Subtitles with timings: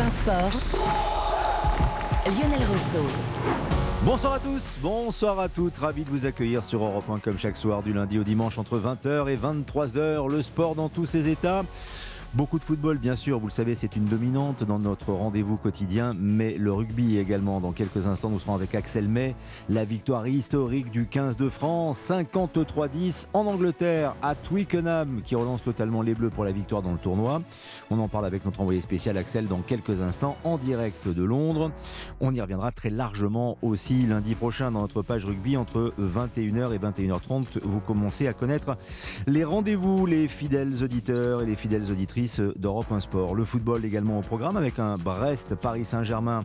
[0.00, 0.52] 1 Sport.
[2.24, 3.04] Lionel Rousseau.
[4.02, 7.58] Bonsoir à tous, bonsoir à toutes, ravi de vous accueillir sur Europe 1 comme chaque
[7.58, 11.64] soir du lundi au dimanche entre 20h et 23h, le sport dans tous ses états.
[12.32, 16.14] Beaucoup de football, bien sûr, vous le savez, c'est une dominante dans notre rendez-vous quotidien,
[16.16, 17.60] mais le rugby également.
[17.60, 19.34] Dans quelques instants, nous serons avec Axel May.
[19.68, 26.02] La victoire historique du 15 de France, 53-10 en Angleterre à Twickenham, qui relance totalement
[26.02, 27.42] les Bleus pour la victoire dans le tournoi.
[27.90, 31.72] On en parle avec notre envoyé spécial Axel dans quelques instants en direct de Londres.
[32.20, 36.78] On y reviendra très largement aussi lundi prochain dans notre page rugby entre 21h et
[36.78, 37.58] 21h30.
[37.64, 38.76] Vous commencez à connaître
[39.26, 42.19] les rendez-vous, les fidèles auditeurs et les fidèles auditrices
[42.56, 43.34] d'Europe 1 Sport.
[43.34, 46.44] Le football également au programme avec un Brest-Paris Saint-Germain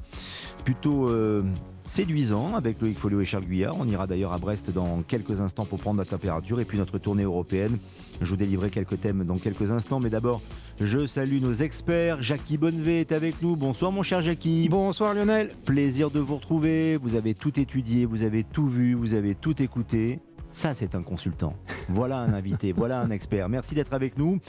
[0.63, 1.43] plutôt euh,
[1.83, 3.75] séduisant avec Loïc Folio et Charles Guyard.
[3.77, 6.97] On ira d'ailleurs à Brest dans quelques instants pour prendre la température et puis notre
[6.97, 7.77] tournée européenne.
[8.21, 10.41] Je vous délivrerai quelques thèmes dans quelques instants, mais d'abord,
[10.79, 12.21] je salue nos experts.
[12.21, 13.57] Jackie Bonnevet est avec nous.
[13.57, 14.69] Bonsoir mon cher Jackie.
[14.69, 15.51] Bonsoir Lionel.
[15.65, 16.95] Plaisir de vous retrouver.
[16.97, 20.19] Vous avez tout étudié, vous avez tout vu, vous avez tout écouté.
[20.55, 21.53] Ça, c'est un consultant.
[21.89, 23.49] Voilà un invité, voilà un expert.
[23.49, 24.39] Merci d'être avec nous.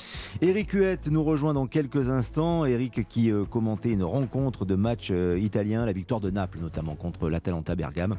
[0.40, 2.64] Eric Huette nous rejoint dans quelques instants.
[2.64, 6.94] Eric qui euh, commentait une rencontre de match euh, italien, la victoire de Naples notamment
[6.94, 8.14] contre l'Atalanta Bergame.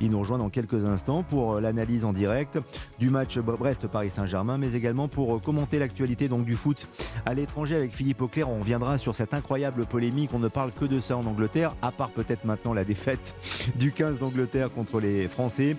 [0.00, 2.58] Il nous rejoint dans quelques instants pour euh, l'analyse en direct
[2.98, 6.88] du match Brest-Paris Saint-Germain, mais également pour commenter l'actualité du foot
[7.24, 8.50] à l'étranger avec Philippe Auclair.
[8.50, 10.30] On reviendra sur cette incroyable polémique.
[10.32, 13.36] On ne parle que de ça en Angleterre, à part peut-être maintenant la défaite
[13.76, 15.76] du 15 d'Angleterre contre les Français.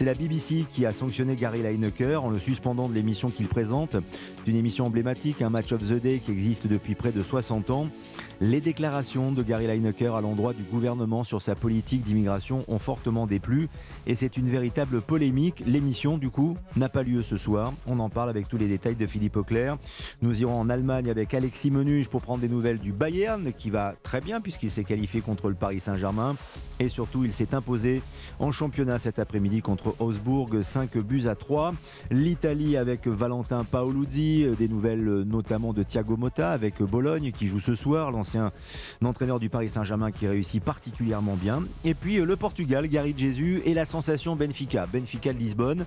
[0.00, 3.96] C'est la BBC qui a sanctionné Gary Lineker en le suspendant de l'émission qu'il présente.
[4.38, 7.68] C'est une émission emblématique, un match of the day qui existe depuis près de 60
[7.68, 7.86] ans.
[8.42, 13.26] Les déclarations de Gary Lineker à l'endroit du gouvernement sur sa politique d'immigration ont fortement
[13.26, 13.68] déplu
[14.06, 15.62] et c'est une véritable polémique.
[15.66, 17.74] L'émission, du coup, n'a pas lieu ce soir.
[17.86, 19.76] On en parle avec tous les détails de Philippe Auclair.
[20.22, 23.94] Nous irons en Allemagne avec Alexis Menuge pour prendre des nouvelles du Bayern qui va
[24.02, 26.34] très bien puisqu'il s'est qualifié contre le Paris Saint-Germain
[26.78, 28.00] et surtout il s'est imposé
[28.38, 31.74] en championnat cet après-midi contre Augsbourg, 5 buts à 3.
[32.10, 37.74] L'Italie avec Valentin Paoluzzi, des nouvelles notamment de Thiago Motta avec Bologne qui joue ce
[37.74, 38.52] soir, l'ancien
[39.04, 41.64] entraîneur du Paris Saint-Germain qui réussit particulièrement bien.
[41.84, 45.84] Et puis le Portugal, Gary Jesus et la sensation Benfica, Benfica de Lisbonne.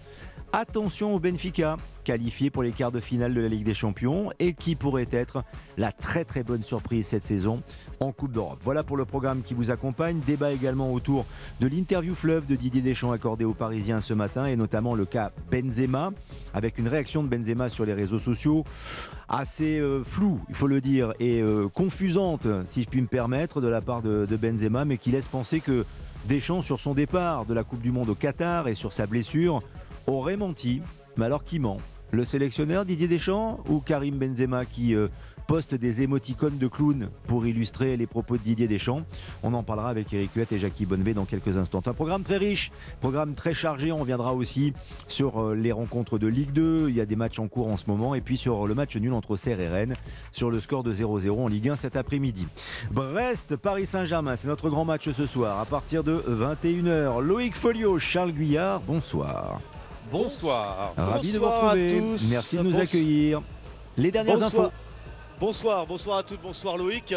[0.51, 4.53] Attention au Benfica, qualifié pour les quarts de finale de la Ligue des Champions et
[4.53, 5.43] qui pourrait être
[5.77, 7.61] la très très bonne surprise cette saison
[7.99, 8.59] en Coupe d'Europe.
[8.63, 10.19] Voilà pour le programme qui vous accompagne.
[10.25, 11.25] Débat également autour
[11.59, 15.31] de l'interview fleuve de Didier Deschamps accordé aux Parisiens ce matin et notamment le cas
[15.51, 16.11] Benzema
[16.53, 18.63] avec une réaction de Benzema sur les réseaux sociaux
[19.29, 23.61] assez euh, floue, il faut le dire, et euh, confusante, si je puis me permettre,
[23.61, 25.85] de la part de, de Benzema, mais qui laisse penser que
[26.25, 29.61] Deschamps, sur son départ de la Coupe du Monde au Qatar et sur sa blessure,
[30.07, 30.81] aurait menti.
[31.17, 31.79] Mais alors qui ment
[32.13, 35.07] Le sélectionneur Didier Deschamps ou Karim Benzema qui euh,
[35.47, 39.01] poste des émoticônes de clown pour illustrer les propos de Didier Deschamps
[39.41, 41.81] On en parlera avec Eric Huette et Jackie Bonnevet dans quelques instants.
[41.87, 42.71] Un programme très riche,
[43.01, 43.91] programme très chargé.
[43.91, 44.73] On reviendra aussi
[45.07, 46.89] sur euh, les rencontres de Ligue 2.
[46.89, 48.13] Il y a des matchs en cours en ce moment.
[48.13, 49.95] Et puis sur le match nul entre Serre et Rennes
[50.31, 52.45] sur le score de 0-0 en Ligue 1 cet après-midi.
[52.91, 57.23] Brest, Paris Saint-Germain, c'est notre grand match ce soir à partir de 21h.
[57.23, 59.59] Loïc Folio, Charles Guyard, bonsoir.
[60.11, 60.93] Bonsoir.
[60.97, 61.99] Ravi de vous Bonsoir à retrouver.
[61.99, 62.29] tous.
[62.29, 62.83] Merci de nous Bonsoir.
[62.83, 63.41] accueillir.
[63.97, 64.65] Les dernières Bonsoir.
[64.65, 64.73] infos.
[65.39, 67.13] Bonsoir, bonsoir à toutes, bonsoir Loïc.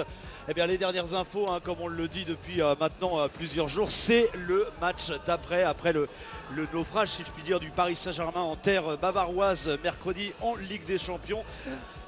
[0.48, 3.69] Eh bien, les dernières infos, hein, comme on le dit depuis euh, maintenant euh, plusieurs
[3.69, 6.08] jours, c'est le match d'après, après le,
[6.54, 10.84] le naufrage, si je puis dire, du Paris Saint-Germain en terre bavaroise mercredi en Ligue
[10.86, 11.42] des Champions.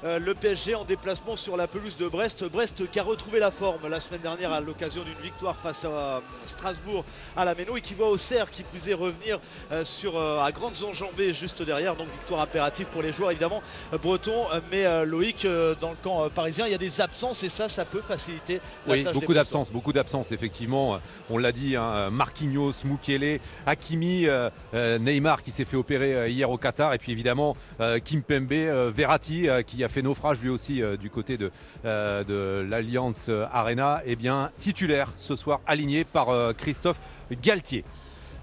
[0.05, 2.45] Euh, le PSG en déplacement sur la pelouse de Brest.
[2.45, 5.89] Brest qui a retrouvé la forme la semaine dernière à l'occasion d'une victoire face à
[5.89, 7.03] euh, Strasbourg
[7.35, 9.39] à la Méno et qui voit Auxerre qui plus est revenir
[9.73, 11.95] euh, sur, à grandes enjambées juste derrière.
[11.95, 13.61] Donc victoire impérative pour les joueurs évidemment
[14.01, 14.45] bretons.
[14.71, 15.45] Mais Loïc,
[15.81, 18.93] dans le camp parisien, il y a des absences et ça, ça peut faciliter la
[18.93, 20.99] Oui, tâche beaucoup d'absences, beaucoup d'absences, effectivement.
[21.29, 24.27] On l'a dit, hein, Marquinhos, Mukele, Hakimi,
[24.73, 29.83] Neymar qui s'est fait opérer hier au Qatar, et puis évidemment Kimpembe, euh, Verratti qui
[29.83, 31.51] a fait naufrage lui aussi euh, du côté de,
[31.85, 36.99] euh, l'Alliance euh, Arena, et bien titulaire ce soir, aligné par Christophe
[37.41, 37.83] Galtier.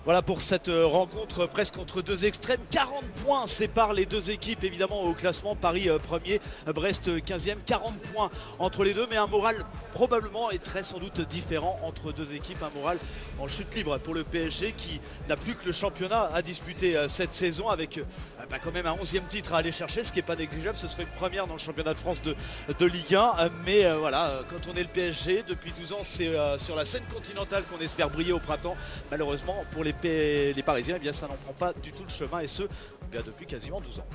[0.05, 2.61] Voilà pour cette rencontre presque entre deux extrêmes.
[2.71, 5.57] 40 points séparent les deux équipes évidemment au classement.
[5.57, 6.41] Paris premier,
[6.73, 7.57] Brest 15e.
[7.67, 8.31] 40 points
[8.61, 9.57] entre les deux, mais un moral
[9.95, 12.63] probablement et très sans doute différent entre deux équipes.
[12.63, 12.99] Un moral
[13.39, 17.09] en chute libre pour le PSG qui n'a plus que le championnat à disputer euh,
[17.09, 18.03] cette saison avec euh,
[18.51, 20.77] bah, quand même un 11e titre à aller chercher, ce qui n'est pas négligeable.
[20.77, 23.19] Ce serait une première dans le championnat de France de, Ligue 1.
[23.19, 27.05] Euh, Mais voilà, quand on est le PSG, depuis 12 ans, c'est sur la scène
[27.13, 28.77] continentale qu'on espère briller au printemps.
[29.11, 29.93] Malheureusement, pour les,
[30.65, 32.63] Parisiens, eh bien, ça n'en prend pas du tout le chemin et ce,
[33.13, 34.07] eh depuis quasiment 12 ans.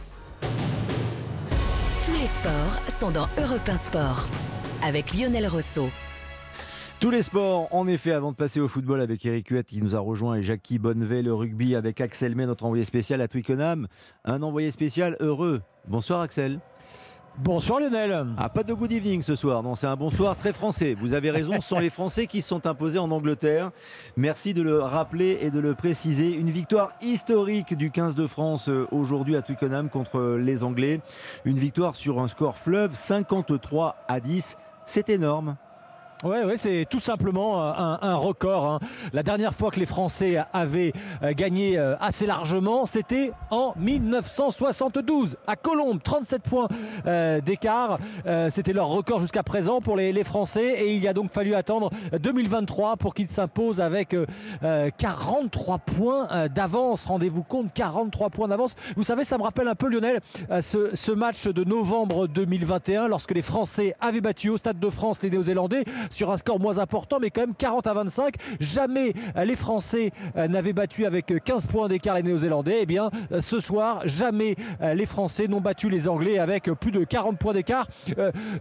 [2.05, 4.27] Tous les sports sont dans Europe 1 Sport
[4.83, 5.89] avec Lionel Rousseau.
[7.01, 9.95] Tous les sports, en effet, avant de passer au football avec Eric Huette qui nous
[9.95, 13.87] a rejoint et Jackie Bonnevet, le rugby avec Axel May, notre envoyé spécial à Twickenham.
[14.23, 15.63] Un envoyé spécial heureux.
[15.87, 16.59] Bonsoir Axel.
[17.39, 18.27] Bonsoir Lionel.
[18.37, 20.93] Ah, pas de good evening ce soir, non, c'est un bonsoir très français.
[20.93, 23.71] Vous avez raison, ce sont les Français qui se sont imposés en Angleterre.
[24.15, 26.29] Merci de le rappeler et de le préciser.
[26.29, 31.01] Une victoire historique du 15 de France euh, aujourd'hui à Twickenham contre les Anglais.
[31.45, 34.55] Une victoire sur un score fleuve 53 à 10.
[34.85, 35.57] C'est énorme.
[36.23, 38.65] Oui, ouais, c'est tout simplement euh, un, record.
[38.65, 38.79] Hein.
[39.11, 45.37] La dernière fois que les Français avaient euh, gagné euh, assez largement, c'était en 1972
[45.47, 46.67] à Colombes, 37 points
[47.43, 47.99] d'écart.
[48.49, 51.89] C'était leur record jusqu'à présent pour les, Français et il y a donc fallu attendre
[52.19, 54.15] 2023 pour qu'ils s'imposent avec
[54.97, 57.05] 43 points d'avance.
[57.05, 58.75] Rendez-vous compte, 43 points d'avance.
[58.95, 60.19] Vous savez, ça me rappelle un peu Lionel
[60.61, 65.21] ce, ce match de novembre 2021 lorsque les Français avaient battu au Stade de France
[65.23, 68.35] les Néo-Zélandais sur un score moins important, mais quand même 40 à 25.
[68.59, 72.79] Jamais euh, les Français euh, n'avaient battu avec 15 points d'écart les Néo-Zélandais.
[72.81, 77.03] Eh bien, euh, ce soir, jamais les Français n'ont battu les Anglais avec plus de
[77.03, 77.87] 40 points d'écart.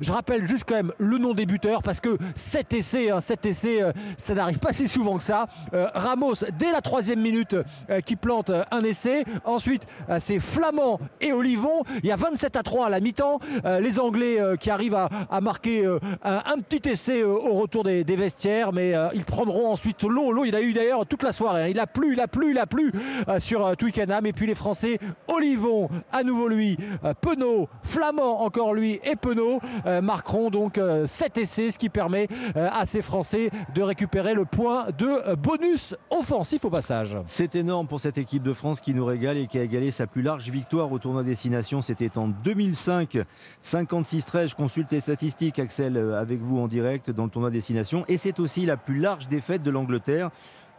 [0.01, 3.47] je rappelle juste quand même le nom des buteurs parce que 7 essais, hein, 7
[3.47, 3.81] essais,
[4.17, 5.47] ça n'arrive pas si souvent que ça.
[5.73, 7.57] Ramos, dès la troisième minute,
[8.05, 9.25] qui plante un essai.
[9.45, 9.87] Ensuite,
[10.19, 11.83] c'est Flamand et Olivon.
[12.03, 13.39] Il y a 27 à 3 à la mi-temps.
[13.81, 14.97] les Anglais qui arrivent
[15.31, 15.87] à, marquer
[16.23, 20.33] un, petit essai au retour des, vestiaires, mais euh, ils prendront ensuite l'eau.
[20.33, 21.65] L'eau, il a eu d'ailleurs toute la soirée.
[21.65, 21.69] Hein.
[21.69, 22.93] Il a plu, il a plu, il a plu
[23.29, 24.27] euh, sur euh, Twickenham.
[24.27, 24.99] Et puis les Français,
[25.29, 26.77] Olivon, à nouveau lui,
[27.21, 29.61] Penaud, Flamand encore lui et Penaud
[30.03, 35.35] marqueront donc 7 essais, ce qui permet à ces Français de récupérer le point de
[35.35, 37.19] bonus offensif au passage.
[37.27, 40.07] C'est énorme pour cette équipe de France qui nous régale et qui a égalé sa
[40.07, 41.83] plus large victoire au tournoi destination.
[41.83, 43.19] C'était en 2005,
[43.63, 44.49] 56-13.
[44.49, 48.05] Je consulte les statistiques, Axel, avec vous en direct dans tournoi destination.
[48.09, 50.31] Et c'est aussi la plus large défaite de l'Angleterre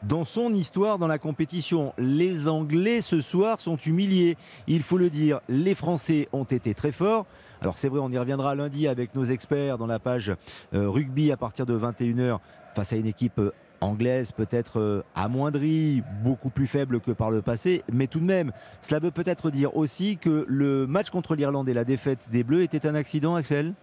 [0.03, 1.93] dans son histoire dans la compétition.
[1.97, 4.37] Les Anglais ce soir sont humiliés.
[4.67, 7.25] Il faut le dire, les Français ont été très forts.
[7.61, 10.31] Alors c'est vrai, on y reviendra lundi avec nos experts dans la page
[10.73, 12.39] euh, rugby à partir de 21h
[12.75, 13.51] face à une équipe euh,
[13.81, 18.51] anglaise peut-être euh, amoindrie, beaucoup plus faible que par le passé, mais tout de même,
[18.79, 22.61] cela veut peut-être dire aussi que le match contre l'Irlande et la défaite des Bleus
[22.61, 23.73] était un accident, Axel?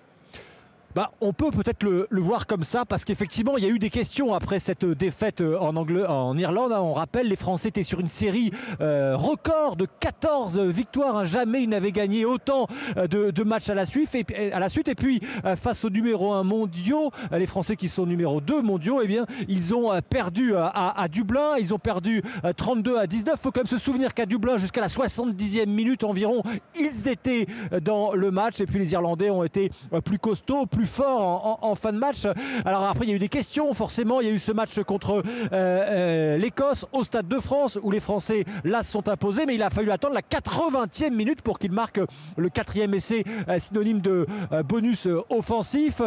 [0.95, 3.91] Bah, on peut peut-être le, voir comme ça parce qu'effectivement il y a eu des
[3.91, 6.73] questions après cette défaite euh, en, Irlande.
[6.73, 6.81] Hein.
[6.81, 8.51] On rappelle, les Français étaient sur une série
[8.81, 11.19] euh, record de 14 victoires.
[11.19, 11.25] Hein.
[11.25, 14.15] Jamais ils n'avaient gagné autant euh, de, matchs à la, suite.
[14.15, 15.21] Et, puis
[15.57, 19.75] face au numéro 1 mondiaux, les Français qui sont numéro 2 mondiaux, eh bien, ils
[19.75, 21.57] ont perdu à, Dublin.
[21.59, 22.23] Ils ont perdu
[22.57, 23.35] 32 à 19.
[23.37, 26.43] Il faut quand même se souvenir qu'à Dublin, jusqu'à la 70e minute environ,
[26.79, 27.47] ils étaient
[27.83, 28.61] dans le match.
[28.61, 29.71] Et puis les Irlandais ont été
[30.05, 32.27] plus costauds, fort en, fin de match.
[32.65, 34.21] Alors après, il y a eu des questions, forcément.
[34.21, 35.23] Il y a eu ce match contre euh,
[35.53, 39.63] euh, l'Écosse au Stade de France où les Français là se sont imposés, mais il
[39.63, 42.01] a fallu attendre la 80e minute pour qu'il marque
[42.37, 44.27] le quatrième essai euh, synonyme de
[44.65, 46.01] bonus offensif.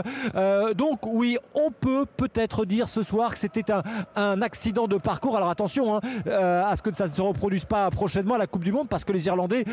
[0.75, 3.71] donc oui, on peut peut-être dire ce soir que c'était
[4.15, 5.38] un, accident de parcours.
[5.38, 8.63] Alors attention hein, à ce que ça ne se reproduise pas prochainement à la Coupe
[8.63, 9.65] du Monde parce que les Irlandais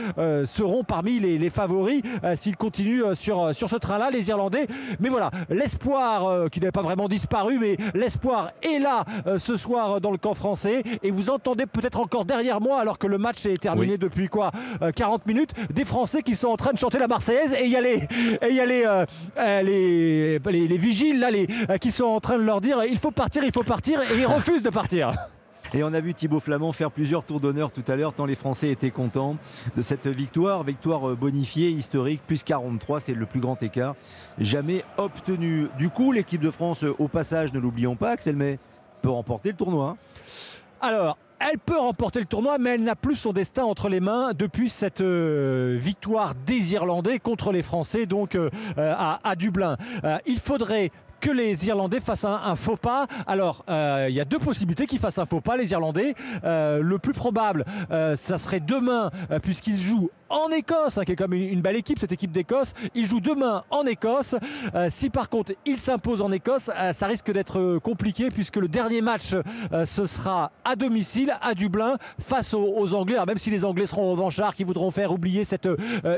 [0.44, 2.02] seront parmi les, favoris
[2.34, 4.10] s'ils continuent sur, sur ce train-là.
[4.10, 4.66] Les Irlandais
[5.00, 9.56] mais voilà, l'espoir euh, qui n'avait pas vraiment disparu, mais l'espoir est là euh, ce
[9.56, 10.82] soir dans le camp français.
[11.02, 14.50] Et vous entendez peut-être encore derrière moi, alors que le match est terminé depuis quoi
[14.94, 17.70] 40 euh, minutes, des Français qui sont en train de chanter la Marseillaise et il
[17.70, 18.06] y a les,
[18.42, 19.04] et y a les,
[19.62, 21.46] les, les, vigiles là, les,
[21.80, 24.26] qui sont en train de leur dire il faut partir, il faut partir, et ils
[24.26, 25.12] refusent de partir.
[25.74, 28.34] Et on a vu Thibaut Flamand faire plusieurs tours d'honneur tout à l'heure, tant les
[28.34, 29.36] Français étaient contents
[29.76, 30.62] de cette victoire.
[30.62, 33.94] Victoire euh, bonifiée, historique, plus 43, c'est le plus grand écart
[34.38, 35.68] jamais obtenu.
[35.78, 38.58] Du coup, l'équipe de France, euh, au passage, ne l'oublions pas, Axel May,
[39.02, 39.96] peut remporter le tournoi.
[40.80, 44.32] Alors, elle peut remporter le tournoi, mais elle n'a plus son destin entre les mains
[44.32, 48.36] depuis cette euh, victoire des Irlandais contre les Français, donc
[48.76, 49.76] à, à, Dublin.
[50.26, 53.06] il faudrait que les Irlandais fassent un, faux pas.
[53.26, 56.14] Alors, euh, il y a deux possibilités qu'ils fassent un faux pas, les Irlandais.
[56.44, 59.10] Euh, le plus probable, euh, ça serait demain,
[59.42, 62.74] puisqu'ils jouent en Écosse, hein, qui est comme une, belle équipe, cette équipe d'Écosse.
[62.94, 64.34] Ils jouent demain en Écosse.
[64.90, 69.34] si par contre ils s'imposent en Écosse, ça risque d'être compliqué puisque le dernier match,
[69.86, 73.14] ce sera à domicile, à Dublin, face aux, Anglais.
[73.14, 75.68] Alors même si les Anglais seront revanchards, qui voudront faire oublier cette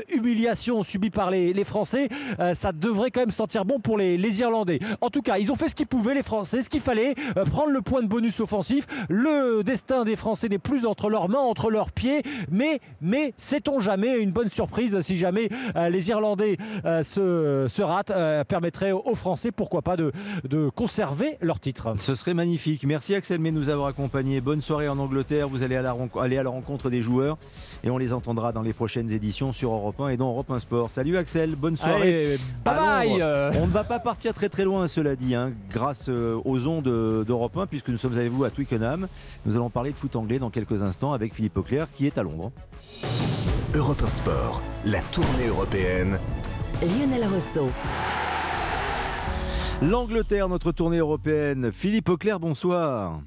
[0.09, 2.09] humiliation subie par les, Français,
[2.53, 4.79] ça devrait quand même sentir bon pour les Irlandais.
[4.99, 7.45] En tout cas, ils ont fait ce qu'ils pouvaient, les Français, ce qu'il fallait, euh,
[7.45, 8.87] prendre le point de bonus offensif.
[9.09, 12.23] Le destin des Français n'est plus entre leurs mains, entre leurs pieds.
[12.49, 17.81] Mais, mais sait-on jamais, une bonne surprise si jamais euh, les Irlandais euh, se, se
[17.81, 18.11] ratent,
[18.47, 20.11] permettrait aux Français, pourquoi pas, de,
[20.47, 21.93] de conserver leur titre.
[21.97, 22.83] Ce serait magnifique.
[22.85, 24.41] Merci Axel de nous avoir accompagnés.
[24.41, 25.47] Bonne soirée en Angleterre.
[25.47, 27.37] Vous allez à la aller à la rencontre des joueurs
[27.83, 30.59] et on les entendra dans les prochaines éditions sur Europe 1 et dans Europe 1
[30.59, 30.89] Sport.
[30.91, 32.01] Salut Axel, bonne soirée.
[32.01, 33.23] Allez, bye bye.
[33.61, 36.87] On ne va pas partir très très loin, cela dit, hein, grâce euh, aux ondes
[36.87, 39.07] euh, d'Europe 1, puisque nous sommes avec vous à Twickenham.
[39.45, 42.23] Nous allons parler de foot anglais dans quelques instants avec Philippe Auclair qui est à
[42.23, 42.51] Londres.
[43.73, 46.19] Europe 1 Sport, la tournée européenne
[46.81, 47.69] Lionel Rousseau.
[49.81, 51.71] L'Angleterre, notre tournée européenne.
[51.71, 53.21] Philippe Auclair, bonsoir.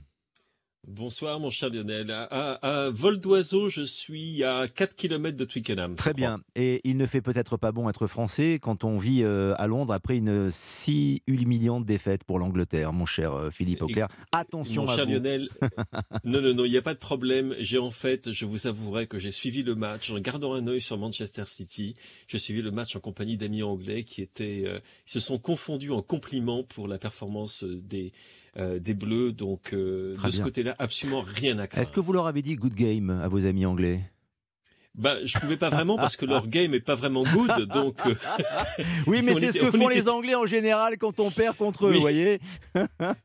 [0.86, 2.10] Bonsoir mon cher Lionel.
[2.10, 5.94] À, à- à vol d'oiseau, je suis à 4 km de Twickenham.
[5.96, 6.42] Très bien.
[6.56, 9.94] Et il ne fait peut-être pas bon être français quand on vit euh, à Londres
[9.94, 14.08] après une si humiliante défaite pour l'Angleterre, mon cher euh, Philippe Auclair.
[14.32, 15.12] Attention Mon à cher vous.
[15.12, 15.48] Lionel,
[16.24, 17.54] non, non, non, il n'y a pas de problème.
[17.60, 20.82] J'ai en fait, je vous avouerai que j'ai suivi le match en gardant un œil
[20.82, 21.94] sur Manchester City.
[22.28, 25.92] J'ai suivi le match en compagnie d'amis anglais qui étaient, euh, ils se sont confondus
[25.92, 28.12] en compliments pour la performance des
[28.56, 29.32] des Bleus.
[29.32, 31.82] Donc euh, de ce côté-là, absolument rien à craindre.
[31.86, 34.00] Est-ce que vous leur avez dit good game à vos amis anglais?
[34.96, 37.66] Ben, je pouvais pas vraiment parce que leur game est pas vraiment good.
[37.72, 38.14] Donc euh,
[39.08, 41.56] Oui, mais c'est ce que on font était- les Anglais en général quand on perd
[41.56, 42.38] contre eux, vous voyez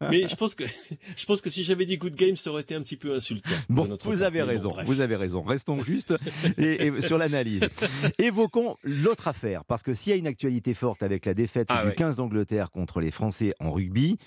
[0.10, 2.74] Mais je pense que je pense que si j'avais dit good game, ça aurait été
[2.74, 3.52] un petit peu insultant.
[3.70, 5.44] Bon, vous avez Mais raison, vous avez raison.
[5.44, 6.16] Restons juste
[6.58, 7.70] et- et sur l'analyse.
[8.18, 11.84] Évoquons l'autre affaire, parce que s'il y a une actualité forte avec la défaite Ah
[11.84, 11.96] du ouais.
[11.96, 14.18] 15 d'Angleterre contre les Français en rugby,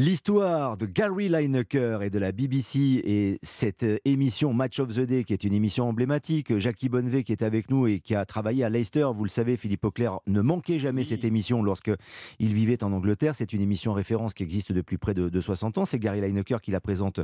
[0.00, 5.00] L'histoire de Gary Lineker et de la BBC et cette euh, émission Match of the
[5.00, 8.24] Day, qui est une émission emblématique, Jackie Bonnevet qui est avec nous et qui a
[8.24, 11.08] travaillé à Leicester, vous le savez, Philippe Auclair ne manquait jamais Oui.
[11.08, 11.90] cette émission lorsque
[12.38, 13.34] il vivait en Angleterre.
[13.34, 15.84] C'est une émission référence qui existe depuis près de, de 60 ans.
[15.84, 17.18] C'est Gary Lineker qui la présente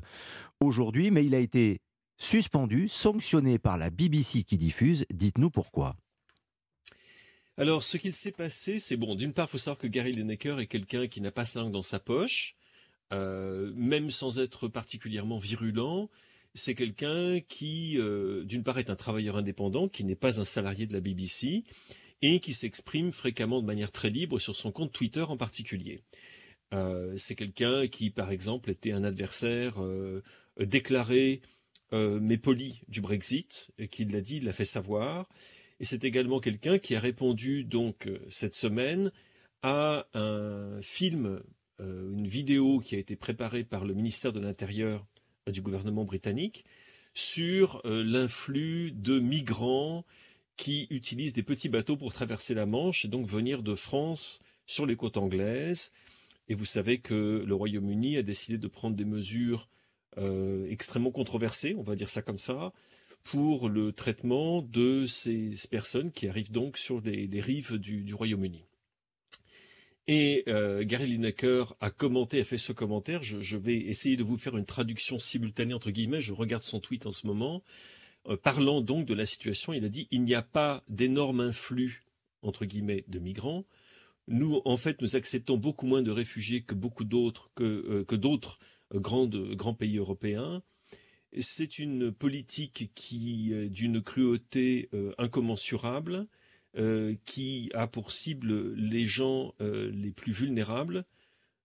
[0.59, 1.79] aujourd'hui, mais il a été
[2.17, 5.05] suspendu, sanctionné par la BBC qui diffuse.
[5.13, 5.95] Dites-nous pourquoi.
[7.57, 9.15] Alors, ce qu'il s'est passé, c'est bon.
[9.15, 11.71] D'une part, il faut savoir que Gary Lineker est quelqu'un qui n'a pas sa langue
[11.71, 12.57] dans sa poche,
[13.15, 16.11] euh, même sans être particulièrement virulent.
[16.55, 20.87] C'est quelqu'un qui, euh, d'une part, est un travailleur indépendant, qui n'est pas un salarié
[20.87, 21.63] de la BBC,
[22.23, 26.01] et qui s'exprime fréquemment de manière très libre sur son compte Twitter en particulier.
[26.73, 29.81] Euh, c'est quelqu'un qui, par exemple, était un adversaire
[30.59, 31.41] déclaré
[31.93, 35.29] mais poli du Brexit, et qui l'a dit, l'a fait savoir.
[35.79, 39.13] Et c'est également quelqu'un qui a répondu donc cette semaine
[39.63, 41.41] à un film,
[41.81, 45.03] une vidéo qui a été préparée par le ministère de l'Intérieur
[45.49, 46.65] euh, du gouvernement britannique
[47.15, 50.05] sur euh, l'influx de migrants
[50.57, 54.87] qui utilisent des petits bateaux pour traverser la Manche et donc venir de France sur
[54.87, 55.93] les côtes anglaises.
[56.49, 59.69] Et vous savez que le Royaume-Uni a décidé de prendre des mesures
[60.19, 62.73] euh, extrêmement controversées, on va dire ça comme ça,
[63.23, 68.15] pour le traitement de ces personnes qui arrivent donc sur les, les rives du, du
[68.15, 68.65] Royaume-Uni.
[70.07, 73.23] Et euh, Gary Lineker a commenté, a fait ce commentaire.
[73.23, 76.21] Je, vais essayer de vous faire une traduction simultanée entre guillemets.
[76.21, 77.63] Je regarde son tweet en ce moment,
[78.27, 79.75] Euh, parlant donc de la situation.
[79.75, 82.01] Il a dit il n'y a pas d'énorme influx
[82.41, 83.67] entre guillemets de migrants.
[84.29, 88.05] Nous, en fait, nous acceptons beaucoup moins de réfugiés que beaucoup d'autres, euh,
[88.95, 90.63] grandes, grands pays européens.
[91.39, 96.29] C'est une politique qui d'une cruauté incommensurable,
[96.77, 101.05] euh, qui a pour cible les gens euh, les plus vulnérables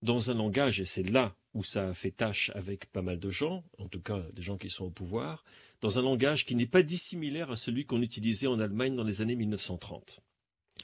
[0.02, 3.32] dans un langage, et c'est là où ça a fait tâche avec pas mal de
[3.32, 5.44] gens, en tout cas des gens qui sont au pouvoir,
[5.82, 9.22] dans un langage qui n'est pas dissimilaire à celui qu'on utilisait en Allemagne dans les
[9.22, 10.22] années 1930.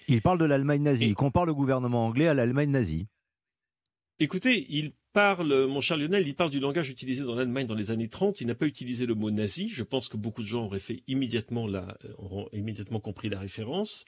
[0.08, 1.06] Il parle de l'Allemagne nazie.
[1.06, 3.08] Il compare le gouvernement anglais à l'Allemagne nazie.
[4.20, 7.90] Écoutez, il parle, mon cher Lionel, il parle du langage utilisé dans l'Allemagne dans les
[7.90, 8.42] années 30.
[8.42, 9.70] Il n'a pas utilisé le mot nazi.
[9.70, 14.04] Je pense que beaucoup de gens auraient fait immédiatement la, auront immédiatement compris la référence.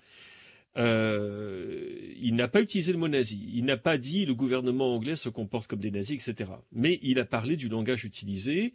[0.78, 3.50] Euh, il n'a pas utilisé le mot nazi.
[3.54, 6.52] Il n'a pas dit le gouvernement anglais se comporte comme des nazis, etc.
[6.74, 8.74] Mais il a parlé du langage utilisé.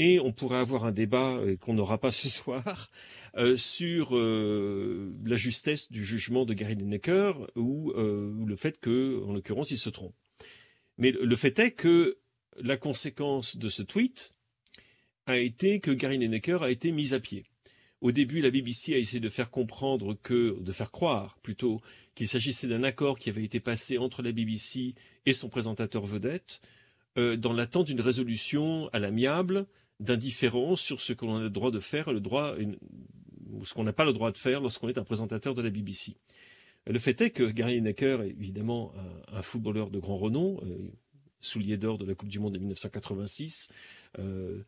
[0.00, 2.88] Et on pourrait avoir un débat euh, qu'on n'aura pas ce soir
[3.36, 9.32] euh, sur la justesse du jugement de Gary Lineker ou, ou le fait que, en
[9.32, 10.17] l'occurrence, il se trompe.
[10.98, 12.18] Mais le fait est que
[12.60, 14.34] la conséquence de ce tweet
[15.26, 17.44] a été que Gary Lineker a été mis à pied.
[18.00, 21.80] Au début, la BBC a essayé de faire comprendre que, de faire croire plutôt,
[22.14, 24.94] qu'il s'agissait d'un accord qui avait été passé entre la BBC
[25.26, 26.60] et son présentateur vedette,
[27.18, 29.66] euh, dans l'attente d'une résolution à l'amiable
[29.98, 32.54] d'indifférence sur ce qu'on a le droit de faire le droit,
[33.64, 36.14] ce qu'on n'a pas le droit de faire lorsqu'on est un présentateur de la BBC.
[36.86, 38.92] Le fait est que Gary Lineker est évidemment
[39.32, 40.90] un, footballeur de grand renom, euh,
[41.40, 43.68] soulier d'or de la Coupe du Monde de 1986,
[44.18, 44.62] euh,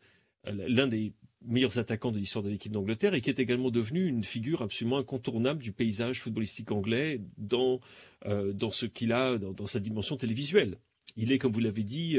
[0.45, 1.13] l'un des
[1.43, 4.99] meilleurs attaquants de l'histoire de l'équipe d'Angleterre et qui est également devenu une figure absolument
[4.99, 7.79] incontournable du paysage footballistique anglais dans,
[8.27, 10.77] euh, dans ce qu'il a, dans, sa dimension télévisuelle.
[11.17, 12.17] Il est, comme vous l'avez dit,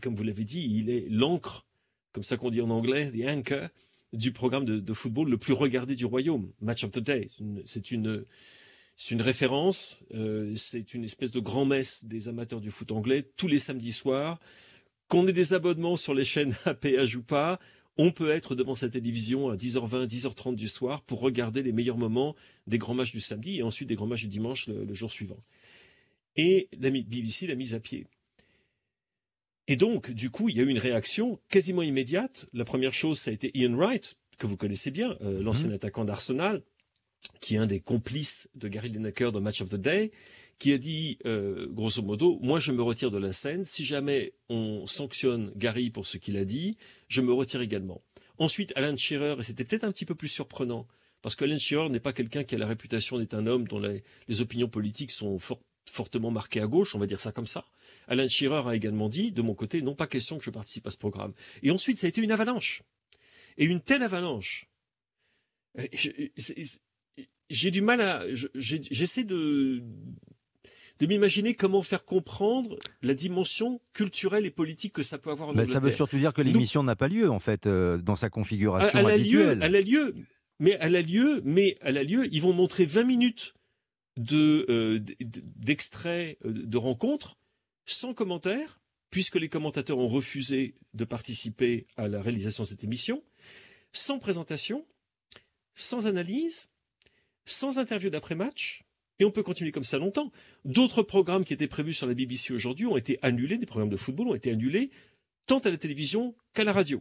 [0.00, 1.66] comme vous l'avez dit, il est l'encre,
[2.12, 3.68] comme ça qu'on dit en anglais, the anchor,
[4.12, 7.28] du programme de, football le plus regardé du royaume, Match of the Day.
[7.64, 8.24] C'est une,
[9.10, 13.58] une référence, euh, c'est une espèce de grand-messe des amateurs du foot anglais tous les
[13.58, 14.38] samedis soirs.
[15.08, 17.58] Qu'on ait des abonnements sur les chaînes à péage ou pas,
[17.98, 21.98] on peut être devant sa télévision à 10h20, 10h30 du soir pour regarder les meilleurs
[21.98, 22.34] moments
[22.66, 25.38] des grands matchs du samedi et ensuite des grands matchs du dimanche le, jour suivant.
[26.36, 28.06] Et la BBC l'a mise à pied.
[29.72, 32.44] Et donc, du coup, il y a eu une réaction quasiment immédiate.
[32.52, 35.44] La première chose, ça a été Ian Wright, que vous connaissez bien, euh, mhm.
[35.44, 36.62] l'ancien attaquant d'Arsenal,
[37.40, 40.10] qui est un des complices de Gary Lineker dans Match of the Day,
[40.58, 44.34] qui a dit, euh, grosso modo, moi je me retire de la scène, si jamais
[44.50, 46.76] on sanctionne Gary pour ce qu'il a dit,
[47.08, 48.02] je me retire également.
[48.36, 50.86] Ensuite, Alan Shearer, et c'était peut-être un petit peu plus surprenant,
[51.22, 53.80] parce que Alan Shearer n'est pas quelqu'un qui a la réputation d'être un homme dont
[53.80, 54.02] les,
[54.42, 55.38] opinions politiques sont
[55.86, 57.64] fortement marquées à gauche, on va dire ça comme ça.
[58.08, 60.90] Alan Shearer a également dit, de mon côté, non pas question que je participe à
[60.90, 61.32] ce programme.
[61.62, 62.82] Et ensuite, ça a été une avalanche.
[63.58, 64.68] Et une telle avalanche.
[65.78, 65.86] Euh,
[67.50, 68.22] j'ai du mal à,
[68.54, 69.82] j'essaie de,
[70.98, 75.52] de m'imaginer comment faire comprendre la dimension culturelle et politique que ça peut avoir en
[75.52, 78.30] ben, Ça veut surtout dire que l'émission n'a pas lieu, en fait, euh, dans sa
[78.30, 79.62] configuration elle, habituelle.
[79.62, 80.14] A lieu, elle a lieu,
[80.60, 82.26] mais elle a lieu, mais elle a lieu.
[82.32, 83.54] Ils vont montrer 20 minutes
[84.16, 87.36] d'extraits euh, de rencontres
[87.84, 93.22] sans commentaire, puisque les commentateurs ont refusé de participer à la réalisation de cette émission,
[93.92, 94.86] sans présentation,
[95.74, 96.70] sans analyse,
[97.44, 98.84] sans interview d'après-match,
[99.18, 100.32] et on peut continuer comme ça longtemps.
[100.64, 103.96] D'autres programmes qui étaient prévus sur la BBC aujourd'hui ont été annulés, des programmes de
[103.96, 104.90] football ont été annulés,
[105.46, 107.00] tant à la télévision qu'à la radio.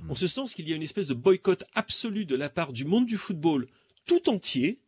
[0.00, 0.10] Hmm.
[0.10, 2.84] En ce sens qu'il y a une espèce de boycott absolu de la part du
[2.84, 3.66] monde du football
[4.04, 4.81] tout entier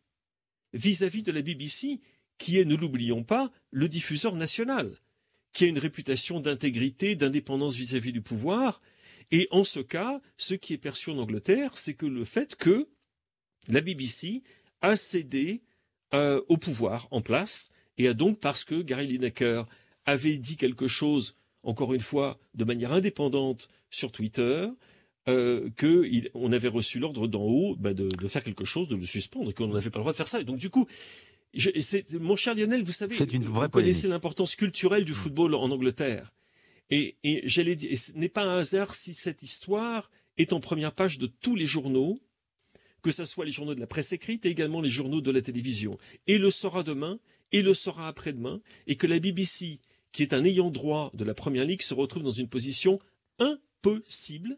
[0.75, 1.99] vis-à-vis de la BBC,
[2.37, 4.99] qui est, ne l'oublions pas, le diffuseur national,
[5.53, 8.81] qui a une réputation d'intégrité, d'indépendance vis-à-vis du pouvoir.
[9.31, 12.87] Et en ce cas, ce qui est perçu en Angleterre, c'est que le fait que
[13.69, 14.43] la BBC
[14.81, 15.63] a cédé
[16.13, 19.67] euh, au pouvoir en place et a donc parce que Gary Lineker
[20.05, 24.67] avait dit quelque chose, encore une fois, de manière indépendante sur Twitter,
[25.27, 29.53] euh, qu'on avait reçu l'ordre d'en haut bah, de, faire quelque chose, de le suspendre,
[29.53, 30.39] qu'on n'avait pas le droit de faire ça.
[30.39, 30.85] Et donc du coup,
[31.53, 31.69] je,
[32.17, 35.15] mon cher Lionel, vous savez, vous connaissez l'importance culturelle du mm.
[35.15, 36.33] football en Angleterre.
[36.89, 40.93] Et, et j'allais dire, ce n'est pas un hasard si cette histoire est en première
[40.93, 42.15] page de tous les journaux,
[43.01, 45.41] que ce soit les journaux de la presse écrite et également les journaux de la
[45.41, 45.97] télévision.
[46.27, 47.19] Et le sera demain,
[47.51, 49.79] et le sera après-demain, et que la BBC,
[50.11, 52.99] qui est un ayant droit de la Première Ligue, se retrouve dans une position
[53.39, 54.57] impossible,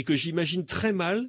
[0.00, 1.28] et que j'imagine très mal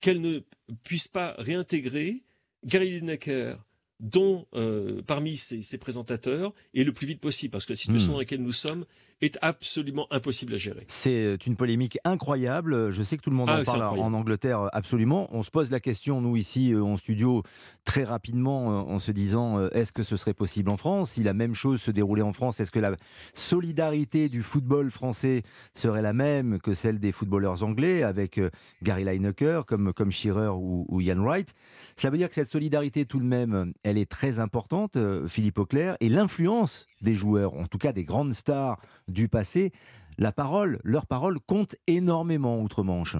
[0.00, 0.40] qu'elle ne
[0.84, 2.24] puisse pas réintégrer
[2.64, 3.62] Gary Lineker
[3.98, 8.14] dont euh, parmi ses, présentateurs et le plus vite possible, parce que la situation hmm.
[8.14, 8.86] dans laquelle nous sommes
[9.22, 10.84] est absolument impossible à gérer.
[10.86, 12.90] C'est euh, une polémique incroyable.
[12.90, 15.28] Je sais que tout le monde en ah, parle en Angleterre, absolument.
[15.30, 17.42] On se pose la question, nous, ici, euh, en studio,
[17.84, 21.12] très rapidement, euh, en se disant est-ce que ce serait possible en France?
[21.12, 22.96] Si la même chose se déroulait en France, est-ce que la
[23.34, 25.42] solidarité du football français
[25.74, 28.40] serait la même que celle des footballeurs anglais, avec
[28.82, 31.52] Gary Lineker, comme, comme Shearer ou, ou Ian Wright?
[31.96, 34.96] Ça veut dire que cette solidarité, tout de même, elle est très importante,
[35.28, 38.78] Philippe Auclair, et l'influence des joueurs, en tout cas des grandes stars
[39.10, 39.72] du passé,
[40.18, 43.16] la parole, leur parole compte énormément outre-Manche.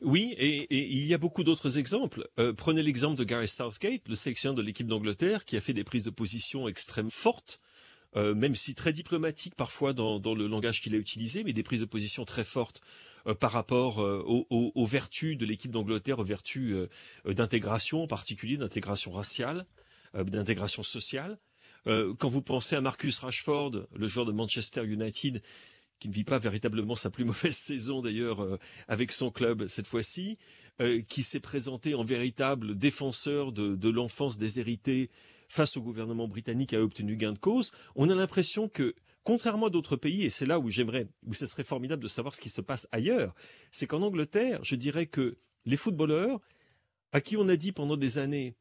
[0.00, 2.28] Oui, et, il y a beaucoup d'autres exemples.
[2.38, 5.84] Euh, prenez l'exemple de Gary Southgate, le sélectionneur de l'équipe d'Angleterre, qui a fait des
[5.84, 7.60] prises de position extrêmement fortes,
[8.16, 11.80] euh, même si très diplomatiques parfois dans, le langage qu'il a utilisé, mais des prises
[11.80, 12.80] de position très fortes
[13.26, 16.74] euh, par rapport aux, vertus de l'équipe d'Angleterre, aux vertus
[17.24, 19.64] d'intégration, en particulier d'intégration raciale,
[20.14, 21.38] d'intégration sociale.
[21.88, 25.42] Euh, quand vous pensez à Marcus Rashford, le joueur de Manchester United,
[25.98, 29.86] qui ne vit pas véritablement sa plus mauvaise saison d'ailleurs euh, avec son club cette
[29.86, 30.38] fois-ci,
[30.80, 35.10] euh, qui s'est présenté en véritable défenseur de, l'enfance déshéritée
[35.48, 39.70] face au gouvernement britannique a obtenu gain de cause, on a l'impression que contrairement à
[39.70, 42.50] d'autres pays, et c'est là où j'aimerais, où ce serait formidable de savoir ce qui
[42.50, 43.34] se passe ailleurs,
[43.70, 46.38] c'est qu'en Angleterre, je dirais que les footballeurs,
[47.12, 48.56] à qui on a dit pendant des années,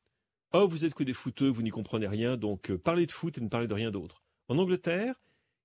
[0.53, 3.37] Oh, vous êtes que des footeux, vous n'y comprenez rien, donc euh, parlez de foot
[3.37, 4.23] et ne parlez de rien d'autre.
[4.47, 5.15] En Angleterre,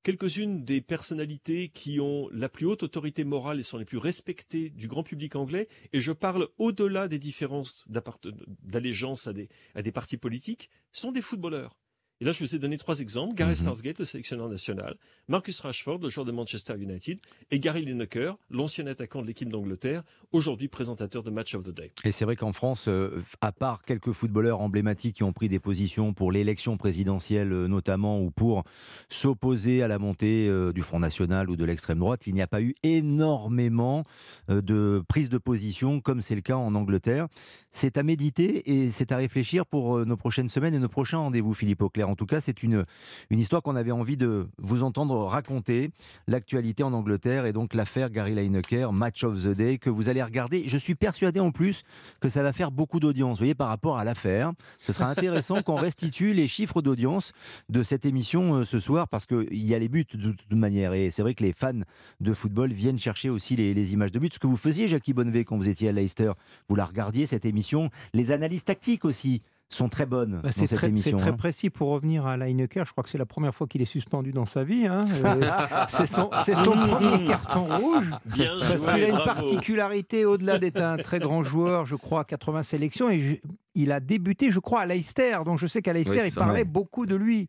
[0.03, 4.71] quelques-unes des personnalités qui ont la plus haute autorité morale et sont les plus respectées
[4.71, 9.93] du grand public anglais, et je parle au-delà des différences d'allégeance à des, à des
[9.93, 11.79] partis politiques, sont des footballeurs.
[12.23, 13.35] Et là, je vous ai donné trois exemples.
[13.35, 13.71] Gareth mhm.
[13.71, 14.95] Southgate, le sélectionneur national,
[15.27, 17.19] Marcus Rashford, le joueur de Manchester United,
[17.51, 21.91] et Gary Lineker, l'ancien attaquant de l'équipe d'Angleterre, aujourd'hui présentateur de Match of the Day.
[22.05, 25.59] Et c'est vrai qu'en France, euh, à part quelques footballeurs emblématiques qui ont pris des
[25.59, 28.63] positions pour l'élection présidentielle euh, notamment, ou pour
[29.09, 32.47] s'opposer à la montée euh, du Front National ou de l'extrême droite, il n'y a
[32.47, 34.05] pas eu énormément
[34.49, 37.27] de prises de position comme c'est le cas en Angleterre.
[37.73, 41.55] C'est à méditer et c'est à réfléchir pour nos prochaines semaines et nos prochains rendez-vous,
[41.55, 42.12] Philippe Auclair.
[42.13, 42.85] En tout cas, c'est une,
[43.31, 45.91] une histoire qu'on avait envie de vous entendre raconter.
[46.27, 50.23] L'actualité en Angleterre et donc l'affaire Gary Lineker, Match of the Day, que vous allez
[50.23, 50.65] regarder.
[50.67, 51.83] Je suis persuadé en plus
[52.21, 53.39] que ça va faire beaucoup d'audience.
[53.39, 57.33] Vous voyez, par rapport à l'affaire, ce sera intéressant qu'on restitue les chiffres d'audience
[57.71, 60.93] de cette émission euh, ce soir parce qu'il y a les buts de toute manière.
[60.93, 61.73] Et c'est vrai que les fans
[62.21, 64.29] de football viennent chercher aussi les, les images de buts.
[64.33, 66.33] Ce que vous faisiez, Jackie Bonnevet, quand vous étiez à Leicester,
[66.69, 67.89] vous la regardiez cette émission.
[68.13, 69.41] Les analyses tactiques aussi
[69.75, 71.33] sont très bonnes bah, C'est très hein.
[71.33, 72.85] précis pour revenir à Lineker.
[72.85, 74.87] Je crois que c'est la première fois qu'il est suspendu dans sa vie.
[74.87, 75.05] Hein.
[75.33, 78.11] Euh, c'est son, premier carton rouge.
[78.11, 83.11] parce qu'il a une particularité au-delà d'être un très grand joueur, je crois, 80 sélections.
[83.11, 83.41] Et
[83.75, 85.39] il a débuté, je crois, à Leicester.
[85.45, 87.49] Donc je sais qu'à Leicester, il parlait beaucoup de lui.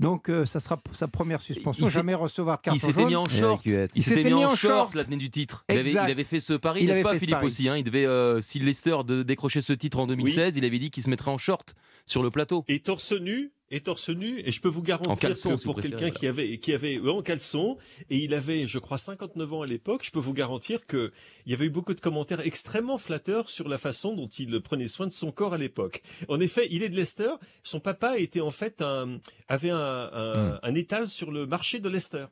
[0.00, 1.86] Donc euh, ça sera sa première suspension.
[1.86, 3.62] Il jamais recevoir de carton Il s'était mis en short.
[3.94, 5.64] Il s'était mis, en short l'année du titre.
[5.68, 8.40] Il avait, il avait, fait ce pari, n'est-ce pas, Philippe aussi hein Il devait, euh,
[8.40, 11.38] si Leicester de décrocher ce titre en 2016, il avait dit qu'il se mettrait en
[11.38, 11.74] short
[12.06, 12.64] sur le plateau.
[12.68, 16.26] Et torse nu et torse nu et je peux vous garantir que pour quelqu'un qui
[16.26, 17.78] avait qui avait en caleçon
[18.10, 21.12] et il avait je crois 59 ans à l'époque, je peux vous garantir que
[21.46, 24.88] il y avait eu beaucoup de commentaires extrêmement flatteurs sur la façon dont il prenait
[24.88, 26.02] soin de son corps à l'époque.
[26.28, 27.30] En effet, il est de Leicester,
[27.62, 30.60] son papa était en fait un avait un, un, hmm.
[30.62, 32.26] un étal sur le marché de Leicester.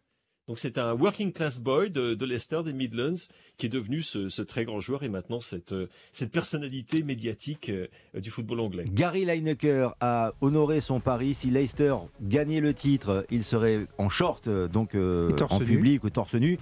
[0.49, 4.65] Donc c'est un working class boy de, Leicester, des Midlands, qui est devenu ce, très
[4.65, 7.87] grand joueur et maintenant cette, euh, cette personnalité médiatique euh,
[8.19, 8.85] du football anglais.
[8.89, 11.35] Gary Lineker a honoré son pari.
[11.35, 16.35] Si Leicester gagnait le titre, il serait en short, euh, donc en public ou torse
[16.35, 16.59] nu.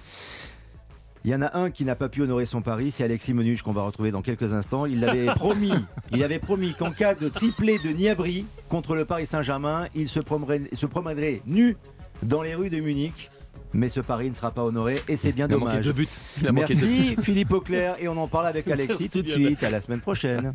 [1.25, 3.63] Il y en a un qui n'a pas pu honorer son pari, c'est Alexis Menuche
[3.63, 4.87] qu'on va retrouver dans quelques instants.
[4.87, 5.73] Il avait promis,
[6.13, 10.21] il avait promis qu'en cas de triplé de Niabri contre le Paris Saint-Germain, il se
[10.21, 11.77] se promènerait nu
[12.23, 13.29] dans les rues de Munich
[13.77, 15.85] mais ce pari ne sera pas honoré et c'est bien dommage.
[15.85, 16.09] Deux buts.
[16.53, 19.63] Merci Philippe Auclair et on en parle avec Alexis tout de suite.
[19.63, 20.53] À la semaine prochaine.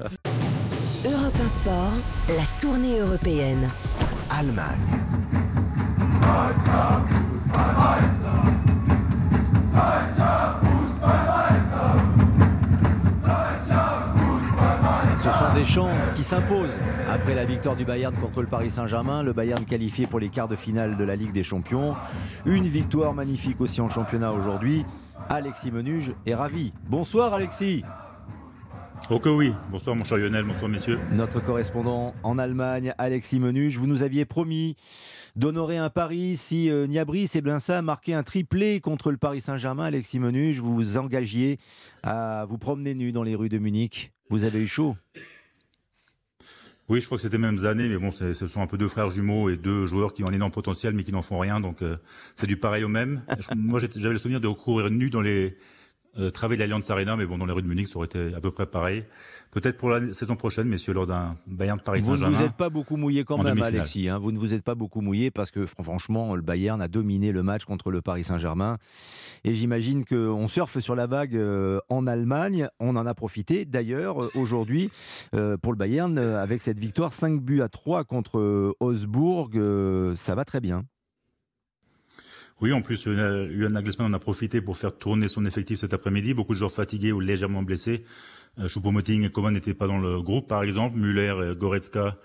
[1.06, 1.94] Europe 1 Sport,
[2.30, 3.70] la tournée européenne.
[4.30, 4.80] Allemagne.
[15.24, 16.76] Ce sont des chants qui s'imposent
[17.08, 19.22] après la victoire du Bayern contre le Paris Saint-Germain.
[19.22, 21.96] Le Bayern qualifié pour les quarts de finale de la Ligue des Champions.
[22.48, 24.84] Une victoire magnifique aussi en championnat aujourd'hui.
[25.30, 26.74] Alexis Menuge est ravi.
[26.90, 27.84] Bonsoir Alexis.
[29.12, 29.54] Oh que oui.
[29.70, 31.00] Bonsoir mon cher Lionel, bonsoir messieurs.
[31.12, 34.76] Notre correspondant en Allemagne, Alexis Menuge, vous nous aviez promis
[35.36, 39.86] d'honorer un pari si euh, Niabri, bien ça, marquait un triplé contre le Paris Saint-Germain.
[39.86, 41.60] Alexis Menuge, vous vous engagiez
[42.02, 44.12] à vous promener nu dans les rues de Munich.
[44.32, 44.96] Vous avez eu chaud?
[46.88, 49.10] Oui, je crois que c'était mêmes années, mais bon, ce sont un peu deux frères
[49.10, 51.82] jumeaux et deux joueurs qui ont un énorme potentiel, mais qui n'en font rien, donc
[51.82, 51.98] euh,
[52.38, 53.24] c'est du pareil au même.
[53.58, 55.58] Moi, j'avais le souvenir de courir nu dans les
[56.20, 58.34] euh, travées de l'Alliance Arena, mais bon, dans les rues de Munich, ça aurait été
[58.34, 59.04] à peu près pareil.
[59.52, 62.28] Peut-être pour la saison prochaine, messieurs, lors d'un Bayern de Paris Saint-Germain.
[62.28, 64.10] Vous ne vous êtes pas beaucoup mouillé quand même, Alexis.
[64.10, 64.20] Hein.
[64.20, 67.44] vous ne vous êtes pas beaucoup mouillé parce que franchement, le Bayern a dominé le
[67.44, 68.78] match contre le Paris Saint-Germain.
[69.44, 72.68] Et j'imagine qu'on surfe sur la vague euh, en Allemagne.
[72.80, 74.92] On en a profité d'ailleurs euh, aujourd'hui
[75.34, 79.50] euh, pour le Bayern avec cette victoire 5 buts à 3 contre Augsbourg.
[80.16, 80.84] ça va très bien.
[82.62, 86.36] Oui, en plus, Johan Nagelsmann en a profité pour faire tourner son effectif cet après-midi.
[86.36, 88.04] Beaucoup de joueurs fatigués ou légèrement blessés.
[88.68, 90.96] Choupo-Moting et Coman n'étaient pas dans le groupe, par exemple.
[90.96, 92.18] Müller et Goretzka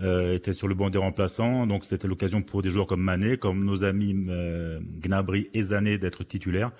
[0.00, 1.66] euh, était sur le banc des remplaçants.
[1.66, 5.98] Donc c'était l'occasion pour des joueurs comme Mané, comme nos amis euh, Gnabry et Zané
[5.98, 6.70] d'être titulaires.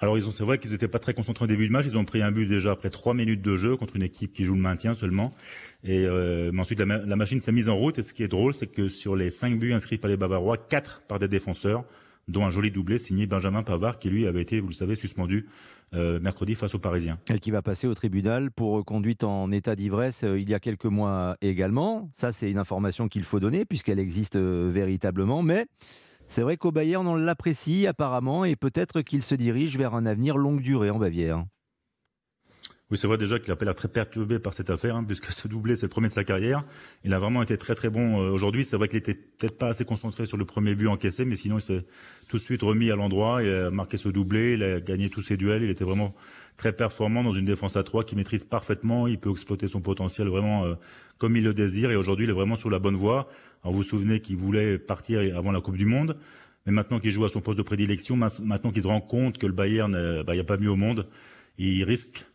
[0.00, 1.84] Alors ils ont, c'est vrai qu'ils n'étaient pas très concentrés au début de match.
[1.86, 4.44] Ils ont pris un but déjà après trois minutes de jeu contre une équipe qui
[4.44, 5.34] joue le maintien seulement.
[5.84, 7.98] Et euh, mais ensuite la machine s'est mise en route.
[7.98, 10.56] Et ce qui est drôle, c'est que sur les cinq buts inscrits par les Bavarois,
[10.56, 11.84] quatre par des défenseurs
[12.28, 15.46] dont un joli doublé signé Benjamin Pavard, qui lui avait été, vous le savez, suspendu
[15.94, 17.18] euh, mercredi face aux Parisiens.
[17.28, 20.60] Et qui va passer au tribunal pour conduite en état d'ivresse euh, il y a
[20.60, 22.10] quelques mois également.
[22.14, 25.42] Ça, c'est une information qu'il faut donner puisqu'elle existe euh, véritablement.
[25.42, 25.66] Mais
[26.28, 30.38] c'est vrai qu'au Bayern, on l'apprécie apparemment et peut-être qu'il se dirige vers un avenir
[30.38, 31.44] longue durée en Bavière.
[32.92, 35.32] Oui, c'est vrai déjà qu'il a pas l'air très perturbé par cette affaire, hein, puisque
[35.32, 36.62] ce doublé, c'est le premier de sa carrière.
[37.04, 38.66] Il a vraiment été très très bon euh, aujourd'hui.
[38.66, 41.56] C'est vrai qu'il était peut-être pas assez concentré sur le premier but encaissé, mais sinon
[41.56, 41.86] il s'est
[42.28, 43.42] tout de suite remis à l'endroit.
[43.42, 45.62] Il a marqué ce doublé, il a gagné tous ses duels.
[45.62, 46.14] Il était vraiment
[46.58, 49.06] très performant dans une défense à trois qui maîtrise parfaitement.
[49.06, 50.74] Il peut exploiter son potentiel vraiment euh,
[51.16, 51.90] comme il le désire.
[51.92, 53.26] Et aujourd'hui, il est vraiment sur la bonne voie.
[53.62, 56.18] Alors vous vous souvenez qu'il voulait partir avant la Coupe du Monde.
[56.66, 59.46] Mais maintenant qu'il joue à son poste de prédilection, maintenant qu'il se rend compte que
[59.46, 61.08] le Bayern, euh, bah, il n'y a pas mieux au monde,
[61.56, 62.26] il risque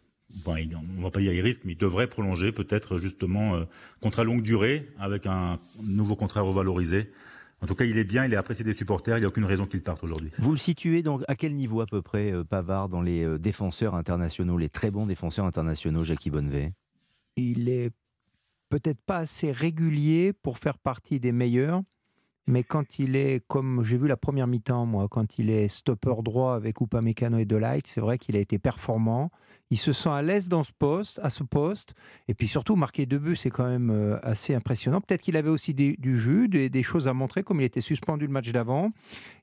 [0.46, 0.56] bon,
[0.98, 3.66] on va pas dire il risque, mais il devrait prolonger peut-être justement euh,
[4.02, 7.12] contrat longue durée avec un nouveau contrat revalorisé.
[7.62, 9.46] En tout cas, il est bien, il est apprécié des supporters, il n'y a aucune
[9.46, 10.30] raison qu'il parte aujourd'hui.
[10.38, 13.40] Vous le situez donc à quel niveau à peu près, euh, Pavard, dans les euh,
[13.40, 16.74] défenseurs internationaux, les très bons défenseurs internationaux, Jackie Bonnevet?
[17.36, 17.90] Il est
[18.70, 21.82] peut-être pas assez régulier pour faire partie des meilleurs,
[22.48, 26.16] mais quand il est, comme j'ai vu la première mi-temps, moi, quand il est stopper
[26.24, 29.30] droit avec Upamecano et Delight, c'est vrai qu'il a été performant
[29.70, 31.94] il se sent à l'aise dans ce poste, à ce poste.
[32.28, 35.02] Et puis surtout, marquer deux buts, c'est quand même euh, assez impressionnant.
[35.02, 38.32] Peut-être qu'il avait aussi du jus, des, choses à montrer, comme il était suspendu le
[38.32, 38.92] match d'avant.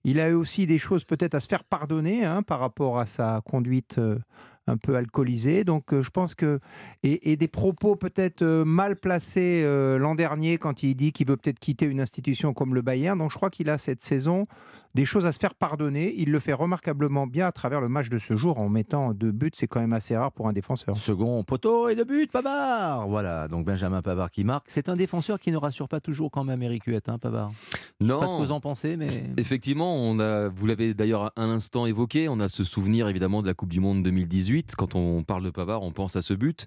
[0.04, 3.06] Il a eu aussi des choses peut-être à se faire pardonner hein, par rapport à
[3.06, 4.18] sa conduite euh,
[4.66, 5.64] un peu alcoolisée.
[5.64, 6.60] Donc euh, je pense que.
[7.02, 9.62] Et, des propos peut-être mal placés
[9.98, 13.18] l'an dernier quand il dit qu'il veut peut-être quitter une institution comme le Bayern.
[13.18, 14.46] Donc je crois qu'il a cette saison
[14.94, 16.14] des choses à se faire pardonner.
[16.16, 19.32] Il le fait remarquablement bien à travers le match de ce jour en mettant deux
[19.32, 19.50] buts.
[19.54, 20.96] C'est quand même assez rare pour un défenseur.
[20.96, 23.08] Second poteau et deux buts, Pavard.
[23.08, 24.66] Voilà, donc Benjamin Pavard qui marque.
[24.68, 27.52] C'est un défenseur qui ne rassure pas toujours quand même Eric Huette, hein, Pavard.
[28.00, 28.06] Non.
[28.08, 31.32] Je sais pas ce que vous en pensez, mais effectivement, on a, vous l'avez d'ailleurs
[31.36, 32.28] un instant évoqué.
[32.28, 34.74] On a ce souvenir évidemment de la Coupe du Monde 2018.
[34.76, 36.66] Quand on parle de Pavard, on pense à ce but.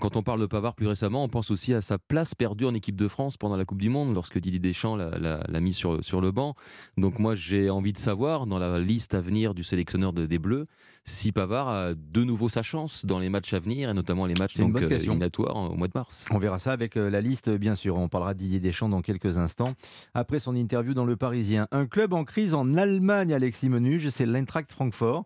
[0.00, 2.74] Quand on parle de Pavard plus récemment, on pense aussi à sa place perdue en
[2.74, 6.20] équipe de France pendant la Coupe du Monde lorsque Didier Deschamps l'a mis sur, sur
[6.20, 6.54] le banc.
[6.96, 10.66] Donc moi, j'ai envie de savoir, dans la liste à venir du sélectionneur des Bleus,
[11.04, 14.34] si Pavard a de nouveau sa chance dans les matchs à venir, et notamment les
[14.34, 16.26] matchs donc, euh, éliminatoires au mois de mars.
[16.30, 17.96] On verra ça avec euh, la liste, bien sûr.
[17.96, 19.74] On parlera de Didier Deschamps dans quelques instants.
[20.14, 24.26] Après son interview dans Le Parisien, un club en crise en Allemagne, Alexis Menuge, c'est
[24.26, 25.24] l'Eintracht Francfort,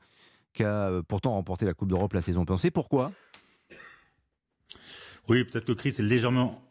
[0.55, 2.71] qui a euh, pourtant remporté la Coupe d'Europe la saison passée.
[2.71, 3.13] Pourquoi?
[5.29, 6.63] Oui, peut-être que crise est légèrement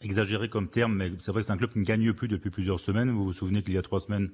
[0.00, 2.50] exagéré comme terme, mais c'est vrai que c'est un club qui ne gagne plus depuis
[2.50, 3.10] plusieurs semaines.
[3.10, 4.30] Vous vous souvenez qu'il y a trois semaines,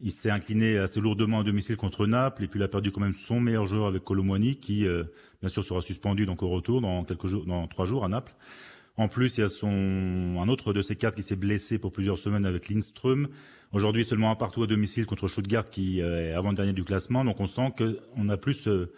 [0.00, 3.00] il s'est incliné assez lourdement à domicile contre Naples, et puis il a perdu quand
[3.00, 5.04] même son meilleur joueur avec Colomwani, qui euh,
[5.40, 8.34] bien sûr sera suspendu donc au retour dans quelques jours, dans trois jours à Naples.
[8.96, 11.90] En plus, il y a son un autre de ces quatre qui s'est blessé pour
[11.90, 13.28] plusieurs semaines avec Lindström.
[13.72, 17.24] Aujourd'hui, seulement un partout à domicile contre Stuttgart, qui euh, est avant-dernier du classement.
[17.24, 18.92] Donc on sent qu'on a plus euh,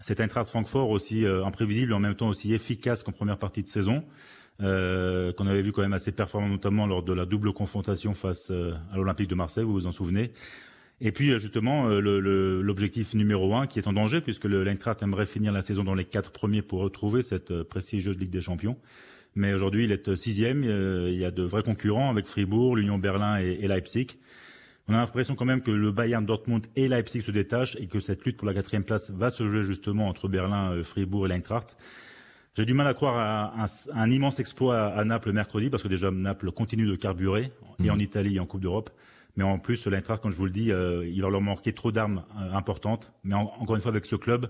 [0.00, 3.68] cet Eintracht Francfort aussi imprévisible et en même temps aussi efficace qu'en première partie de
[3.68, 4.04] saison.
[4.60, 8.50] Euh, qu'on avait vu quand même assez performant, notamment lors de la double confrontation face
[8.50, 10.30] euh, à l'Olympique de Marseille, vous vous en souvenez.
[11.00, 15.52] Et puis euh, justement, l'objectif numéro un qui est en danger, puisque l'Eintracht aimerait finir
[15.52, 18.76] la saison dans les quatre premiers pour retrouver cette prestigieuse Ligue des Champions.
[19.34, 20.62] Mais aujourd'hui, il est sixième.
[20.62, 24.08] il y a de vrais concurrents avec Fribourg, l'Union Berlin et, Leipzig.
[24.88, 27.98] On a l'impression quand même que le Bayern Dortmund et Leipzig se détachent et que
[27.98, 31.78] cette lutte pour la quatrième place va se jouer justement entre Berlin, Fribourg et l'Eintracht.
[32.54, 36.10] J'ai du mal à croire à un, immense exploit à, Naples mercredi, parce que déjà
[36.10, 37.50] Naples continue de carburer,
[37.82, 38.00] et en mhm.
[38.02, 38.90] Italie et en Coupe d'Europe.
[39.36, 41.90] Mais en plus, l'Eintracht, comme je vous le dis, euh, il va leur manquer trop
[41.90, 43.12] d'armes euh, importantes.
[43.24, 44.48] Mais encore une fois, avec ce club,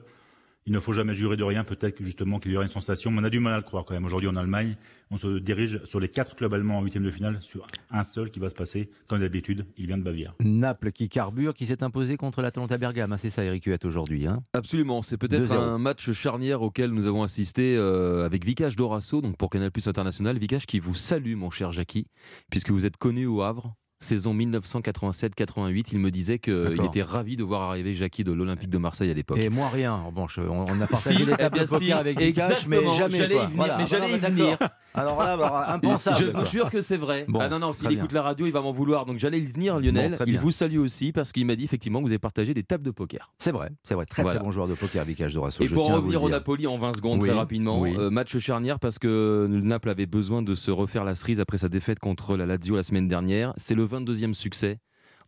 [0.67, 1.65] il ne faut jamais jurer de rien.
[1.65, 3.11] Peut-être justement qu'il y aura une sensation.
[3.11, 4.05] Mais on a du mal à le croire quand même.
[4.05, 4.77] Aujourd'hui en Allemagne,
[5.11, 8.31] on se dirige sur les quatre clubs allemands en huitième de finale, sur un seul
[8.31, 10.35] qui va se passer, comme d'habitude, il vient de Bavière.
[10.41, 13.13] Naples qui carbure, qui s'est imposé contre l'Atalanta Bergame.
[13.13, 14.27] Hein, c'est ça, Eric Huette, aujourd'hui.
[14.27, 15.03] Hein Absolument.
[15.03, 19.51] C'est peut-être un match charnière auquel nous avons assisté euh, avec Vicage Dorasso, donc pour
[19.51, 20.39] Canal Plus International.
[20.39, 22.07] Vicage qui vous salue, mon cher Jackie,
[22.51, 23.73] puisque vous êtes connu au Havre
[24.03, 25.89] saison 1987-88.
[25.93, 29.15] Il me disait qu'il était ravi de voir arriver Jackie de l'Olympique de Marseille à
[29.15, 29.39] l'époque.
[29.39, 30.03] Et moi, rien.
[30.13, 33.19] Bon, on a partagé si, les tables de poker avec Vikash, mais jamais.
[33.19, 33.77] J'allais y venir.
[33.79, 34.59] mais j'allais y venir.
[34.95, 36.17] Alors là, bah, impensable.
[36.19, 37.27] Je vous jure que c'est vrai.
[37.39, 39.07] ah non, non, s'il écoute la radio, il va m'en vouloir.
[39.07, 40.19] Donc j'allais y venir, Lionel.
[40.27, 42.85] il vous salue aussi parce qu'il m'a dit effectivement que vous avez partagé des tables
[42.85, 43.33] de poker.
[43.39, 44.07] C'est vrai, c'est vrai.
[44.07, 45.63] Très très bon joueur de poker, Vikash Dorasso.
[45.63, 48.99] Et pour en revenir au Napoli en 20 secondes, très rapidement, euh, match charnière parce
[48.99, 52.77] que Naples avait besoin de se refaire la cerise après sa défaite contre la Lazio
[52.77, 53.53] la semaine dernière.
[53.57, 54.79] C'est le 22e succès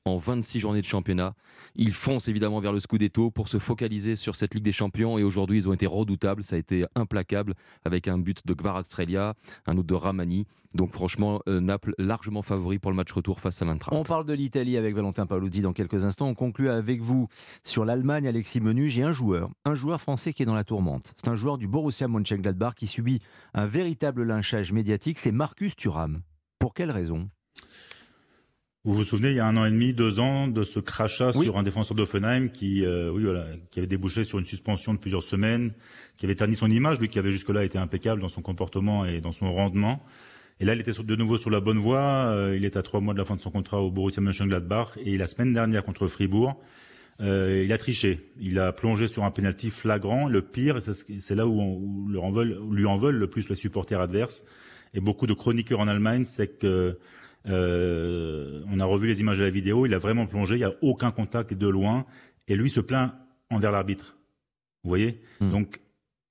[0.07, 1.35] en 26 journées de championnat.
[1.77, 5.23] Ils foncent évidemment vers le Scudetto pour se focaliser sur cette Ligue des Champions et
[5.23, 7.55] aujourd'hui ils ont été redoutables, ça a été implacable
[7.87, 9.35] avec un but de Gvaratskhelia,
[9.67, 10.45] un autre de Ramani.
[10.75, 13.95] Donc franchement, euh, Naples largement favori pour le match retour face à l'Intra.
[13.95, 16.27] On parle de l'Italie avec Valentin Paluzzi dans quelques instants.
[16.27, 17.29] On conclut avec vous
[17.63, 18.91] sur l'Allemagne, Alexis Menu.
[18.91, 21.15] J'ai un joueur, un joueur français qui est dans la tourmente.
[21.17, 23.21] C'est un joueur du Borussia Mönchengladbach qui subit
[23.55, 25.19] un véritable lynchage médiatique.
[25.19, 26.21] C'est Marcus Thuram.
[26.59, 27.29] Pour quelle raison?
[28.87, 31.33] Vous vous souvenez, il y a un an et demi, deux ans, de ce crachat
[31.33, 34.99] sur un défenseur d'Offenheim qui, euh, oui, voilà, qui avait débouché sur une suspension de
[34.99, 35.73] plusieurs semaines,
[36.19, 39.23] qui avait terni son image, lui qui avait jusque-là été impeccable dans son comportement et
[39.23, 40.05] dans son rendement.
[40.61, 42.27] Et là, il était de nouveau sur la bonne voie.
[42.27, 44.99] Euh, il est à trois mois de la fin de son contrat au Borussia Mönchengladbach.
[45.03, 46.61] Et la semaine dernière contre Fribourg,
[47.23, 48.21] euh, il a triché.
[48.39, 50.29] Il a plongé sur un pénalty flagrant.
[50.29, 52.19] Le pire, c'est là où, on, lui
[52.87, 54.45] en veulent le plus les supporters adverses.
[54.93, 56.99] Et beaucoup de chroniqueurs en Allemagne, c'est que
[57.47, 60.65] euh, on a revu les images de la vidéo, il a vraiment plongé, il n'y
[60.65, 62.07] a aucun contact de loin,
[62.49, 63.13] et lui se plaint
[63.51, 64.17] envers l'arbitre.
[64.83, 65.51] Vous voyez hmm.
[65.51, 65.81] Donc,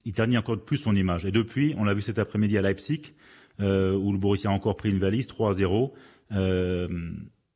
[0.06, 1.26] il ternit encore plus son image.
[1.26, 3.14] Et depuis, on l'a vu cet après-midi à Leipzig,
[3.60, 5.92] euh, où le Borussia a encore pris une valise, 3-0.
[6.34, 6.88] Euh,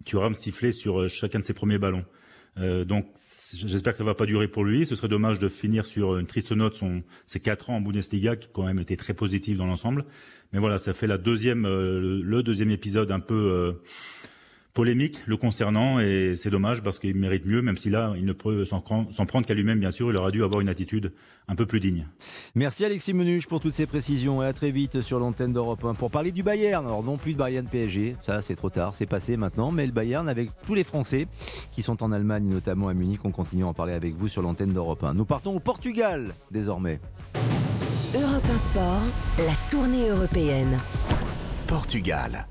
[0.05, 2.05] Thuram sifflait sur chacun de ses premiers ballons.
[2.59, 3.05] Euh, donc
[3.65, 4.85] j'espère que ça va pas durer pour lui.
[4.85, 8.35] Ce serait dommage de finir sur une triste note son, ses quatre ans en Bundesliga
[8.35, 10.03] qui quand même était très positif dans l'ensemble.
[10.53, 13.73] Mais voilà, ça fait la deuxième, euh, le deuxième épisode un peu euh,
[14.77, 18.31] polémique le concernant et c'est dommage parce qu'il mérite mieux, même si là, il ne
[18.31, 20.11] peut s'en prendre qu'à lui-même, bien sûr.
[20.11, 21.13] Il aurait dû avoir une attitude
[21.47, 22.05] un peu plus digne.
[22.53, 25.95] Merci Alexis Menuche pour toutes ces précisions et à très vite sur l'antenne d'Europe 1
[25.95, 26.85] pour parler du Bayern.
[26.85, 29.91] Alors non plus de Bayern PSG, ça c'est trop tard, c'est passé maintenant, mais le
[29.91, 31.25] Bayern avec tous les Français
[31.71, 34.43] qui sont en Allemagne, notamment à Munich, on continue à en parler avec vous sur
[34.43, 35.15] l'antenne d'Europe 1.
[35.15, 36.99] Nous partons au Portugal désormais.
[38.13, 39.01] Europe 1 Sport,
[39.39, 40.77] la tournée européenne.
[41.65, 42.45] Portugal.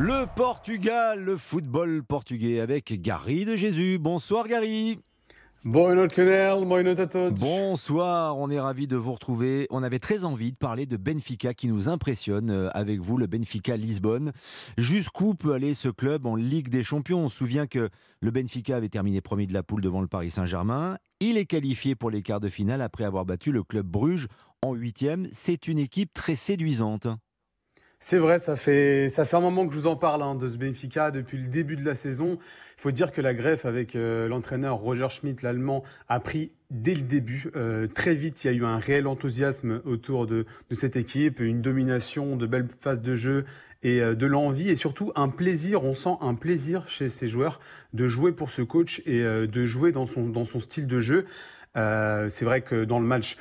[0.00, 3.98] Le Portugal, le football portugais avec Gary de Jésus.
[3.98, 5.00] Bonsoir Gary.
[7.32, 9.66] Bonsoir, on est ravi de vous retrouver.
[9.70, 13.26] On avait très envie de parler de Benfica qui nous impressionne euh, avec vous, le
[13.26, 14.30] Benfica Lisbonne.
[14.76, 17.24] Jusqu'où peut aller ce club en Ligue des Champions?
[17.24, 17.88] On se souvient que
[18.20, 20.98] le Benfica avait terminé premier de la poule devant le Paris Saint-Germain.
[21.18, 24.28] Il est qualifié pour les quarts de finale après avoir battu le club Bruges
[24.62, 25.26] en huitième.
[25.32, 27.08] C'est une équipe très séduisante.
[28.00, 30.48] C'est vrai, ça fait, ça fait un moment que je vous en parle hein, de
[30.48, 32.38] ce Benfica depuis le début de la saison.
[32.78, 36.94] Il faut dire que la greffe avec euh, l'entraîneur Roger Schmidt, l'allemand, a pris dès
[36.94, 37.50] le début.
[37.56, 41.60] Euh, très vite, il y a eu un réel enthousiasme autour de, cette équipe, une
[41.60, 43.46] domination, de belles phases de jeu
[43.82, 45.82] et euh, de l'envie et surtout un plaisir.
[45.82, 47.58] On sent un plaisir chez ces joueurs
[47.94, 51.26] de jouer pour ce coach et de jouer dans son, dans son style de jeu.
[51.74, 53.38] C'est vrai que dans le match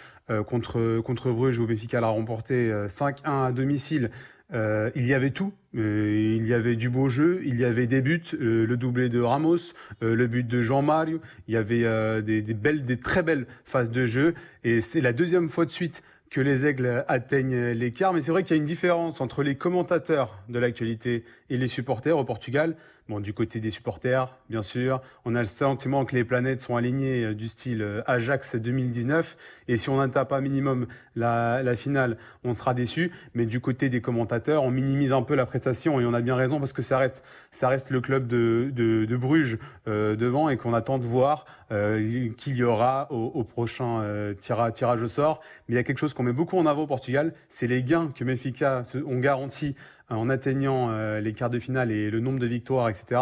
[0.47, 4.09] contre, contre Bruges, où Benfica l'a remporté 5-1 à domicile,
[4.53, 5.53] euh, il y avait tout.
[5.75, 9.09] Euh, il y avait du beau jeu, il y avait des buts, euh, le doublé
[9.09, 11.19] de Ramos, le but de Jean-Mario.
[11.47, 14.33] Il y avait des, belles, des très belles phases de jeu.
[14.63, 18.13] Et c'est la deuxième fois de suite que les aigles atteignent l'écart.
[18.13, 21.67] Mais c'est vrai qu'il y a une différence entre les commentateurs de l'actualité et les
[21.67, 22.75] supporters au Portugal.
[23.09, 26.75] Bon, du côté des supporters, bien sûr, on a le sentiment que les planètes sont
[26.75, 29.37] alignées euh, du style euh, Ajax 2019.
[29.69, 33.11] Et si on n'atteint pas minimum la, finale, on sera déçu.
[33.33, 36.35] Mais du côté des commentateurs, on minimise un peu la prestation et on a bien
[36.35, 40.57] raison parce que ça reste, ça reste le club de, de, Bruges euh, devant et
[40.57, 44.01] qu'on attend de voir qu'il y aura au, prochain
[44.39, 45.41] tirage au sort.
[45.67, 47.83] Mais il y a quelque chose qu'on met beaucoup en avant au Portugal, c'est les
[47.83, 49.75] gains que Benfica ont garantis
[50.09, 53.21] en atteignant euh, les quarts de finale et le nombre de victoires, etc.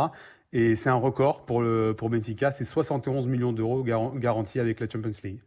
[0.53, 4.87] Et c'est un record pour, le, pour Benfica, c'est 71 millions d'euros garantis avec la
[4.89, 5.39] Champions League.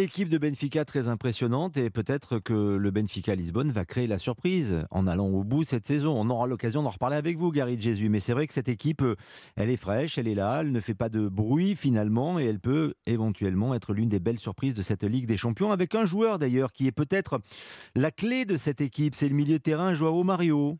[0.00, 4.86] Équipe de Benfica très impressionnante et peut-être que le Benfica Lisbonne va créer la surprise
[4.92, 6.14] en allant au bout cette saison.
[6.16, 8.08] On aura l'occasion d'en reparler avec vous, Gary Jésus.
[8.08, 9.16] Mais c'est vrai que cette équipe, euh,
[9.56, 12.60] elle est fraîche, elle est là, elle ne fait pas de bruit finalement et elle
[12.60, 16.38] peut éventuellement être l'une des belles surprises de cette Ligue des Champions avec un joueur
[16.38, 17.40] d'ailleurs qui est peut-être
[17.96, 19.16] la clé de cette équipe.
[19.16, 20.78] C'est le milieu de terrain Joao Mario.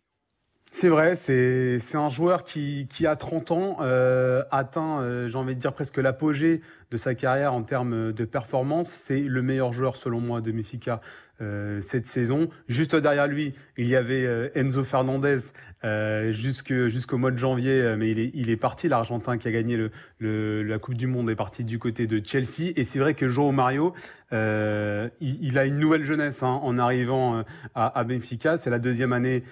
[0.70, 5.54] C'est vrai, c'est un joueur qui, qui, a 30 ans, euh, atteint, euh, j'ai envie
[5.54, 8.90] de dire, presque l'apogée de sa carrière en termes de performance.
[8.90, 11.00] C'est le meilleur joueur, selon moi, de Mefica
[11.40, 12.48] euh, cette saison.
[12.68, 15.38] Juste derrière lui, il y avait Enzo Fernandez
[15.84, 18.88] euh, jusqu'au mois de janvier, mais il est, il est parti.
[18.88, 19.78] L'Argentin qui a gagné
[20.20, 22.72] la Coupe du Monde est parti du côté de Chelsea.
[22.76, 23.94] Et c'est vrai que Joao Mario,
[24.32, 28.56] il, a une nouvelle jeunesse hein, en arrivant à, Benfica.
[28.56, 29.44] C'est la deuxième année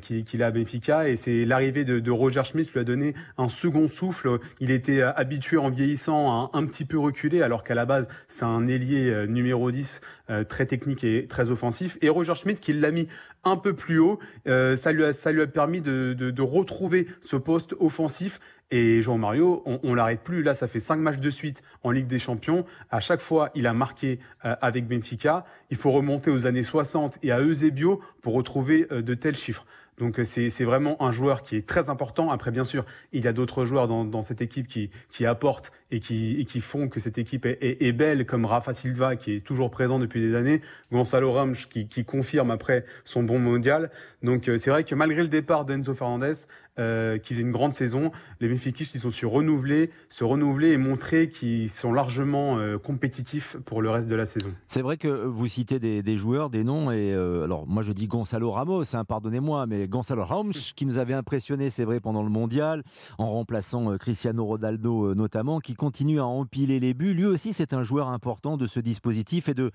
[0.00, 3.88] qu'il est à Benfica et c'est l'arrivée de, Roger Schmidt lui a donné un second
[3.88, 4.38] souffle.
[4.60, 8.44] Il était habitué en vieillissant à un, petit peu reculer alors qu'à la base c'est
[8.44, 10.00] un ailier numéro 10
[10.48, 11.98] très technique et très offensif.
[12.00, 13.08] Et Roger Schmidt, qui l'a mis
[13.44, 17.36] un peu plus haut, euh, ça, lui a, ça lui a permis de, retrouver ce
[17.36, 18.40] poste offensif.
[18.70, 20.42] Et Jean Mario, on, l'arrête plus.
[20.42, 22.64] Là, ça fait cinq matchs de suite en Ligue des Champions.
[22.90, 25.44] À chaque fois, il a marqué euh, avec Benfica.
[25.70, 29.66] Il faut remonter aux années 60 et à Eusebio pour retrouver euh, de tels chiffres.
[29.98, 32.30] Donc c'est vraiment un joueur qui est très important.
[32.30, 36.00] Après, bien sûr, il y a d'autres joueurs dans, cette équipe qui, qui apportent et
[36.00, 39.98] qui, qui, font que cette équipe est, belle, comme Rafa Silva, qui est toujours présent
[39.98, 43.90] depuis des années, Gonzalo Ramos, qui, qui confirme après son bon mondial.
[44.22, 46.46] Donc c'est vrai que malgré le départ d'Enzo Fernandez,
[46.80, 48.10] euh, qui faisait une grande saison.
[48.40, 53.56] Les Benfica ils sont su renouveler, se renouveler et montrer qu'ils sont largement euh, compétitifs
[53.64, 54.48] pour le reste de la saison.
[54.66, 58.08] C'est vrai que vous citez des, joueurs, des noms, et euh, alors moi je dis
[58.08, 62.30] Gonzalo Ramos, hein, pardonnez-moi, mais Gonzalo Ramos qui nous avait impressionné, c'est vrai, pendant le
[62.30, 62.82] mondial,
[63.18, 67.14] en remplaçant Cristiano Ronaldo notamment, qui continue à empiler les buts.
[67.14, 69.70] Lui aussi, c'est un joueur important de ce dispositif et de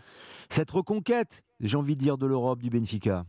[0.49, 3.23] cette reconquête, j'ai envie de dire, de l'Europe, du Benfica.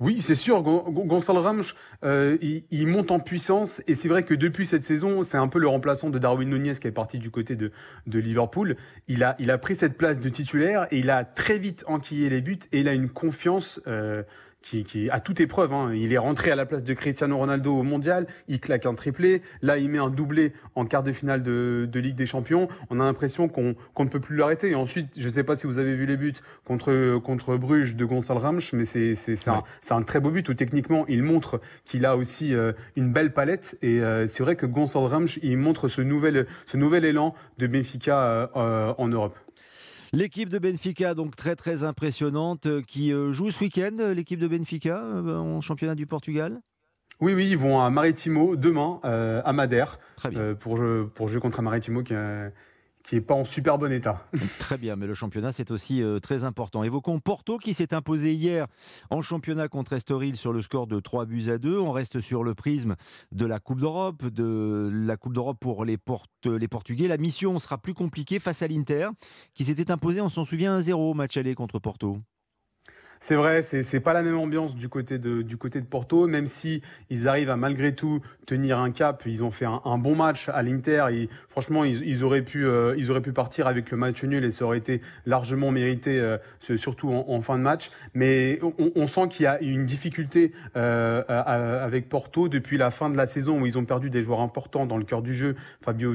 [0.00, 0.60] Oui, c'est sûr.
[0.62, 1.62] Gonzalo Ramos,
[2.04, 5.60] euh, il, monte en puissance et c'est vrai que depuis cette saison, c'est un peu
[5.60, 7.70] le remplaçant de Darwin Nunez qui est parti du côté de,
[8.08, 8.76] de Liverpool.
[9.06, 12.28] Il a, il a pris cette place de titulaire et il a très vite enquillé
[12.28, 14.24] les buts et il a une confiance euh,
[14.64, 15.72] qui, qui à toute épreuve.
[15.72, 15.92] Hein.
[15.94, 19.42] Il est rentré à la place de Cristiano Ronaldo au mondial, il claque un triplé.
[19.62, 22.68] Là, il met un doublé en quart de finale de, de Ligue des Champions.
[22.90, 24.70] On a l'impression qu'on ne peut plus l'arrêter.
[24.70, 26.34] Et ensuite, je ne sais pas si vous avez vu les buts
[26.64, 29.14] contre, contre Bruges de Gonçalo Ramos, mais c'est
[29.48, 33.32] un, un, très beau but où techniquement, il montre qu'il a aussi euh, une belle
[33.32, 33.76] palette.
[33.82, 37.66] Et euh, c'est vrai que Gonçalo Ramos, il montre ce nouvel, ce nouvel élan de
[37.66, 39.36] Benfica euh, en Europe.
[40.14, 44.38] L'équipe de Benfica, donc très très impressionnante, euh, qui euh, joue ce week-end, euh, l'équipe
[44.38, 46.60] de Benfica, en championnat du Portugal?
[47.20, 49.98] Oui, oui, ils vont à Maritimo demain, à Madère,
[50.60, 52.12] pour, jouer, pour jouer contre un Maritimo qui,
[53.04, 54.26] qui n'est pas en super bon état.
[54.58, 56.82] Très bien, mais le championnat, c'est aussi euh, très important.
[56.82, 58.66] Évoquons Porto qui s'est imposé hier
[59.10, 61.78] en championnat contre Estoril sur le score de 3 buts à 2.
[61.78, 62.96] On reste sur le prisme
[63.30, 65.98] de la Coupe d'Europe, de la Coupe d'Europe pour les,
[66.44, 67.06] les Portugais.
[67.06, 69.08] La mission sera plus compliquée face à l'Inter
[69.54, 72.18] qui s'était imposé, on s'en souvient, 1-0 match aller contre Porto.
[73.26, 75.42] C'est vrai, c'est pas la même ambiance du côté de,
[75.88, 79.22] Porto, même si ils arrivent à malgré tout tenir un cap.
[79.24, 81.06] Ils ont fait un, bon match à l'Inter.
[81.48, 84.66] Franchement, ils, auraient pu, euh, ils auraient pu partir avec le match nul et ça
[84.66, 86.36] aurait été largement mérité, euh,
[86.76, 87.90] surtout en, fin de match.
[88.12, 88.60] Mais
[88.94, 93.26] on, sent qu'il y a une difficulté euh, avec Porto depuis la fin de la
[93.26, 95.56] saison où ils ont perdu des joueurs importants dans le cœur du jeu.
[95.80, 96.12] Fabio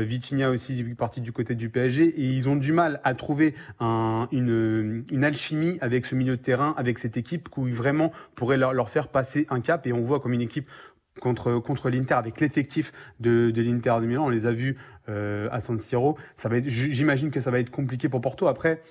[0.00, 3.54] Vieira, Vitinha aussi parti du côté du PSG et ils ont du mal à trouver
[3.80, 9.08] une, alchimie avec ce milieu de terrain, avec cette équipe qui vraiment pourrait leur, faire
[9.08, 9.86] passer un cap.
[9.86, 10.68] Et on voit comme une équipe
[11.20, 14.26] contre, contre l'Inter avec l'effectif de, l'Inter de Milan.
[14.26, 14.76] On les a vus
[15.08, 16.16] euh, à San Siro.
[16.66, 18.46] J'imagine que ça va être compliqué pour Porto.
[18.46, 18.82] Après,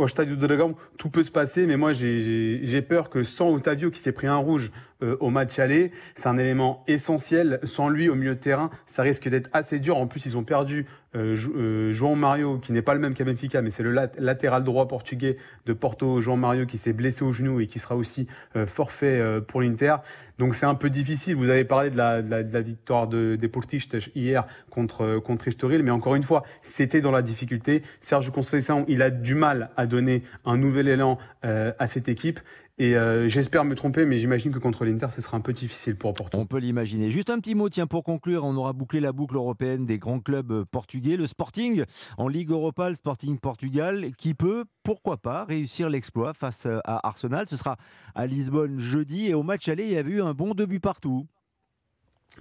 [0.00, 3.90] au Stade de Dragon, tout peut se passer, mais moi j'ai peur que sans Otavio
[3.90, 4.70] qui s'est pris un rouge
[5.02, 7.60] euh, au match aller, c'est un élément essentiel.
[7.62, 9.96] Sans lui au milieu de terrain, ça risque d'être assez dur.
[9.96, 13.70] En plus, ils ont perdu João Mario, qui n'est pas le même qu'à Benfica, mais
[13.70, 15.36] c'est le latéral droit portugais
[15.66, 18.26] de Porto, João Mario, qui s'est blessé au genou et qui sera aussi
[18.66, 19.96] forfait pour l'Inter.
[20.38, 21.36] Donc c'est un peu difficile.
[21.36, 25.48] Vous avez parlé de la, victoire de, des Portistes hier contre, contre
[25.82, 27.82] mais encore une fois, c'était dans la difficulté.
[28.00, 32.40] Serge Conceição, il a du mal à donner un nouvel élan à cette équipe.
[32.80, 35.96] Et euh, j'espère me tromper, mais j'imagine que contre l'Inter, ce sera un peu difficile
[35.96, 36.38] pour Porto.
[36.38, 37.10] On peut l'imaginer.
[37.10, 40.20] Juste un petit mot, tiens, pour conclure, on aura bouclé la boucle européenne des grands
[40.20, 41.18] clubs euh, portugais.
[41.18, 41.84] Le Sporting
[42.16, 47.06] en Ligue Europa, le Sporting Portugal, qui peut, pourquoi pas, réussir l'exploit face euh, à
[47.06, 47.46] Arsenal.
[47.46, 47.76] Ce sera
[48.14, 49.26] à Lisbonne jeudi.
[49.26, 51.26] Et au match aller, il y a eu un bon début partout.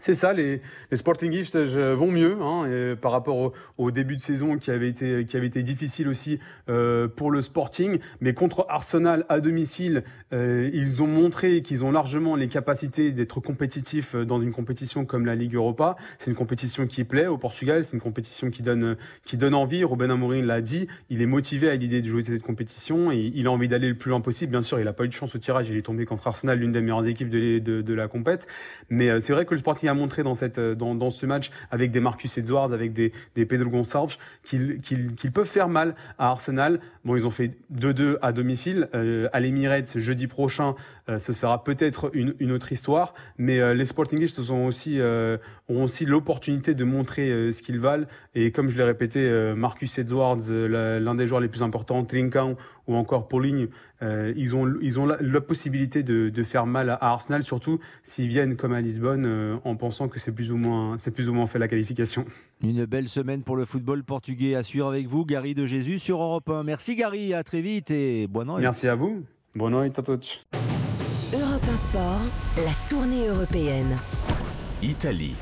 [0.01, 0.61] C'est ça, les,
[0.91, 6.07] les Sportingistes vont mieux hein, par rapport au, début de saison qui avait été, difficile
[6.07, 7.99] aussi euh, pour le Sporting.
[8.21, 13.41] Mais contre Arsenal à domicile, euh, ils ont montré qu'ils ont largement les capacités d'être
[13.41, 15.97] compétitifs dans une compétition comme la Ligue Europa.
[16.19, 18.95] C'est une compétition qui plaît au Portugal, c'est une compétition qui donne,
[19.53, 19.83] envie.
[19.83, 23.47] Ruben Amorim l'a dit, il est motivé à l'idée de jouer cette compétition et il
[23.47, 24.51] a envie d'aller le plus loin possible.
[24.51, 26.59] Bien sûr, il n'a pas eu de chance au tirage, il est tombé contre Arsenal,
[26.59, 28.47] l'une des meilleures équipes de, la compète.
[28.89, 31.25] Mais euh, c'est vrai que le Sporting a montré dans, cette, euh, dans, dans, ce
[31.25, 36.29] match avec des Marcus Edwards, avec des, des Pedro Gonçalves, qu'ils peuvent faire mal à
[36.29, 36.79] Arsenal.
[37.05, 38.89] Bon, ils ont fait 2-2 à domicile.
[38.93, 40.75] Euh, à l'Emirates, jeudi prochain,
[41.07, 43.13] euh, ce sera peut-être une, une, autre histoire.
[43.37, 48.05] Mais les Sportingistes aussi, auront aussi l'opportunité de montrer ce qu'ils valent.
[48.41, 52.55] Et comme je l'ai répété, Marcus Edwards, l'un des joueurs les plus importants, Trincão
[52.87, 53.67] ou encore Paulinho,
[54.01, 58.27] euh, ils ont, ils ont la, possibilité de, de, faire mal à Arsenal, surtout s'ils
[58.27, 61.33] viennent comme à Lisbonne euh, en pensant que c'est plus, ou moins, c'est plus ou
[61.33, 62.25] moins fait la qualification.
[62.63, 66.21] Une belle semaine pour le football portugais à suivre avec vous, Gary de Jésus sur
[66.21, 66.63] Europe 1.
[66.63, 68.61] Merci Gary, à très vite et bonne nuit.
[68.61, 69.23] Merci à vous.
[69.53, 70.45] Bonne nuit à tous.
[71.33, 72.21] Europe 1 Sport,
[72.57, 73.97] la tournée européenne.
[74.81, 75.35] Italie.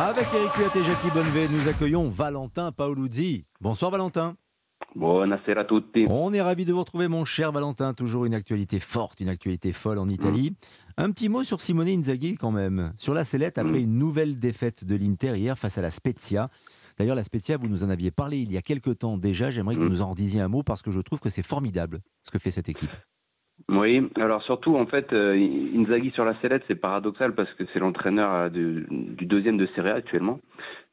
[0.00, 3.44] Avec Eric Huat et Jackie Bonnevet, nous accueillons Valentin Paoluzzi.
[3.60, 4.36] Bonsoir Valentin.
[4.94, 6.06] Buonasera a tutti.
[6.08, 7.94] On est ravi de vous retrouver, mon cher Valentin.
[7.94, 10.52] Toujours une actualité forte, une actualité folle en Italie.
[10.52, 10.54] Mm.
[10.98, 12.92] Un petit mot sur Simone Inzaghi, quand même.
[12.96, 13.84] Sur la sellette, après mm.
[13.84, 16.48] une nouvelle défaite de l'Inter hier face à la Spezia.
[16.96, 19.50] D'ailleurs, la Spezia, vous nous en aviez parlé il y a quelques temps déjà.
[19.50, 19.94] J'aimerais que vous mm.
[19.94, 22.52] nous en disiez un mot parce que je trouve que c'est formidable ce que fait
[22.52, 22.96] cette équipe.
[23.68, 25.34] Oui, alors surtout en fait, euh,
[25.76, 29.90] Inzaghi sur la sellette, c'est paradoxal parce que c'est l'entraîneur euh, du deuxième de Serie
[29.90, 30.40] A actuellement,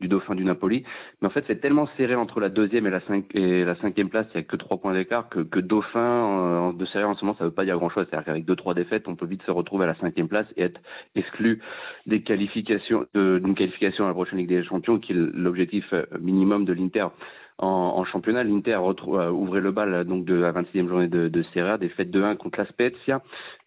[0.01, 0.83] du dauphin du Napoli.
[1.21, 2.99] Mais en fait, c'est tellement serré entre la deuxième et la,
[3.33, 7.05] et la cinquième place, il n'y a que trois points d'écart, que, dauphin de Serie
[7.05, 8.07] A en ce moment, ça ne veut pas dire grand-chose.
[8.09, 10.63] C'est-à-dire qu'avec deux, trois défaites, on peut vite se retrouver à la cinquième place et
[10.63, 10.81] être
[11.15, 11.61] exclu
[12.07, 16.65] des qualifications, d'une qualification à la prochaine Ligue des Champions, qui est l'objectif euh, minimum
[16.65, 17.07] de l'Inter
[17.57, 18.43] en, championnat.
[18.43, 22.11] L'Inter euh, ouvrait le bal donc de la 26e journée de, de Serie A, fêtes
[22.11, 23.21] de 1 contre la Spezia,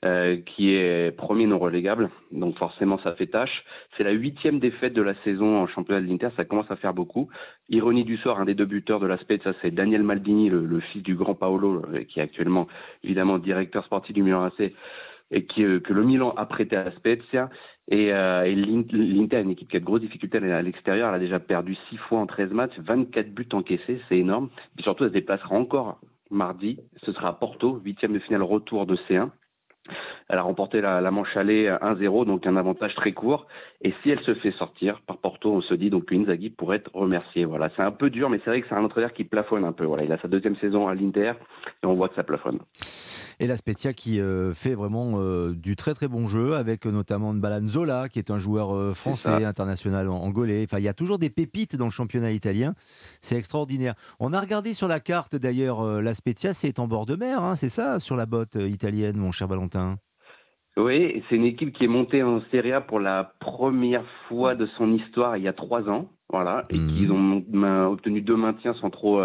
[0.05, 2.11] euh, qui est premier non relégable.
[2.33, 3.65] Donc forcément, ça fait tâche.
[3.97, 6.29] C'est la huitième défaite de la saison en championnat de l'Inter.
[6.37, 7.29] Ça commence à faire beaucoup.
[7.69, 11.03] Ironie du sort, un des deux buteurs de la Spezia, c'est Daniel Maldini, le, fils
[11.03, 12.67] du grand Paolo, euh, qui est actuellement
[13.03, 14.73] évidemment directeur sportif du Milan AC
[15.31, 17.51] et qui, que le Milan a prêté à la Spezia.
[17.91, 21.19] Et, euh, et l'Inter, une équipe qui a de grosses difficultés à l'extérieur, elle a
[21.19, 24.51] déjà perdu 6 fois en 13 matchs, 24 buts encaissés, c'est énorme.
[24.79, 25.99] Et surtout, elle se déplacera encore
[26.31, 26.79] mardi.
[27.05, 29.31] Ce sera à Porto, huitième de finale retour de C1.
[30.29, 33.47] Elle a remporté la, la manche aller 1-0, donc un avantage très court.
[33.83, 36.79] Et si elle se fait sortir par Porto, on se dit donc que Inzaghi pourrait
[36.79, 37.45] être remercié.
[37.45, 39.73] Voilà, c'est un peu dur, mais c'est vrai que c'est un entraîneur qui plafonne un
[39.73, 39.85] peu.
[39.85, 41.33] Voilà, il a sa deuxième saison à l'Inter
[41.83, 42.59] et on voit que ça plafonne
[43.41, 46.91] et la Spezia qui euh, fait vraiment euh, du très très bon jeu avec euh,
[46.91, 50.65] notamment Nbalan Zola qui est un joueur français international angolais.
[50.65, 52.75] Enfin, il y a toujours des pépites dans le championnat italien.
[53.21, 53.95] C'est extraordinaire.
[54.19, 57.57] On a regardé sur la carte d'ailleurs la Spezia, c'est en bord de mer, hein,
[57.57, 59.97] c'est ça, sur la botte italienne, mon cher Valentin?
[60.79, 64.67] Oui, c'est une équipe qui est montée en Serie A pour la première fois de
[64.79, 67.65] son histoire il y a trois ans, voilà, et qui mmh.
[67.65, 69.21] ont obtenu deux maintiens sans trop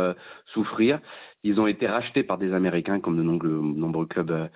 [0.54, 1.00] souffrir.
[1.46, 4.48] Ils ont été rachetés par des Américains, comme de nombreux, clubs euh,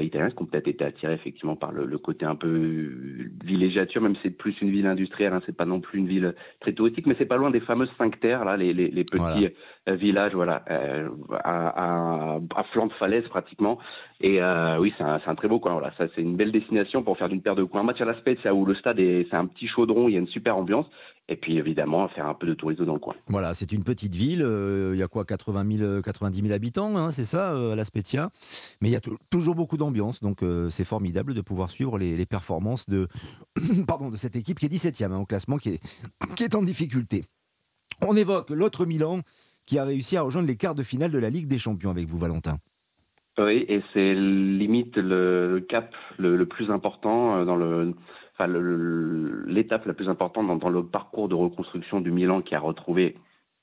[0.00, 2.48] italiens, qui ont peut-être été attirés effectivement par le, côté un peu
[3.44, 6.34] villégiature, même si c'est plus une ville industrielle, hein, c'est pas non plus une ville
[6.60, 8.74] très touristique, mais c'est pas loin des fameuses cinq terres, là, les,
[9.04, 9.48] petits
[9.88, 12.40] euh, villages, voilà, euh, à,
[12.72, 13.78] flanc de falaise pratiquement.
[14.20, 14.40] Et
[14.78, 15.72] oui, c'est un, très beau coin.
[15.72, 17.82] Voilà, ça c'est une belle destination pour faire d'une paire de coins.
[17.82, 20.16] Un match à la Spezia où le stade est, c'est un petit chaudron, il y
[20.16, 20.86] a une super ambiance
[21.28, 23.14] et puis évidemment faire un peu de tourisme dans le coin.
[23.28, 26.96] Voilà, c'est une petite ville, euh, il y a quoi 80 000, 90 000 habitants,
[26.96, 28.30] hein, c'est ça, euh, à La Spezia,
[28.80, 29.00] mais il y a
[29.30, 33.08] toujours beaucoup d'ambiance, donc euh, c'est formidable de pouvoir suivre les, performances de,
[33.86, 35.80] pardon, de cette équipe qui est 17e hein, au classement, qui est,
[36.36, 37.24] qui est en difficulté.
[38.06, 39.20] On évoque l'autre Milan
[39.66, 42.06] qui a réussi à rejoindre les quarts de finale de la Ligue des Champions avec
[42.06, 42.58] vous, Valentin.
[43.38, 47.94] Oui, et c'est limite le, cap le, plus important dans le
[48.34, 48.52] enfin,
[49.46, 53.16] l'étape la plus importante dans, le parcours de reconstruction du Milan qui a retrouvé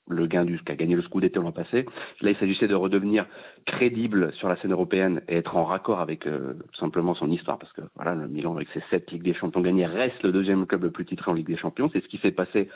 [0.08, 1.86] le gain du, qui a gagné le Scudetto l'an passé.
[2.20, 3.26] Là, il s'agissait de redevenir
[3.66, 7.72] crédible sur la scène européenne et être en raccord avec euh, simplement son histoire, parce
[7.72, 10.82] que voilà, le Milan avec ses sept Ligues des Champions gagnées reste le deuxième club
[10.82, 11.88] le plus titré en Ligue des Champions.
[11.92, 12.68] C'est ce qui s'est passé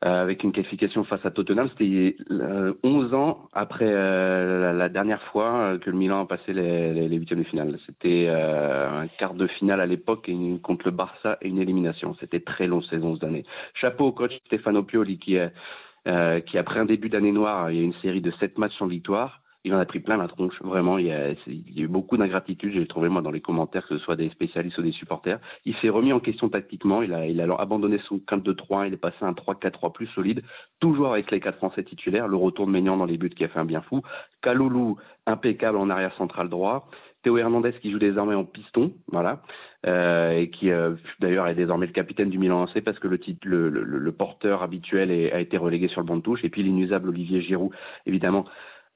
[0.00, 1.68] avec une qualification face à Tottenham.
[1.70, 7.08] C'était 11 euh, ans après euh, la, dernière fois que le Milan a passé les,
[7.08, 7.78] huitièmes de finale.
[7.86, 10.30] C'était un quart de finale à l'époque
[10.62, 12.14] contre le Barça et une élimination.
[12.20, 13.44] C'était très long ces 11 années.
[13.74, 15.36] Chapeau au coach Stefano Pioli qui,
[16.46, 18.86] qui après un début d'année noire, il y a une série de 7 matchs sans
[18.86, 20.54] victoire il en a pris plein la tronche.
[20.62, 21.34] Vraiment, il y a,
[21.76, 22.72] eu beaucoup d'ingratitude.
[22.72, 25.38] J'ai trouvé moi dans les commentaires, que ce soit des spécialistes ou des supporters.
[25.66, 27.02] Il s'est remis en question tactiquement.
[27.02, 28.86] Il a, abandonné son 4-2-3.
[28.86, 30.42] Il est passé à un 3-4-3 plus solide,
[30.80, 32.28] toujours avec les quatre Français titulaires.
[32.28, 34.00] Le retour de Maignan dans les buts qui a fait un bien fou.
[34.40, 34.96] Kaloulou,
[35.26, 36.88] impeccable en arrière central droit.
[37.22, 39.42] Théo Hernandez qui joue désormais en piston, voilà,
[39.86, 44.12] euh, et qui euh, d'ailleurs est désormais le capitaine du Milan AC parce que le,
[44.12, 47.72] porteur habituel a été relégué sur le banc de touche, et puis l'inusable Olivier Giroud,
[48.06, 48.46] évidemment,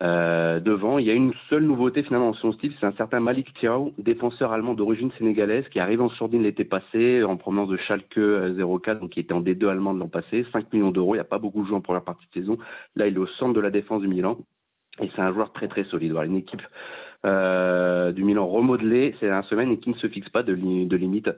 [0.03, 3.21] euh, devant, il y a une seule nouveauté finalement en son style, c'est un certain
[3.21, 7.77] Malik Thiaw, défenseur allemand d'origine sénégalaise, qui arrive en sourdine l'été passé, en provenance de
[7.77, 11.15] Schalke 04, euh, donc qui était en D2 allemand de l'an passé, 5 millions d'euros,
[11.15, 12.59] il n'y a pas beaucoup joué en première partie de saison.
[12.97, 14.39] Là, il est au centre de la défense du Milan,
[15.01, 16.17] et c'est un joueur très très solide.
[16.25, 16.63] Une équipe
[17.25, 21.31] euh, du Milan remodelée, c'est un semaine et qui ne se fixe pas de, limite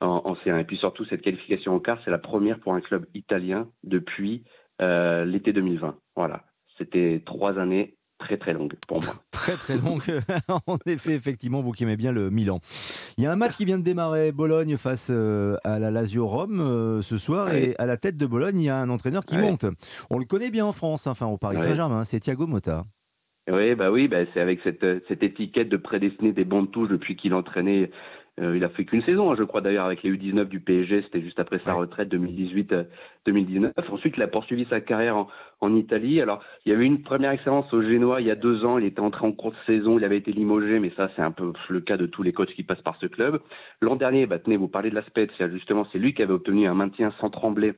[0.00, 0.60] en, C1.
[0.60, 4.44] Et puis surtout, cette qualification en quart, c'est la première pour un club italien depuis
[4.78, 5.96] l'été 2020.
[6.14, 6.44] Voilà,
[6.78, 7.94] c'était trois années
[8.24, 9.12] très très longue pour moi.
[9.30, 10.02] très très longue,
[10.66, 12.60] en effet, effectivement, vous qui aimez bien le Milan.
[13.18, 16.26] Il y a un match qui vient de démarrer, Bologne face euh, à la Lazio
[16.26, 19.24] Rome euh, ce soir, et à la tête de Bologne, il y a un entraîneur
[19.24, 19.66] qui monte.
[20.10, 22.84] On le connaît bien en France, enfin au Paris Saint-Germain, c'est Thiago Motta.
[23.50, 27.14] Oui, bah oui, bah c'est avec cette, cette étiquette de prédestiné des bons touches depuis
[27.14, 27.90] qu'il entraînait
[28.40, 31.02] Euh, il a fait qu'une saison, hein, je crois d'ailleurs, avec les U19 du PSG.
[31.02, 32.86] C'était juste après sa retraite 2018-2019.
[33.66, 35.28] Euh, Ensuite, il a poursuivi sa carrière en,
[35.60, 36.20] en, Italie.
[36.20, 38.78] Alors, il y avait une première expérience au Génois il y a deux ans.
[38.78, 39.98] Il était entré en courte saison.
[39.98, 42.52] Il avait été limogé, mais ça, c'est un peu le cas de tous les coachs
[42.52, 43.40] qui passent par ce club.
[43.80, 46.74] L'an dernier, bah, tenez, vous parlez de l'aspect, justement, c'est lui qui avait obtenu un
[46.74, 47.74] maintien sans trembler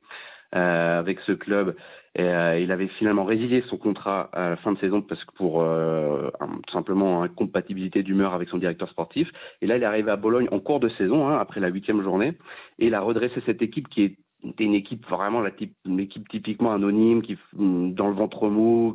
[0.55, 1.75] euh, avec ce club.
[2.19, 5.61] Euh, il avait finalement résilié son contrat à la fin de saison parce que pour
[5.61, 6.29] euh,
[6.65, 9.29] tout simplement incompatibilité d'humeur avec son directeur sportif.
[9.61, 12.01] Et là, il est arrivé à Bologne en cours de saison, hein, après la huitième
[12.01, 12.33] journée,
[12.79, 14.17] et il a redressé cette équipe qui est
[14.59, 15.43] une équipe vraiment
[15.85, 18.93] une équipe typiquement anonyme qui dans le ventre mou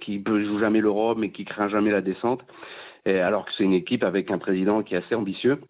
[0.00, 2.40] qui ne joue jamais l'Europe mais qui craint jamais la descente.
[3.04, 5.60] Et alors que c'est une équipe avec un président qui est assez ambitieux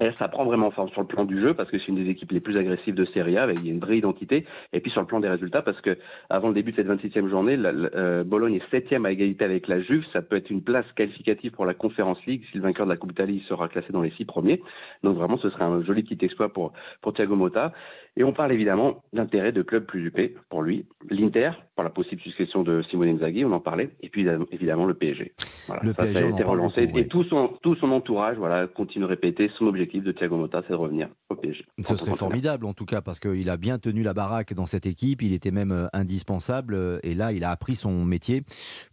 [0.00, 2.10] et ça prend vraiment forme sur le plan du jeu parce que c'est une des
[2.10, 4.44] équipes les plus agressives de Serie A avec une vraie identité.
[4.72, 5.96] Et puis sur le plan des résultats parce que
[6.28, 9.68] avant le début de cette 26e journée, la, euh, Bologne est septième à égalité avec
[9.68, 10.04] la Juve.
[10.12, 12.98] Ça peut être une place qualificative pour la Conférence League si le vainqueur de la
[12.98, 14.60] Coupe d'Italie sera classé dans les six premiers.
[15.02, 17.72] Donc vraiment, ce serait un joli petit exploit pour pour Thiago Motta.
[18.18, 20.86] Et on parle évidemment d'intérêt de clubs plus UP pour lui.
[21.10, 23.90] L'Inter, pour la possible succession de Simone Inzaghi, on en parlait.
[24.00, 25.34] Et puis évidemment le PSG.
[25.66, 26.90] Voilà, le PSG, a été relancé.
[26.94, 30.62] Et tout son, tout son entourage voilà, continue de répéter son objectif de Thiago Motta,
[30.66, 31.66] c'est de revenir au PSG.
[31.82, 34.86] Ce serait formidable en tout cas, parce qu'il a bien tenu la baraque dans cette
[34.86, 35.20] équipe.
[35.20, 36.74] Il était même euh, indispensable.
[36.74, 38.44] Euh, et là, il a appris son métier.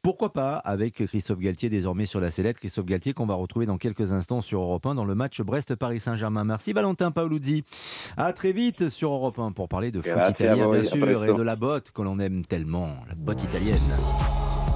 [0.02, 2.58] Pourquoi pas avec Christophe Galtier désormais sur la sellette.
[2.58, 6.44] Christophe Galtier qu'on va retrouver dans quelques instants sur Europe 1 dans le match Brest-Paris-Saint-Germain.
[6.44, 7.64] Merci Valentin Paoluzzi.
[8.18, 11.42] À très vite sur Europe 1 pour parler de foot italien, bien sûr, et de
[11.42, 13.78] la botte que l'on aime tellement, la botte italienne.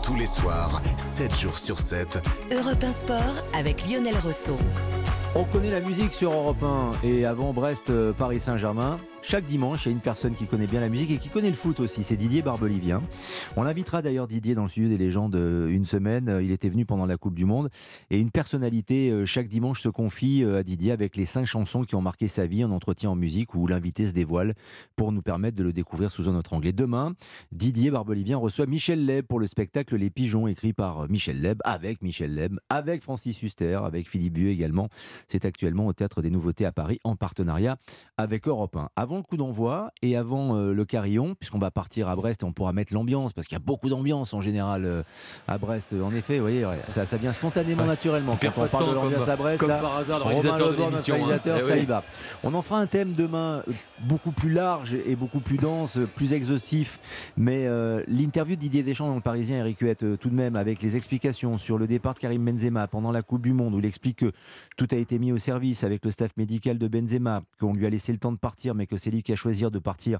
[0.03, 2.21] Tous les soirs, 7 jours sur 7.
[2.51, 4.57] Europe 1 Sport avec Lionel Rousseau.
[5.35, 8.97] On connaît la musique sur Europe 1 et avant Brest, euh, Paris Saint-Germain.
[9.29, 11.49] Chaque dimanche, il y a une personne qui connaît bien la musique et qui connaît
[11.49, 12.05] le foot aussi.
[12.05, 13.01] C'est Didier Barbelivien.
[13.57, 16.39] On l'invitera d'ailleurs Didier dans le studio des légendes euh, une semaine.
[16.41, 17.69] Il était venu pendant la Coupe du Monde
[18.09, 21.95] et une personnalité euh, chaque dimanche se confie à Didier avec les cinq chansons qui
[21.95, 24.53] ont marqué sa vie en entretien en musique où l'invité se dévoile
[24.95, 26.67] pour nous permettre de le découvrir sous un autre angle.
[26.67, 27.13] Et demain,
[27.51, 32.01] Didier Barbelivien reçoit Michel Leb pour le spectacle Les Pigeons écrit par Michel Leb avec
[32.01, 34.87] Michel Leb, avec Francis Huster, avec Philippe Vieux également.
[35.27, 37.75] C'est actuellement au Théâtre des Nouveautés à Paris en partenariat
[38.15, 38.87] avec Europe 1.
[38.95, 42.45] Avant le coup d'envoi et avant euh, le carillon, puisqu'on va partir à Brest et
[42.45, 45.03] on pourra mettre l'ambiance, parce qu'il y a beaucoup d'ambiance en général euh,
[45.47, 45.93] à Brest.
[46.01, 48.37] En effet, vous voyez, ça, ça vient spontanément, naturellement.
[48.41, 51.61] Quand on parle de l'ambiance à Brest, comme là, par hasard, Romain Lebord, notre réalisateur,
[51.61, 52.03] ça y va.
[52.43, 56.33] On en fera un thème demain euh, beaucoup plus large et beaucoup plus dense, plus
[56.33, 56.99] exhaustif.
[57.35, 57.67] Mais
[58.07, 61.57] l'interview de Didier Deschamps dans le Parisien, Eric Huette, tout de même, avec les explications
[61.57, 64.31] sur le départ de Karim Benzema pendant la Coupe du Monde, où il explique que
[64.75, 67.89] tout a été mis au service avec le staff médical de Benzema, qu'on lui a
[67.89, 70.19] laissé le temps de partir, mais que c'est lui qui a choisi de partir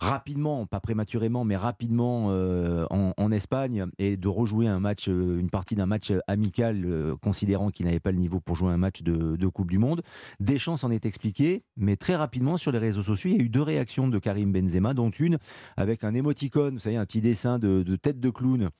[0.00, 5.50] rapidement, pas prématurément, mais rapidement euh, en, Espagne et de rejouer un match, euh, une
[5.50, 9.02] partie d'un match amical, euh, considérant qu'il n'avait pas le niveau pour jouer un match
[9.02, 10.02] de, Coupe du Monde.
[10.40, 13.48] Deschamps s'en est expliqué, mais très rapidement sur les réseaux sociaux, il y a eu
[13.48, 15.38] deux réactions de Karim Benzema, dont une
[15.76, 18.70] avec un émoticône, vous savez, un petit dessin de, de tête de clown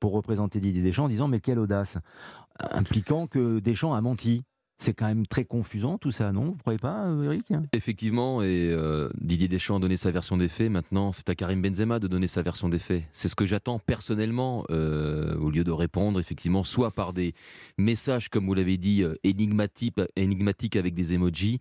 [0.00, 1.98] pour représenter Didier Deschamps en disant mais quelle audace
[2.70, 4.42] impliquant que Deschamps a menti
[4.78, 6.44] c'est quand même très confusant tout ça, non?
[6.44, 7.46] Vous ne croyez pas, euh, Eric?
[7.72, 10.70] Effectivement, et euh, Didier Deschamps a donné sa version des faits.
[10.70, 13.04] Maintenant, c'est à Karim Benzema de donner sa version des faits.
[13.10, 17.34] C'est ce que j'attends personnellement, euh, au lieu de répondre effectivement soit par des
[17.76, 21.58] messages, comme vous l'avez dit, énigmatiques, énigmatiques avec des emojis,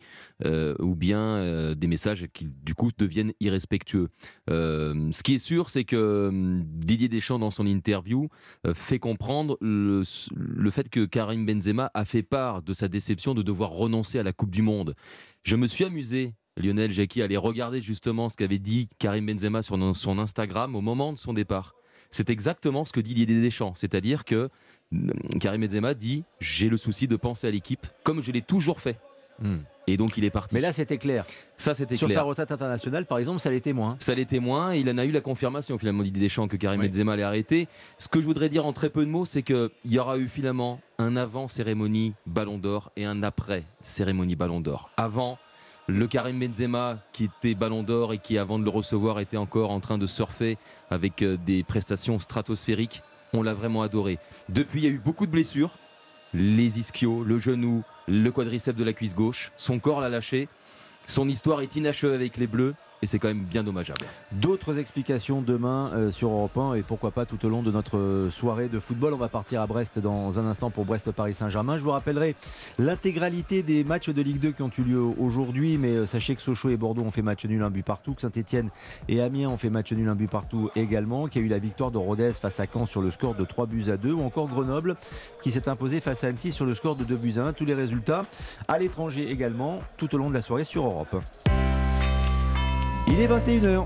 [0.80, 4.10] ou bien des messages qui du coup deviennent irrespectueux.
[4.48, 6.30] ce qui est sûr, c'est que
[6.64, 8.30] Didier Deschamps, dans son interview,
[8.74, 10.04] fait comprendre le,
[10.36, 14.24] le fait que Karim Benzema a fait part de sa décision de devoir renoncer à
[14.24, 14.96] la Coupe du Monde.
[15.44, 19.62] Je me suis amusé Lionel Jackie à aller regarder justement ce qu'avait dit Karim Benzema
[19.62, 21.76] sur son Instagram au moment de son départ.
[22.10, 24.50] C'est exactement ce que dit Didier Deschamps, c'est-à-dire que
[24.92, 28.82] hum, Karim Benzema dit j'ai le souci de penser à l'équipe comme je l'ai toujours
[28.82, 29.00] fait.
[29.42, 29.58] Hmm.
[29.90, 30.56] Et donc il est parti.
[30.56, 31.26] Mais là c'était clair.
[31.56, 33.96] Ça c'était Sur sa retraite internationale par exemple, ça l'était moins.
[34.00, 34.74] Ça l'était moins.
[34.74, 37.68] Il en a eu la confirmation finalement Didier Deschamps que Karim Benzema allait arrêter.
[37.98, 40.28] Ce que je voudrais dire en très peu de mots, c'est qu'il y aura eu
[40.28, 44.90] finalement un avant cérémonie Ballon d'Or et un après cérémonie Ballon d'Or.
[44.98, 45.38] Avant,
[45.88, 49.72] le Karim Benzema qui était Ballon d'Or et qui avant de le recevoir était encore
[49.72, 50.58] en train de surfer
[50.90, 53.02] avec euh, des prestations stratosphériques.
[53.34, 54.20] On l'a vraiment adoré.
[54.50, 55.78] Depuis, il y a eu beaucoup de blessures.
[56.34, 59.52] Les ischios, le genou, le quadriceps de la cuisse gauche.
[59.58, 60.48] Son corps l'a lâché.
[61.08, 62.76] Son histoire est inachevée avec les Bleus.
[63.02, 64.06] Et c'est quand même bien dommageable.
[64.32, 68.28] D'autres explications demain euh, sur Europe 1 et pourquoi pas tout au long de notre
[68.32, 69.14] soirée de football.
[69.14, 71.78] On va partir à Brest dans un instant pour Brest-Paris Saint-Germain.
[71.78, 72.36] Je vous rappellerai
[72.80, 76.42] l'intégralité des matchs de Ligue 2 qui ont eu lieu aujourd'hui, mais euh, sachez que
[76.42, 78.70] Sochaux et Bordeaux ont fait match nul un but partout, que Saint-Etienne
[79.08, 81.60] et Amiens ont fait match nul un but partout également, qu'il y a eu la
[81.60, 84.24] victoire de Rodez face à Caen sur le score de 3 buts à 2, ou
[84.24, 84.96] encore Grenoble
[85.44, 87.54] qui s'est imposé face à Annecy sur le score de 2 buts à 1.
[87.54, 88.26] Tous les résultats
[88.68, 91.16] à l'étranger également tout au long de la soirée sur Europe.
[93.10, 93.86] Il est 21h.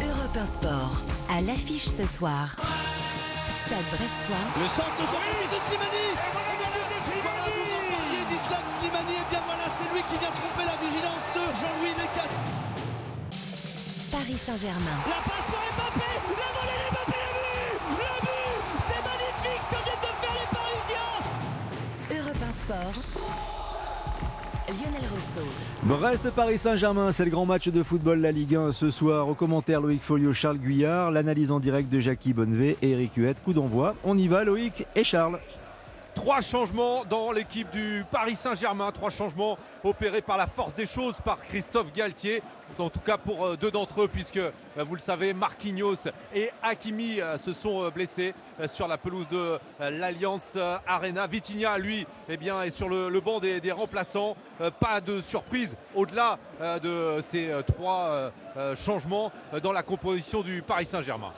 [0.00, 2.54] Europe 1 Sport, à l'affiche ce soir.
[3.50, 4.36] Stade Brestois.
[4.62, 6.06] Le centre de de Slimani
[7.22, 10.76] Voilà, vous en parliez d'Islam Slimani, et bien voilà, c'est lui qui vient tromper la
[10.86, 12.30] vigilance de Jean-Louis Lecat.
[14.12, 14.98] Paris Saint-Germain.
[15.04, 19.80] La passe pour Mbappé La volée d'Mbappé, le but Le but C'est magnifique ce que
[19.82, 21.18] viennent de faire les Parisiens
[22.22, 23.57] Europe 1 Sport.
[24.68, 25.48] Lionel Rousseau.
[25.82, 29.26] Brest Paris Saint-Germain, c'est le grand match de football La Ligue 1 ce soir.
[29.26, 33.42] Au commentaire Loïc Folio, Charles Guyard, l'analyse en direct de Jackie Bonnevet et Eric Huette.
[33.42, 33.94] Coup d'envoi.
[34.04, 35.38] On y va Loïc et Charles.
[36.14, 41.16] Trois changements dans l'équipe du Paris Saint-Germain, trois changements opérés par la force des choses
[41.24, 42.42] par Christophe Galtier,
[42.80, 46.50] en tout cas pour euh, deux d'entre eux, puisque euh, vous le savez, Marquinhos et
[46.62, 48.34] Hakimi euh, se sont blessés
[48.68, 51.26] sur la pelouse de l'Alliance Arena.
[51.26, 54.36] Vitinha, lui, eh bien, est sur le, banc des, des, remplaçants.
[54.80, 56.38] Pas de surprise au-delà
[56.82, 58.32] de ces trois
[58.74, 59.30] changements
[59.62, 61.32] dans la composition du Paris Saint-Germain.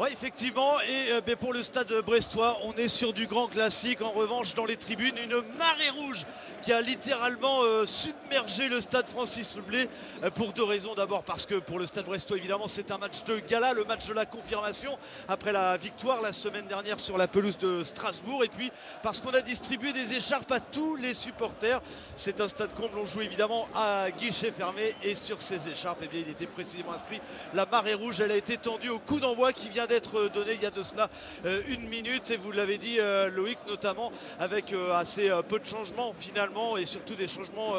[0.00, 0.80] Oui, effectivement.
[0.82, 4.00] Et euh, ben, pour le stade brestois, on est sur du grand classique.
[4.00, 6.24] En revanche, dans les tribunes, une marée rouge
[6.62, 9.88] qui a littéralement euh, submergé le stade Francis Blé
[10.22, 10.94] euh, pour deux raisons.
[10.94, 14.06] D'abord parce que pour le stade brestois, évidemment, c'est un match de gala, le match
[14.06, 14.96] de la confirmation
[15.26, 18.44] après la victoire la semaine dernière sur la pelouse de Strasbourg.
[18.44, 18.70] Et puis
[19.02, 21.82] parce qu'on a distribué des écharpes à tous les supporters.
[22.14, 22.98] C'est un stade comble.
[22.98, 26.92] On joue évidemment à guichet fermé et sur ces écharpes, eh bien, il était précisément
[26.92, 27.20] inscrit
[27.52, 28.20] la marée rouge.
[28.20, 30.82] Elle a été tendue au coup d'envoi qui vient d'être donné il y a de
[30.82, 31.10] cela
[31.44, 32.30] euh, une minute.
[32.30, 36.86] Et vous l'avez dit euh, Loïc notamment avec euh, assez peu de changements finalement et
[36.86, 37.74] surtout des changements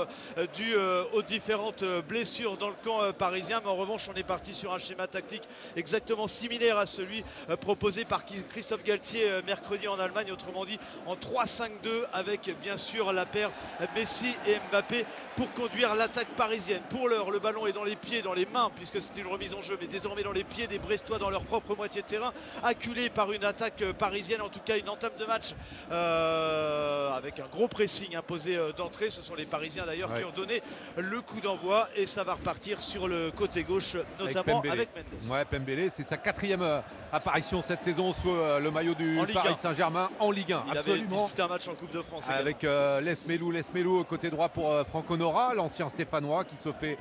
[0.55, 0.75] dus
[1.13, 3.61] aux différentes blessures dans le camp parisien.
[3.63, 5.43] Mais en revanche on est parti sur un schéma tactique
[5.75, 7.23] exactement similaire à celui
[7.61, 10.31] proposé par Christophe Galtier mercredi en Allemagne.
[10.31, 11.69] Autrement dit en 3-5-2
[12.13, 13.51] avec bien sûr la paire
[13.95, 15.05] Messi et Mbappé
[15.35, 16.81] pour conduire l'attaque parisienne.
[16.89, 19.53] Pour l'heure le ballon est dans les pieds dans les mains puisque c'est une remise
[19.53, 22.33] en jeu mais désormais dans les pieds des Brestois dans leur propre moitié de terrain,
[22.63, 25.53] acculé par une attaque euh, parisienne, en tout cas une entame de match
[25.91, 29.09] euh, avec un gros pressing imposé euh, d'entrée.
[29.09, 30.61] Ce sont les Parisiens d'ailleurs qui ont donné
[30.97, 35.31] le coup d'envoi et ça va repartir sur le côté gauche, notamment avec, Mendes.
[35.31, 36.81] Ouais, Pembele, c'est sa quatrième
[37.11, 40.63] apparition cette saison sous le maillot du Paris Saint-Germain en Ligue 1.
[40.71, 41.29] Il Absolument.
[41.33, 42.29] avait un match en Coupe de France.
[42.29, 46.97] Avec euh, Lesmelou, Lesmelou côté droit pour Franco Nora, l'ancien Stéphanois qui se fait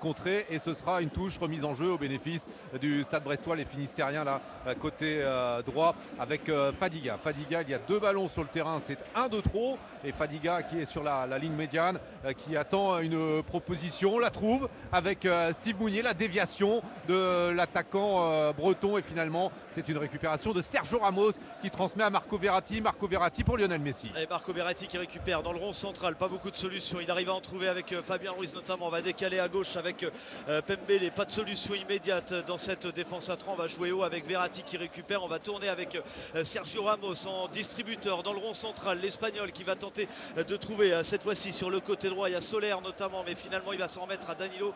[0.00, 2.46] contrer et ce sera une touche remise en jeu au bénéfice
[2.80, 7.16] du Stade Brestois, les Finistériens euh, côté euh, droit avec euh, Fadiga.
[7.22, 9.78] Fadiga, il y a deux ballons sur le terrain, c'est un de trop.
[10.04, 11.98] Et Fadiga qui est sur la, ligne médiane,
[12.38, 18.98] qui attend une proposition, la trouve avec Steve Mounier, la déviation de l'attaquant breton.
[18.98, 22.80] Et finalement, c'est une récupération de Sergio Ramos qui transmet à Marco Verratti.
[22.80, 24.12] Marco Verratti pour Lionel Messi.
[24.30, 27.00] Marco Verratti qui récupère dans le rond central, pas beaucoup de solutions.
[27.00, 28.86] Il arrive à en trouver avec Fabien Ruiz notamment.
[28.86, 30.06] On va décaler à gauche avec
[30.46, 31.10] Pembele.
[31.10, 33.54] Pas de solution immédiate dans cette défense à 3.
[33.54, 35.22] On va jouer haut avec Verratti qui récupère.
[35.22, 36.00] On va tourner avec
[36.34, 38.98] euh, Sergio Ramos en distributeur dans le rond central.
[39.00, 42.28] L'Espagnol qui va tenter euh, de trouver euh, cette fois-ci sur le côté droit.
[42.28, 44.72] Il y a Solaire notamment, mais finalement il va s'en remettre à Danilo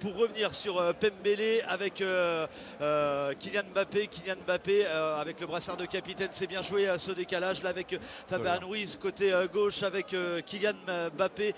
[0.00, 4.06] pour revenir sur Pembele avec Kylian Mbappé.
[4.08, 7.98] Kylian Mbappé avec le brassard de capitaine, c'est bien joué à ce décalage là avec
[8.26, 10.14] Fabien Ruiz côté gauche avec
[10.46, 10.74] Kylian
[11.16, 11.54] Mbappé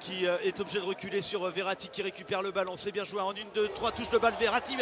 [0.00, 2.76] qui est obligé de reculer sur Verratti qui récupère le ballon.
[2.76, 4.34] C'est bien joué en une, deux, trois touches de balle.
[4.38, 4.76] Verratti,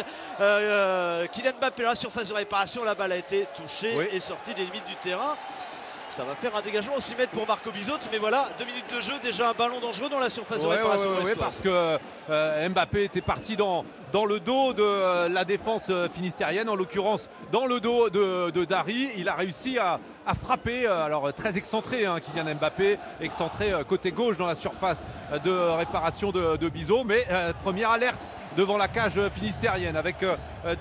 [1.33, 4.87] Kylian Mbappé la surface de réparation, la balle a été touchée et sortie des limites
[4.87, 5.37] du terrain.
[6.09, 9.01] Ça va faire un dégagement aussi mètre pour Marco Bizot, mais voilà, deux minutes de
[9.01, 11.11] jeu, déjà un ballon dangereux dans la surface de réparation.
[11.25, 11.99] Oui, parce que
[12.31, 16.77] euh, Mbappé était parti dans, dans le dos de euh, la défense euh, finistérienne, en
[16.77, 19.11] l'occurrence dans le dos de, Dari.
[19.17, 19.99] Il a réussi à,
[20.35, 25.05] frapper, alors très excentré, hein, Kylian Mbappé, excentré côté gauche dans la surface
[25.45, 27.27] de réparation de, de Bizot, mais
[27.63, 28.27] première alerte
[28.57, 30.17] devant la cage finistérienne avec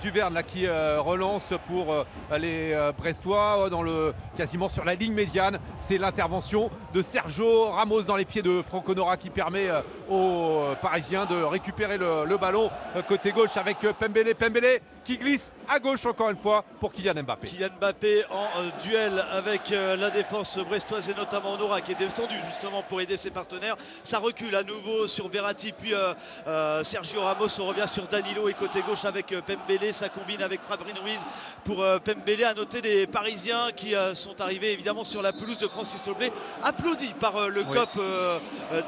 [0.00, 2.06] Duverne là, qui relance pour
[2.38, 5.58] les Brestois dans le, quasiment sur la ligne médiane.
[5.78, 9.68] C'est l'intervention de Sergio Ramos dans les pieds de Franco Nora qui permet
[10.08, 12.70] aux Parisiens de récupérer le, le ballon
[13.08, 14.34] côté gauche avec Pembele.
[14.34, 17.46] Pembele qui glisse à gauche encore une fois pour Kylian Mbappé.
[17.46, 21.96] Kylian Mbappé en euh, duel avec euh, la défense brestoise et notamment Nora qui est
[21.96, 23.76] descendu justement pour aider ses partenaires.
[24.02, 27.60] Ça recule à nouveau sur Verratti puis euh, Sergio Ramos.
[27.60, 29.94] On revient sur Danilo et côté gauche avec Pembele.
[29.94, 31.20] Ça combine avec Fabrine Ruiz
[31.64, 32.44] pour Pembele.
[32.44, 36.32] À noter les Parisiens qui sont arrivés évidemment sur la pelouse de Francis Loblé,
[36.62, 37.98] applaudi par le COP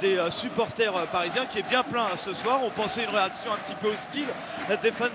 [0.00, 2.60] des supporters parisiens qui est bien plein ce soir.
[2.62, 4.26] On pensait une réaction un petit peu hostile
[4.82, 5.06] des fans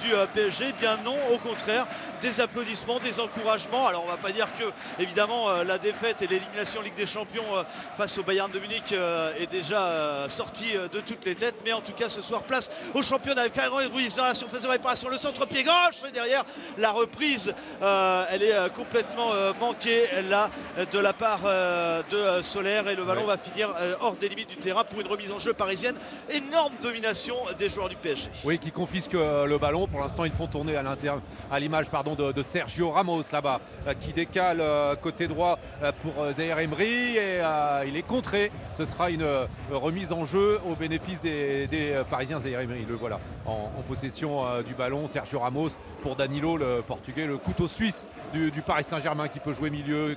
[0.00, 0.49] du PSG
[0.80, 1.86] bien non, au contraire,
[2.20, 3.86] des applaudissements, des encouragements.
[3.86, 4.64] Alors on va pas dire que
[5.02, 7.62] évidemment euh, la défaite et l'élimination Ligue des Champions euh,
[7.96, 11.80] face au Bayern de Munich euh, est déjà sortie de toutes les têtes, mais en
[11.80, 15.08] tout cas ce soir place au championnat avec et Ruiz dans la surface de réparation,
[15.08, 16.44] le centre pied gauche et derrière
[16.78, 20.50] la reprise, elle est complètement manquée là
[20.92, 24.84] de la part de Solaire et le ballon va finir hors des limites du terrain
[24.84, 25.94] pour une remise en jeu parisienne.
[26.30, 28.30] Énorme domination des joueurs du PSG.
[28.44, 29.86] Oui, qui confisque le ballon.
[29.86, 34.60] Pour l'instant, ils font tourner à l'image pardon de, Sergio Ramos là-bas euh, qui décale
[34.60, 37.40] euh, côté droit euh, pour Zaire Emery et
[37.86, 38.50] il est contré.
[38.74, 39.26] Ce sera une
[39.70, 41.68] remise en jeu au bénéfice des,
[42.08, 42.40] Parisiens.
[42.40, 45.06] Zaire Emery, le voilà en, possession du ballon.
[45.06, 45.70] Sergio Ramos
[46.02, 50.16] pour Danilo, le portugais, le couteau suisse du, Paris Saint-Germain qui peut jouer milieu,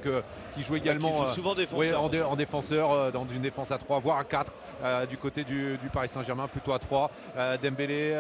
[0.54, 4.52] qui joue également souvent défenseur, en, défenseur dans une défense à 3 voire à 4
[5.08, 7.12] du côté du, Paris Saint-Germain, plutôt à 3.
[7.62, 8.16] Dembélé.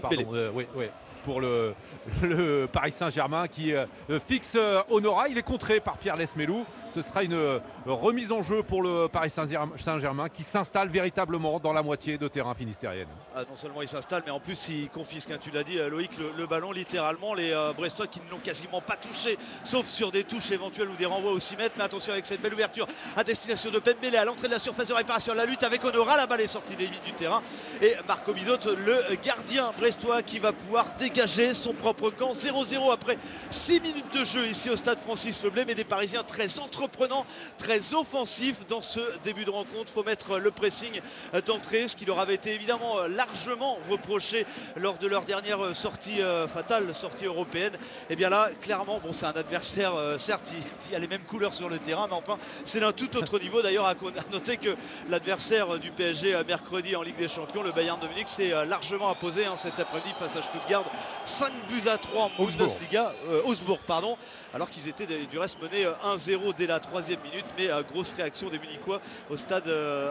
[0.00, 0.86] pardon, oui, oui,
[1.26, 1.74] pour le,
[2.22, 3.86] le Paris Saint-Germain qui euh,
[4.24, 5.28] fixe euh, Honora.
[5.28, 6.64] Il est contré par Pierre Lesmelou.
[6.90, 11.72] Ce sera une euh, remise en jeu pour le Paris Saint-Germain qui s'installe véritablement dans
[11.72, 13.08] la moitié de terrain finistérienne.
[13.34, 16.10] Ah, non seulement il s'installe, mais en plus il confisque, hein, tu l'as dit Loïc,
[16.36, 17.34] le, ballon littéralement.
[17.34, 21.06] Les Brestois qui ne l'ont quasiment pas touché, sauf sur des touches éventuelles ou des
[21.06, 21.74] renvois au 6 mètres.
[21.76, 22.86] Mais attention avec cette belle ouverture
[23.16, 25.34] à destination de Pembele à l'entrée de la surface de réparation.
[25.34, 27.42] La lutte avec Honora, la balle est sortie des limites du terrain.
[27.82, 32.32] Et Marco Bizot, le gardien brestois qui va pouvoir dégager son propre camp.
[32.32, 33.18] 0-0 après
[33.50, 37.26] 6 minutes de jeu ici au stade Francis Leblay, mais des Parisiens très entreprenants,
[37.58, 39.92] très offensifs dans ce début de rencontre.
[39.92, 41.00] faut mettre le pressing
[41.46, 46.48] d'entrée, ce qui leur avait été évidemment largement reproché lors de leur dernière sortie euh,
[46.48, 47.74] fatale, sortie européenne.
[47.74, 47.78] Et
[48.10, 50.52] eh bien là, clairement, bon, c'est un adversaire, euh, certes,
[50.86, 53.62] qui a les mêmes couleurs sur le terrain, mais enfin, c'est d'un tout autre niveau.
[53.62, 53.94] D'ailleurs, à
[54.32, 54.76] noter que
[55.08, 59.10] l'adversaire du PSG euh, mercredi en Ligue des Champions, le Bayern de Munich, s'est largement
[59.10, 60.84] imposé hein, cet après-midi face à Stuttgart.
[61.24, 63.42] 5 buts à 3 en Bundesliga, euh,
[63.86, 64.16] pardon,
[64.52, 65.88] alors qu'ils étaient du reste menés 1-0
[66.30, 69.68] euh, dès la troisième minute, mais euh, grosse réaction des Munichois au stade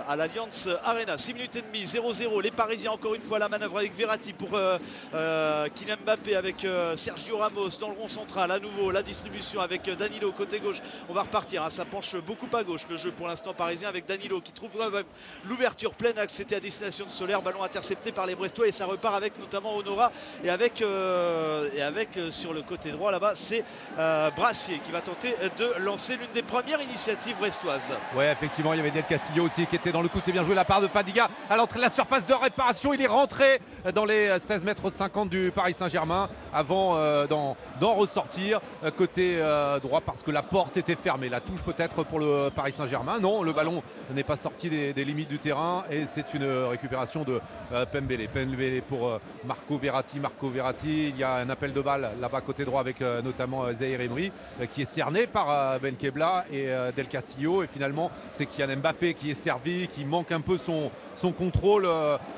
[0.07, 1.17] à l'Alliance Arena.
[1.17, 2.41] 6 minutes et demie, 0-0.
[2.41, 6.65] Les Parisiens encore une fois la manœuvre avec Verratti pour Kylian Mbappé avec
[6.95, 8.51] Sergio Ramos dans le rond central.
[8.51, 10.82] À nouveau la distribution avec Danilo côté gauche.
[11.09, 11.69] On va repartir, hein.
[11.69, 14.71] ça penche beaucoup à gauche le jeu pour l'instant parisien avec Danilo qui trouve
[15.45, 19.15] l'ouverture pleine c'était à destination de Solaire, ballon intercepté par les Brestois et ça repart
[19.15, 20.11] avec notamment Honora
[20.43, 23.63] et avec euh, et avec euh, sur le côté droit là-bas, c'est
[23.97, 27.91] euh, Brassier qui va tenter de lancer l'une des premières initiatives brestoises.
[28.16, 30.20] Ouais, effectivement, il y avait Del Castillo aussi qui était dans le coup.
[30.24, 32.93] C'est bien joué la part de Fadiga à l'entrée de la surface de réparation.
[32.93, 33.59] Il est rentré
[33.93, 36.95] dans les 16 mètres 50 du Paris Saint-Germain avant
[37.28, 38.61] d'en ressortir
[38.97, 39.38] côté
[39.82, 41.30] droit parce que la porte était fermée.
[41.30, 43.20] La touche peut-être pour le Paris Saint-Germain.
[43.20, 47.39] Non, le ballon n'est pas sorti des, limites du terrain et c'est une récupération de
[47.91, 48.28] Pembele.
[48.28, 50.20] Pembele pour Marco Verratti.
[50.20, 53.66] Marco Verratti, il y a un appel de balle là-bas côté droit avec euh, notamment
[53.66, 54.32] euh, Zahir Emery
[54.62, 57.64] euh, qui est cerné par Ben Kebla et Del Castillo.
[57.64, 61.88] Et finalement c'est Kylian Mbappé qui est servi, qui manque un peu son, son contrôle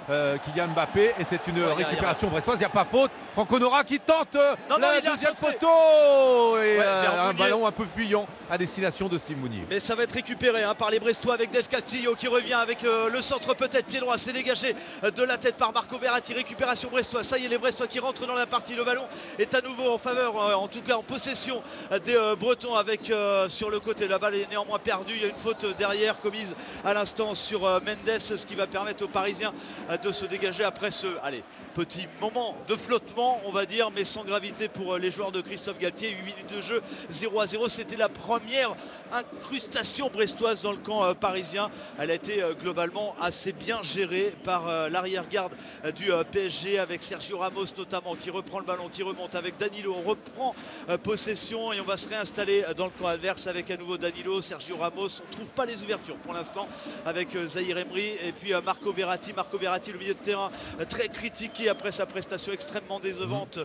[0.08, 1.14] Kylian Mbappé.
[1.20, 3.12] Et c'est une récupération brestoise, il n'y a pas faute.
[3.34, 4.36] Franco Nora qui tente
[4.70, 6.58] non, la deuxième poteau.
[6.62, 9.62] Et un ballon un peu fuyant à destination de Simouni.
[9.70, 12.80] Mais ça va être récupéré hein, par les Brestois avec Del Castillo qui revient avec
[12.84, 17.28] le centre peut-être pied droit, c'est dégagé de la tête par Marco Verratti, récupération brestoise.
[17.28, 18.76] Ça y est les Brestois qui rentrent dans la partie.
[18.76, 18.97] Le ballon
[19.40, 21.62] est à nouveau en faveur, euh, en tout cas en possession
[22.04, 24.08] des euh, Bretons avec euh, sur le côté.
[24.08, 25.14] La balle est néanmoins perdue.
[25.16, 29.04] Il y a une faute derrière commise à l'instant sur Mendes, ce qui va permettre
[29.04, 29.54] aux Parisiens
[30.02, 31.44] de se dégager après ce allez,
[31.78, 35.78] petit moment de flottement, on va dire, mais sans gravité pour les joueurs de Christophe
[35.78, 36.10] Galtier.
[36.10, 37.70] 8 minutes de jeu, 0 à 0.
[37.70, 38.76] C'était la première
[39.14, 41.70] incrustation brestoise dans le camp parisien.
[42.00, 45.54] Elle a été globalement assez bien gérée par l'arrière-garde
[45.96, 49.94] du PSG avec Sergio Ramos notamment qui reprend le ballon, qui remonte avec Danilo.
[49.96, 50.56] On reprend
[51.04, 54.78] possession et on va se réinstaller dans le camp adverse avec à nouveau Danilo, Sergio
[54.78, 55.22] Ramos.
[55.22, 56.68] On ne trouve pas les ouvertures pour l'instant
[57.06, 59.32] avec Zahir Emery et puis Marco Verratti.
[59.32, 60.50] Marco Verratti, le milieu de terrain,
[60.90, 63.60] très critiqué après sa prestation extrêmement décevante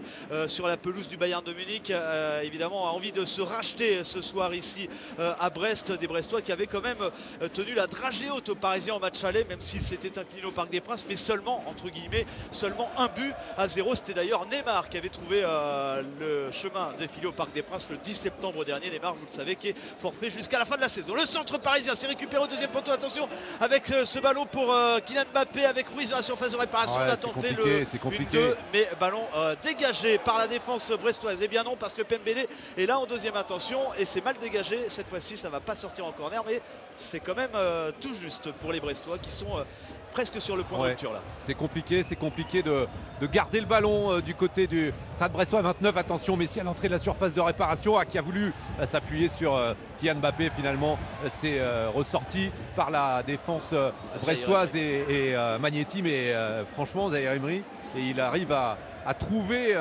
[0.46, 1.92] sur la pelouse du Bayern de Munich.
[2.42, 4.88] évidemment, a envie de se racheter ce soir ici
[5.18, 5.92] à Brest.
[5.92, 7.10] Des Brestois qui avaient quand même
[7.52, 10.70] tenu la dragée haute aux Parisiens en match aller, même s'il s'était incliné au Parc
[10.70, 13.94] des Princes, mais seulement, entre guillemets, seulement un but à zéro.
[13.94, 17.96] C'était d'ailleurs Neymar qui avait trouvé euh, le chemin défilé au Parc des Princes le
[17.96, 18.90] 10 septembre dernier.
[18.90, 21.14] Neymar, vous le savez, qui est forfait jusqu'à la fin de la saison.
[21.14, 22.90] Le centre parisien s'est récupéré au deuxième poteau.
[22.90, 23.28] Attention
[23.60, 27.00] avec euh, ce ballon pour euh, Kylian Mbappé avec Ruiz dans la surface de réparation.
[27.00, 28.54] Ouais, tenté le c'est compliqué.
[28.72, 29.22] mais ballon
[29.62, 31.40] dégagé par la défense brestoise.
[31.40, 34.36] Et eh bien non, parce que Pembele est là en deuxième intention et c'est mal
[34.40, 34.88] dégagé.
[34.88, 36.60] Cette fois-ci, ça va pas sortir en corner, mais
[36.96, 37.50] c'est quand même
[38.00, 39.64] tout juste pour les Brestois qui sont
[40.12, 41.20] presque sur le point de rupture là.
[41.40, 42.86] C'est compliqué, c'est compliqué de,
[43.32, 45.96] garder le ballon euh, du côté du Stade Brestois 29.
[45.96, 49.56] Attention, Messi à l'entrée de la surface de réparation, qui a voulu euh, s'appuyer sur
[49.56, 50.50] euh, Kylian Mbappé.
[50.54, 50.98] Finalement,
[51.30, 51.60] c'est
[51.94, 53.74] ressorti par la défense
[54.20, 56.02] brestoise et, Magnetti.
[56.02, 56.34] Mais
[56.66, 57.62] franchement, Zahir Emery,
[57.96, 58.76] et il arrive à,
[59.18, 59.74] trouver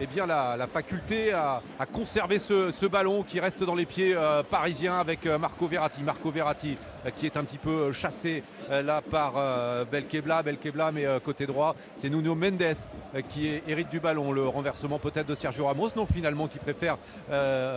[0.00, 1.60] eh bien, la, faculté à,
[1.92, 4.16] conserver ce, ballon qui reste dans les pieds
[4.50, 6.02] parisiens avec Marco Verratti.
[6.02, 6.76] Marco Verratti
[7.16, 9.34] qui est un petit peu chassé là par
[9.86, 10.42] Belkebla.
[10.42, 12.74] Belkebla, mais côté droit, c'est Nuno Mendes
[13.28, 14.32] qui hérite du ballon.
[14.32, 16.96] Le renversement peut-être de Sergio Ramos, donc finalement qui préfère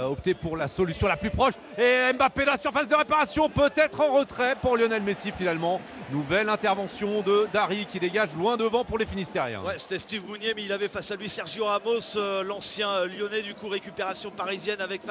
[0.05, 1.53] opter pour la solution la plus proche.
[1.77, 5.81] Et Mbappé, la surface de réparation, peut-être en retrait pour Lionel Messi finalement.
[6.11, 9.61] Nouvelle intervention de Dari qui dégage loin devant pour les Finistériens.
[9.77, 13.41] C'était Steve Mounier, mais il avait face à lui Sergio Ramos, l'ancien lyonnais.
[13.41, 15.01] Du coup, récupération parisienne avec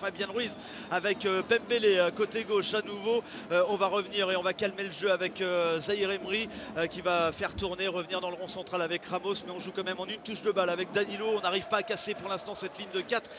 [0.00, 0.56] Fabien Ruiz,
[0.90, 3.22] avec Pembele côté gauche à nouveau.
[3.68, 5.42] on va revenir et on va calmer le jeu avec
[5.80, 6.48] Zahir Emery
[6.90, 9.34] qui va faire tourner, revenir dans le rond central avec Ramos.
[9.46, 11.26] Mais on joue quand même en une touche de balle avec Danilo.
[11.36, 13.30] On n'arrive pas à casser pour l'instant cette ligne de 4,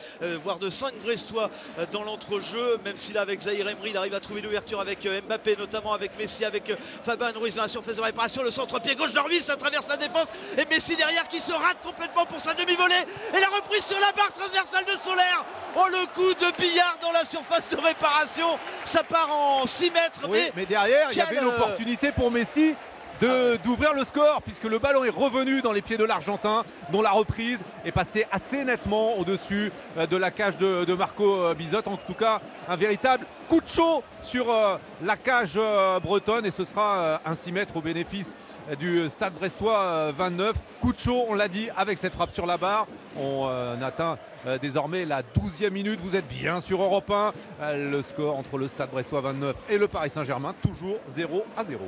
[0.43, 1.49] voire de 5 Brestois
[1.91, 2.77] dans l'entrejeu.
[2.83, 6.17] Même si là, avec Zahir Emery, il arrive à trouver l'ouverture avec Mbappé, notamment avec
[6.17, 8.43] Messi, avec Fabien Ruiz dans la surface de réparation.
[8.43, 10.27] Le centre-pied gauche de ça traverse la défense.
[10.57, 12.95] Et Messi derrière qui se rate complètement pour sa demi-volée.
[13.35, 15.45] Et la reprise sur la barre transversale de Solaire.
[15.75, 18.47] Oh, le coup de billard dans la surface de réparation.
[18.85, 20.21] Ça part en 6 mètres.
[20.29, 22.75] Oui, mais, derrière, il y avait l'opportunité pour Messi
[23.19, 27.11] d'ouvrir le score puisque le ballon est revenu dans les pieds de l'Argentin dont la
[27.11, 31.87] reprise est passée assez nettement au-dessus euh, de la cage de, Marco euh, Bizot.
[31.87, 35.59] En tout cas, un véritable coup de chaud sur euh, la cage
[36.03, 38.35] bretonne et ce sera 6 mètres au bénéfice
[38.79, 40.55] du stade brestois 29.
[40.81, 42.87] Coup de chaud, on l'a dit, avec cette frappe sur la barre.
[43.17, 43.47] On
[43.81, 44.17] atteint
[44.61, 45.99] désormais la 12e minute.
[46.01, 47.73] Vous êtes bien sur Europe 1.
[47.75, 51.81] le score entre le stade brestois 29 et le Paris Saint-Germain, toujours 0 à 0.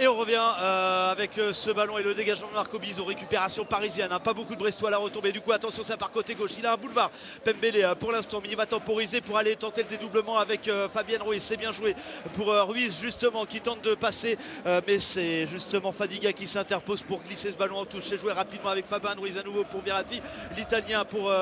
[0.00, 3.04] Et on revient euh, avec euh, ce ballon et le dégagement de Marco Bizot.
[3.04, 4.12] Récupération parisienne.
[4.12, 4.20] Hein.
[4.20, 5.32] Pas beaucoup de Brestois à la retombée.
[5.32, 6.52] Du coup, attention, ça part côté gauche.
[6.56, 7.10] Il a un boulevard.
[7.44, 8.38] Pembele euh, pour l'instant.
[8.40, 11.42] Mais il va temporiser pour aller tenter le dédoublement avec Fabien Ruiz.
[11.42, 11.96] C'est bien joué
[12.34, 14.38] pour Ruiz, justement, qui tente de passer.
[14.86, 18.04] mais c'est justement Fadiga qui s'interpose pour glisser ce ballon en touche.
[18.08, 20.20] C'est joué rapidement avec Fabien Ruiz à nouveau pour Verratti.
[20.56, 21.32] L'Italien pour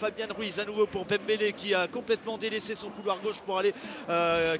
[0.00, 3.72] Fabien Ruiz à nouveau pour Pembele qui a complètement délaissé son couloir gauche pour aller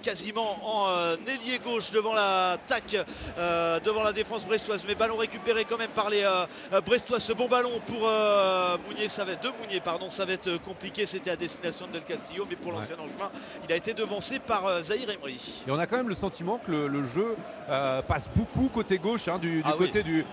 [0.03, 2.97] quasiment en ailier gauche devant l'attaque
[3.43, 4.85] euh, devant la défense brestoise.
[4.87, 7.19] Mais ballon récupéré quand même par les euh, euh, brestois.
[7.19, 8.09] Ce bon ballon pour
[8.87, 11.07] Mounier, ça va être de Mounier, pardon, ça va être compliqué.
[11.07, 13.31] C'était à destination de Del Castillo, mais pour l'ancien Angevin,
[13.67, 15.41] il a été devancé par Zahir Emery.
[15.67, 17.37] Et on a quand même le sentiment que le, jeu
[18.07, 20.25] passe beaucoup côté gauche, hein, du, ah côté du,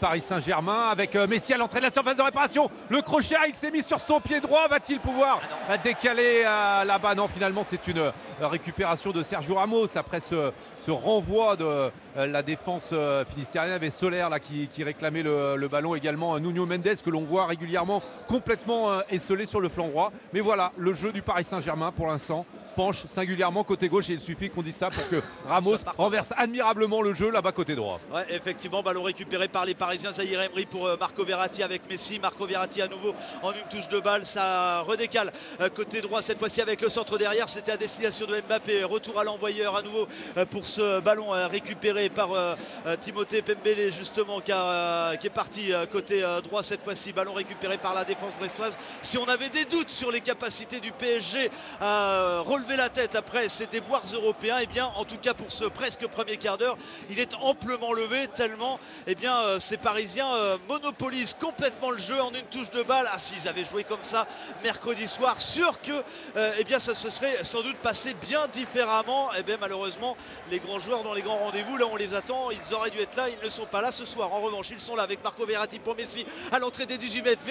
[0.00, 2.70] Paris Saint-Germain, avec Messi à l'entrée de la surface de réparation.
[2.88, 4.68] Le crochet, il s'est mis sur son pied droit.
[4.68, 7.14] Va-t-il pouvoir ah décaler là-bas?
[7.14, 10.52] Non, finalement, c'est une récupération de Sergio Ramos après ce,
[10.84, 16.38] ce renvoi de euh, la défense euh, finistérienne avec Solaire qui, réclamait le, ballon également
[16.38, 20.12] Nuno Mendes que l'on voit régulièrement complètement euh, esselé sur le flanc droit.
[20.32, 22.44] Mais voilà, le jeu du Paris Saint-Germain pour l'instant
[22.74, 27.02] penche singulièrement côté gauche et il suffit qu'on dise ça pour que Ramos renverse admirablement
[27.02, 28.00] le jeu là-bas côté droit.
[28.12, 30.12] Ouais, effectivement, ballon récupéré par les Parisiens.
[30.12, 32.18] Zahir Emery pour euh, Marco Verratti avec Messi.
[32.18, 34.26] Marco Verratti à nouveau en une touche de balle.
[34.26, 37.48] Ça redécale euh, côté droit cette fois-ci avec le centre derrière.
[37.48, 38.84] C'était à destination de Mbappé.
[38.84, 42.28] Retour à l'envoyeur à nouveau euh, pour ce ballon récupéré par
[43.00, 44.52] Timothée Pembele justement qui,
[45.20, 47.12] qui est parti côté droit cette fois-ci.
[47.12, 48.76] Ballon récupéré par la défense brestoise.
[49.02, 51.50] Si on avait des doutes sur les capacités du PSG
[51.80, 54.58] à relever la tête après ces déboires européens.
[54.58, 56.78] Et eh bien, en tout cas pour ce presque premier quart d'heure,
[57.10, 62.20] il est amplement levé tellement, eh bien, euh, ces Parisiens euh, monopolisent complètement le jeu
[62.20, 63.08] en une touche de balle.
[63.12, 64.26] Ah, s'ils avaient joué comme ça
[64.62, 66.02] mercredi soir, sûr que,
[66.58, 69.32] eh bien, ça se serait sans doute passé bien différemment.
[69.34, 70.16] Et bien, malheureusement,
[70.50, 72.50] les grands joueurs dans les grands rendez-vous, là, on les attend.
[72.50, 73.28] Ils auraient dû être là.
[73.28, 74.32] Ils ne sont pas là ce soir.
[74.32, 77.42] En revanche, ils sont là avec Marco Verratti pour Messi à l'entrée des 18 mètres.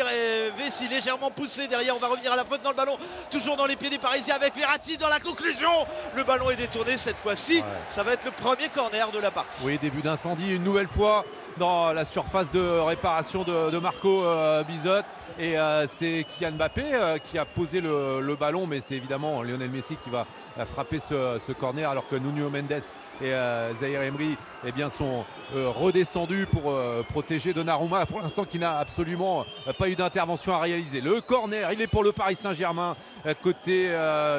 [0.57, 1.95] Messi légèrement poussé derrière.
[1.95, 2.97] On va revenir à la faute dans le ballon.
[3.29, 5.69] Toujours dans les pieds des Parisiens avec Verratti dans la conclusion.
[6.15, 7.61] Le ballon est détourné cette fois-ci.
[7.89, 9.59] Ça va être le premier corner de la partie.
[9.63, 11.25] Oui, début d'incendie une nouvelle fois
[11.57, 15.03] dans la surface de réparation de, Marco euh, Bizot.
[15.39, 19.69] Et euh, c'est Kylian Mbappé euh, qui a posé le, ballon, mais c'est évidemment Lionel
[19.69, 20.25] Messi qui va
[20.65, 22.81] frapper ce, ce corner alors que Nuno Mendes
[23.21, 28.45] et euh, Zahir Emery eh bien, sont euh, redescendus pour euh, protéger Donnarumma pour l'instant
[28.45, 29.45] qui n'a absolument
[29.77, 31.01] pas eu d'intervention à réaliser.
[31.01, 32.95] Le corner, il est pour le Paris Saint-Germain
[33.41, 33.91] côté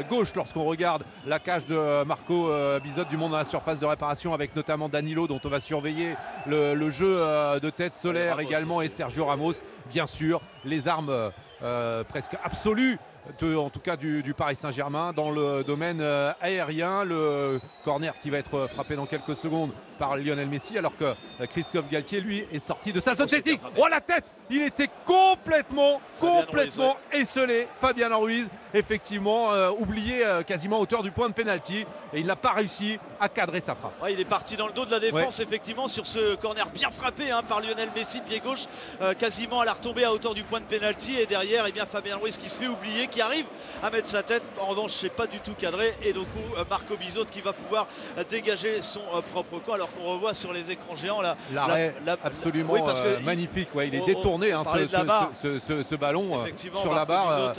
[0.09, 2.51] gauche lorsqu'on regarde la cage de Marco
[2.83, 6.16] Bizot du monde dans la surface de réparation avec notamment Danilo dont on va surveiller
[6.47, 7.16] le, jeu
[7.61, 9.55] de tête solaire également et Sergio Ramos
[9.91, 11.31] bien sûr les armes
[12.09, 12.99] presque absolues
[13.43, 17.05] en tout cas du, Paris Saint-Germain dans le domaine euh, aérien.
[17.05, 21.47] Le corner qui va être frappé dans quelques secondes par Lionel Messi alors que euh,
[21.47, 23.61] Christophe Galtier lui est sorti de sa zone technique.
[23.76, 27.66] Oh la tête Il était complètement, complètement esselé.
[27.80, 32.36] Fabien Ruiz, effectivement, euh, oublié quasiment à hauteur du point de pénalty et il n'a
[32.36, 33.95] pas réussi à cadrer sa frappe.
[34.11, 37.30] il est parti dans le dos de la défense effectivement sur ce corner bien frappé
[37.30, 38.64] hein, par Lionel Messi, pied gauche,
[39.18, 41.86] quasiment à la retombée à hauteur du point de pénalty et derrière et eh bien,
[41.86, 43.47] Fabien Ruiz qui se fait oublier qui arrive
[43.82, 44.42] à mettre sa tête.
[44.61, 45.95] En revanche, c'est pas du tout cadré.
[46.03, 46.26] Et donc,
[46.57, 47.86] euh, Marco Bizot qui va pouvoir
[48.18, 49.72] euh, dégager son euh, propre.
[49.72, 51.37] Alors qu'on revoit sur les écrans géants là.
[51.53, 52.74] L'arrêt absolument
[53.24, 53.68] magnifique.
[53.74, 56.45] Ouais, il est détourné hein, ce, ballon
[56.80, 57.55] sur la barre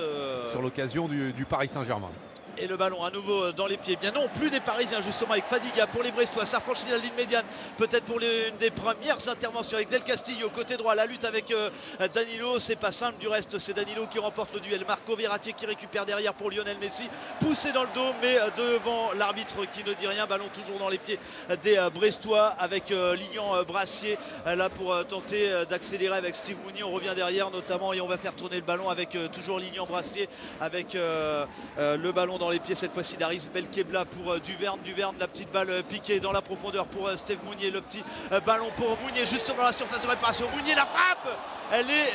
[0.49, 2.09] sur l'occasion du Paris Saint-Germain
[2.57, 3.95] et le ballon à nouveau dans les pieds.
[3.95, 6.45] Bien non, plus des Parisiens justement avec Fadiga pour les Brestois.
[6.45, 7.45] Ça franchit la ligne médiane,
[7.77, 10.95] peut-être pour une des premières interventions avec Del Castillo côté droit.
[10.95, 11.69] La lutte avec euh,
[12.13, 13.17] Danilo, c'est pas simple.
[13.19, 14.83] Du reste, c'est Danilo qui remporte le duel.
[14.87, 17.07] Marco Verratti qui récupère derrière pour Lionel Messi,
[17.39, 20.25] poussé dans le dos, mais euh, devant l'arbitre qui ne dit rien.
[20.25, 21.19] Ballon toujours dans les pieds
[21.63, 26.83] des euh, Brestois avec Lignan Brassier là pour tenter d'accélérer avec Steve Mounier.
[26.83, 30.27] On revient derrière notamment et on va faire tourner le ballon avec toujours Lignan Brassier
[30.59, 34.79] avec le ballon dans dans les pieds cette fois-ci d'Aris Belkebla pour euh, Duverne.
[34.85, 37.71] Duverne, la petite balle euh, piquée dans la profondeur pour euh, Steve Mounier.
[37.71, 38.03] Le petit
[38.45, 40.47] ballon pour Mounier juste dans la surface de réparation.
[40.51, 41.27] Mounier la frappe
[41.71, 42.13] Elle est,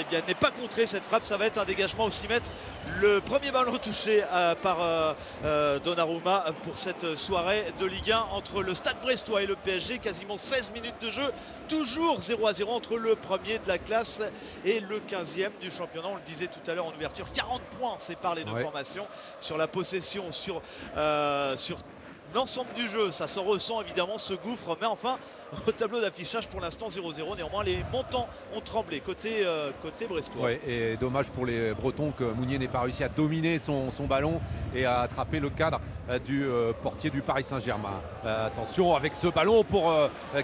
[0.00, 1.24] eh bien, n'est pas contrée cette frappe.
[1.24, 2.50] Ça va être un dégagement au 6 mètres.
[3.00, 4.22] Le premier ballon touché
[4.62, 4.78] par
[5.84, 9.98] Donnarumma pour cette soirée de Ligue 1 entre le Stade Brestois et le PSG.
[9.98, 11.32] Quasiment 16 minutes de jeu.
[11.68, 14.20] Toujours 0 à 0 entre le premier de la classe
[14.64, 16.08] et le 15e du championnat.
[16.08, 17.32] On le disait tout à l'heure en ouverture.
[17.32, 19.06] 40 points séparent les deux formations
[19.40, 20.62] sur la possession, sur,
[20.96, 21.78] euh, sur
[22.34, 23.12] l'ensemble du jeu.
[23.12, 25.18] Ça se ressent évidemment ce gouffre, mais enfin
[25.66, 27.36] au tableau d'affichage pour l'instant 0-0.
[27.36, 30.42] Néanmoins, les montants ont tremblé côté, euh, côté brestois.
[30.42, 34.06] Ouais, et dommage pour les Bretons que Mounier n'ait pas réussi à dominer son, son,
[34.06, 34.40] ballon
[34.74, 38.00] et à attraper le cadre euh, du euh, portier du Paris Saint-Germain.
[38.24, 39.92] attention avec ce ballon pour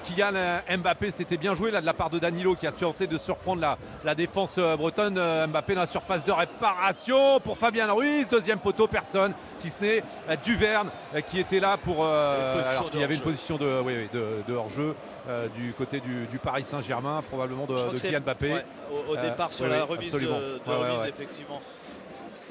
[0.05, 0.33] Kylian
[0.79, 1.11] Mbappé.
[1.11, 3.79] C'était bien joué là de la part de Danilo qui a tenté de surprendre la,
[4.05, 5.15] la défense bretonne.
[5.49, 8.29] Mbappé dans la surface de réparation pour Fabien Ruiz.
[8.29, 10.03] Deuxième poteau, personne, si ce n'est
[10.45, 10.91] Duverne
[11.27, 12.05] qui était là pour.
[12.05, 14.94] alors qu'il y avait une position de, oui, de, de hors-jeu.
[15.27, 18.57] Euh, du côté du, Paris Saint-Germain, probablement de, de Kylian Mbappé.
[19.09, 21.61] au, départ, sur la remise, de, remise effectivement.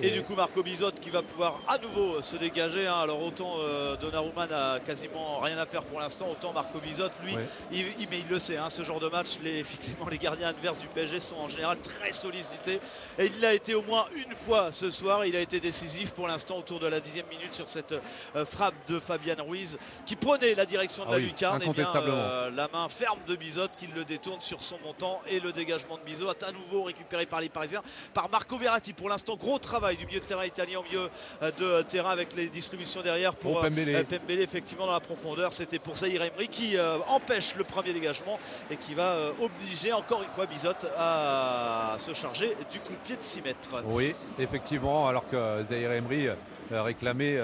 [0.02, 2.88] Et, du coup, Marco Bizot qui va pouvoir à nouveau se dégager.
[2.88, 2.96] Hein.
[3.02, 7.36] Alors, autant euh, Donnarumma n'a quasiment rien à faire pour l'instant, autant Marco Bizot, lui,
[7.72, 10.80] il, mais il le sait, hein, ce genre de match, les, effectivement, les gardiens adverses
[10.80, 12.80] du PSG sont en général très sollicités.
[13.20, 15.26] Et il l'a été au moins une fois ce soir.
[15.26, 17.94] Il a été décisif pour l'instant autour de la dixième minute sur cette
[18.36, 21.62] euh, frappe de Fabian Ruiz qui prenait la direction de ah la lucarne.
[21.62, 25.40] Et bien, euh, la main ferme de Bizot qui le détourne sur son montant et
[25.40, 27.84] le dégagement de Bizot à nouveau récupéré par les Parisiens,
[28.14, 28.94] par Marco Verratti.
[28.94, 31.10] Pour l'instant, gros travail du milieu de terrain italien au milieu
[31.42, 34.40] euh, de terrain avec les distributions derrière pour euh, Pembele.
[34.42, 35.52] effectivement dans la profondeur.
[35.52, 38.40] C'était pour Zahir Emery qui euh, empêche le premier dégagement
[38.72, 43.18] et qui va obliger encore une fois Bizot à se charger du coup de pied
[43.18, 43.84] de 6 mètres.
[43.86, 46.30] Oui, effectivement, alors que Zahir Emery
[46.72, 47.40] réclamait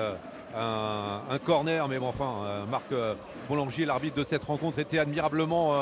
[0.56, 2.86] un, corner, mais bon, enfin, Marc
[3.48, 5.74] Boulanger, l'arbitre de cette rencontre, était admirablement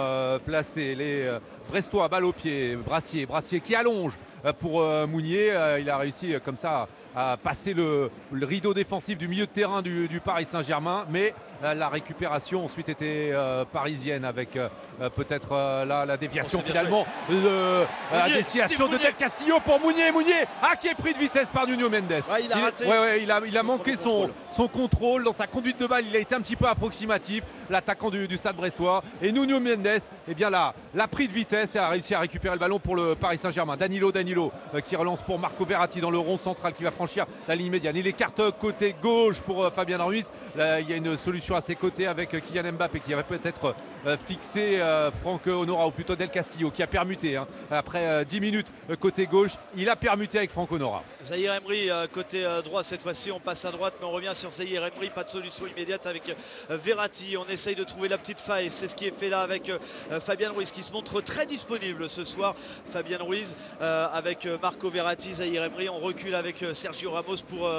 [0.46, 0.96] placé.
[0.96, 1.30] Les
[1.70, 5.52] Brestois, balle au pied, Brassier, Brassier qui allonge euh, pour euh, Mounier.
[5.52, 9.82] Euh, il a réussi comme ça à passer le, rideau défensif du milieu de terrain
[9.82, 11.06] du, Paris Saint-Germain.
[11.10, 11.34] Mais
[11.64, 13.34] la récupération ensuite était
[13.74, 14.52] parisienne avec
[15.16, 17.08] peut-être la déviation finalement.
[18.14, 20.12] la déviation de Del Castillo pour Mounier.
[20.12, 22.22] Mounier ah, qui est pris de vitesse par Nuno Mendes.
[22.40, 22.86] il, a raté.
[23.20, 26.06] il, a, il a manqué son, son contrôle dans sa conduite de balle.
[26.08, 29.04] Il a été un petit peu approximatif, l'attaquant du, stade brestois.
[29.24, 32.54] Et Nuno Mendes, eh bien là, l'a pris de vitesse et a réussi à récupérer
[32.54, 33.78] le ballon pour le Paris Saint-Germain.
[33.78, 34.27] Danilo, Danilo
[34.86, 37.96] qui relance pour Marco Verratti dans le rond central qui va franchir la ligne médiane.
[37.96, 40.32] Il écarte côté gauche pour Fabien Ruiz.
[40.56, 43.76] Il y a une solution à ses côtés avec Kylian Mbappé qui avait peut-être
[44.26, 44.82] fixé
[45.22, 47.48] Franck Honora ou plutôt Del Castillo qui a permuté hein.
[47.70, 48.68] après 10 minutes
[49.00, 49.52] côté gauche.
[49.76, 51.04] Il a permuté avec Franck Honora.
[51.26, 54.86] Zahir Emery côté droit cette fois-ci on passe à droite mais on revient sur Zahir
[54.86, 56.36] Emery pas de solution immédiate avec
[56.70, 59.72] Verratti on essaye de trouver la petite faille c'est ce qui est fait là avec
[60.22, 62.56] Fabien Ruiz qui se montre très disponible ce soir
[62.92, 67.70] Fabien Ruiz avec Marco Verratti Zahir Emery on recule avec Sergio Ramos pour,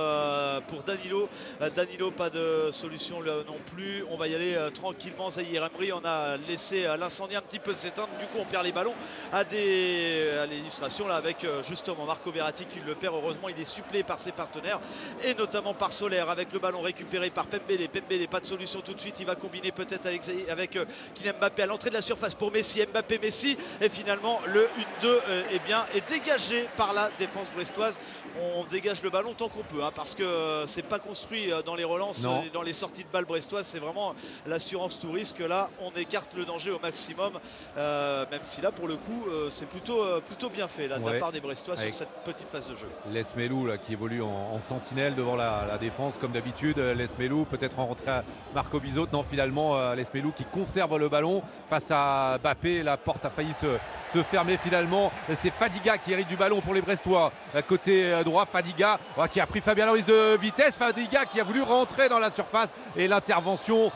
[0.69, 1.29] pour Danilo
[1.75, 6.07] Danilo pas de solution non plus on va y aller tranquillement Zahir Emery on a
[6.48, 8.10] laissé l'incendie un petit peu s'éteindre.
[8.18, 8.94] Du coup on perd les ballons
[9.32, 13.14] à, des, à là avec justement Marco Verratti qui le perd.
[13.14, 14.80] Heureusement il est suppléé par ses partenaires
[15.24, 17.89] et notamment par Solaire avec le ballon récupéré par Pembele.
[17.89, 19.16] Pembele pas de solution tout de suite.
[19.20, 20.78] Il va combiner peut-être avec, avec
[21.14, 22.85] Kylian Mbappé à l'entrée de la surface pour Messi.
[22.85, 23.56] Mbappé Messi.
[23.80, 24.68] Et finalement le
[25.02, 25.18] 1-2
[25.52, 27.94] eh bien, est dégagé par la défense brestoise
[28.40, 31.84] on dégage le ballon tant qu'on peut hein, parce que c'est pas construit dans les
[31.84, 34.14] relances et dans les sorties de balles brestoises c'est vraiment
[34.46, 37.38] l'assurance tout risque là on écarte le danger au maximum
[37.76, 40.98] euh, même si là pour le coup euh, c'est plutôt, euh, plutôt bien fait là,
[40.98, 42.88] de la part des brestois sur cette petite phase de jeu.
[43.10, 48.10] Lesmelou là qui évolue en, sentinelle devant la, défense comme d'habitude Lesmelou peut-être en rentrée
[48.10, 48.24] à
[48.55, 49.06] Marco Bizot.
[49.12, 53.66] Non finalement Lesmelou qui conserve le ballon face à Bappé la porte a failli se,
[54.12, 55.12] se fermer finalement.
[55.34, 57.32] C'est Fadiga qui hérite du ballon pour les brestois
[57.66, 58.99] côté droit Fadiga
[59.31, 60.77] qui a pris Fabien Ruiz de vitesse.
[60.77, 62.69] Fadiga qui a voulu rentrer dans la surface.
[62.97, 63.90] Et l'intervention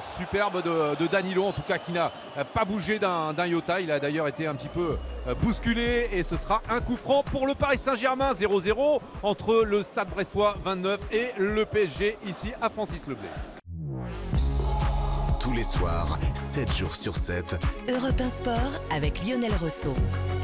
[0.00, 2.10] superbe de, Danilo en tout cas qui n'a
[2.54, 3.80] pas bougé d'un iota.
[3.80, 4.98] Il a d'ailleurs été un petit peu
[5.42, 6.08] bousculé.
[6.12, 8.32] Et ce sera un coup franc pour le Paris Saint-Germain.
[8.32, 13.28] 0-0 entre le Stade Brestois 29 et le PSG ici à Francis Leblay
[15.46, 17.56] tous les soirs, 7 jours sur 7.
[17.88, 19.94] Europe 1 Sport avec Lionel Rousseau.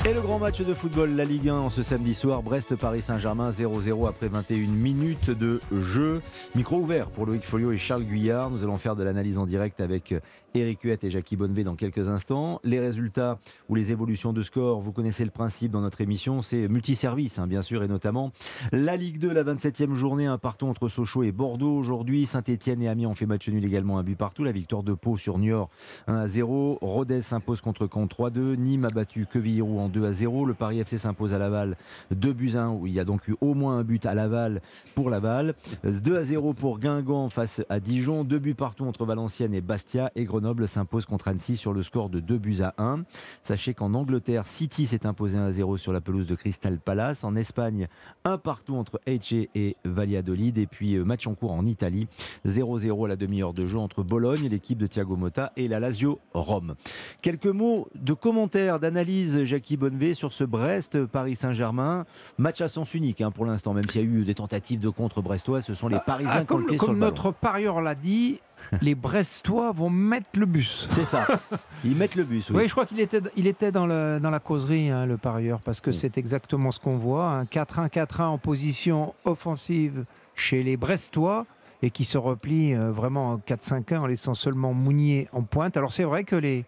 [0.08, 3.50] Et le grand match de football, la Ligue 1 en ce samedi soir, Brest-Paris Saint-Germain
[3.50, 6.22] 0-0 après 21 minutes de jeu.
[6.54, 8.50] Micro ouvert pour Loïc Folio et Charles Guyard.
[8.50, 10.14] Nous allons faire de l'analyse en direct avec
[10.54, 12.60] Eric Huette et Jackie Bonnevé dans quelques instants.
[12.62, 13.38] Les résultats
[13.68, 17.46] ou les évolutions de score, vous connaissez le principe dans notre émission, c'est multiservice, hein,
[17.46, 18.32] bien sûr, et notamment
[18.70, 22.26] la Ligue 2, la 27e journée, un partout entre Sochaux et Bordeaux aujourd'hui.
[22.26, 24.44] Saint-Etienne et Amiens ont fait match nul également, un but partout.
[24.44, 25.70] La victoire de Pau sur Niort
[26.06, 26.78] 1 à 0.
[26.82, 28.56] Rodez s'impose contre Caen 3-2.
[28.56, 30.44] Nîmes a battu Quevillерou en 2 à 0.
[30.44, 31.76] Le Paris FC s'impose à Laval
[32.10, 34.60] 2 buts 1, où il y a donc eu au moins un but à Laval
[34.94, 35.54] pour Laval.
[35.84, 38.24] 2 à 0 pour Guingamp face à Dijon.
[38.24, 41.84] Deux buts partout entre Valenciennes et Bastia et Grenoble Grenoble s'impose contre Annecy sur le
[41.84, 43.04] score de 2 buts à 1.
[43.44, 47.22] Sachez qu'en Angleterre, City s'est imposé 1 à 0 sur la pelouse de Crystal Palace.
[47.22, 47.86] En Espagne,
[48.24, 50.58] un partout entre Elche et Valladolid.
[50.58, 52.08] Et puis euh, match en cours en Italie,
[52.44, 56.18] 0-0 à la demi-heure de jeu entre Bologne, l'équipe de Thiago Motta, et la Lazio
[56.34, 56.74] Rome.
[57.22, 62.04] Quelques mots de commentaires, d'analyse, Jackie Bonnevé, sur ce Brest-Paris Saint-Germain.
[62.36, 64.88] Match à sens unique hein, pour l'instant, même s'il y a eu des tentatives de
[64.88, 67.12] contre brestois, ce sont les ah, Parisiens ah, qui ont le pied sur le ballon.
[67.12, 68.40] notre parieur l'a dit,
[68.80, 70.86] les Brestois vont mettre le bus.
[70.90, 71.26] C'est ça.
[71.84, 72.50] Ils mettent le bus.
[72.50, 75.60] Oui, je crois qu'il était, il était dans, le, dans la causerie, hein, le parieur,
[75.60, 77.44] parce que c'est exactement ce qu'on voit.
[77.50, 81.44] 4-1, 4-1 en position offensive chez les Brestois
[81.82, 85.76] et qui se replient euh, vraiment 4-5-1 en laissant seulement Mounier en pointe.
[85.76, 86.64] Alors c'est vrai que les,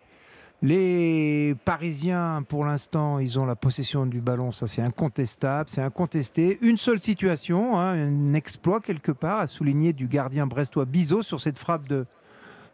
[0.62, 6.58] les Parisiens, pour l'instant, ils ont la possession du ballon, ça c'est incontestable, c'est incontesté.
[6.62, 11.40] Une seule situation, hein, un exploit quelque part, à souligner du gardien brestois Bizot sur
[11.40, 12.06] cette frappe de,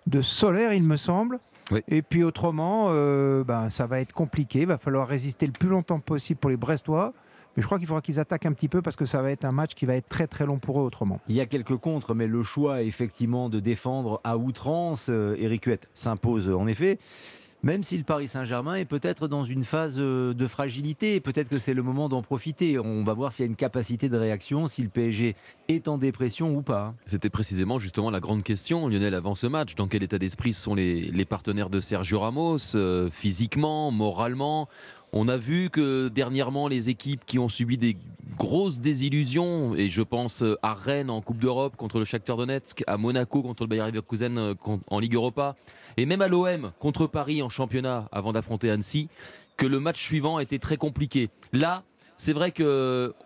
[0.07, 1.41] de Solaire, il me semble.
[1.89, 5.69] Et puis autrement, euh, ben, ça va être compliqué, il va falloir résister le plus
[5.69, 7.13] longtemps possible pour les Brestois.
[7.57, 9.45] Mais je crois qu'il faudra qu'ils attaquent un petit peu parce que ça va être
[9.45, 11.21] un match qui va être très très long pour eux autrement.
[11.29, 15.65] Il y a quelques contres, mais le choix effectivement de défendre à outrance, euh, Eric
[15.65, 16.99] Huette s'impose en effet
[17.63, 21.59] même si le Paris Saint-Germain est peut-être dans une phase euh, de fragilité, peut-être que
[21.59, 22.79] c'est le moment d'en profiter.
[22.79, 25.37] On va voir s'il y a une capacité de réaction, si le PSG
[25.69, 26.95] est en dépression ou pas.
[27.07, 29.75] C'était précisément justement la grande question, Lionel, avant ce match.
[29.75, 34.69] Dans quel état d'esprit sont les, partenaires de Sergio Ramos, euh, physiquement, moralement?
[35.13, 37.97] On a vu que dernièrement, les équipes qui ont subi des
[38.39, 42.97] grosses désillusions, et je pense à Rennes en Coupe d'Europe contre le Shakhtar Donetsk, à
[42.97, 44.55] Monaco contre le Bayer Leverkusen euh,
[44.87, 45.57] en Ligue Europa,
[45.97, 49.09] et même à l'OM contre Paris en championnat avant d'affronter Annecy,
[49.57, 51.29] que le match suivant était très compliqué.
[51.53, 51.83] Là,
[52.21, 52.67] c'est vrai qu'il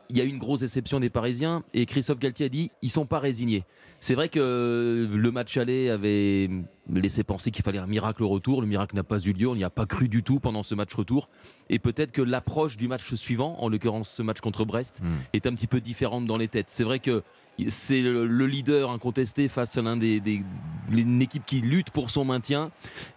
[0.08, 2.90] il y a eu une grosse déception des Parisiens et Christophe Galtier a dit ils
[2.90, 3.64] sont pas résignés.
[3.98, 6.48] C'est vrai que le match aller avait
[6.88, 8.60] laissé penser qu'il fallait un miracle au retour.
[8.60, 10.76] Le miracle n'a pas eu lieu, on n'y a pas cru du tout pendant ce
[10.76, 11.28] match retour.
[11.70, 15.16] Et peut-être que l'approche du match suivant, en l'occurrence ce match contre Brest, Hmm.
[15.32, 16.68] est un petit peu différente dans les têtes.
[16.68, 17.22] C'est vrai que
[17.68, 20.42] c'est le le leader incontesté face à l'un des, des-
[20.92, 22.70] une équipe qui lutte pour son maintien.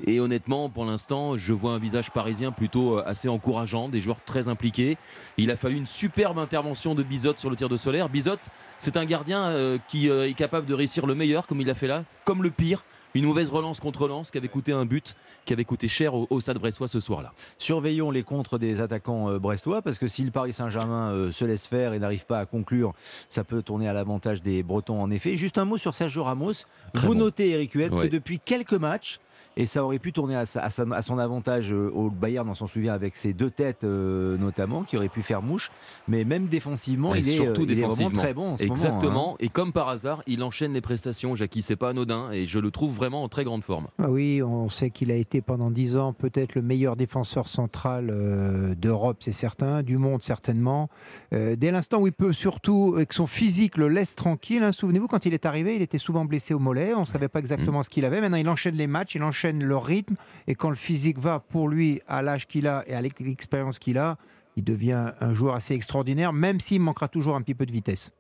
[0.06, 4.24] Et honnêtement, pour l'instant, je vois un visage parisien plutôt euh, assez encourageant, des joueurs
[4.26, 4.98] très impliqués.
[5.38, 8.08] Il a fallu une superbe intervention de Bizot sur le tir de Solaire.
[8.10, 8.38] Bizot,
[8.80, 11.76] c'est un gardien euh, qui euh, est capable de réussir le meilleur, comme il l'a
[11.76, 12.84] fait là, comme le pire.
[13.14, 15.16] Une mauvaise relance contre Lens qui avait coûté un but,
[15.46, 17.34] qui avait coûté cher au, au Stade Brestois ce soir-là.
[17.58, 21.46] Surveillons les contres des attaquants euh, brestois parce que si le Paris Saint-Germain euh, se
[21.46, 22.94] laisse faire et n'arrive pas à conclure,
[23.30, 25.36] ça peut tourner à l'avantage des Bretons en effet.
[25.38, 26.54] Juste un mot sur Sergio Ramos.
[26.94, 27.16] Vous bon.
[27.16, 28.08] notez, Eric Huette, Ouais.
[28.08, 29.20] que depuis quelques matchs,
[29.58, 32.48] et ça aurait pu tourner à, sa- à sa- à son avantage euh, au Bayern,
[32.48, 35.70] on s'en souvient, avec ses deux têtes euh, notamment, qui auraient pu faire mouche.
[36.08, 38.22] Mais même défensivement, Et il, est, surtout euh, il est vraiment défensivement.
[38.22, 39.12] très bon en ce Exactement.
[39.12, 39.32] moment.
[39.34, 39.38] hein.
[39.42, 41.36] Et comme par hasard, il enchaîne les prestations.
[41.36, 43.88] Jackie, c'est pas anodin et je le trouve vraiment en très grande forme.
[44.00, 48.10] Ah oui, on sait qu'il a été pendant 10 ans peut-être le meilleur défenseur central
[48.12, 50.90] euh, d'Europe, c'est certain, du monde certainement.
[51.34, 54.72] Euh, dès l'instant où il peut surtout, et que son physique le laisse tranquille, hein,
[54.72, 57.40] souvenez-vous, quand il est arrivé, il était souvent blessé au mollet, on ne savait pas
[57.40, 57.48] Mm.
[57.48, 58.20] exactement ce qu'il avait.
[58.22, 60.16] Maintenant, il enchaîne les matchs, il enchaîne le rythme,
[60.48, 63.98] et quand le physique va pour lui à l'âge qu'il a et à l'expérience qu'il
[63.98, 64.18] a,
[64.56, 68.12] il devient un joueur assez extraordinaire, même s'il manquera toujours un petit peu de vitesse.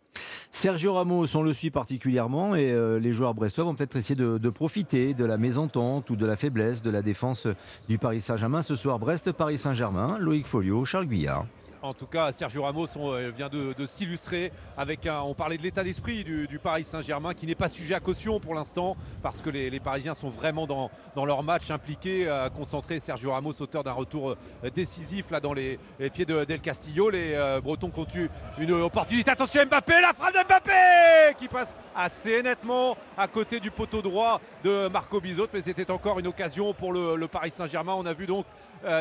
[0.51, 4.37] Sergio Ramos, on le suit particulièrement et euh, les joueurs brestois vont peut-être essayer de,
[4.37, 7.47] de profiter de la mésentente ou de la faiblesse de la défense
[7.87, 8.61] du Paris Saint-Germain.
[8.61, 11.45] Ce soir, Brest-Paris Saint-Germain, Loïc Folio, Charles Guyard.
[11.88, 15.22] En tout cas, Sergio Ramos euh, vient de, s'illustrer avec un.
[15.22, 18.55] On parlait de l'état d'esprit du, Paris Saint-Germain qui n'est pas sujet à caution pour
[18.55, 22.27] l'instant parce que les, Parisiens sont vraiment dans, leur match impliqués,
[22.57, 22.99] concentrés.
[22.99, 25.80] Sergio Ramos, auteur d'un retour euh, décisif là dans les,
[26.14, 27.09] pieds de Del Castillo.
[27.09, 29.31] Les euh, Bretons ont eu une opportunité.
[29.31, 34.41] Attention Mbappé, la frappe de Mbappé qui passe assez nettement à côté du poteau droit
[34.65, 37.93] de Marco Bizot, mais c'était encore une occasion pour le, Paris Saint-Germain.
[37.97, 38.45] On a vu donc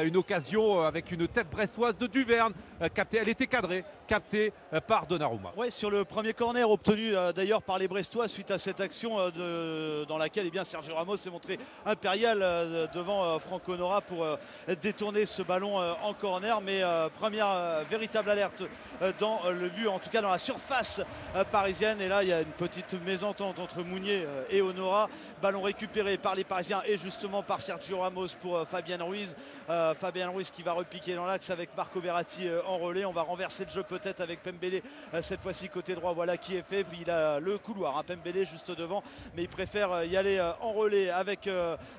[0.04, 3.18] une occasion euh, avec une tête brestoise de Duverne euh, captée.
[3.18, 5.52] Elle était cadrée, captée euh, par Donnarumma.
[5.56, 9.16] Ouais, sur le premier corner obtenu euh, d'ailleurs par les Brestois suite à cette action
[9.18, 14.00] euh, dans laquelle eh bien, Sergio Ramos s'est montré impérial euh, devant euh, Franco Nora
[14.00, 14.36] pour euh,
[14.80, 16.60] détourner ce ballon euh, en corner.
[16.60, 18.62] Mais euh, première euh, véritable alerte
[19.02, 21.00] euh, dans euh, le but, en tout cas dans la surface
[21.34, 22.00] euh, parisienne.
[22.00, 25.08] Et là, il y a une petite mésentente entre Mounier euh, et Honora.
[25.42, 29.34] Ballon récupéré par les Parisiens et justement par Sergio Ramos pour euh, Fabien Ruiz.
[29.68, 33.04] Euh, Fabien Ruiz qui va repiquer dans l'axe avec Marco Verratti euh, en relais.
[33.04, 34.80] On va renverser le jeu peut-être avec Pembele
[35.12, 36.12] euh, cette fois-ci côté droit.
[36.12, 36.84] Voilà qui est fait.
[36.84, 39.02] Puis il a le couloir, hein, Pembele juste devant,
[39.34, 41.48] mais il préfère y aller en relais avec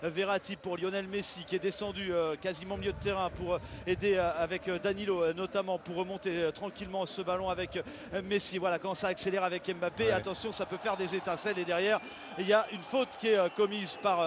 [0.01, 2.11] Verratti pour Lionel Messi qui est descendu
[2.41, 7.79] quasiment milieu de terrain pour aider avec Danilo notamment pour remonter tranquillement ce ballon avec
[8.23, 8.57] Messi.
[8.57, 10.05] Voilà quand ça accélère avec Mbappé.
[10.05, 10.11] Ouais.
[10.11, 11.99] Attention, ça peut faire des étincelles et derrière
[12.37, 14.19] il y a une faute qui est commise par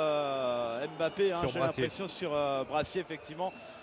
[0.99, 1.33] Mbappé.
[1.33, 2.31] hein, J'ai l'impression sur
[2.69, 3.30] Brassier effectivement.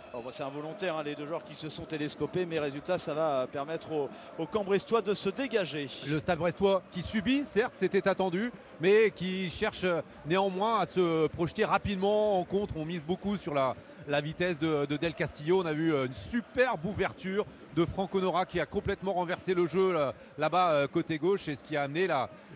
[0.10, 3.14] Alors, bon, c'est involontaire, hein, les deux joueurs qui se sont télescopés, mais résultat, ça
[3.14, 5.88] va permettre au, au camp de se dégager.
[6.08, 9.86] Le stade brestois qui subit, certes, c'était attendu, mais qui cherche
[10.26, 12.78] néanmoins à se projeter rapidement en contre.
[12.78, 13.76] On mise beaucoup sur la,
[14.08, 15.62] la vitesse de, de Del Castillo.
[15.62, 19.68] On a vu euh, une superbe ouverture de Franco Nora qui a complètement renversé le
[19.68, 22.08] jeu là- là-bas euh, côté gauche et ce qui a amené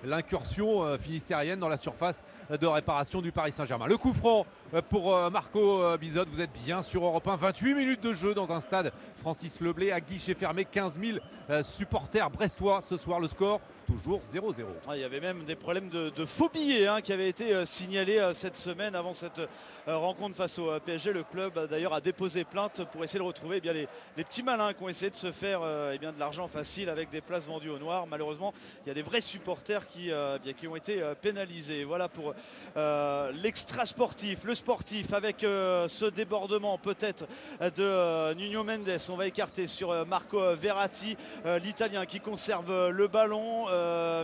[0.04, 3.86] l'incursion euh, finistérienne dans la surface de réparation du Paris Saint-Germain.
[3.86, 4.46] Le coup franc
[4.90, 6.26] pour Marco Bizot.
[6.32, 7.36] Vous êtes bien sur Europe 1.
[7.36, 10.66] 28 minutes de jeu dans un stade Francis Leblé à guichet fermé.
[10.66, 11.18] 15 000
[11.50, 13.20] euh, supporters brestois ce soir.
[13.20, 14.64] Le score toujours 0-0.
[14.88, 17.66] Ah, il y avait même des problèmes de, de faux billets hein, qui avaient été
[17.66, 19.42] signalés cette semaine avant cette
[19.86, 21.12] rencontre face au PSG.
[21.50, 23.88] D'ailleurs a déposé plainte pour essayer de retrouver eh bien, les,
[24.18, 26.90] les petits malins qui ont essayé de se faire euh, eh bien, de l'argent facile
[26.90, 28.06] avec des places vendues au noir.
[28.08, 28.54] Malheureusement,
[28.86, 31.84] il y a des vrais supporters qui, euh, eh bien, qui ont été euh, pénalisés.
[31.84, 32.34] Voilà pour
[32.78, 37.26] euh, l'extra sportif, le sportif avec euh, ce débordement peut-être
[37.60, 38.90] de euh, Nuno Mendes.
[39.10, 41.18] On va écarter sur Marco Verratti,
[41.62, 43.66] l'Italien qui conserve le ballon,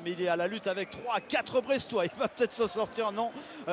[0.03, 2.05] mais il est à la lutte avec 3 4 Brestois.
[2.05, 3.31] Il va peut-être s'en sortir, non,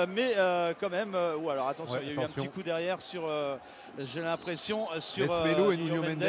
[0.09, 0.35] mais
[0.81, 1.17] quand même.
[1.41, 3.57] ou alors attention, Ouais, il y a eu un petit coup derrière sur, euh,
[3.99, 6.23] j'ai l'impression, euh, sur Mesmelo euh, et Nuno Mendes.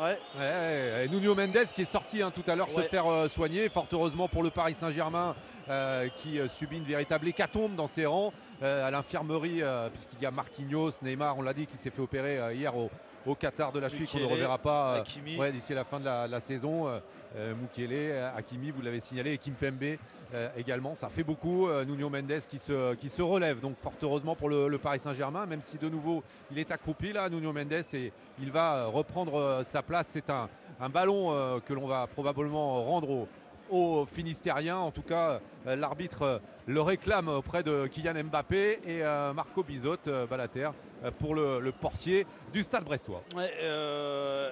[0.00, 0.18] Ouais.
[0.38, 3.68] Ouais, et Nuno Mendes qui est sorti hein, tout à l'heure se faire euh, soigner,
[3.68, 5.34] fort heureusement pour le Paris Saint-Germain
[5.68, 8.32] euh, qui subit une véritable hécatombe dans ses rangs
[8.62, 9.62] à l'infirmerie
[9.92, 12.90] puisqu'il y a Marquinhos, Neymar, on l'a dit, qui s'est fait opérer hier au,
[13.26, 16.04] au Qatar de la cheville qu'on ne reverra pas euh, ouais, d'ici la fin de
[16.04, 16.88] la, la saison.
[16.88, 17.00] Euh,
[17.36, 19.96] euh, Mukiele, euh, Hakimi, vous l'avez signalé, et Kimpembe
[20.34, 20.94] euh, également.
[20.94, 21.68] Ça fait beaucoup.
[21.86, 25.88] Nuno Mendes qui se, relève, donc fort heureusement pour le, Paris Saint-Germain, même si de
[25.88, 30.08] nouveau il est accroupi là, Nuno Mendes, et il va reprendre sa place.
[30.08, 30.48] C'est un,
[30.80, 33.28] un ballon que l'on va probablement rendre au,
[33.74, 34.76] aux Finistériens.
[34.76, 39.62] En tout cas, euh, l'arbitre euh, le réclame auprès de Kylian Mbappé et euh, Marco
[39.62, 39.98] Bizot,
[40.30, 40.70] Balater,
[41.18, 43.22] pour le, portier du stade brestois.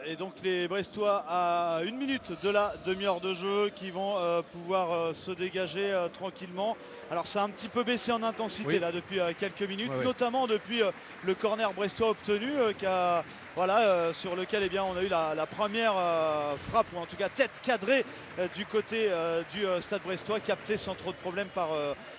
[0.07, 4.17] et donc les Brestois à une minute de la demi-heure de jeu qui vont
[4.53, 6.77] pouvoir se dégager tranquillement.
[7.11, 10.83] Alors ça a un petit peu baissé en intensité là depuis quelques minutes, notamment depuis
[11.25, 13.25] le corner brestois obtenu qui a
[13.55, 17.07] voilà, euh, sur lequel eh bien, on a eu la, première euh, frappe, ou en
[17.07, 18.05] tout cas tête cadrée
[18.39, 19.11] euh, du côté
[19.53, 21.69] du stade brestois, capté sans trop de problèmes par,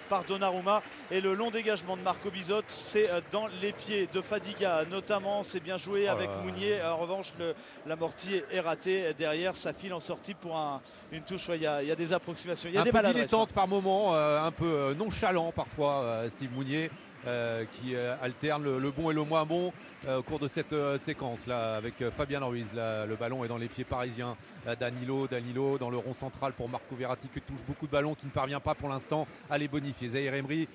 [0.09, 0.83] par Donnarumma.
[1.11, 5.43] Et le long dégagement de Marco Bizot, c'est dans les pieds de Fadiga, notamment.
[5.43, 6.81] C'est bien joué avec Mounier.
[6.83, 7.33] En revanche,
[7.87, 9.13] l'amorti est raté.
[9.17, 10.59] Derrière, ça file en sortie pour
[11.11, 11.49] une touche.
[11.53, 12.69] Il y, a, des approximations.
[12.69, 16.91] Il y a un des peu dilettante par moment, un peu nonchalant parfois, Steve Mounier.
[17.23, 19.73] qui alterne le, bon et le moins bon.
[20.05, 22.67] Euh, au cours de cette euh, séquence là avec euh, Fabien Ruiz.
[22.73, 24.35] le ballon est dans les pieds parisiens.
[24.79, 28.25] Danilo, Danilo dans le rond central pour Marco Verratti qui touche beaucoup de ballons, qui
[28.25, 30.07] ne parvient pas pour l'instant à les bonifier.
[30.07, 30.69] Zahir Emery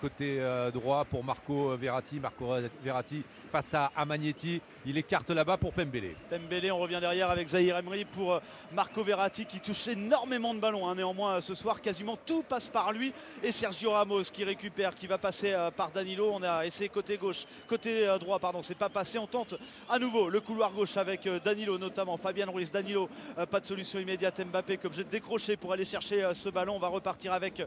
[0.00, 0.40] côté
[0.72, 2.20] droit pour Marco Verratti.
[2.20, 2.46] Marco
[2.82, 4.62] Verratti face à, Magnetti.
[4.86, 6.14] Il écarte là-bas pour Pembele.
[6.30, 8.40] Pembele, on revient derrière avec Zahir Emery pour
[8.72, 10.88] Marco Verratti qui touche énormément de ballons.
[10.88, 10.94] Hein.
[10.94, 13.12] Néanmoins, ce soir, quasiment tout passe par lui.
[13.42, 16.30] Et Sergio Ramos qui récupère, qui va passer par Danilo.
[16.32, 19.18] On a essayé côté gauche, côté droit, pardon c'est pas passé.
[19.18, 19.54] On tente
[19.88, 22.16] à nouveau le couloir gauche avec euh, Danilo notamment.
[22.16, 23.08] Fabien Ruiz, Danilo,
[23.38, 24.40] euh, pas de solution immédiate.
[24.44, 26.76] Mbappé comme j'ai décroché pour aller chercher euh, ce ballon.
[26.76, 27.62] On va repartir avec.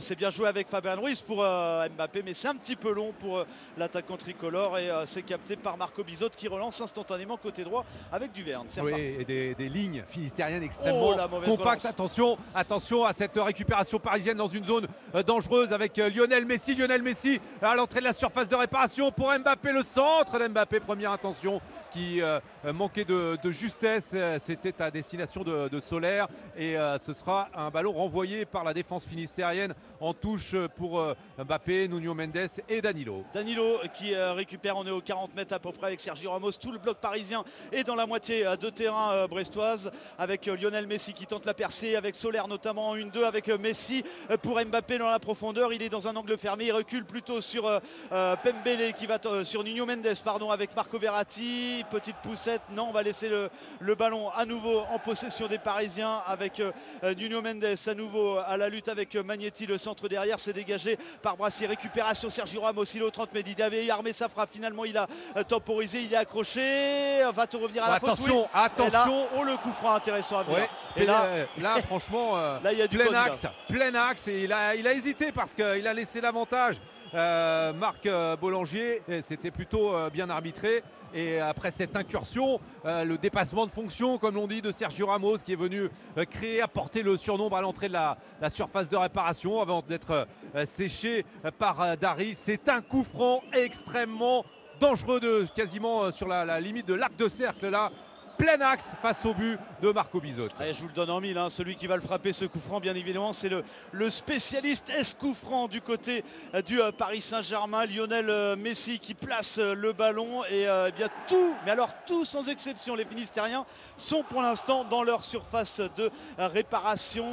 [0.00, 3.44] c'est bien joué avec Fabien Ruiz pour Mbappé, mais c'est un petit peu long pour
[3.76, 8.66] l'attaquant tricolore et c'est capté par Marco Bizot qui relance instantanément côté droit avec Duverne.
[8.82, 11.84] Oui, et des, lignes finistériennes extrêmement oh, compactes.
[11.86, 14.86] Attention, attention à cette récupération parisienne dans une zone
[15.26, 16.74] dangereuse avec Lionel Messi.
[16.74, 20.80] Lionel Messi à l'entrée de la surface de réparation pour Mbappé le centre centre d'Mbappé,
[20.80, 21.60] première intention
[21.92, 22.40] qui euh,
[22.72, 24.14] manquait de, justesse.
[24.40, 29.06] C'était à destination de, Solaire et euh, ce sera un ballon renvoyé par la défense
[29.06, 33.24] finistérienne en touche pour euh, Mbappé, Nuno Mendes et Danilo.
[33.32, 36.52] Danilo qui récupère, on est aux 40 mètres à peu près avec Sergio Ramos.
[36.52, 41.26] Tout le bloc parisien est dans la moitié de terrain brestoise avec Lionel Messi qui
[41.26, 44.04] tente la percée, avec Solaire notamment en 1-2 avec Messi
[44.42, 45.72] pour Mbappé dans la profondeur.
[45.72, 47.62] Il est dans un angle fermé, il recule plutôt sur
[48.10, 51.84] Pembele qui va sur Nuno Mendes pardon, avec Marco Verratti.
[51.90, 52.62] Petite poussette.
[52.70, 56.72] Non, on va laisser le, ballon à nouveau en possession des Parisiens avec euh,
[57.16, 59.66] Nuno Mendes à nouveau à la lutte avec Magnetti.
[59.66, 61.66] Le centre derrière c'est dégagé par Brassier.
[61.66, 62.84] Récupération Sergio Ramos.
[62.84, 63.50] Il est au 30 mètres.
[63.54, 64.50] Il avait armé sa frappe.
[64.52, 65.06] Finalement, il a
[65.36, 66.00] euh, temporisé.
[66.00, 67.22] Il est accroché.
[67.34, 70.60] Va te revenir à la attention, Attention, oh, le coup franc intéressant à voir.
[70.96, 71.26] Et là,
[71.58, 74.28] là, franchement, euh, là, il y a du plein axe, plein axe.
[74.28, 76.76] Et il a, il a hésité parce qu'il a laissé l'avantage
[77.14, 79.02] euh, Marc euh, Bollangier.
[79.22, 80.82] C'était plutôt euh, bien arbitré.
[81.12, 85.54] Et après cette incursion, le dépassement de fonction, comme l'on dit, de Sergio Ramos, qui
[85.54, 85.88] est venu
[86.30, 88.16] créer, apporter le surnombre à l'entrée de la,
[88.48, 90.28] surface de réparation avant d'être
[90.66, 91.24] séché
[91.58, 92.34] par Dari.
[92.36, 94.44] C'est un coup franc extrêmement
[94.78, 97.90] dangereux, quasiment sur la, la limite de l'arc de cercle là
[98.40, 100.48] plein axe face au but de Marco Bizot.
[100.58, 101.50] Allez, je vous le donne en mille, hein.
[101.50, 105.34] celui qui va le frapper ce coup franc, bien évidemment, c'est le, spécialiste S coup
[105.34, 110.42] franc du côté euh, du euh, Paris Saint-Germain, Lionel euh, Messi qui place le ballon
[110.44, 113.66] et eh bien tout, mais alors tout sans exception, les Finistériens
[113.98, 117.26] sont pour l'instant dans leur surface de réparation.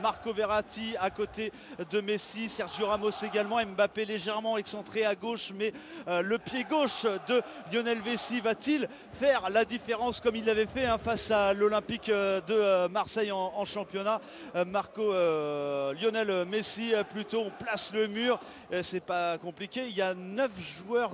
[0.00, 1.52] Marco Verratti à côté
[1.90, 5.72] de Messi, Sergio Ramos également, Mbappé légèrement excentré à gauche, mais
[6.06, 7.42] le pied gauche de
[7.72, 12.54] Lionel Messi va-t-il faire la différence il l'avait fait hein, face à l'Olympique euh, de
[12.54, 14.20] euh, Marseille en, championnat.
[14.54, 18.38] Euh, Marco Lionel Messi plutôt, on place le mur,
[18.82, 19.86] c'est pas compliqué.
[19.88, 21.12] Il y a 9 joueurs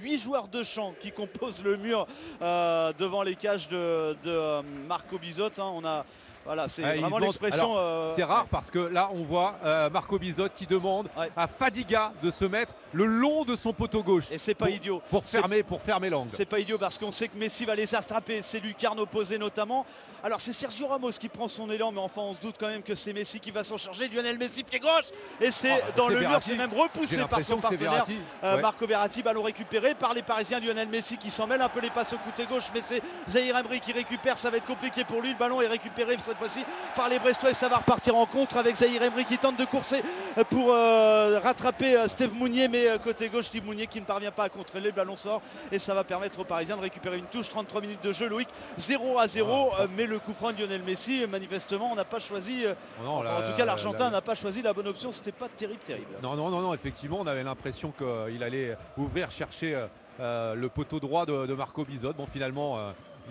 [0.00, 2.06] 8 joueurs de champ qui composent le mur
[2.40, 5.48] devant les cages de, Marco Bizot.
[5.58, 5.70] Hein.
[5.74, 6.04] On a
[6.44, 7.76] voilà, c'est ah, vraiment l'expression.
[8.14, 9.56] c'est rare parce que là, on voit
[9.92, 14.30] Marco Bizot qui demande à Fadiga de se mettre le long de son poteau gauche.
[14.30, 15.02] Et c'est pas idiot.
[15.10, 16.30] Pour fermer, pour fermer l'angle.
[16.30, 19.86] C'est pas idiot parce qu'on sait que Messi va les attraper, c'est lucarne opposé notamment.
[20.22, 22.82] Alors c'est Sergio Ramos qui prend son élan, mais enfin on se doute quand même
[22.82, 24.08] que c'est Messi qui va s'en charger.
[24.08, 25.06] Lionel Messi pied gauche
[25.40, 28.04] et c'est ah, bah, dans le mur, c'est même repoussé par son partenaire
[28.44, 29.22] euh, Marco Verratti.
[29.22, 30.60] Ballon récupéré par les Parisiens.
[30.60, 33.56] Lionel Messi qui s'en mêle un peu les passes au côté gauche, mais c'est Zahir
[33.56, 34.36] Emery qui récupère.
[34.36, 35.30] Ça va être compliqué pour lui.
[35.30, 36.64] Le ballon est récupéré cette fois-ci
[36.96, 37.50] par les Brestois.
[37.50, 40.02] Et ça va repartir en contre avec Zahir Emery qui tente de courser
[40.48, 44.48] pour euh, rattraper euh, Steve Mounier, mais côté gauche Mounier qui ne parvient pas à
[44.48, 45.42] contrôler le ballon sort
[45.72, 47.48] et ça va permettre aux Parisiens de récupérer une touche.
[47.48, 48.48] 33 minutes de jeu Loïc
[48.78, 52.04] 0 à 0 ah, euh, mais le coup franc de Lionel Messi manifestement on n'a
[52.04, 52.74] pas choisi euh,
[53.04, 55.12] en tout cas l'Argentin n'a pas choisi la bonne option.
[55.12, 56.14] C'était pas terrible terrible.
[56.22, 59.86] Non non non non effectivement on avait l'impression qu'il allait ouvrir chercher
[60.20, 62.78] euh, le poteau droit de, Marco Bizot bon finalement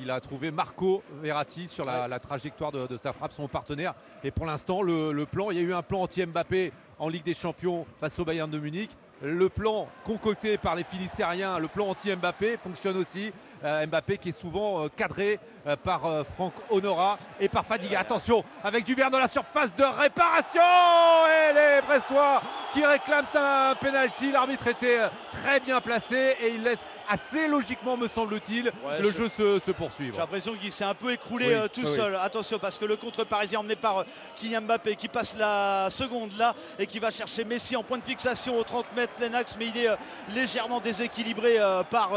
[0.01, 3.93] Il a trouvé Marco Verratti sur la, trajectoire de, sa frappe, son partenaire.
[4.23, 7.34] Et pour l'instant, le, plan, il y a eu un plan anti-Mbappé en Ligue des
[7.34, 8.89] Champions face au Bayern de Munich.
[9.21, 13.34] Le plan concocté par les Philistériens, le plan anti-Mbappé fonctionne aussi.
[13.65, 17.99] Euh, Mbappé qui est souvent euh, cadré euh, par Franck Honora et par Fadiga.
[17.99, 20.61] Attention, avec du verre dans la surface de réparation
[21.27, 24.31] Et les Brestois qui réclament un penalty.
[24.31, 24.99] L'arbitre était
[25.34, 28.72] très bien placé et il laisse assez logiquement, me semble-t-il,
[29.02, 30.14] le jeu se, poursuivre.
[30.14, 32.15] J'ai l'impression qu'il s'est un peu écroulé euh, tout seul.
[32.15, 34.03] Attention, parce que le contre parisien emmené par euh,
[34.36, 38.03] Kylian Mbappé qui passe la seconde là et qui va chercher Messi en point de
[38.03, 39.95] fixation au 30 mètres plein axe, mais il est euh,
[40.36, 41.57] légèrement déséquilibré
[41.90, 42.11] par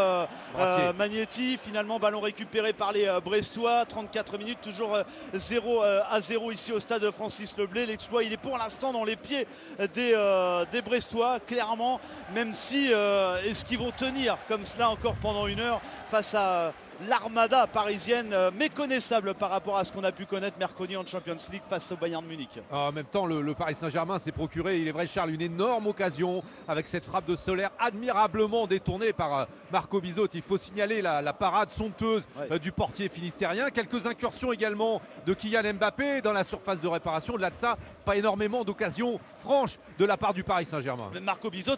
[0.96, 1.58] Magnetti.
[1.64, 3.84] Finalement, ballon récupéré par les Brestois.
[3.86, 4.98] 34 minutes, toujours
[5.32, 7.86] 0 à 0 ici au stade Francis Leblé.
[7.86, 9.46] L'exploit, il est pour l'instant dans les pieds
[9.94, 12.00] des, des Brestois, clairement,
[12.34, 15.80] même si est-ce qu'ils vont tenir comme cela encore pendant une heure
[16.10, 16.72] face à
[17.08, 21.36] l'armada parisienne euh, méconnaissable par rapport à ce qu'on a pu connaître mercredi en Champions
[21.50, 22.50] League face au Bayern de Munich.
[22.70, 25.86] Ah, en même temps, le, Paris Saint-Germain s'est procuré, il est vrai Charles, une énorme
[25.86, 30.28] occasion avec cette frappe de Solaire admirablement détournée par euh, Marco Bizot.
[30.34, 33.70] Il faut signaler la, parade sompteuse euh, du portier finistérien.
[33.70, 37.34] Quelques incursions également de Kylian Mbappé dans la surface de réparation.
[37.34, 41.10] Au-delà de ça, pas énormément d'occasions franches de la part du Paris Saint-Germain.
[41.22, 41.76] Marco Bizot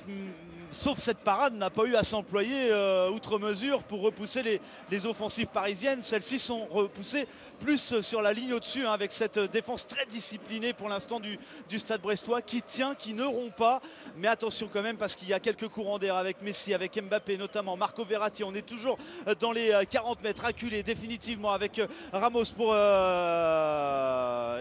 [0.74, 4.60] sauf cette parade, n'a pas eu à s'employer euh, outre mesure pour repousser
[4.90, 6.02] les, offensives parisiennes.
[6.02, 7.26] Celles-ci sont repoussées
[7.64, 11.38] plus sur la ligne au-dessus, hein, avec cette défense très disciplinée pour l'instant du,
[11.78, 13.80] stade brestois, qui tient, qui ne rompt pas.
[14.18, 17.38] Mais attention quand même, parce qu'il y a quelques courants d'air avec Messi, avec Mbappé
[17.38, 18.44] notamment, Marco Verratti.
[18.44, 18.98] On est toujours
[19.40, 22.74] dans les 40 euh, mètres, acculés définitivement avec euh, Ramos pour.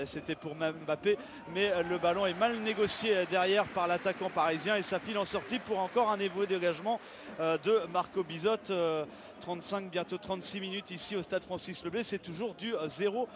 [0.05, 1.17] C'était pour Mbappé,
[1.53, 5.59] mais le ballon est mal négocié derrière par l'attaquant parisien et ça file en sortie
[5.59, 6.99] pour encore un niveau d'engagement
[7.39, 8.57] euh, de Marco Bizot.
[9.43, 12.03] 35, euh, bientôt 36 minutes ici au stade Francis Leblé.
[12.03, 13.27] C'est toujours du 0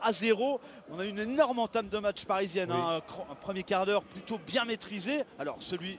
[0.00, 0.60] à 0.
[0.90, 2.70] On a une énorme entame de match parisienne.
[2.70, 3.02] Hein.
[3.30, 5.24] un premier quart d'heure plutôt bien maîtrisé.
[5.38, 5.98] Alors celui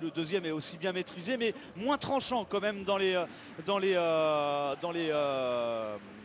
[0.00, 3.24] le deuxième est aussi bien maîtrisé, mais moins tranchant quand même dans les, euh,
[3.66, 5.10] dans les, dans les,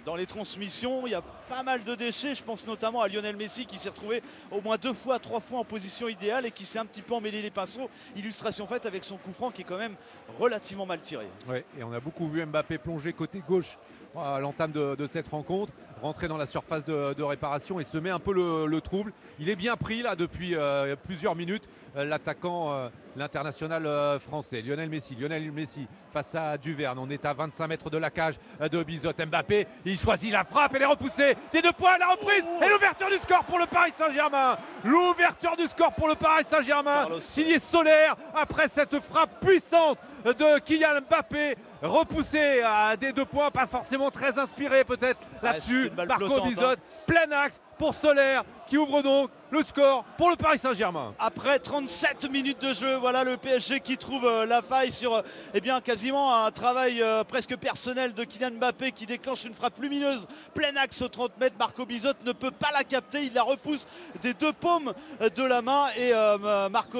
[0.06, 1.07] dans les transmissions.
[1.07, 2.35] Il y a pas mal de déchets.
[2.35, 4.22] Je pense notamment à Lionel Messi qui s'est retrouvé
[4.52, 7.14] au moins deux fois, trois fois en position idéale et qui s'est un petit peu
[7.14, 7.89] emmêlé les pinceaux.
[8.15, 9.95] Illustration faite avec son coup franc qui est quand même
[10.39, 11.27] relativement mal tiré.
[11.47, 13.77] Oui, et on a beaucoup vu Mbappé plonger côté gauche
[14.18, 18.34] à l'entame de, cette rencontre, rentrer dans la surface de, réparation et semer un peu
[18.34, 19.14] le, trouble.
[19.40, 21.64] Il est bien pris là depuis euh, plusieurs minutes,
[21.96, 25.16] euh, l'attaquant, euh, l'international français, Lionel Messi.
[25.16, 28.36] Lionel Messi face à Duverne, on est à 25 mètres de la cage
[28.72, 29.12] de Bizot.
[29.26, 33.10] Mbappé, il choisit la frappe, elle est repoussée, des deux points, la reprise et l'ouverture
[33.10, 34.58] du score pour le Paris Saint-Germain.
[34.84, 41.02] L'ouverture du score pour le Paris Saint-Germain, signé Solaire après cette frappe puissante de Kylian
[41.10, 45.85] Mbappé repoussé à des deux points, pas forcément très inspiré peut-être là-dessus.
[45.95, 46.76] Marco Bizot, hein.
[47.07, 51.14] plein axe pour Solaire qui ouvre donc le score pour le Paris Saint-Germain.
[51.19, 55.22] Après 37 minutes de jeu, voilà le PSG qui trouve euh, la faille sur
[55.53, 59.80] eh bien, quasiment un travail euh, presque personnel de Kylian Mbappé qui déclenche une frappe
[59.80, 61.56] lumineuse, plein axe au 30 mètres.
[61.60, 63.85] Marco Bizot ne peut pas la capter, il la repousse
[64.22, 66.97] des deux paumes de la main et euh, Marco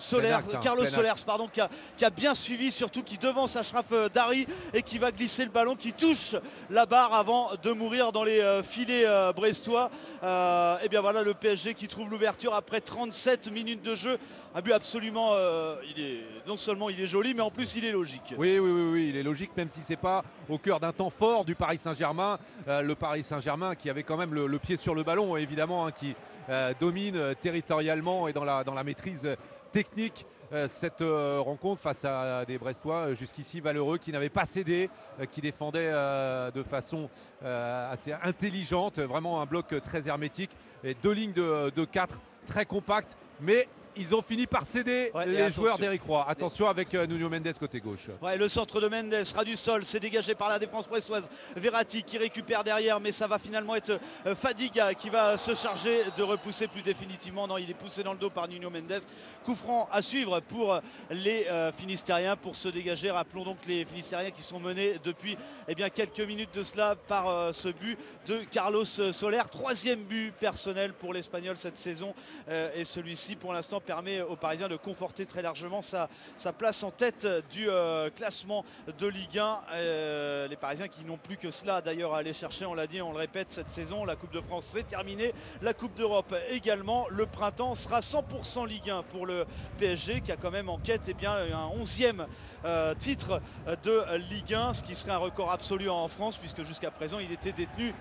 [0.00, 4.82] Soler, hein, Carlos Soler, pardon, qui a, bien suivi, surtout qui devance Ashraf Dari et
[4.82, 6.34] qui va glisser le ballon, qui touche
[6.70, 9.65] la barre avant de mourir dans les filets brestois.
[9.74, 14.18] Et eh bien voilà le PSG qui trouve l'ouverture après 37 minutes de jeu.
[14.56, 17.84] Un but absolument, euh, il est, non seulement il est joli, mais en plus il
[17.84, 18.34] est logique.
[18.38, 21.44] Oui, oui, oui, il est logique, même si c'est pas au cœur d'un temps fort
[21.44, 22.38] du Paris Saint-Germain.
[22.66, 25.90] Euh, le Paris Saint-Germain qui avait quand même le, pied sur le ballon, évidemment, hein,
[25.92, 26.14] qui
[26.48, 29.28] euh, domine territorialement et dans la maîtrise
[29.76, 30.24] technique
[30.70, 34.88] cette rencontre face à des Brestois jusqu'ici valeureux qui n'avaient pas cédé,
[35.30, 37.10] qui défendaient de façon
[37.42, 40.52] assez intelligente, vraiment un bloc très hermétique.
[40.82, 45.50] Et deux lignes de, de 4 très compactes mais ils ont fini par céder les
[45.50, 46.24] joueurs d'Eric Roy.
[46.28, 48.08] Attention avec euh, Nuno Mendes côté gauche.
[48.22, 51.28] Ouais, le centre de Mendes, ras du sol, c'est dégagé par la défense brestoise.
[51.56, 56.02] Verratti qui récupère derrière, mais ça va finalement être euh, Fadiga qui va se charger
[56.16, 57.46] de repousser plus définitivement.
[57.46, 59.00] Non, il est poussé dans le dos par Nuno Mendes.
[59.44, 63.10] Coup franc à suivre pour les euh, Finistériens pour se dégager.
[63.10, 65.36] Rappelons donc les Finistériens qui sont menés depuis
[65.68, 69.42] eh bien, quelques minutes de cela par ce but de Carlos Soler.
[69.50, 72.14] Troisième but personnel pour l'Espagnol cette saison
[72.74, 76.08] et celui-ci pour l'instant permet aux Parisiens de conforter très largement sa,
[76.58, 77.68] place en tête du
[78.16, 78.64] classement
[78.98, 80.48] de Ligue 1.
[80.48, 83.12] les Parisiens qui n'ont plus que cela d'ailleurs à aller chercher, on l'a dit, on
[83.12, 85.32] le répète cette saison, la Coupe de France c'est terminé,
[85.62, 89.46] la Coupe d'Europe également, le printemps sera 100% Ligue 1 pour le
[89.78, 92.26] PSG qui a quand même en quête eh un 11e
[92.98, 93.40] titre
[93.84, 97.32] de Ligue 1, ce qui serait un record absolu en France puisque jusqu'à présent il
[97.32, 97.94] était détenu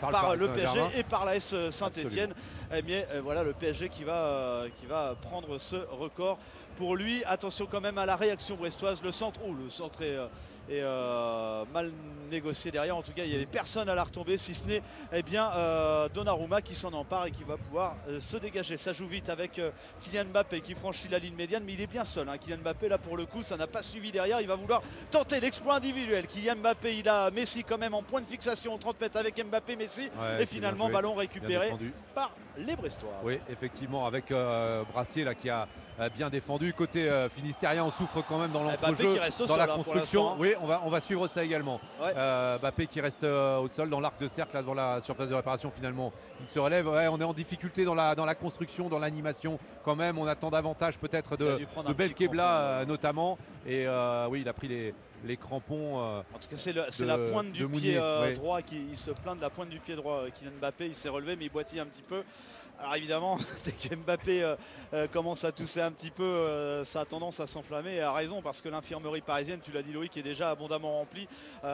[0.00, 2.34] par, le PSG et par la S Saint-Etienne.
[2.74, 6.38] Eh bien voilà le PSG qui va, qui va prendre ce record
[6.76, 7.22] pour lui.
[7.24, 9.02] Attention quand même à la réaction brestoise.
[9.02, 10.16] Le centre, oh, le centre est,
[10.68, 11.90] et euh, mal
[12.30, 12.96] négocié derrière.
[12.96, 14.82] En tout cas, il n'y avait personne à la retomber, si ce n'est
[15.12, 18.76] eh bien, euh, Donnarumma qui s'en empare et qui va pouvoir euh, se dégager.
[18.76, 19.60] Ça joue vite avec
[20.00, 22.28] Kylian Mbappé qui franchit la ligne médiane, mais il est bien seul.
[22.28, 22.38] Hein.
[22.38, 24.40] Kylian Mbappé, là pour le coup, ça n'a pas suivi derrière.
[24.40, 26.26] Il va vouloir tenter l'exploit individuel.
[26.26, 29.76] Kylian Mbappé, il a Messi quand même en point de fixation, 30 mètres avec Mbappé,
[29.76, 30.08] Messi.
[30.38, 31.72] et finalement, ballon récupéré
[32.14, 32.34] par
[32.66, 33.20] les Brestois.
[33.24, 34.32] Oui, effectivement, avec
[34.92, 35.66] Brassier là, qui a
[36.16, 36.72] bien défendu.
[36.72, 40.36] Côté Finistérien, on souffre quand même dans l'entrejeu, dans la hein, construction.
[40.38, 41.80] Oui, on va, on va suivre ça également.
[42.00, 45.28] Euh, Bappé qui reste euh, au sol dans l'arc de cercle, là, devant la surface
[45.28, 46.12] de réparation finalement.
[46.40, 46.88] Il se relève.
[46.88, 50.18] on est en difficulté dans la, dans la construction, dans l'animation quand même.
[50.18, 53.38] On attend davantage peut-être de, de Belkebla euh, notamment.
[53.66, 53.86] Et
[54.30, 55.98] oui, il a pris les, les crampons.
[55.98, 57.98] en tout cas, c'est la pointe du pied
[58.34, 60.24] droit qui il se plaint de la pointe du pied droit.
[60.38, 62.22] Kylian Mbappé, il s'est relevé, mais il boitille un petit peu.
[62.80, 64.56] Alors évidemment, dès que Mbappé euh,
[64.94, 68.10] euh, commence à tousser un petit peu, euh, ça a tendance à s'enflammer et a
[68.10, 71.28] raison parce que l'infirmerie parisienne, tu l'as dit Loïc, est déjà abondamment remplie.
[71.62, 71.68] il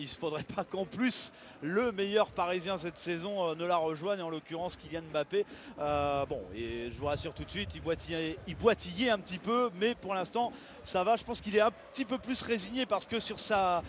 [0.00, 4.76] ne faudrait pas qu'en plus le meilleur parisien cette saison ne la rejoigne, en l'occurrence
[4.76, 5.46] Kylian Mbappé.
[6.28, 9.70] bon, et je vous rassure tout de suite, il boitillait, il boitillait un petit peu,
[9.76, 10.52] mais pour l'instant
[10.82, 11.16] ça va.
[11.16, 13.82] Je pense qu'il est un petit peu plus résigné parce que sur sa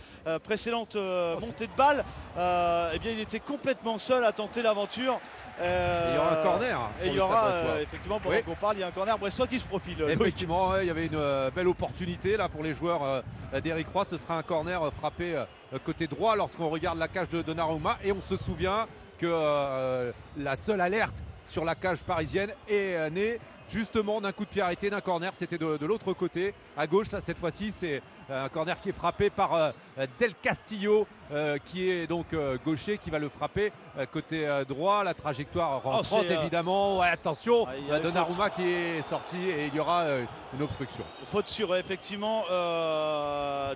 [0.43, 2.05] précédente montée de balle,
[2.35, 5.19] eh bien, il était complètement seul à tenter l'aventure
[5.59, 6.89] il y aura un corner.
[7.03, 9.47] Et il y aura, euh, effectivement, pendant qu'on parle, il y a un corner brestois
[9.47, 10.03] qui se profile.
[10.07, 14.05] Effectivement, il y avait une euh, belle opportunité là pour les joueurs euh, d'Eric Roy.
[14.05, 15.43] Ce sera un corner frappé
[15.85, 17.97] côté droit lorsqu'on regarde la cage de Donnarumma.
[18.03, 18.87] Et on se souvient
[19.17, 21.15] que la seule alerte
[21.47, 25.31] sur la cage parisienne est née justement d'un coup de pied arrêté, d'un corner.
[25.35, 27.11] C'était de, l'autre côté, à gauche.
[27.11, 27.99] Là, cette fois-ci, c'est euh,
[28.31, 29.71] un corner qui est frappé par euh,
[30.19, 32.27] Del Castillo, euh, qui est donc
[32.65, 33.71] gaucher, qui va le frapper
[34.11, 35.03] côté droit.
[35.03, 37.01] La trajectoire oh, rentrante, évidemment.
[37.01, 40.05] attention, ah, Donnarumma qui est sorti et il y aura
[40.53, 41.03] une obstruction.
[41.25, 42.43] Faute sur, effectivement,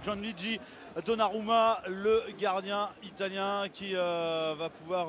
[0.04, 0.60] John Luigi.
[1.06, 5.08] Donnarumma, le gardien italien qui va pouvoir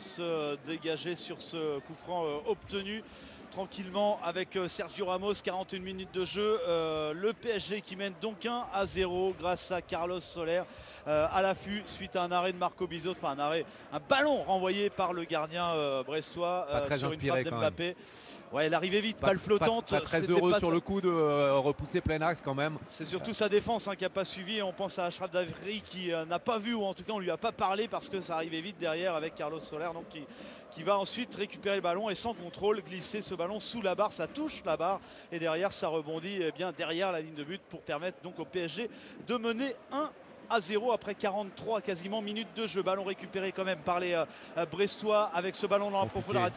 [0.00, 3.02] se dégager sur ce coup franc obtenu
[3.54, 6.58] tranquillement avec euh, Sergio Ramos, 41 minutes de jeu.
[6.66, 10.62] Euh, le PSG qui mène donc 1 à 0 grâce à Carlos Soler
[11.06, 14.42] euh, à l'affût suite à un arrêt de Marco Bizot, enfin un arrêt, un ballon
[14.42, 15.72] renvoyé par le gardien
[16.04, 16.66] brestois
[16.98, 17.96] sur une frappe d'Mbappé.
[18.54, 19.90] Ouais, elle arrivait vite, balle flottante.
[19.90, 21.10] Pas, très heureux sur le coup de
[21.58, 22.78] repousser plein axe quand même.
[22.86, 24.62] C'est surtout sa défense hein, qui n'a pas suivi.
[24.62, 27.32] On pense à Ashraf Davri qui n'a pas vu, ou en tout cas on lui
[27.32, 30.22] a pas parlé parce que ça arrivait vite derrière avec Carlos Soler, donc qui,
[30.70, 34.12] qui va ensuite récupérer le ballon et sans contrôle glisser ce ballon sous la barre.
[34.12, 35.00] Ça touche la barre
[35.32, 38.44] et derrière ça rebondit eh bien derrière la ligne de but pour permettre donc au
[38.44, 38.88] PSG
[39.26, 40.10] de mener 1
[40.54, 42.82] à 0 après 43 quasiment minutes de jeu.
[42.82, 44.24] Ballon récupéré quand même par les euh,
[44.56, 46.50] euh, Brestois avec ce ballon dans la profondeur à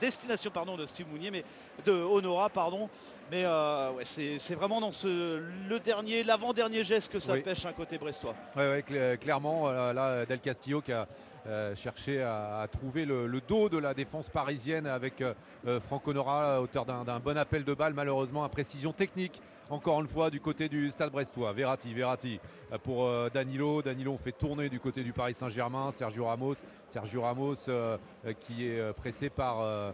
[0.00, 1.44] destination pardon, de Steve Mounier, mais
[1.86, 2.88] de Honora, pardon.
[3.30, 7.72] Mais euh, ouais, c'est vraiment dans ce, le dernier, l'avant-dernier geste que ça pêche un
[7.72, 8.34] côté brestois.
[8.56, 11.06] Oui, ouais, clairement, là, Del Castillo qui a
[11.48, 15.32] euh, chercher à, trouver le, dos de la défense parisienne avec euh,
[15.66, 19.40] euh, Franck Honora, auteur d'un bon appel de balle, malheureusement, imprécision technique.
[19.70, 21.52] Encore une fois du côté du Stade Brestois.
[21.52, 22.40] Verratti, Verratti
[22.82, 23.82] pour Danilo.
[23.82, 25.92] Danilo on fait tourner du côté du Paris Saint-Germain.
[25.92, 26.54] Sergio Ramos.
[26.86, 27.68] Sergio Ramos
[28.40, 29.92] qui est pressé par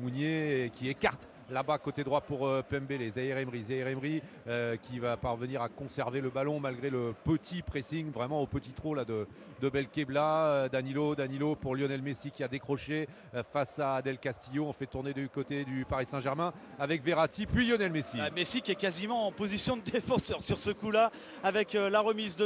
[0.00, 3.64] Mounier et qui écarte Là-bas, côté droit pour euh, Pembele, Zahir Emery.
[3.64, 8.40] Zahir Emery euh, qui va parvenir à conserver le ballon malgré le petit pressing, vraiment
[8.40, 9.26] au petit trot là, de,
[9.60, 10.46] de Belkebla.
[10.46, 13.08] Euh, Danilo, Danilo pour Lionel Messi qui a décroché
[13.52, 14.64] face à Del Castillo.
[14.66, 18.18] On fait tourner du côté du Paris Saint-Germain avec Verratti, puis Lionel Messi.
[18.34, 21.10] Messi qui est quasiment en position de défenseur sur ce coup-là
[21.42, 22.44] avec la remise de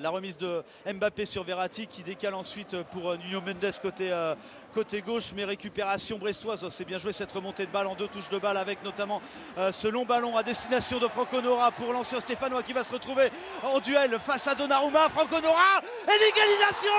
[0.00, 4.10] la remise de Mbappé sur Verratti qui décale ensuite pour Nuno Mendes côté,
[4.72, 6.66] côté gauche mais récupération brestoise.
[6.70, 9.20] C'est bien joué cette remontée de balle en deux touches de balle avec notamment
[9.58, 12.92] euh, ce long ballon à destination de Franco Nora pour l'ancien Stéphanois qui va se
[12.92, 13.30] retrouver
[13.62, 15.08] en duel face à Donnarumma.
[15.10, 16.90] Franco Nora et l'égalisation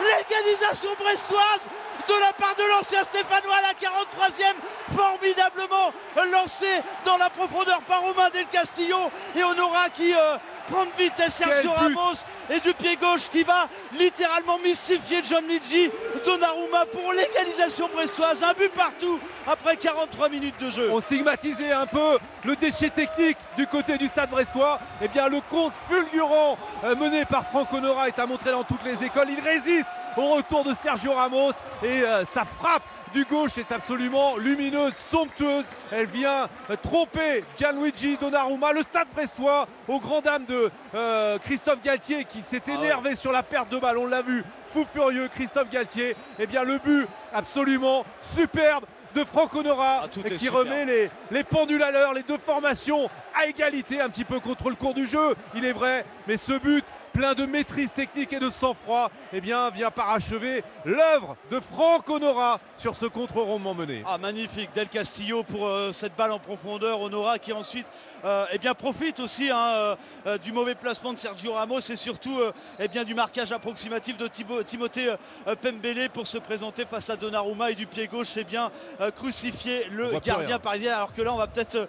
[0.00, 1.68] L'égalisation brestoise
[2.08, 4.54] de la part de l'ancien Stéphanois à la 43e
[4.94, 5.92] formidablement
[6.32, 6.66] lancé
[7.04, 8.96] dans la profondeur par Romain Del Castillo.
[9.36, 10.36] Et Honora qui euh,
[10.70, 13.68] prendre vitesse Sergio Ramos et du pied gauche qui va
[13.98, 15.90] littéralement mystifier Gianluigi
[16.24, 18.42] Donnarumma pour l'égalisation brestoise.
[18.42, 20.88] Un but partout après 43 minutes de jeu.
[20.90, 24.78] On stigmatisait un peu le déchet technique du côté du stade brestois.
[25.02, 28.84] Eh bien, le compte fulgurant euh, mené par Franck Honora est à montrer dans toutes
[28.84, 29.28] les écoles.
[29.30, 31.52] Il résiste au retour de Sergio Ramos
[31.82, 32.82] et euh, sa frappe
[33.12, 35.64] du gauche est absolument lumineuse, somptueuse.
[35.92, 36.48] Elle vient
[36.82, 38.72] tromper Gianluigi Donnarumma.
[38.72, 43.32] Le stade brestois, au grand dame de euh, Christophe Galtier qui s'est Ah énervé sur
[43.32, 43.98] la perte de balle.
[43.98, 46.14] On l'a vu, fou furieux Christophe Galtier.
[46.38, 48.84] Eh bien, le but absolument superbe
[49.14, 53.46] de Franck Honora Ah, qui remet les, les pendules à l'heure, les deux formations à
[53.46, 56.84] égalité un petit peu contre le cours du jeu, il est vrai, mais ce but
[57.12, 62.60] plein de maîtrise technique et de sang-froid, eh bien, vient parachever l'œuvre de Franck Honora
[62.76, 64.02] sur ce contre-rondement mené.
[64.06, 64.70] Ah magnifique.
[64.74, 67.00] Del Castillo pour euh, cette balle en profondeur.
[67.00, 67.86] Honora qui ensuite
[68.24, 69.96] euh, eh bien, profite aussi hein,
[70.26, 72.38] euh, du mauvais placement de Sergio Ramos et surtout
[72.78, 75.14] eh bien, du marquage approximatif de Thibaut- Timothée
[75.60, 78.70] Pembele pour se présenter face à Donnarumma et du pied gauche eh bien,
[79.16, 80.94] crucifier le gardien parisien.
[80.96, 81.88] Alors que là on va peut-être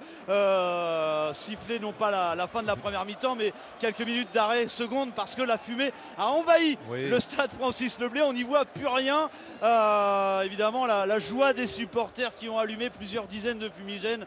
[1.34, 4.68] siffler non pas la, la fin de la première mi-temps mais quelques minutes d'arrêt
[5.12, 7.10] parce que la fumée a envahi Oui.
[7.10, 9.30] le stade Francis Leblé on n'y voit plus rien
[9.64, 14.26] Euh, évidemment la, la joie des supporters qui ont allumé plusieurs dizaines de fumigènes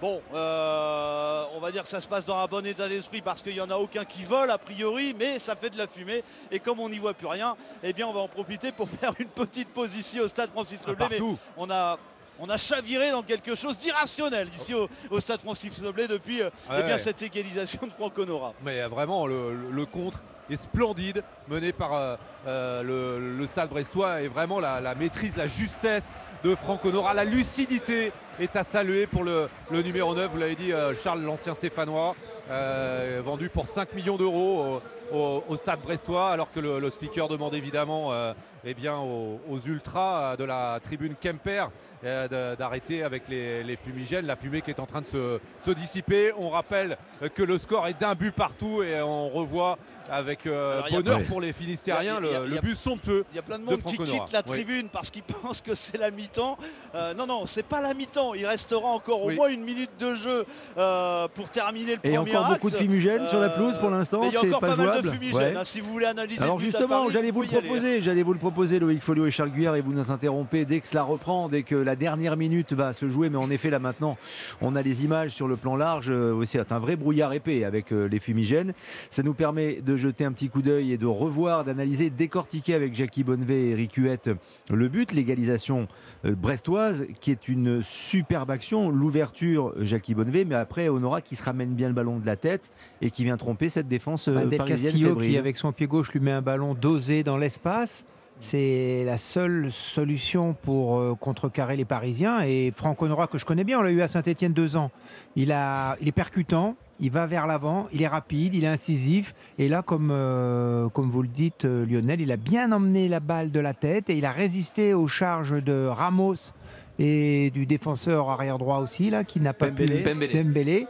[0.00, 3.42] Bon, euh, on va dire que ça se passe dans un bon état d'esprit parce
[3.42, 6.22] qu'il n'y en a aucun qui vole a priori, mais ça fait de la fumée.
[6.52, 9.12] Et comme on n'y voit plus rien, eh bien on va en profiter pour faire
[9.18, 11.06] une petite pause ici au stade Francis Leblé.
[11.10, 11.20] Mais
[11.56, 11.98] on a,
[12.38, 16.46] on a chaviré dans quelque chose d'irrationnel ici au, au stade Francis Leblé depuis euh,
[16.70, 16.98] Ouais, eh bien, ouais.
[16.98, 18.52] cette égalisation de Franck Honora.
[18.62, 20.18] Mais euh, vraiment, le, le- le contre
[20.50, 25.46] est splendide, mené par euh, le, le stade brestois et vraiment la, la maîtrise, la
[25.46, 26.12] justesse
[26.44, 30.54] de Franck Honora, la lucidité est à saluer pour le, le numéro 9, vous l'avez
[30.54, 32.14] dit, euh, Charles l'ancien Stéphanois,
[32.50, 34.80] euh, vendu pour 5 millions d'euros
[35.12, 38.32] au, au- au stade brestois, alors que le, le speaker demande évidemment euh,
[38.64, 41.64] eh bien, aux, aux ultras de la tribune Kemper
[42.02, 46.32] d'arrêter avec les, les fumigènes, la fumée qui est en train de se, se dissiper.
[46.38, 46.96] On rappelle
[47.34, 49.78] que le score est d'un but partout et on revoit
[50.10, 50.46] avec
[50.90, 53.24] bonheur pour les Finistériens y a- le, but somptueux.
[53.32, 54.52] Il y a plein de de monde qui quitte la Oui.
[54.52, 56.56] tribune parce qu'ils pensent que c'est la mi-temps.
[56.94, 58.34] Euh, non, non, c'est pas la mi-temps.
[58.34, 59.36] Il restera encore au Oui.
[59.36, 60.44] moins une minute de jeu
[60.76, 64.20] euh, pour terminer le Et premier encore beaucoup de fumigènes sur la pelouse pour l'instant,
[64.20, 65.10] mais il y a encore pas pas, mal de jouable.
[65.18, 65.34] fumigènes.
[65.54, 65.56] Ouais.
[65.56, 68.78] hein, si vous voulez analyser Alors justement, j'allais vous le proposer, j'allais vous le proposer,
[68.78, 71.74] Loïc Folio et Charles Guyard, et vous nous interrompez dès que cela reprend, dès que
[71.74, 73.30] la dernière minute va se jouer.
[73.30, 74.16] Mais en effet, là maintenant,
[74.60, 76.06] on a les images sur le plan large.
[76.10, 78.72] euh, C'est un vrai brouillard épais avec euh, les fumigènes.
[79.10, 82.94] Ça nous permet de jeter un petit coup d'œil et de revoir, d'analyser, décortiquer avec
[82.94, 84.30] Jackie Bonnevet et Eric Huette
[84.70, 85.88] le but, l'égalisation
[86.26, 88.90] euh, brestoise, qui est une superbe action.
[88.90, 92.70] L'ouverture, Jackie Bonnevet, mais après, Honora qui se ramène bien le ballon de la tête
[93.00, 95.86] et qui vient tromper cette défense euh, Bah, Del parisienne Castillo qui avec son pied
[95.86, 98.04] gauche lui met un ballon dosé dans l'espace.
[98.40, 102.42] C'est la seule solution pour euh, contrecarrer les Parisiens.
[102.42, 104.90] Et Franck Honora, que je connais bien, on l'a eu à Saint-Etienne deux ans.
[105.34, 109.34] Il, a, il est percutant, il va vers l'avant, il est rapide, il est incisif.
[109.58, 113.20] Et là, comme, euh, comme vous le dites, euh, Lionel, il a bien emmené la
[113.20, 116.52] balle de la tête et il a résisté aux charges de Ramos
[116.98, 119.84] et du défenseur arrière droit aussi, là, qui n'a pas pu.
[119.84, 120.86] Dembélé.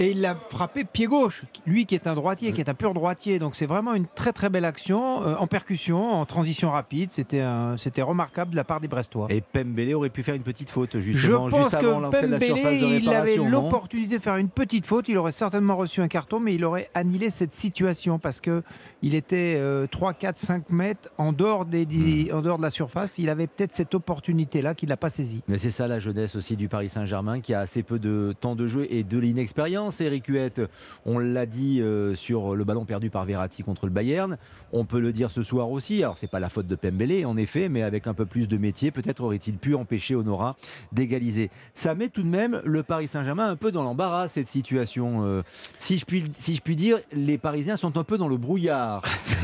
[0.00, 2.94] Et il l'a frappé pied gauche, lui qui est un droitier, qui est un pur
[2.94, 3.38] droitier.
[3.38, 7.10] Donc c'est vraiment une très très belle action euh, en percussion, en transition rapide.
[7.10, 9.26] C'était remarquable de la part des Brestois.
[9.28, 12.30] Et Pembele aurait pu faire une petite faute Je justement pense juste avant que de
[12.30, 15.06] la surface Pembele, de il avait l'opportunité de faire une petite faute.
[15.10, 18.62] Il aurait certainement reçu un carton, mais il aurait annihilé cette situation parce que
[19.02, 22.36] il était euh, 3, 4, 5 mètres en dehors, des, Hmm.
[22.36, 23.18] en dehors de la surface.
[23.18, 25.42] Il avait peut-être cette opportunité-là qu'il n'a pas saisie.
[25.48, 28.54] Mais c'est ça la jeunesse aussi du Paris Saint-Germain qui a assez peu de temps
[28.54, 30.00] de jeu et de l'inexpérience.
[30.00, 30.60] Eric Huette,
[31.06, 34.36] on l'a dit euh, sur le ballon perdu par Verratti contre le Bayern.
[34.72, 36.02] On peut le dire ce soir aussi.
[36.02, 38.56] Alors c'est pas la faute de Pembele en effet, mais avec un peu plus de
[38.56, 40.56] métier, peut-être aurait-il pu empêcher Honora
[40.92, 41.50] d'égaliser.
[41.74, 45.24] Ça met tout de même le Paris Saint-Germain un peu dans l'embarras cette situation.
[45.24, 45.42] Euh,
[45.78, 48.89] si je puis si je puis dire, les Parisiens sont un peu dans le brouillard.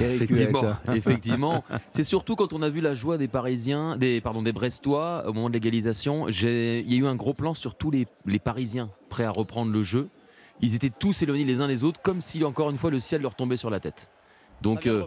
[0.01, 0.63] Eric Effectivement,
[0.95, 1.65] effectivement.
[1.91, 5.33] C'est surtout quand on a vu la joie des Parisiens, des pardon, des Brestois au
[5.33, 6.29] moment de l'égalisation.
[6.29, 9.73] Il y a eu un gros plan sur tous les, les Parisiens prêts à reprendre
[9.73, 10.09] le jeu.
[10.61, 13.23] Ils étaient tous éloignés les uns des autres, comme si encore une fois le ciel
[13.23, 14.11] leur tombait sur la tête.
[14.63, 15.07] Donc, euh,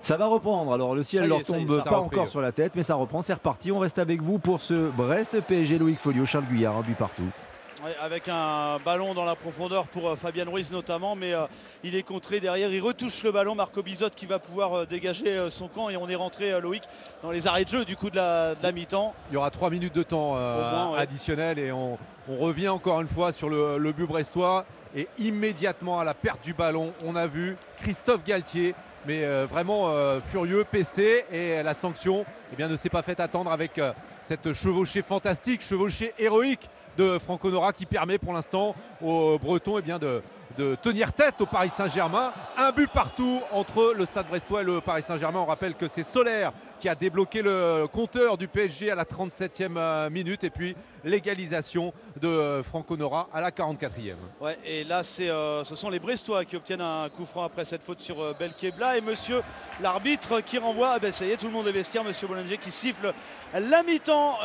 [0.00, 0.72] Ça va reprendre.
[0.72, 2.28] Alors le ciel y leur est, tombe pas repris, encore ouais.
[2.28, 3.22] sur la tête, mais ça reprend.
[3.22, 3.70] C'est reparti.
[3.70, 7.22] On reste avec vous pour ce Brest PSG Loïc Folio, Charles Guyard, un but partout.
[8.00, 11.46] Avec un ballon dans la profondeur pour euh, Fabien Ruiz notamment, mais euh,
[11.82, 12.70] il est contré derrière.
[12.70, 13.54] Il retouche le ballon.
[13.54, 16.82] Marco Bizot qui va pouvoir euh, dégager son camp et on est rentré, Loïc,
[17.22, 19.14] dans les arrêts de jeu du coup de la, mi-temps.
[19.30, 20.36] Il y aura trois minutes de temps
[20.94, 21.98] additionnel et on,
[22.28, 24.64] revient encore une fois sur le, le but brestois.
[24.94, 28.74] Et immédiatement à la perte du ballon, on a vu Christophe Galtier
[29.06, 29.90] mais vraiment
[30.20, 33.80] furieux, pesté et la sanction eh bien, ne s'est pas fait attendre avec
[34.20, 36.68] cette chevauchée fantastique, chevauchée héroïque
[37.00, 40.22] de Franco Nora qui permet pour l'instant aux Bretons eh de,
[40.58, 42.32] de tenir tête au Paris Saint-Germain.
[42.58, 45.40] Un but partout entre le Stade Brestois et le Paris Saint-Germain.
[45.40, 49.76] On rappelle que c'est Solaire qui a débloqué le compteur du PSG à la 37e
[49.76, 50.74] euh, minute et puis
[51.04, 54.14] l'égalisation de euh, Franco Nora à la 44e.
[54.40, 57.82] Ouais, et là, euh, ce sont les Brestois qui obtiennent un coup franc après cette
[57.82, 59.42] faute sur Belkebla et monsieur
[59.82, 60.92] l'arbitre qui renvoie.
[60.94, 63.12] Ah ben, ça y est, tout le monde est vestiaire, monsieur Bollinger qui siffle
[63.52, 64.38] la mi-temps.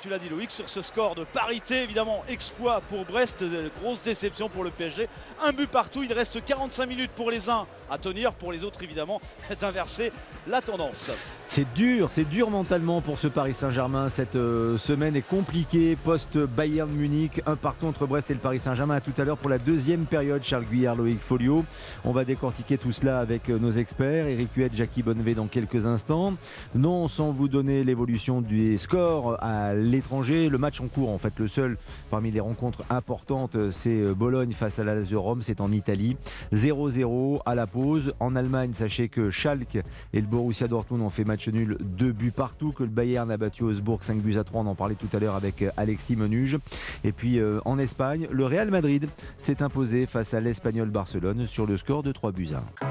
[0.00, 3.44] tu l'as dit, Loïc, sur ce score de parité, évidemment, exploit pour Brest,
[3.80, 5.08] grosse déception pour le PSG.
[5.42, 8.82] Un but partout, il reste 45 minutes pour les uns à tenir, pour les autres,
[8.82, 9.20] évidemment,
[9.60, 10.12] d'inverser
[10.46, 11.10] la tendance.
[11.56, 14.10] C'est dur, c'est dur mentalement pour ce Paris Saint-Germain.
[14.10, 18.96] Cette euh, semaine est compliquée post-Bayern Munich, un partout entre Brest et le Paris Saint-Germain.
[18.96, 21.64] À tout à l'heure pour la deuxième période, Charles Guyard, Loïc Folio.
[22.04, 25.86] On va décortiquer tout cela avec euh, nos experts, Eric Huet, Jackie Bonnevé dans quelques
[25.86, 26.34] instants.
[26.74, 30.50] Non sans vous donner l'évolution des scores à l'étranger.
[30.50, 31.78] Le match en cours, en fait, le seul
[32.10, 36.18] parmi les rencontres importantes, c'est euh, Bologne face à la Rome, c'est en Italie.
[36.52, 38.12] 0-0 à la pause.
[38.20, 39.76] En Allemagne, sachez que Schalke
[40.12, 43.36] et le Borussia Dortmund ont fait match nul, deux buts partout, que le Bayern a
[43.36, 46.16] battu Augsbourg 5 buts à 3, on en parlait tout à l'heure avec euh, Alexis
[46.16, 46.58] Menuge.
[47.04, 49.08] Et puis euh, en Espagne, le Real Madrid
[49.38, 52.84] s'est imposé face à l'Espagnol Barcelone sur le score de 3 buts à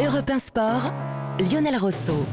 [0.00, 0.06] 1.
[0.06, 0.92] Europe 1 Sport,
[1.38, 2.26] Lionel Rosso.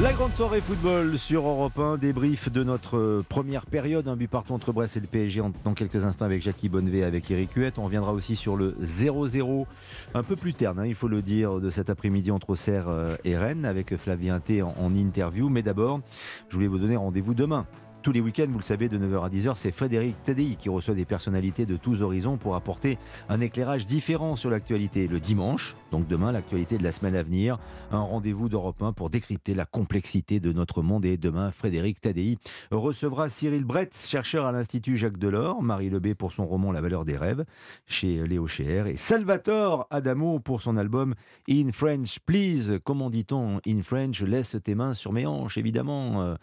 [0.00, 4.26] La grande soirée football sur Europe 1, débrief de notre euh, première période, un but
[4.26, 7.78] partout entre Brest et le PSG dans quelques instants avec Jackie Bonnevet, avec Eric Huette.
[7.78, 9.66] On reviendra aussi sur le 0-0,
[10.14, 13.16] un peu plus terne, hein, il faut le dire, de cet après-midi entre Auxerre euh,
[13.24, 15.50] et Rennes avec Flavien T en interview.
[15.50, 16.00] Mais d'abord,
[16.48, 17.66] je voulais vous donner rendez-vous demain
[18.02, 20.94] tous les week-ends, vous le savez, de 9h à 10h, c'est Frédéric Tadei qui reçoit
[20.94, 22.98] des personnalités de tous horizons pour apporter
[23.28, 25.06] un éclairage différent sur l'actualité.
[25.06, 27.58] Le dimanche, donc demain, l'actualité de la semaine à venir,
[27.92, 31.04] un rendez-vous d'Europe 1 pour décrypter la complexité de notre monde.
[31.04, 32.38] Et demain, Frédéric Tadei
[32.72, 37.04] recevra Cyril Brett, chercheur à l'Institut Jacques Delors, Marie Lebé pour son roman La valeur
[37.04, 37.44] des rêves
[37.86, 41.14] chez Léo Cher et Salvatore Adamo pour son album
[41.48, 42.80] In French Please.
[42.82, 44.22] Comment dit-on In French?
[44.22, 46.36] Laisse tes mains sur mes hanches, évidemment.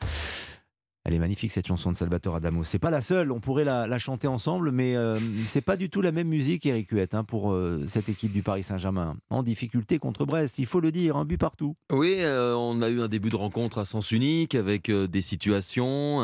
[1.09, 2.63] Elle est magnifique cette chanson de Salvatore Adamo.
[2.63, 5.17] C'est pas la seule, on pourrait la, chanter ensemble, mais euh,
[5.47, 8.43] c'est pas du tout la même musique, Eric Huette, hein, pour euh, cette équipe du
[8.43, 9.17] Paris Saint-Germain.
[9.31, 11.75] En difficulté contre Brest, il faut le dire, un but partout.
[11.91, 16.19] Oui, euh, on a eu un début de rencontre à sens unique avec des situations.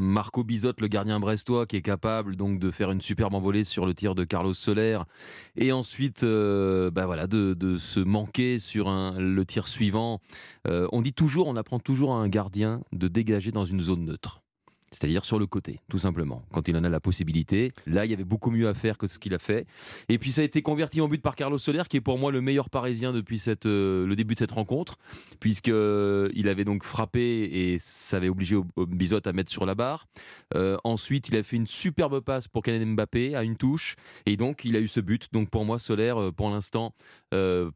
[0.00, 3.86] Marco Bizot, le gardien brestois, qui est capable donc de faire une superbe envolée sur
[3.86, 4.98] le tir de Carlos Soler,
[5.56, 10.20] et ensuite, bah voilà, de, se manquer sur le tir suivant.
[10.66, 14.23] on dit toujours, on apprend toujours à un gardien de dégager dans une zone neutre
[14.94, 17.72] c'est-à-dire sur le côté, tout simplement, quand il en a la possibilité.
[17.86, 19.66] Là, il y avait beaucoup mieux à faire que ce qu'il a fait.
[20.08, 22.30] Et puis ça a été converti en but par Carlos Soler, qui est pour moi
[22.30, 24.96] le meilleur parisien depuis euh, le début de cette rencontre,
[25.40, 29.74] puisqu'il euh, il avait donc frappé et ça avait obligé Bizot à mettre sur la
[29.74, 30.06] barre.
[30.54, 33.96] Euh, ensuite, il a fait une superbe passe pour Kylian Mbappé à une touche,
[34.26, 35.28] et donc il a eu ce but.
[35.32, 36.94] Donc pour moi, Soler, pour l'instant,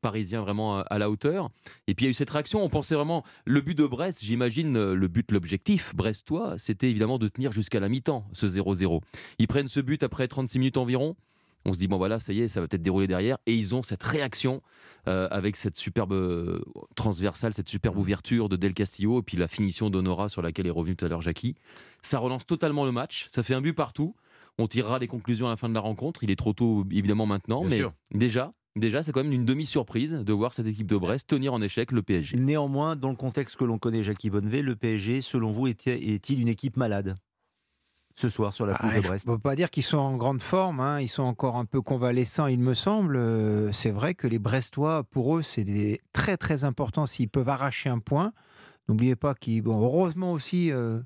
[0.00, 1.50] parisien vraiment à, la hauteur.
[1.88, 4.24] Et puis il y a eu cette réaction, on pensait vraiment, le but de Brest,
[4.24, 9.00] j'imagine, le but, l'objectif brestois, c'était évidemment de tenir jusqu'à la mi-temps, ce 0-0.
[9.38, 11.16] Ils prennent ce but après 36 minutes environ.
[11.64, 13.38] On se dit, bon voilà, ça y est, ça va peut-être dérouler derrière.
[13.46, 14.62] Et ils ont cette réaction
[15.06, 16.60] euh, avec cette superbe euh,
[16.94, 20.70] transversale, cette superbe ouverture de Del Castillo, et puis la finition d'Honora sur laquelle est
[20.70, 21.56] revenu tout à l'heure Jackie.
[22.02, 24.14] Ça relance totalement le match, ça fait un but partout.
[24.58, 26.24] On tirera les conclusions à la fin de la rencontre.
[26.24, 27.80] Il est trop tôt, évidemment, maintenant, mais
[28.12, 31.62] déjà, Déjà, c'est quand même une demi-surprise de voir cette équipe de Brest tenir en
[31.62, 32.36] échec le PSG.
[32.36, 36.48] Néanmoins, dans le contexte que l'on connaît, Jackie Bonnevet, le PSG, selon vous, est-il une
[36.48, 37.16] équipe malade
[38.14, 40.16] ce soir sur la pelouse de Brest On ne peut pas dire qu'ils sont en
[40.16, 41.00] grande forme, hein.
[41.00, 43.16] ils sont encore un peu convalescents, il me semble.
[43.16, 47.90] Euh, c'est vrai que les Brestois, pour eux, c'est très très important s'ils peuvent arracher
[47.90, 48.32] un point.
[48.88, 51.00] N'oubliez pas qu'ils, bon, heureusement aussi, euh,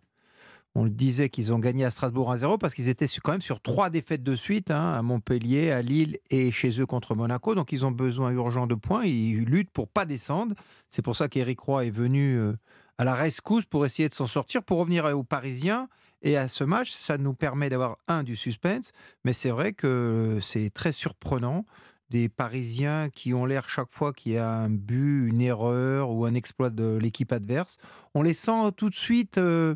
[0.74, 3.61] on le disait qu'ils ont gagné à Strasbourg 1-0 parce qu'ils étaient quand même sur
[3.61, 7.55] trois défaites de suite, hein, à Montpellier, à Lille et chez eux contre Monaco.
[7.55, 9.05] Donc ils ont besoin urgent de points.
[9.05, 10.55] Ils luttent pour pas descendre.
[10.89, 12.57] C'est pour ça qu'Éric Roy est venu euh,
[12.97, 15.89] à la rescousse pour essayer de s'en sortir, pour revenir aux Parisiens.
[16.23, 18.93] Et à ce match, ça nous permet d'avoir un du suspense.
[19.24, 21.66] Mais c'est vrai que c'est très surprenant
[22.09, 26.24] des Parisiens qui ont l'air chaque fois qu'il y a un but, une erreur ou
[26.24, 27.78] un exploit de l'équipe adverse.
[28.15, 29.36] On les sent tout de suite.
[29.39, 29.74] Euh,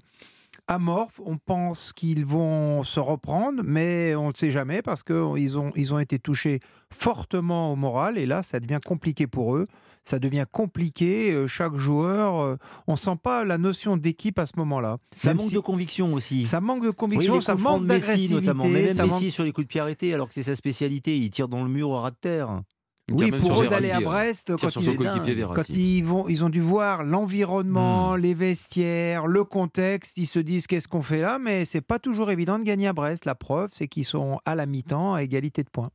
[0.69, 1.21] amorphes.
[1.25, 5.95] On pense qu'ils vont se reprendre, mais on ne sait jamais parce qu'ils ont, ils
[5.95, 6.61] ont été touchés
[6.93, 8.19] fortement au moral.
[8.19, 9.67] Et là, ça devient compliqué pour eux.
[10.05, 11.33] Ça devient compliqué.
[11.33, 12.57] Euh, chaque joueur, euh,
[12.87, 14.99] on ne sent pas la notion d'équipe à ce moment-là.
[15.15, 16.47] Ça manque de conviction aussi.
[16.47, 18.35] Ça manque de conviction, ça manque d'agressivité.
[18.35, 18.67] notamment.
[18.67, 21.17] Mais même Messi sur les coups de pied arrêtés, alors que c'est sa spécialité.
[21.19, 22.63] Il tire dans le mur au ras de terre.
[23.13, 27.05] Oui, pour eux d'aller à Brest, quand, ils, quand ils, vont, ils ont dû voir
[27.05, 28.21] l'environnement, hmm.
[28.21, 32.33] les vestiaires, le contexte, ils se disent qu'est-ce qu'on fait là, mais c'est pas toujours
[32.33, 33.25] évident de gagner à Brest.
[33.25, 35.91] La preuve, c'est qu'ils sont à la mi-temps à égalité de points.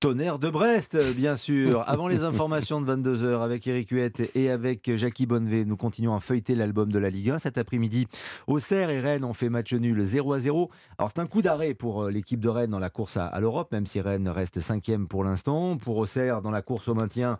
[0.00, 1.84] Tonnerre de Brest, bien sûr.
[1.86, 6.20] Avant les informations de 22h avec Eric Huette et avec Jackie Bonnevé, nous continuons à
[6.20, 7.38] feuilleter l'album de la Ligue 1.
[7.38, 8.06] Cet après-midi,
[8.46, 10.70] Auxerre et Rennes ont fait match nul 0 à 0.
[10.98, 13.40] Alors c'est un coup d'arrêt pour euh, l'équipe de Rennes dans la course à, à
[13.40, 15.76] l'Europe, même si Rennes reste cinquième pour l'instant.
[15.76, 17.38] Pour Auxerre, dans la course au maintien,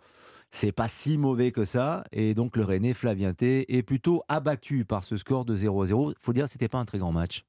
[0.51, 2.03] c'est pas si mauvais que ça.
[2.11, 6.13] Et donc le René Flavien T est plutôt abattu par ce score de 0-0.
[6.19, 7.43] Faut dire que c'était pas un très grand match.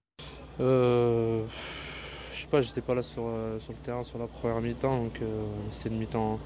[0.60, 1.44] Euh,
[2.32, 5.05] je sais pas, j'étais pas là sur, euh, sur, le terrain sur la première mi-temps,
[5.05, 6.40] donc euh, c'était une mi-temps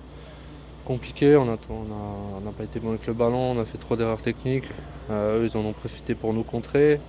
[0.85, 1.37] compliquée.
[1.37, 4.23] On n'a on a, pas été bon avec le ballon, on a fait trop d'erreurs
[4.23, 4.69] techniques.
[5.11, 7.01] eux, ils en ont profité pour nous contrer,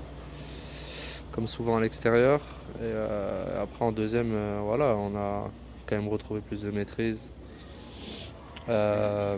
[1.32, 2.42] comme souvent à l'extérieur.
[2.82, 2.92] Et
[3.60, 4.34] après en deuxième,
[4.64, 5.50] voilà, on a
[5.86, 7.34] quand même retrouvé plus de maîtrise.
[8.70, 9.38] Euh,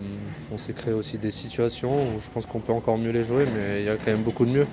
[0.52, 3.45] on s'est créé aussi des situations où je pense qu'on peut encore mieux les jouer,
[3.56, 4.68] mais il y a quand même beaucoup de mieux.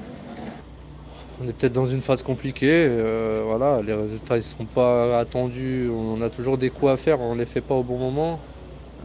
[1.42, 5.88] On est peut-être dans une phase compliquée, euh, voilà, les résultats ne sont pas attendus,
[5.90, 8.40] on a toujours des coups à faire, on ne les fait pas au bon moment.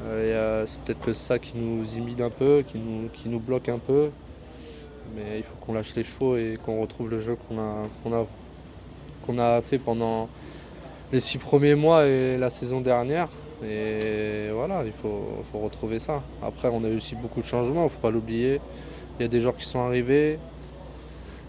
[0.03, 2.79] Euh, c'est peut-être que ça qui nous imite un peu, qui
[3.29, 4.09] nous, bloque un peu.
[5.15, 9.77] Mais il faut qu'on lâche les chevaux et qu'on retrouve le jeu qu'on a fait
[9.77, 10.27] pendant
[11.13, 13.29] les six premiers mois et la saison dernière.
[13.63, 16.23] Et voilà, il faut, retrouver ça.
[16.41, 18.59] Après, on a eu aussi beaucoup de changements, il ne faut pas l'oublier.
[19.17, 20.37] Il y a des joueurs qui sont arrivés.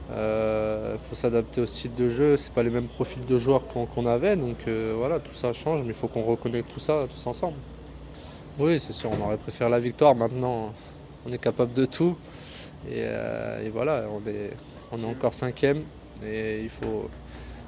[0.08, 2.36] Il euh, faut s'adapter au style de jeu.
[2.36, 4.36] Ce pas les mêmes profils de joueurs qu'on avait.
[4.36, 7.56] Donc euh, voilà, tout ça change, mais il faut qu'on reconnecte tout ça tous ensemble.
[8.58, 10.14] Oui, c'est sûr, on aurait préféré la victoire.
[10.14, 10.72] Maintenant,
[11.26, 12.16] on est capable de tout.
[12.88, 14.50] Et, euh, voilà, on est,
[14.92, 15.82] on est encore cinquième.
[16.24, 17.10] Et il faut,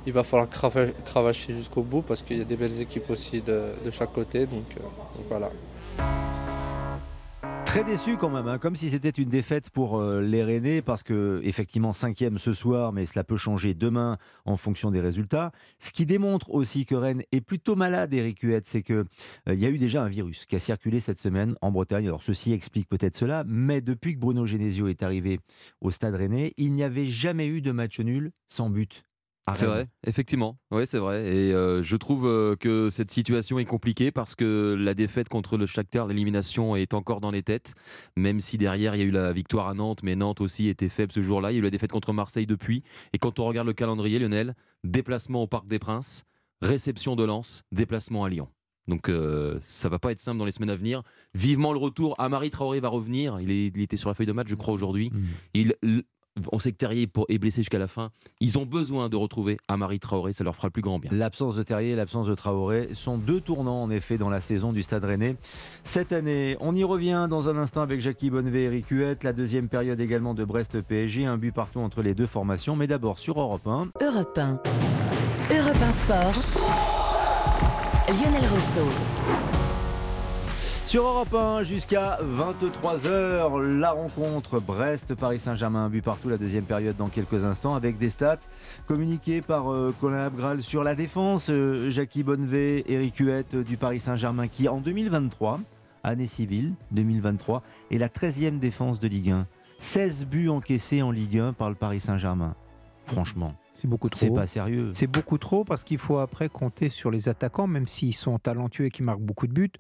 [0.09, 3.75] il va falloir cravacher jusqu'au bout parce qu'il y a des belles équipes aussi de,
[3.91, 4.47] chaque côté.
[4.47, 4.83] Donc, euh,
[5.29, 5.51] voilà.
[7.67, 11.03] Très déçu quand même, hein, comme si c'était une défaite pour euh, les Rennais, parce
[11.03, 14.17] que effectivement cinquième ce soir, mais cela peut changer demain
[14.47, 15.53] en fonction des résultats.
[15.79, 19.05] Ce qui démontre aussi que Rennes est plutôt malade, Eric Huette, c'est qu'il
[19.49, 22.07] euh, y a eu déjà un virus qui a circulé cette semaine en Bretagne.
[22.07, 25.39] Alors ceci explique peut-être cela, mais depuis que Bruno Genesio est arrivé
[25.83, 29.05] au Stade Rennais, il n'y avait jamais eu de match nul sans but
[29.55, 30.59] c'est vrai, effectivement.
[30.71, 31.25] Oui, c'est vrai.
[31.27, 35.57] Et euh, je trouve euh, que cette situation est compliquée parce que la défaite contre
[35.57, 37.75] le Shakhtar, l'élimination est encore dans les têtes.
[38.17, 40.89] Même si derrière il y a eu la victoire à Nantes, mais Nantes aussi était
[40.89, 41.53] faible ce jour-là.
[41.53, 42.83] Il y a eu la défaite contre Marseille depuis.
[43.13, 44.55] Et quand on regarde le calendrier, Lionel,
[44.85, 46.25] déplacement au Parc des Princes,
[46.61, 48.49] réception de Lens, déplacement à Lyon.
[48.89, 51.03] Donc euh, ça va pas être simple dans les semaines à venir.
[51.35, 52.15] Vivement le retour.
[52.19, 53.39] Amari Traoré va revenir.
[53.41, 55.11] Il, est, il était sur la feuille de match, je crois, aujourd'hui.
[55.13, 55.25] Mmh.
[55.55, 55.75] Il,
[56.53, 58.11] on sait que Terrier est blessé jusqu'à la fin.
[58.41, 61.11] Ils ont besoin de retrouver Amari Traoré, ça leur fera le plus grand bien.
[61.13, 64.73] L'absence de Terrier et l'absence de Traoré sont deux tournants en effet dans la saison
[64.73, 65.37] du Stade Rennais
[65.83, 66.57] cette année.
[66.61, 69.25] On y revient dans un instant avec Jackie Bonnevet et Eric Huette.
[69.25, 72.77] La deuxième période également de Brest PSG, un but partout entre les deux formations.
[72.77, 73.87] Mais d'abord sur Europe 1.
[74.01, 74.61] Europe 1.
[75.51, 76.35] Europe 1 Sport.
[78.09, 79.58] Lionel Rousseau.
[80.89, 87.09] Sur Europe 1 jusqu'à 23h, la rencontre Brest-Paris Saint-Germain, but partout la deuxième période dans
[87.09, 88.39] quelques instants avec des stats
[88.87, 94.01] communiquées par euh, Colin Abgral sur la défense, euh, Jackie Bonnevet, Eric Huette du Paris
[94.01, 95.61] Saint-Germain qui en 2023,
[96.05, 99.47] année civile 2023, est la 13e défense de Ligue 1.
[99.81, 102.55] 16 buts encaissés en Ligue 1 par le Paris Saint-Germain.
[103.05, 103.53] Franchement.
[103.79, 104.19] C'est beaucoup trop.
[104.19, 104.91] C'est pas sérieux.
[104.93, 108.87] C'est beaucoup trop parce qu'il faut après compter sur les attaquants, même s'ils sont talentueux
[108.87, 109.71] et qui marquent beaucoup de buts.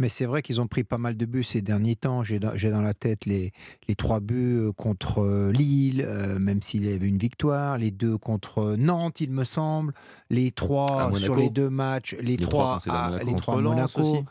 [0.00, 2.24] Mais c'est vrai qu'ils ont pris pas mal de buts ces derniers temps.
[2.24, 3.52] J'ai dans, la tête les,
[3.86, 7.78] les trois buts euh, contre euh, Lille, euh, même s'il y avait une victoire.
[7.78, 9.94] Les deux contre Nantes, il me semble.
[10.30, 12.16] Les trois sur les deux matchs.
[12.20, 14.00] Les, trois, à, les trois Monaco.
[14.00, 14.24] Aussi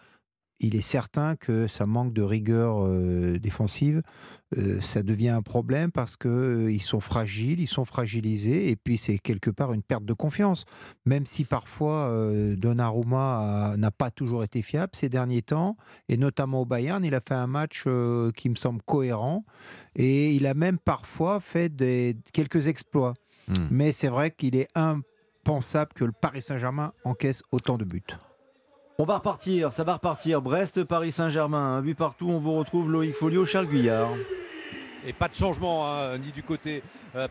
[0.63, 4.01] il est certain que ça manque de rigueur euh, défensive.
[4.57, 8.97] Euh, ça devient un problème parce qu'ils euh, sont fragiles, ils sont fragilisés, et puis
[8.97, 10.63] c'est quelque part une perte de confiance.
[11.05, 12.11] Même si parfois
[12.55, 15.75] Donnarumma n'a pas toujours été fiable ces derniers temps,
[16.07, 17.85] et notamment au Bayern, il a fait un match
[18.35, 19.43] qui me semble cohérent,
[19.95, 23.15] et il a même parfois fait des, quelques exploits.
[23.49, 23.67] Hmm.
[23.69, 28.01] Mais c'est vrai qu'il est impensable que le Paris Saint-Germain encaisse autant de buts.
[28.99, 30.39] On va repartir, ça va repartir.
[30.39, 32.29] Brest, Paris Saint-Germain, un but partout.
[32.29, 34.11] On vous retrouve Loïc Folio, Charles Guyard.
[35.07, 36.83] Et pas de changement, hein, ni du côté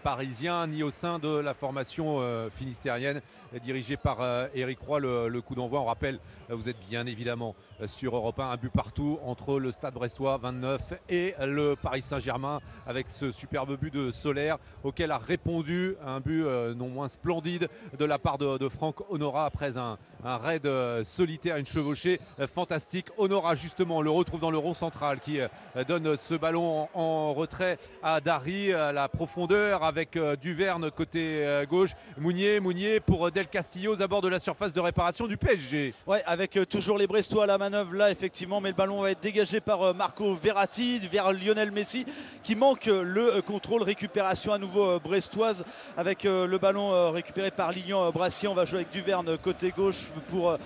[0.03, 3.21] parisien ni au sein de la formation finistérienne
[3.65, 4.19] dirigée par
[4.55, 5.01] Eric Roy.
[5.01, 6.19] Le, coup d'envoi, on rappelle,
[6.49, 7.55] vous êtes bien évidemment
[7.87, 12.61] sur Europe 1, un but partout entre le Stade Brestois 29 et le Paris Saint-Germain
[12.87, 16.45] avec ce superbe but de Solaire auquel a répondu un but
[16.77, 17.69] non moins splendide
[17.99, 20.69] de la part de, Franck Honora après un, raid
[21.03, 22.21] solitaire, une chevauchée
[22.53, 23.09] fantastique.
[23.19, 25.41] Honora justement le retrouve dans le rond central qui
[25.89, 31.93] donne ce ballon en, retrait à Dari, la profondeur avec Duverne côté gauche.
[32.19, 35.95] Mounier, Mounier pour Del Castillo à bord de la surface de réparation du PSG.
[36.07, 39.21] Ouais, avec toujours les Brestois à la manœuvre là effectivement, mais le ballon va être
[39.21, 42.05] dégagé par Marco Verratti vers Lionel Messi
[42.43, 45.65] qui manque le contrôle, récupération à nouveau brestoise
[45.97, 48.49] avec le ballon récupéré par Lignon Brassier.
[48.49, 50.59] On va jouer avec Duverne côté gauche pour,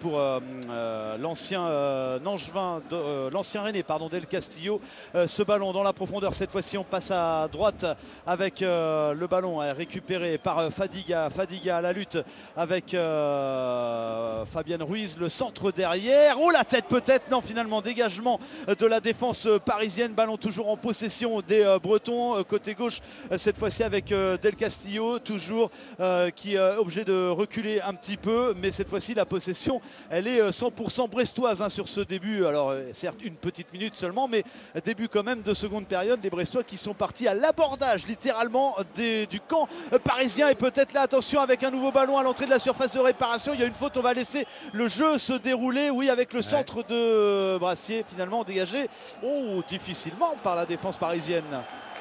[0.00, 0.20] pour
[1.18, 2.80] l'ancien Nangevin,
[3.32, 4.80] l'ancien René pardon, Del Castillo.
[5.14, 7.84] ce ballon dans la profondeur, cette fois-ci on passe à droite
[8.26, 11.30] avec le ballon récupéré par Fadiga.
[11.30, 12.18] Fadiga à la lutte
[12.56, 12.90] avec
[14.52, 16.36] Fabienne Ruiz, le centre derrière.
[16.40, 20.12] Oh la tête peut-être, non finalement dégagement de la défense parisienne.
[20.12, 23.00] Ballon toujours en possession des Bretons côté gauche,
[23.36, 25.70] cette fois-ci avec Del Castillo, toujours
[26.34, 29.80] qui est obligé de reculer un petit peu, mais cette fois-ci la possession
[30.10, 32.46] elle est 100% brestoise hein, sur ce début.
[32.46, 34.44] Alors certes une petite minute seulement, mais
[34.84, 36.20] début quand même de seconde période.
[36.22, 39.68] Les Brestois qui sont partis à l'abordage littéralement du camp
[40.04, 43.00] parisien et peut-être là attention avec un nouveau ballon à l'entrée de la surface de
[43.00, 43.54] réparation.
[43.54, 45.90] Il y a une faute, on va laisser le jeu se dérouler.
[45.90, 48.88] Oui avec le centre de Brassier finalement dégagé.
[49.22, 51.44] Oh difficilement par la défense parisienne.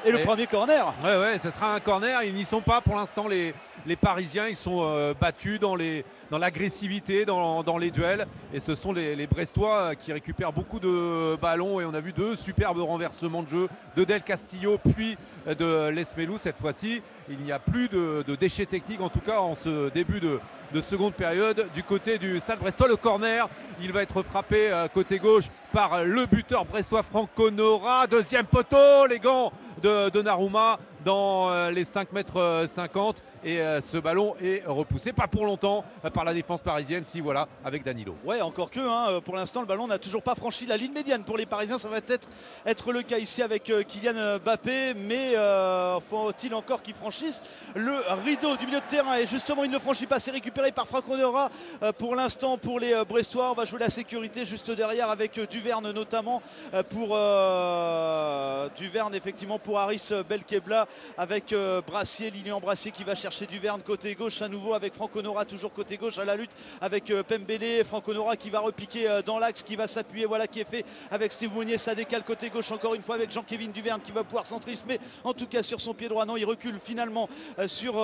[0.05, 2.23] Et le premier corner Ouais, ouais, ce sera un corner.
[2.23, 3.53] Ils n'y sont pas pour l'instant, les,
[3.87, 4.47] les Parisiens.
[4.47, 5.75] Ils sont euh, battus dans
[6.37, 8.27] l'agressivité, dans, les duels.
[8.53, 11.79] Et ce sont les, Brestois qui récupèrent beaucoup de ballons.
[11.79, 16.37] Et on a vu deux superbes renversements de jeu de Del Castillo, puis de Lesmelou
[16.37, 17.01] cette fois-ci.
[17.29, 20.39] Il n'y a plus de, déchets techniques, en tout cas en ce début de,
[20.73, 22.87] de seconde période du côté du Stade Brestois.
[22.87, 23.49] Le corner,
[23.81, 28.07] il va être frappé côté gauche par le buteur brestois Franco Nora.
[28.07, 29.51] Deuxième poteau, les gants
[29.83, 35.85] de Donnarumma dans les 5 mètres 50 et ce ballon est repoussé pas pour longtemps
[36.13, 37.05] par la défense parisienne.
[37.05, 38.13] Si voilà avec Danilo.
[38.25, 41.23] Ouais encore que hein, pour l'instant le ballon n'a toujours pas franchi la ligne médiane.
[41.23, 42.27] Pour les Parisiens ça va peut-être
[42.65, 44.95] être le cas ici avec Kylian Mbappé.
[44.95, 45.35] Mais
[46.09, 47.41] faut-il encore qu'il franchisse
[47.73, 47.93] le
[48.25, 49.15] rideau du milieu de terrain?
[49.15, 51.49] Et justement il ne franchit pas c'est récupéré par Franck Nora
[51.99, 53.51] pour l'instant pour les Brestois.
[53.51, 56.41] On va jouer la sécurité juste derrière avec Duverne notamment
[56.89, 57.17] pour
[58.75, 60.85] Duverne effectivement pour Harris Belkebla
[61.17, 61.53] avec
[61.85, 64.41] Brassier, Lilian Brassier qui va chercher Duverne côté gauche.
[64.41, 66.51] À nouveau avec Franck Honora toujours côté gauche à la lutte
[66.81, 70.69] avec Pembele, Franck Honora qui va repiquer dans l'axe, qui va s'appuyer, voilà qui est
[70.69, 74.11] fait avec Steve Mounier, ça décale côté gauche encore une fois avec Jean-Kévin Duverne qui
[74.11, 77.27] va pouvoir centrer, mais en tout cas sur son pied droit, non il recule finalement
[77.67, 77.95] sur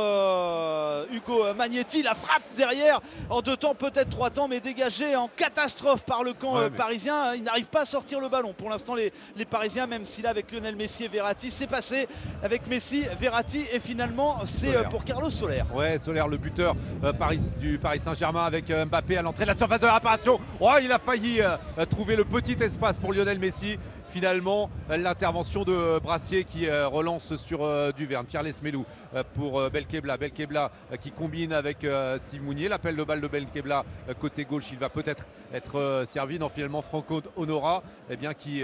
[1.12, 3.00] Hugo Magnetti, la frappe derrière
[3.30, 6.78] en deux temps, peut-être trois temps, mais dégagé en catastrophe par le camp Ouais, mais-
[6.78, 8.54] parisien, il n'arrive pas à sortir le ballon.
[8.54, 12.08] Pour l'instant les, les Parisiens, même si là avec Lionel Messi et Verratti, c'est passé
[12.44, 15.62] avec Messi, Verratti et finalement c'est euh, pour Carlos Soler.
[15.76, 19.50] Ouais, Solaire, le buteur euh, Paris, du Paris Saint-Germain avec euh, Mbappé à l'entrée de
[19.50, 20.40] la surface de la réparation.
[20.60, 23.78] Oh, il a failli euh, trouver le petit espace pour Lionel Messi.
[24.14, 28.28] Finalement, l'intervention de Brassier qui euh, relance sur euh, Duverne.
[28.28, 28.86] Pierre Lesmelou
[29.16, 30.18] euh, pour Belkebla.
[30.18, 30.70] Belkebla
[31.02, 31.80] qui combine avec
[32.20, 32.70] Steve Mounier.
[32.70, 33.84] L'appel de balle de Belkebla
[34.20, 36.38] côté gauche, il va peut-être être servi.
[36.38, 37.82] Non, finalement, Franco Honora
[38.12, 38.64] eh bien, qui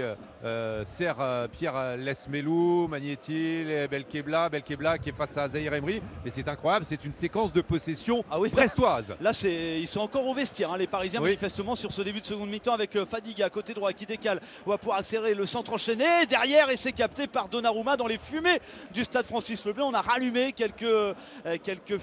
[0.84, 4.48] sert Pierre Lesmelou, Magnetti, et Belkebla.
[4.50, 6.00] Belkebla qui est face à Zahir Emery.
[6.24, 9.16] Et c'est incroyable, c'est une séquence de possession brestoise.
[9.20, 11.30] Là, ils sont encore au vestiaire, hein, les Parisiens, Oui.
[11.30, 14.40] manifestement, sur ce début de seconde mi-temps avec Fadiga côté droit qui décale.
[14.66, 18.18] On va pouvoir accélérer le centre enchaîné derrière et c'est capté par Donnarumma dans les
[18.18, 18.60] fumées
[18.92, 19.88] du stade Francis Leblanc.
[19.88, 21.14] On a rallumé quelques, euh,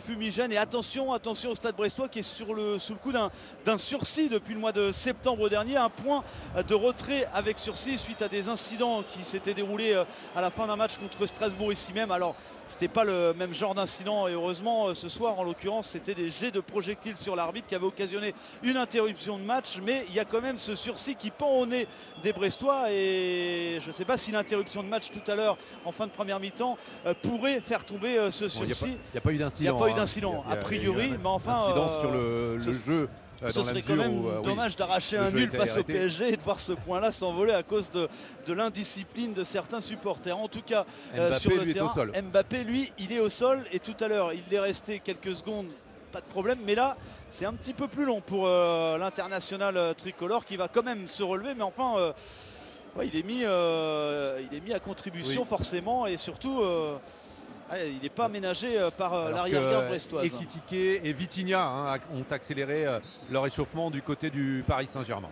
[0.08, 4.56] fumigènes et attention, attention au stade brestois qui est sous le coup d'un, sursis depuis
[4.56, 5.78] le mois de septembre dernier.
[5.78, 6.24] Un point
[6.68, 10.04] de retrait avec sursis suite à des incidents qui s'étaient déroulés euh,
[10.36, 12.10] à la fin d'un match contre Strasbourg ici même.
[12.10, 12.36] Alors,
[12.68, 16.30] c'était pas le même genre d'incident et heureusement euh, ce soir en l'occurrence c'était des
[16.30, 18.34] jets de projectiles sur l'arbitre qui avaient occasionné
[18.64, 21.66] une interruption de match mais il y a quand même ce sursis qui pend au
[21.66, 21.88] nez
[22.24, 25.92] des Brestois et je ne sais pas si l'interruption de match tout à l'heure en
[25.92, 28.94] fin de première mi-temps euh, pourrait faire tomber euh, ce Bon, Il n'y a, sursis.
[29.14, 29.70] pas- a eu d'incident.
[29.70, 29.96] Il n'y a pas eu hein.
[29.96, 31.66] d'incident, a- a il y a eu priori, mais enfin.
[31.66, 33.10] Incident euh, sur le jeu.
[33.44, 35.84] Euh, ce la serait quand même où, euh, oui, dommage d'arracher un nul face au.
[35.84, 38.08] PSG et de voir ce point-là s'envoler à cause de,
[38.46, 40.38] de l'indiscipline de certains supporters.
[40.38, 40.86] En tout cas,
[41.16, 42.12] euh, Mbappé, sur le lui, est au terrain, sol.
[42.32, 45.68] Mbappé, lui, il est au sol et tout à l'heure, il est resté quelques secondes,
[46.12, 46.98] pas de problème, mais là,
[47.30, 51.08] c'est un petit peu plus long pour euh, l'international euh, tricolore qui va quand même
[51.08, 51.94] se relever, mais enfin.
[51.98, 52.14] euh,
[52.98, 55.48] ouais, il, est mis, euh, il est mis à contribution Oui.
[55.48, 56.96] forcément et surtout euh,
[57.70, 60.26] Ah, il n'est pas aménagé par l'arrière-garde brestoise.
[60.26, 60.74] Ekitike
[61.04, 62.86] et Vitinha hein, ont accéléré
[63.30, 65.30] leur échauffement du côté du Paris Saint-Germain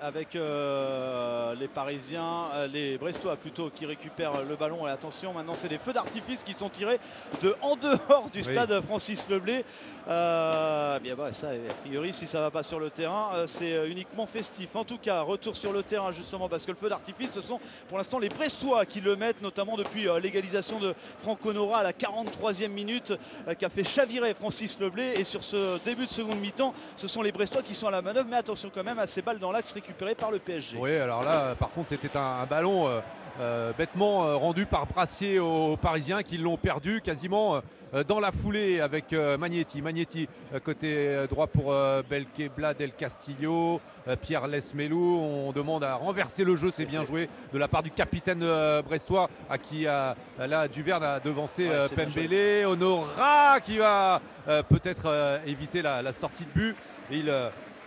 [0.00, 4.86] avec euh, les Parisiens, euh, les Brestois plutôt, qui récupèrent le ballon.
[4.86, 6.98] Et attention, maintenant c'est des feux d'artifice qui sont tirés
[7.42, 9.64] de en dehors du stade Francis Leblé.
[10.08, 14.26] Euh, bien bah, ça, a priori, si ça va pas sur le terrain, c'est uniquement
[14.26, 14.74] festif.
[14.74, 17.60] En tout cas, retour sur le terrain justement parce que le feu d'artifice, ce sont
[17.88, 21.92] pour l'instant les Brestois qui le mettent, notamment depuis l'égalisation de Franco Nora à la
[21.92, 23.12] 43e minute,
[23.58, 25.14] qui a fait chavirer Francis Leblé.
[25.16, 28.02] Et sur ce début de seconde mi-temps, ce sont les Brestois qui sont à la
[28.02, 28.28] manœuvre.
[28.28, 30.78] Mais attention quand même à ces balles dans la récupéré par le PSG.
[30.80, 33.00] Oui, alors là, par contre, c'était un, ballon euh,
[33.40, 37.60] euh, bêtement euh, rendu par Brassier aux Parisiens qui l'ont perdu quasiment
[38.06, 39.82] dans la foulée avec Magnetti.
[39.82, 40.28] Magnetti
[40.62, 41.74] côté droit pour
[42.08, 43.80] Belkebla Del Castillo,
[44.22, 45.18] Pierre Lesmelou.
[45.20, 48.46] On demande à renverser le jeu, c'est bien joué de la part du capitaine
[48.84, 52.64] brestois à qui a, là Duverne a devancé Pembele.
[52.64, 54.22] Honora qui va
[54.68, 56.76] peut-être éviter la, la, sortie de but.
[57.10, 57.28] il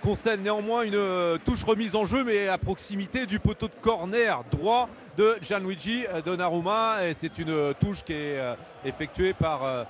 [0.03, 4.43] concerne néanmoins une euh, touche remise en jeu, mais à proximité du poteau de corner
[4.51, 7.07] droit de Gianluigi Donnarumma.
[7.07, 9.83] Et c'est une touche qui est euh, effectuée par euh,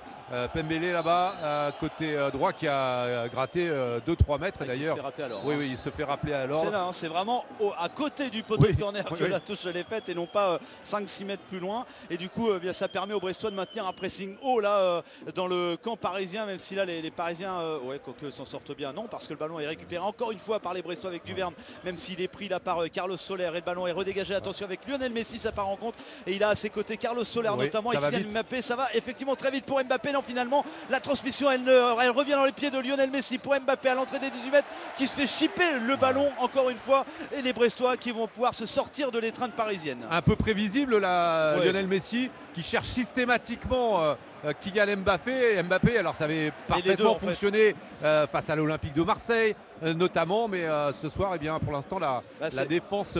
[0.52, 4.98] Pembele là-bas, côté euh, droit, qui a euh, gratté 2-3 mètres d'ailleurs.
[5.44, 6.64] Oui, oui, il se fait rappeler alors.
[6.64, 7.44] C'est là, hein, c'est vraiment
[7.78, 10.58] à côté du poteau de corner que la touche elle est faite et non pas
[10.84, 11.84] 5-6 mètres plus loin.
[12.10, 15.02] Et du coup, bien, ça permet aux Brestois de maintenir un pressing haut là
[15.34, 19.06] dans le camp parisien, même si là les, Parisiens, ouais, quoique s'en sortent bien, non,
[19.08, 21.96] parce que le ballon est récupéré encore une fois par les Brestois avec Duverne, même
[21.96, 24.34] s'il est pris là par Carlos Soler et le ballon est redégagé.
[24.34, 25.94] Attention avec Lionel Messi, ça part en compte
[26.26, 28.62] et il a à ses côtés Carlos Soler notamment et Kylian Mbappé.
[28.62, 32.70] Ça va effectivement très vite pour Mbappé finalement la transmission elle, revient dans les pieds
[32.70, 35.96] de Lionel Messi pour Mbappé à l'entrée des 18 mètres qui se fait chipper le
[35.96, 37.04] ballon encore une fois
[37.36, 39.98] et les Brestois qui vont pouvoir se sortir de l'étreinte parisienne.
[40.10, 44.14] Un peu prévisible là, Lionel Messi qui cherche systématiquement euh,
[44.44, 45.62] euh, Kylian Mbappé.
[45.62, 49.54] Mbappé, alors ça avait parfaitement fonctionné euh, face à l'Olympique de Marseille
[49.96, 50.64] notamment, mais
[50.98, 53.18] ce soir, eh bien, pour l'instant, la, bah, la défense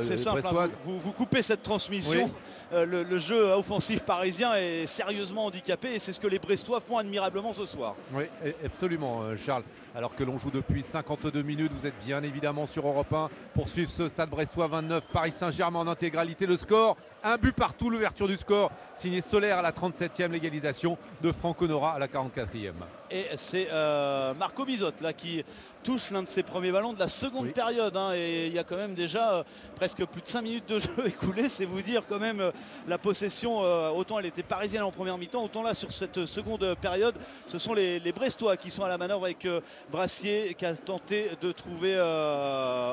[0.00, 2.24] c'est simple, hein, vous, coupez cette transmission.
[2.24, 6.98] Euh, le, jeu offensif parisien est sérieusement handicapé et c'est ce que les Brestois font
[6.98, 7.96] admirablement ce soir.
[8.12, 8.24] Oui,
[8.64, 9.62] absolument, euh, Charles.
[9.98, 13.68] Alors que l'on joue depuis 52 minutes, vous êtes bien évidemment sur Europe 1 pour
[13.68, 16.46] suivre ce stade brestois 29, Paris Saint-Germain en intégralité.
[16.46, 21.32] Le score, un but partout, l'ouverture du score, signé Solaire à la 37e, l'égalisation de
[21.32, 22.74] Franco Nora à la 44e.
[23.10, 25.42] Et c'est euh, Marco Bizot là qui
[25.82, 27.96] touche l'un de ses premiers ballons de la seconde période.
[27.96, 29.42] Hein, et il y a quand même déjà euh,
[29.76, 31.48] presque plus de 5 minutes de jeu écoulées.
[31.48, 32.50] C'est vous dire quand même euh,
[32.86, 33.58] la possession,
[33.96, 37.14] autant elle était parisienne en première mi-temps, autant là sur cette seconde période,
[37.46, 39.46] ce sont les, Brestois qui sont à la manœuvre avec
[39.90, 41.96] Brassier qui a tenté de trouver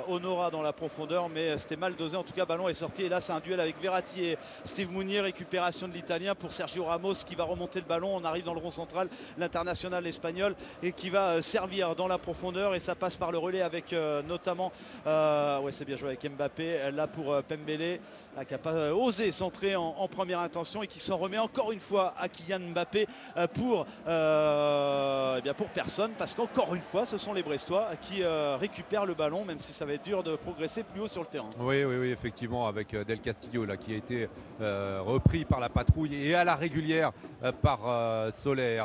[0.08, 2.16] Honora dans la profondeur, mais c'était mal dosé.
[2.16, 3.04] En tout cas, ballon est sorti.
[3.04, 5.22] Et là, c'est un duel avec Verratti et Steve Mounier.
[5.22, 8.16] Récupération de l'Italien pour Sergio Ramos qui va remonter le ballon.
[8.16, 9.10] On arrive dans le rond central.
[9.38, 13.38] L'international espagnol et qui va euh, servir dans la profondeur et ça passe par le
[13.38, 14.72] relais avec euh, notamment
[15.06, 18.00] euh, ouais c'est bien joué avec Mbappé là pour Pembele
[18.48, 22.14] qui n'a pas osé centrer en, première intention et qui s'en remet encore une fois
[22.18, 23.08] à Kylian Mbappé
[23.54, 29.06] pour, eh bien pour personne parce qu'encore une fois ce sont les Brestois qui récupèrent
[29.06, 31.49] le ballon même si ça va être dur de progresser plus haut sur le terrain.
[31.60, 34.30] Oui oui oui effectivement avec Del Castillo là qui a été
[34.60, 37.12] repris par la patrouille et à la régulière
[37.62, 38.82] par Soler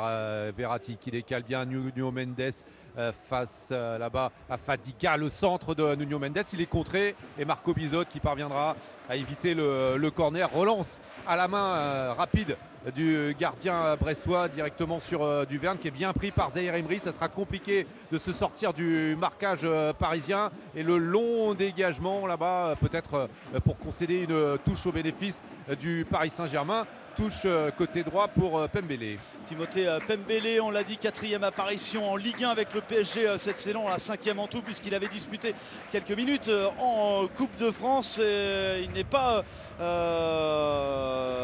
[0.55, 2.90] Verratti qui décale bien Nuno Mendes euh,
[3.29, 6.43] face euh, là-bas à Fadiga, le centre de Nuno Mendes.
[6.53, 8.75] Il est contré et Marco Bizot qui parviendra
[9.09, 10.51] à éviter le, corner.
[10.51, 12.57] Relance à la main euh, rapide
[12.95, 16.97] du gardien brestois directement sur Duverne qui est bien pris par Zahir Emery.
[16.97, 19.67] Ça sera compliqué de se sortir du marquage
[19.99, 23.29] parisien et le long dégagement là-bas peut-être
[23.63, 25.43] pour concéder une touche au bénéfice
[25.79, 29.17] du Paris Saint-Germain touche euh, côté droit pour euh, Pembele.
[29.45, 33.59] Timothée euh, Pembele, on l'a dit, quatrième apparition en Ligue 1 avec le PSG cette
[33.59, 35.53] saison, la cinquième en tout, puisqu'il avait disputé
[35.91, 38.19] quelques minutes en Coupe de France.
[38.19, 39.43] il n'est pas
[39.81, 41.41] euh,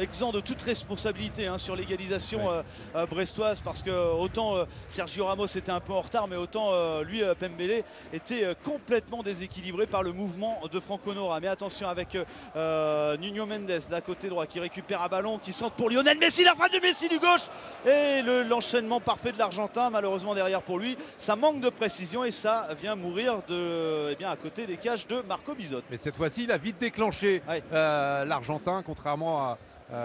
[0.00, 2.62] exempt de toute responsabilité hein, sur l'égalisation euh,
[2.96, 4.54] euh, brestoise parce que autant
[4.88, 10.02] Sergio Ramos était un peu en retard mais autant lui Pembele était complètement déséquilibré par
[10.02, 11.40] le mouvement de Franco Nora.
[11.40, 15.90] Mais attention avec Nuno Mendes d'un côté droit qui récupère un ballon qui centre pour
[15.90, 17.48] Lionel Messi la frappe de Messi du gauche
[17.86, 20.96] et l'enchaînement parfait de l'Argentin malheureusement derrière pour lui.
[21.18, 25.06] Ça manque de précision et ça vient mourir de, eh bien, à côté des cages
[25.06, 25.82] de Marco Bizot.
[25.90, 29.56] Mais cette fois-ci il a vite déclenché euh, l'Argentin, contrairement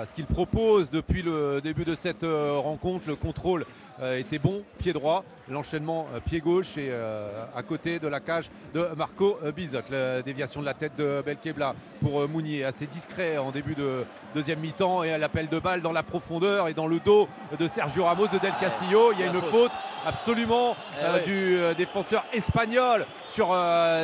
[0.04, 3.08] ce qu'il propose depuis le début de cette rencontre.
[3.08, 3.68] Le contrôle
[4.02, 9.38] était bon, pied droit, l'enchaînement pied gauche et à côté de la cage de Marco
[9.56, 9.82] Bizot.
[9.92, 14.60] La déviation de la tête de Belkebla pour Mounier, assez discret en début de deuxième
[14.60, 17.30] mi-temps et à l'appel de balle dans la profondeur et dans le dos
[17.60, 19.12] de Sergio Ramos de Del Castillo.
[19.14, 19.72] Il y a une faute
[20.06, 23.50] absolument eh du défenseur espagnol sur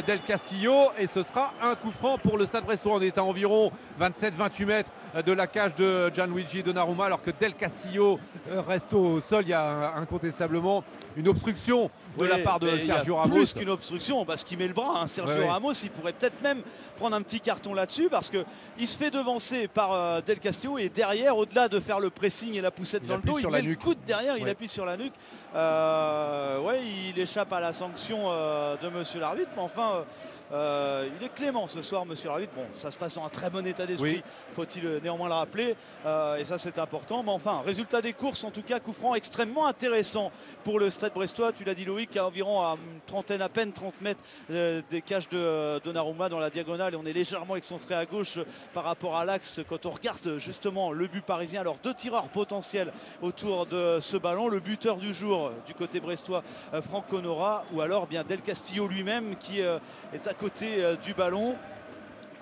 [0.08, 0.92] Del Castillo.
[0.98, 2.96] Et ce sera un coup franc pour le Stade Brestois.
[2.96, 4.92] On est à environ 27-28 mètres
[5.26, 8.20] de la cage de Gianluigi Donnarumma alors que Del Castillo
[8.68, 9.44] reste au sol.
[9.44, 10.84] Il y a incontestablement
[11.16, 13.36] une obstruction de la part de Sergio Ramos.
[13.36, 15.02] Plus qu'une obstruction, parce qu'il met le bras.
[15.02, 15.08] Hein.
[15.08, 16.62] Sergio Ramos, il pourrait peut-être même
[16.96, 20.90] prendre un petit carton là-dessus parce qu'il se fait devancer par euh, Del Castillo et
[20.90, 23.76] derrière, au-delà de faire le pressing et la poussette dans le dos, il met le
[23.76, 25.14] coude derrière, il appuie sur la nuque.
[25.56, 26.80] Euh, ouais,
[27.10, 29.92] il échappe à la sanction euh, de Monsieur l'arbitre, mais enfin.
[29.96, 30.04] Euh,
[30.52, 32.54] il est clément ce soir, monsieur l'arbitre.
[32.56, 34.24] Bon, ça se passe dans un très bon état d'esprit,
[34.54, 35.76] faut-il néanmoins le rappeler.
[36.06, 37.24] Euh, et ça, c'est important.
[37.24, 40.32] Mais enfin, résultat des courses, en tout cas, coup franc extrêmement intéressant
[40.64, 41.54] pour le Stade Brestois.
[41.54, 44.20] Tu l'as dit, Loïc, à environ à une trentaine à peine, 30 mètres
[44.50, 46.94] euh, des cages de Donnarumma dans la diagonale.
[46.94, 48.40] Et on est légèrement excentré à gauche
[48.74, 51.62] par rapport à l'axe quand on regarde justement le but parisien.
[51.62, 52.92] Alors, deux tireurs potentiels
[53.22, 54.48] autour de ce ballon.
[54.48, 56.44] Le buteur du jour du côté brestois,
[56.90, 61.56] Franck Nora, ou alors bien Del Castillo lui-même qui est à côté euh, du ballon.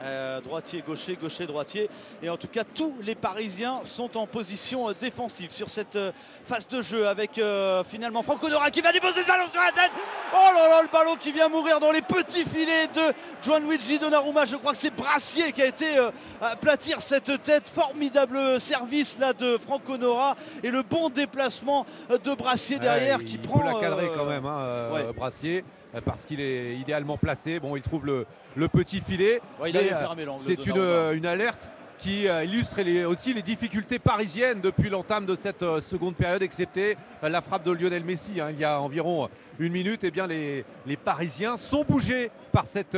[0.02, 1.90] Euh, droitier, gaucher, gaucher, droitier.
[2.24, 5.98] Et en tout cas, tous les Parisiens sont en position euh, défensive sur cette
[6.46, 7.42] phase de jeu avec
[7.86, 9.92] finalement Franco Dora qui va déposer le ballon sur la tête.
[10.34, 13.14] Oh là là, le ballon qui vient mourir dans les petits filets de
[13.44, 14.46] Gianluigi Donnarumma.
[14.46, 15.88] Je crois que c'est Brassier qui a été
[16.40, 17.68] aplatir cette tête.
[17.68, 23.62] Formidable service là de Franco Nora et le bon déplacement de Brassier derrière qui prend.
[23.64, 25.66] la cadrer quand même, hein, Brassier.
[25.96, 27.60] Euh, parce qu'il est idéalement placé.
[27.60, 29.42] Bon, il trouve le, petit filet.
[29.62, 30.78] Euh, c'est une,
[31.14, 36.44] une, alerte qui euh, illustre aussi les difficultés parisiennes depuis l'entame de cette seconde période,
[36.44, 39.30] excepté la frappe de Lionel Messi hein, il y a environ
[39.60, 40.04] une minute.
[40.04, 42.98] Eh bien, les, les Parisiens sont bougés par cette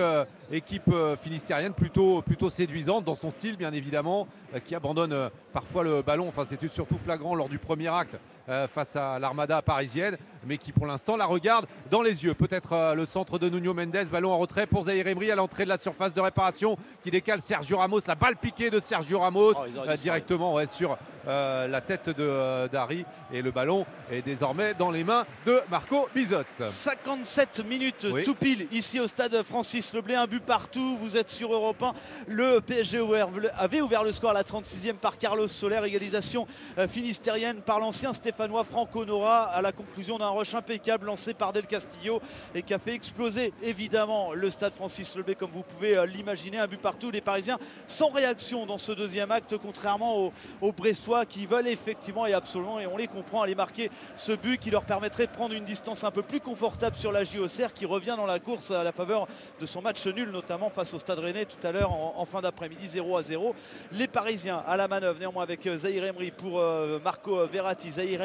[0.52, 0.90] équipe
[1.22, 4.28] finistérienne plutôt, plutôt séduisante dans son style, bien évidemment,
[4.64, 6.28] qui abandonne parfois le ballon.
[6.30, 8.18] Enfin, c'était surtout flagrant lors du premier acte
[8.50, 12.34] euh, face à l'armada parisienne, mais qui pour l'instant la regarde dans les yeux.
[12.34, 15.64] Peut-être euh, le centre de Nuno Mendes, ballon en retrait pour Zahir Emery à l'entrée
[15.64, 19.54] de la surface de réparation qui décale Sergio Ramos, la balle piquée de Sergio Ramos
[19.56, 25.04] oh, euh, directement sur la tête de d'Harry et le ballon est désormais dans les
[25.04, 26.44] mains de Marco Bizot.
[26.60, 31.54] 57 minutes tout pile ici au stade Francis Leblé, un but partout, vous êtes sur
[31.54, 31.94] Europe 1.
[32.28, 33.02] Le PSG
[33.58, 36.48] avait ouvert le score à la 36e par Carlos Soler, égalisation
[36.90, 41.68] finistérienne par l'ancien Stéphane Franco Nora à la conclusion d'un rush impeccable lancé par Del
[41.68, 42.22] Castillo
[42.54, 46.60] et qui a fait exploser évidemment le stade Francis Lebé comme vous pouvez euh, l'imaginer.
[46.60, 47.58] Un but partout, les Parisiens
[47.88, 52.88] sans réaction dans ce deuxième acte, contrairement aux, Brestois qui veulent effectivement et absolument, et
[52.88, 56.12] on les comprend, aller marquer ce but qui leur permettrait de prendre une distance un
[56.12, 59.28] peu plus confortable sur la JOCR qui revient dans la course à la faveur
[59.60, 62.88] de son match nul, notamment face au Stade Rennais tout à l'heure en, fin d'après-midi
[62.88, 63.56] 0 à 0.
[63.92, 67.92] Les Parisiens à la manœuvre, néanmoins avec euh, Zahir Emery pour euh, Marco Verratti.
[67.92, 68.22] Zahir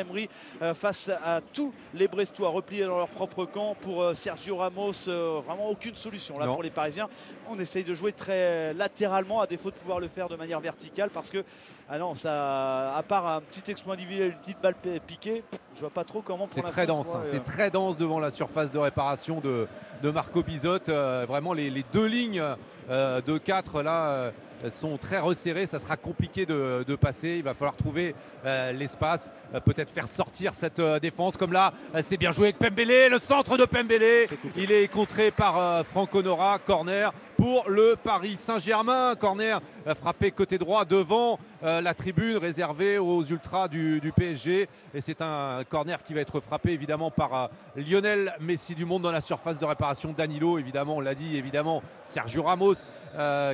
[0.63, 3.75] euh, face à tous les Brestois repliés dans leur propre camp.
[3.81, 7.09] Pour euh, Sergio Ramos, euh, vraiment aucune solution là pour les Parisiens.
[7.51, 11.11] On essaye de jouer très latéralement à défaut de pouvoir le faire de manière verticale
[11.11, 11.45] parce que,
[11.89, 14.75] ah non, ça, à part un petit exploit individuel, une petite balle
[15.07, 15.45] piquée,
[15.75, 17.21] je vois pas trop comment C'est très dense, hein.
[17.25, 19.67] c'est très dense devant la surface de réparation de,
[20.11, 20.79] Marco Bizot.
[20.87, 22.43] vraiment les, les, deux lignes
[22.89, 24.33] de 4 là
[24.71, 25.67] sont très resserrés.
[25.67, 27.37] Ça sera compliqué de, passer.
[27.39, 28.15] Il va falloir trouver
[28.45, 31.37] euh, l'espace, euh, peut-être faire sortir cette euh, défense.
[31.37, 31.73] Comme là,
[32.03, 34.27] c'est bien joué avec Pembele, le centre de Pembele.
[34.57, 39.15] Il est contré par Franco Nora, corner pour le Paris Saint-Germain.
[39.15, 39.61] Corner
[40.01, 44.69] frappé côté droit devant la tribune réservée aux ultras du, PSG.
[44.95, 49.13] Et c'est un corner qui va être frappé évidemment par Lionel Messi du monde dans
[49.13, 50.15] la surface de réparation.
[50.17, 52.76] Danilo, évidemment, on l'a dit, évidemment, Sergio Ramos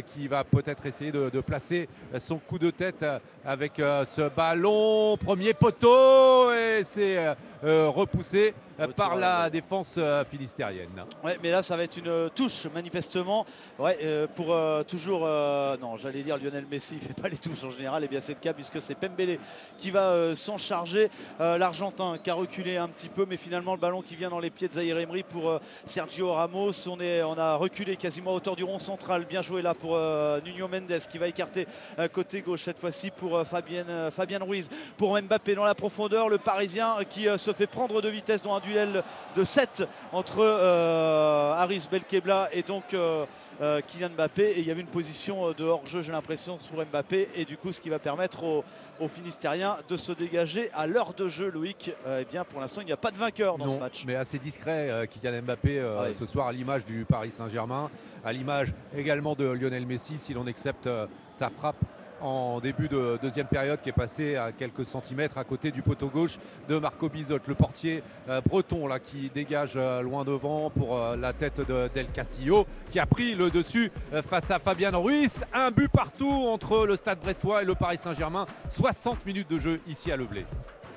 [0.06, 1.88] qui va peut-être essayer de, placer
[2.18, 3.04] son coup de tête
[3.44, 5.16] avec euh, ce ballon.
[5.16, 8.54] Premier poteau et c'est euh, euh, repoussé
[8.96, 9.98] par la défense
[10.28, 11.04] finistérienne.
[11.22, 13.46] Ouais, mais là ça va être une touche manifestement.
[13.78, 14.56] Ouais, pour
[14.86, 15.20] toujours,
[15.80, 18.02] non, j'allais dire Lionel Messi, il fait pas les touches en général.
[18.02, 19.38] Et bien c'est le cas puisque c'est Pembele
[19.76, 21.10] qui va s'en charger.
[21.38, 24.50] L'Argentin qui a reculé un petit peu, mais finalement le ballon qui vient dans les
[24.50, 26.88] pieds de Zahir Emery pour Sergio Ramos.
[26.88, 29.24] On, est, on a reculé quasiment à hauteur du rond central.
[29.26, 29.96] Bien joué là pour
[30.44, 31.68] Nuno Mendes qui va écarter
[32.12, 34.68] côté gauche cette fois-ci pour Fabien, Fabien Ruiz.
[34.96, 38.60] Pour Mbappé dans la profondeur, le Parisien qui se fait prendre de vitesse dans un
[38.60, 39.02] duel
[39.36, 42.84] de 7 entre Haris Belkebla et donc
[43.60, 47.44] Kylian Mbappé et il y avait une position de hors-jeu, j'ai l'impression, sur Mbappé et
[47.44, 48.64] du coup ce qui va permettre aux,
[49.08, 51.90] Finistériens de se dégager à l'heure de jeu, Loïc.
[52.06, 54.04] eh bien, pour l'instant, il n'y a pas de vainqueur dans ce match.
[54.06, 55.82] Mais assez discret, Kylian Mbappé
[56.16, 57.90] ce soir à l'image du Paris Saint-Germain,
[58.24, 60.88] à l'image également de Lionel Messi, si l'on accepte
[61.32, 61.84] sa frappe
[62.22, 66.08] en début de deuxième période qui est passé à quelques centimètres à côté du poteau
[66.08, 66.38] gauche
[66.68, 71.32] de Marco Bizot, le portier euh, breton qui dégage euh, loin devant pour euh, la
[71.32, 73.90] tête de Del Castillo qui a pris le dessus
[74.24, 75.44] face à Fabien Ruiz.
[75.52, 78.46] Un but partout entre le Stade Brestois et le Paris Saint-Germain.
[78.68, 80.44] 60 minutes de jeu ici à Leblé.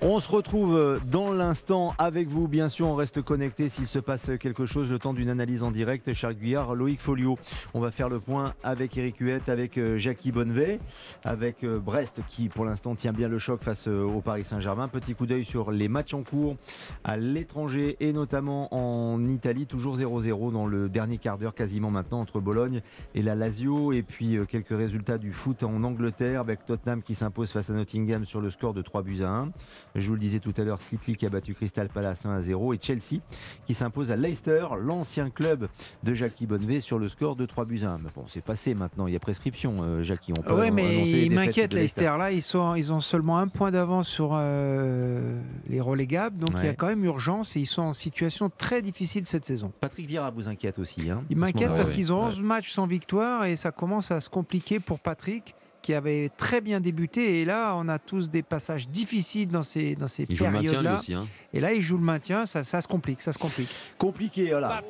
[0.02, 2.50] On se retrouve dans l'instant avec vous.
[2.50, 5.72] Bien sûr, on reste connecté s'il se passe quelque chose le temps d'une analyse en
[5.72, 6.14] direct.
[6.14, 7.38] Charles Guyard, Loïc Folio.
[7.74, 10.80] On va faire le point avec Eric Huette, avec euh, Jackie Bonnevet,
[11.24, 14.90] avec euh, Brest qui pour l'instant tient bien le choc face euh, au Paris Saint-Germain.
[14.90, 16.58] Petit coup d'œil sur les matchs en cours
[17.06, 19.66] à l'étranger et notamment en Italie.
[19.66, 22.82] Toujours 0-0 dans le dernier quart d'heure quasiment maintenant entre Bologne
[23.16, 23.94] et la Lazio.
[23.94, 28.26] Et puis quelques résultats du foot en Angleterre avec Tottenham qui s'impose face à Nottingham
[28.26, 29.52] sur le score de 3 buts à 1.
[29.96, 32.42] Je vous le disais tout à l'heure, City qui a battu Crystal Palace 1 à
[32.42, 33.22] 0 et Chelsea
[33.66, 35.70] qui s'impose à Leicester, l'ancien club
[36.04, 37.98] de Jackie Bonnevet sur le score de 3 buts à 1.
[38.00, 40.34] Mais bon, c'est passé maintenant, il y a prescription, euh, Jackie.
[40.50, 42.12] Oui, mais il m'inquiète Leicester.
[42.18, 46.66] Là, ils, sont, ils ont seulement un point d'avance sur euh, les relégables, donc il
[46.66, 49.72] y a quand même urgence et ils sont en situation très difficile cette saison.
[49.80, 51.10] Patrick Vieira vous inquiète aussi.
[51.10, 54.30] Hein, il m'inquiète parce qu'ils ont 11 matchs sans victoire et ça commence à se
[54.30, 55.56] compliquer pour Patrick
[55.86, 57.42] qui avait très bien débuté.
[57.42, 60.98] Et là, on a tous des passages difficiles dans ces, dans ces périodes-là.
[61.14, 61.20] Hein.
[61.54, 63.70] Et là, il joue le maintien, ça, ça se complique, ça se complique.
[64.00, 64.82] Compliqué, voilà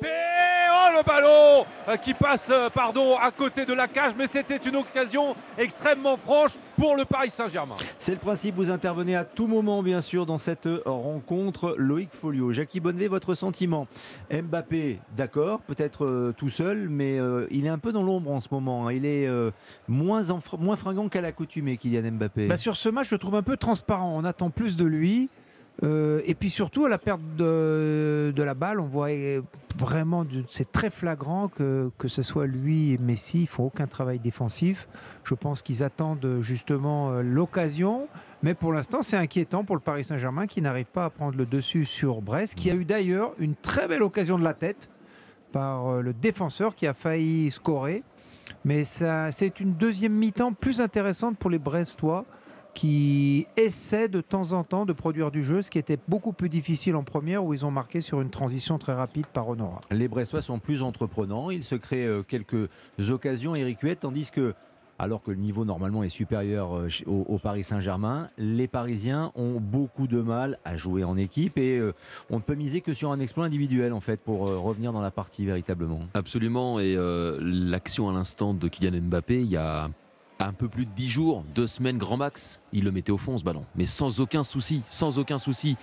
[0.96, 4.76] le ballon euh, qui passe euh, pardon, à côté de la cage, mais c'était une
[4.76, 7.76] occasion extrêmement franche pour le Paris Saint-Germain.
[7.98, 11.74] C'est le principe, vous intervenez à tout moment bien sûr dans cette rencontre.
[11.78, 13.86] Loïc Folio, Jackie Bonnevet, votre sentiment?
[14.30, 17.18] Mbappé, d'accord, peut-être euh, tout seul, mais
[17.50, 18.86] il est un peu dans l'ombre en ce moment.
[18.86, 18.92] Hein.
[18.92, 19.28] Il est
[19.88, 20.22] moins,
[20.58, 22.46] moins fringant qu'à l'accoutumée, Kylian Mbappé.
[22.46, 24.12] Bah sur ce match, je le trouve un peu transparent.
[24.16, 25.28] On attend plus de lui.
[25.82, 29.10] Euh, et puis surtout, à la perte de, la balle, on voit
[29.76, 34.18] vraiment, c'est très flagrant que, que ce soit lui et Messi, ils font aucun travail
[34.18, 34.88] défensif.
[35.24, 38.08] Je pense qu'ils attendent justement euh, l'occasion.
[38.42, 41.46] Mais pour l'instant, c'est inquiétant pour le Paris Saint-Germain qui n'arrive pas à prendre le
[41.46, 44.88] dessus sur Brest, qui a eu d'ailleurs une très belle occasion de la tête
[45.52, 48.02] par euh, le défenseur qui a failli scorer.
[48.64, 52.24] Mais c'est une deuxième mi-temps plus intéressante pour les Brestois
[52.76, 56.50] qui essaient de temps en temps de produire du jeu, ce qui était beaucoup plus
[56.50, 59.80] difficile en première où ils ont marqué sur une transition très rapide par Honora.
[59.90, 62.68] Les Brestois sont plus entreprenants, ils se créent euh, quelques
[63.08, 64.52] occasions, Eric Huet, tandis que
[64.98, 70.06] alors que le niveau normalement est supérieur euh, au, Paris Saint-Germain, les Parisiens ont beaucoup
[70.06, 71.94] de mal à jouer en équipe et euh,
[72.28, 75.10] on ne peut miser que sur un exploit individuel en fait pour revenir dans la
[75.10, 76.00] partie véritablement.
[76.12, 76.94] Absolument et
[77.40, 79.88] l'action à l'instant de Kylian Mbappé, il y a
[80.38, 83.38] un peu plus de 10 jours, deux semaines grand max, il le mettait au fond
[83.38, 83.64] ce ballon.
[83.74, 85.76] Mais sans aucun souci, sans aucun souci.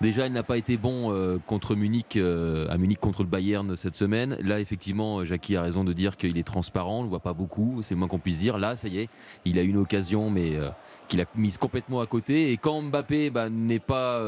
[0.00, 3.76] Déjà, il n'a pas été bon euh, contre Munich, euh, à Munich contre le Bayern
[3.76, 4.36] cette semaine.
[4.40, 7.34] Là, effectivement, Jackie a raison de dire qu'il est transparent, on ne le voit pas
[7.34, 8.58] beaucoup, c'est le moins qu'on puisse dire.
[8.58, 9.08] Là, ça y est,
[9.44, 10.70] il a une occasion, mais euh,
[11.06, 12.50] qu'il a mise complètement à côté.
[12.50, 14.20] Et quand Mbappé bah, n'est pas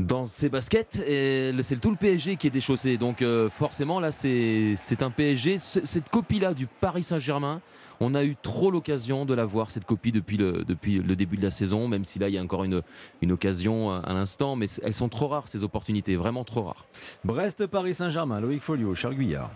[0.00, 2.96] dans ses baskets, c'est tout le PSG qui est déchaussé.
[2.96, 7.60] Donc forcément, là, c'est un PSG, cette copie-là du Paris Saint-Germain,
[8.00, 11.50] on a eu trop l'occasion de la voir, cette copie, depuis le, début de la
[11.50, 12.82] saison, même si là, il y a encore une,
[13.22, 16.86] une occasion à l'instant, mais elles sont trop rares, ces opportunités, vraiment trop rares.
[17.24, 19.50] Brest-Paris Saint-Germain, Loïc Folio, Charles Guyard.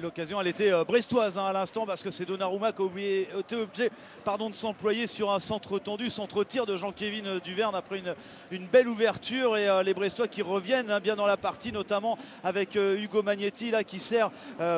[0.00, 3.56] L'occasion, elle était euh, brestoise hein, à l'instant parce que c'est Donnarumma qui a été
[3.56, 3.90] obligé
[4.24, 8.14] pardon, de s'employer sur un centre tendu, centre tir de Jean-Kévin euh, Duverne après une,
[8.52, 12.16] une, belle ouverture et euh, les Brestois qui reviennent hein, bien dans la partie, notamment
[12.44, 14.30] avec Hugo Magnetti là qui sert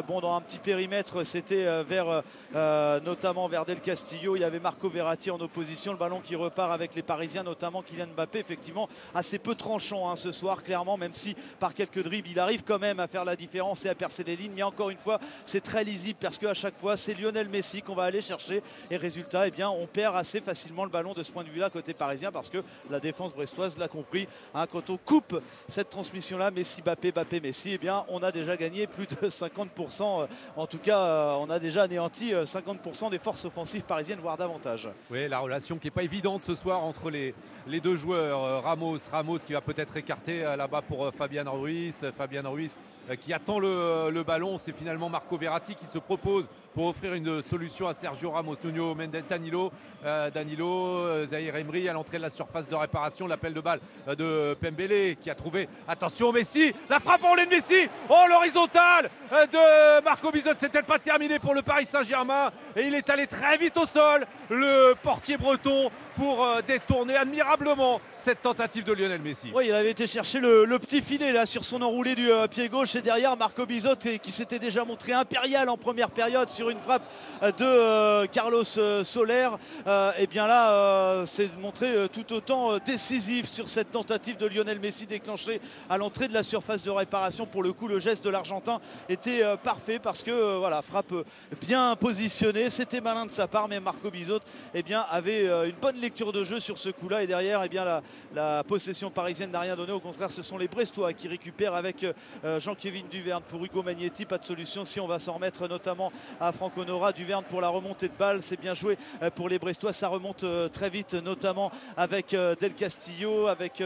[0.09, 2.23] bon, dans un petit périmètre, c'était vers
[2.55, 4.37] notamment vers Del Castillo.
[4.37, 7.83] Il y avait Marco Verratti en opposition, le ballon qui repart avec les Parisiens, notamment
[7.83, 12.29] Kylian Mbappé, effectivement assez peu tranchant hein, ce soir, clairement, même si par quelques dribbles
[12.31, 14.63] il arrive quand même à faire la différence et à percer les lignes.
[14.63, 18.05] Encore une fois, c'est très lisible parce qu'à chaque fois, c'est Lionel Messi qu'on va
[18.05, 18.63] aller chercher.
[18.91, 21.71] Et résultat, eh bien, on perd assez facilement le ballon de ce point de vue-là,
[21.71, 22.59] côté parisien, parce que
[22.91, 24.29] la défense brestoise l'a compris.
[24.55, 28.57] Hein, quand on coupe cette transmission-là, Messi, Bappé, Bappé, Messi, eh bien, on a déjà
[28.57, 30.23] gagné plus de 50%.
[30.23, 30.27] Euh,
[30.57, 34.37] en tout cas, euh, on a déjà anéanti 50% euh, des forces offensives parisiennes, voire
[34.37, 34.89] davantage.
[35.11, 37.35] Oui, la relation qui n'est pas évidente ce soir entre les,
[37.67, 38.63] les deux joueurs.
[38.63, 42.07] Ramos, Ramos qui va peut-être écarter là-bas pour Fabien Ruiz.
[42.17, 42.79] Fabien Ruiz
[43.21, 44.59] qui attend le, le ballon.
[44.59, 46.47] C'est finalement Marco Verratti qui se propose
[46.77, 49.73] pour offrir une solution à Sergio Ramos, Nuno Mendes, Danilo,
[50.05, 53.81] euh, Danilo, euh, Zahir Emery à l'entrée de la surface de réparation, l'appel de balle
[54.07, 59.09] euh, de Pembele qui a trouvé, attention Messi, la frappe en de Messi, oh l'horizontale
[59.33, 63.57] de Marco Bizot, peut-être pas terminé pour le Paris Saint-Germain et il est allé très
[63.57, 69.51] vite au sol, le portier breton pour détourner admirablement cette tentative de Lionel Messi.
[69.55, 72.97] Oui, il avait été chercher le, petit filet là sur son enroulé du pied gauche
[72.97, 77.03] et derrière Marco Bizot qui, s'était déjà montré impérial en première période sur une frappe
[77.43, 79.49] euh, de Carlos Soler.
[79.87, 85.07] et eh bien là, c'est montré tout autant décisif sur cette tentative de Lionel Messi
[85.07, 87.47] déclenchée à l'entrée de la surface de réparation.
[87.47, 91.13] Pour le coup, le geste de l'Argentin était parfait parce que voilà, frappe
[91.61, 94.41] bien positionnée, c'était malin de sa part, mais Marco Bizot
[94.75, 97.23] eh bien, avait une bonne lecture de jeu sur ce coup-là.
[97.23, 98.03] Et derrière, eh bien,
[98.35, 99.93] la, possession parisienne n'a rien donné.
[99.93, 104.25] Au contraire, ce sont les Brestois qui récupèrent avec euh, Jean-Kévin Duverne pour Hugo Magnetti.
[104.25, 107.13] Pas de solution si on va s'en remettre notamment à Franck Honora.
[107.13, 108.43] Duverne pour la remontée de balle.
[108.43, 109.93] C'est bien joué euh, pour les Brestois.
[109.93, 113.83] Ça remonte euh, très vite, notamment avec Del Castillo, avec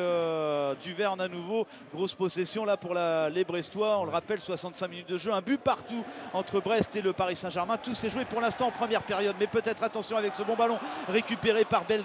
[0.82, 1.66] Duverne à nouveau.
[1.94, 3.98] Grosse possession là pour les Brestois.
[3.98, 5.32] On le rappelle, 65 minutes de jeu.
[5.32, 7.76] Un but partout entre Brest et le Paris Saint-Germain.
[7.76, 9.36] Tout s'est joué pour l'instant en première période.
[9.38, 10.78] Mais peut-être attention avec ce bon ballon
[11.09, 12.02] récupéré par Bel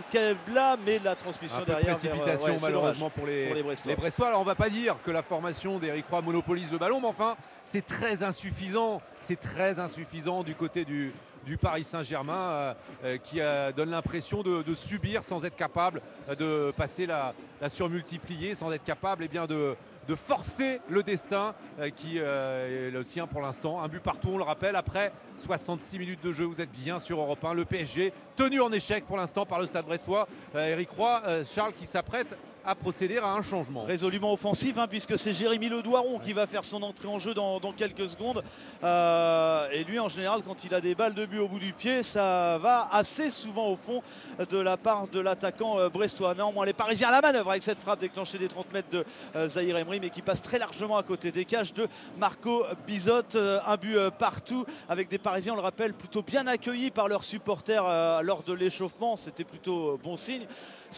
[0.54, 1.96] là, mais la transmission derrière.
[1.96, 3.64] précipitation malheureusement pour les, les,
[3.96, 4.28] Brestois.
[4.28, 7.36] Alors on va pas dire que la formation d'Eric Roy monopolise le ballon, mais enfin
[7.64, 9.02] c'est très insuffisant.
[9.28, 11.12] C'est très insuffisant du côté du,
[11.60, 12.74] Paris Saint-Germain euh,
[13.04, 16.04] euh, qui euh, donne l'impression de, subir sans être capable
[16.38, 17.34] de passer la,
[17.70, 19.76] surmultiplier, sans être capable eh bien, de,
[20.16, 21.56] forcer le destin
[21.96, 23.82] qui est le sien pour l'instant.
[23.82, 27.20] Un but partout, on le rappelle, après 66 minutes de jeu, vous êtes bien sur
[27.20, 27.56] Europe 1.
[27.56, 30.28] Le PSG tenu en échec pour l'instant par le Stade Brestois.
[30.54, 33.84] Eric Roy, Charles qui s'apprête à procéder à un changement.
[33.84, 37.60] Résolument offensif, hein, puisque c'est Jérémy Ledoiron qui va faire son entrée en jeu dans,
[37.78, 38.44] quelques secondes.
[38.84, 41.74] Euh, et lui, en général, quand il a des balles de but au bout du
[41.74, 44.02] pied, ça va assez souvent au fond
[44.50, 46.34] de la part de l'attaquant euh, brestois.
[46.34, 49.06] Néanmoins, les Parisiens à la manœuvre avec cette frappe déclenchée des 30 mètres de
[49.36, 51.88] euh, Zahir Emery, mais qui passe très largement à côté des cages de
[52.18, 53.36] Marco Bizot.
[53.36, 58.24] un but partout avec des Parisiens, on le rappelle, plutôt bien accueillis par leurs supporters
[58.24, 59.18] lors de l'échauffement.
[59.18, 60.48] C'était plutôt bon signe.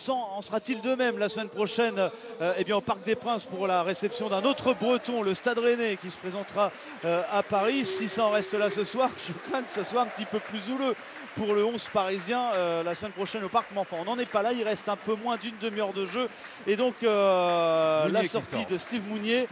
[0.07, 2.09] En sera-t-il de même la semaine prochaine
[2.41, 5.59] euh, eh bien, au Parc des Princes pour la réception d'un autre Breton, le Stade
[5.59, 6.71] Rennais, qui se présentera
[7.03, 10.01] euh, à Paris Si ça en reste là ce soir, je crains que ce soit
[10.01, 10.95] un petit peu plus houleux
[11.35, 13.67] pour le 11 parisien euh, la semaine prochaine au Parc.
[13.73, 14.53] Mais enfin, on n'en est pas là.
[14.53, 16.29] Il reste un peu moins d'une demi-heure de jeu.
[16.67, 19.47] Et donc, la sortie de Steve Mounier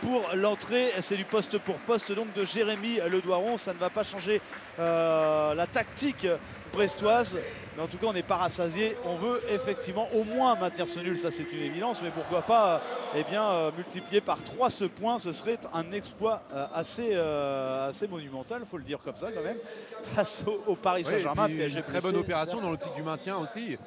[0.00, 3.58] pour l'entrée, c'est du poste pour poste donc de Jérémy Ledoiron.
[3.58, 4.40] Ça ne va pas changer
[4.78, 6.26] la tactique
[6.72, 7.38] brestoise.
[7.76, 8.96] Mais en tout cas, on n'est pas rassasié.
[9.04, 12.00] On veut effectivement au moins maintenir ce nul, ça c'est une évidence.
[12.02, 12.80] Mais pourquoi pas
[13.14, 17.88] eh bien, euh, multiplier par 3 ce point Ce serait un exploit euh, assez, euh,
[17.88, 19.58] assez monumental, il faut le dire comme ça quand même,
[20.14, 21.48] face au, Paris Saint-Germain.
[21.48, 23.78] une très bonne opération dans l'optique du maintien aussi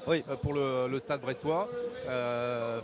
[0.41, 1.69] pour le, stade brestois.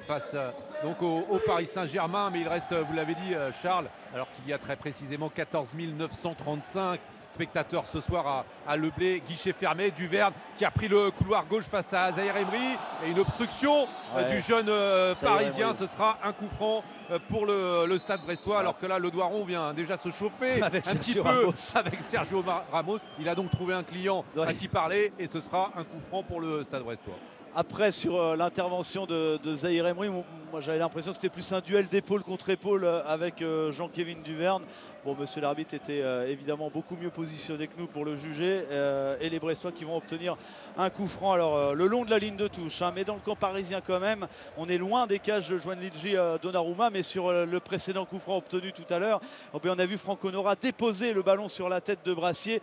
[0.06, 0.36] face
[0.84, 4.54] donc au, au Paris Saint-Germain, mais il reste, vous l'avez dit Charles, alors qu'il y
[4.54, 7.00] a très précisément 14 935
[7.30, 11.66] spectateurs ce soir à, Le Blé, guichet fermé, Duverne qui a pris le couloir gauche
[11.66, 15.74] face à Zahir Emery et une obstruction euh, du jeune euh, parisien.
[15.74, 19.46] Ce sera un coup franc euh, pour le, stade brestois, alors que là, le Doiron
[19.46, 23.00] vient déjà se chauffer un petit peu avec Sergio Ramos.
[23.20, 26.24] Il a donc trouvé un client à qui parler et ce sera un coup franc
[26.24, 27.16] pour le stade brestois.
[27.60, 31.88] Après, sur l'intervention de, de Zahir Emery, moi j'avais l'impression que c'était plus un duel
[31.88, 34.62] d'épaule contre épaule avec Jean-Kévin Duverne.
[35.04, 38.62] Bon, monsieur l'arbitre était euh, évidemment beaucoup mieux positionné que nous pour le juger.
[38.70, 40.38] Euh, et les Brestois qui vont obtenir
[40.78, 41.34] un coup franc.
[41.34, 43.82] Alors, euh, le long de la ligne de touche, hein, mais dans le camp parisien
[43.82, 46.92] quand même, on est loin des cages de Ligi Donnarumma.
[46.92, 49.20] Mais sur le précédent coup franc obtenu tout à l'heure,
[49.54, 52.62] oh, ben, on a vu Franck Honora déposer le ballon sur la tête de Brassier,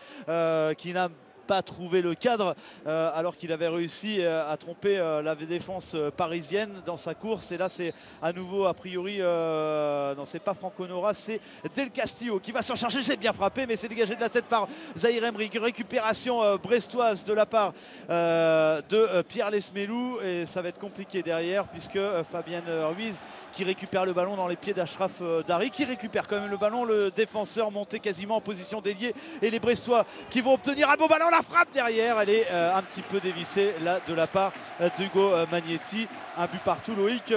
[0.78, 1.08] qui n'a
[1.44, 2.56] pas trouvé le cadre
[2.86, 7.52] euh, alors qu'il avait réussi euh, à tromper euh, la défense parisienne dans sa course.
[7.52, 11.40] Et là c'est à nouveau a priori non c'est pas Franco Nora c'est
[11.74, 13.02] Del Castillo qui va s'en charger.
[13.02, 15.50] C'est bien frappé mais c'est dégagé de la tête par Zahir Emery.
[15.54, 17.72] Récupération brestoise de la part
[18.08, 20.20] de Pierre Lesmelou.
[20.20, 21.98] Et ça va être compliqué derrière puisque
[22.30, 22.64] Fabienne
[22.94, 23.18] Ruiz
[23.54, 26.84] qui récupère le ballon dans les pieds d'Ashraf Dari qui récupère quand même le ballon
[26.84, 31.08] le défenseur monté quasiment en position déliée et les Brestois qui vont obtenir un beau
[31.08, 34.52] ballon la frappe derrière, elle est euh, un petit peu dévissée là de la part
[34.80, 36.06] euh, d'Hugo euh, Magnetti.
[36.36, 37.32] Un but partout, Loïc.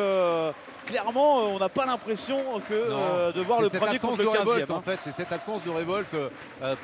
[0.87, 4.71] Clairement, on n'a pas l'impression que de voir le premier contre le 15e.
[4.71, 6.15] En fait, c'est cette absence de révolte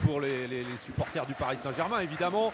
[0.06, 2.52] pour les, les, supporters du Paris Saint-Germain, évidemment,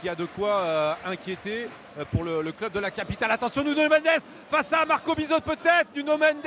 [0.00, 1.68] qui a de quoi inquiéter
[2.10, 3.30] pour le, club de la capitale.
[3.30, 5.88] Attention, Nuno Mendes face à Marco Bizot peut-être.
[5.94, 6.46] Nuno Mendes,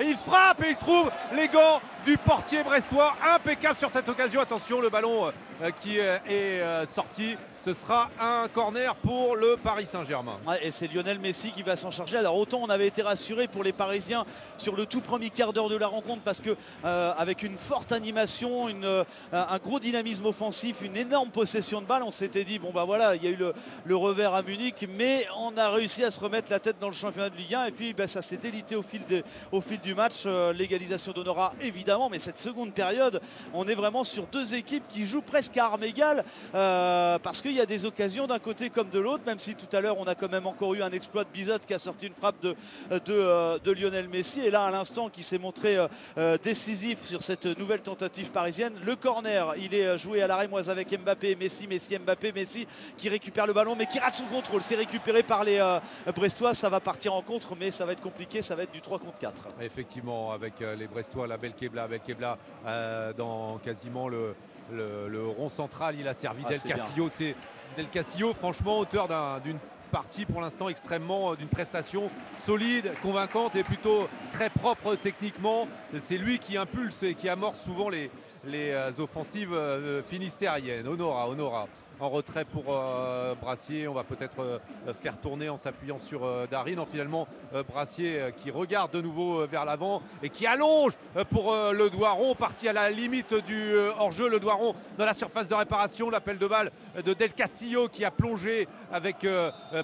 [0.00, 3.14] et il frappe et il trouve les gants du portier brestois.
[3.34, 4.40] Impeccable sur cette occasion.
[4.40, 5.32] Attention, le ballon
[5.80, 10.38] qui est sorti ce sera un corner pour le Paris Saint-Germain.
[10.62, 12.16] et c'est Lionel Messi qui va s'en charger.
[12.16, 14.24] Alors autant on avait été rassuré pour les Parisiens
[14.58, 16.50] sur le tout premier quart d'heure de la rencontre parce que
[16.84, 22.04] euh, avec une forte animation, euh, un gros dynamisme offensif, une énorme possession de balle,
[22.04, 23.38] on s'était dit bon bah voilà, il y a eu
[23.84, 26.94] le, revers à Munich, mais on a réussi à se remettre la tête dans le
[26.94, 29.02] championnat de Ligue 1 et puis bah, ça s'est délité au fil,
[29.82, 30.22] du match.
[30.26, 33.20] Euh, l'égalisation d'Honora évidemment, mais cette seconde période,
[33.52, 37.60] on est vraiment sur deux équipes qui jouent presque à armes égales parce qu'il y
[37.60, 40.14] a des occasions d'un côté comme de l'autre, même si tout à l'heure on a
[40.14, 42.54] quand même encore eu un exploit de Bizot qui a sorti une frappe de,
[42.90, 44.40] de, euh, Lionel Messi.
[44.40, 45.88] Et là, à l'instant, qui s'est montré euh,
[46.18, 48.74] euh, décisif sur cette nouvelle tentative parisienne.
[48.84, 52.66] Le corner, il est joué à la rémoise avec Mbappé, Messi, Messi, Mbappé, Messi
[52.98, 54.62] qui récupère le ballon mais qui rate son contrôle.
[54.62, 55.58] C'est récupéré par les
[56.14, 56.54] Brestois.
[56.54, 58.42] Ça va partir en contre, mais ça va être compliqué.
[58.42, 59.42] Ça va être du 3 contre 4.
[59.62, 62.36] Effectivement, avec les Brestois, la belle Kebla, belle Kebla
[63.16, 64.34] dans quasiment le
[64.72, 67.08] le, rond central, il a servi ah, Del Castillo.
[67.10, 67.34] C'est
[67.76, 69.08] Del Castillo, franchement, auteur
[69.40, 69.58] d'une
[69.88, 75.66] partie pour l'instant extrêmement euh, d'une prestation solide, convaincante et plutôt très propre techniquement.
[76.00, 78.10] C'est lui qui impulse et qui amorce souvent les,
[78.44, 80.86] les euh, offensives euh, finistériennes.
[80.86, 81.68] Honora, Honora
[82.00, 83.88] en retrait pour euh, Brassier.
[83.88, 84.58] On va peut-être euh,
[85.00, 86.74] faire tourner en s'appuyant sur euh, Darin.
[86.74, 87.26] Non, finalement,
[87.68, 90.92] Brassier qui regarde de nouveau vers l'avant et qui allonge
[91.30, 94.28] pour le Doiron, parti à la limite du hors-jeu.
[94.28, 96.10] Le Doiron dans la surface de réparation.
[96.10, 96.70] L'appel de balle
[97.04, 99.26] de Del Castillo qui a plongé avec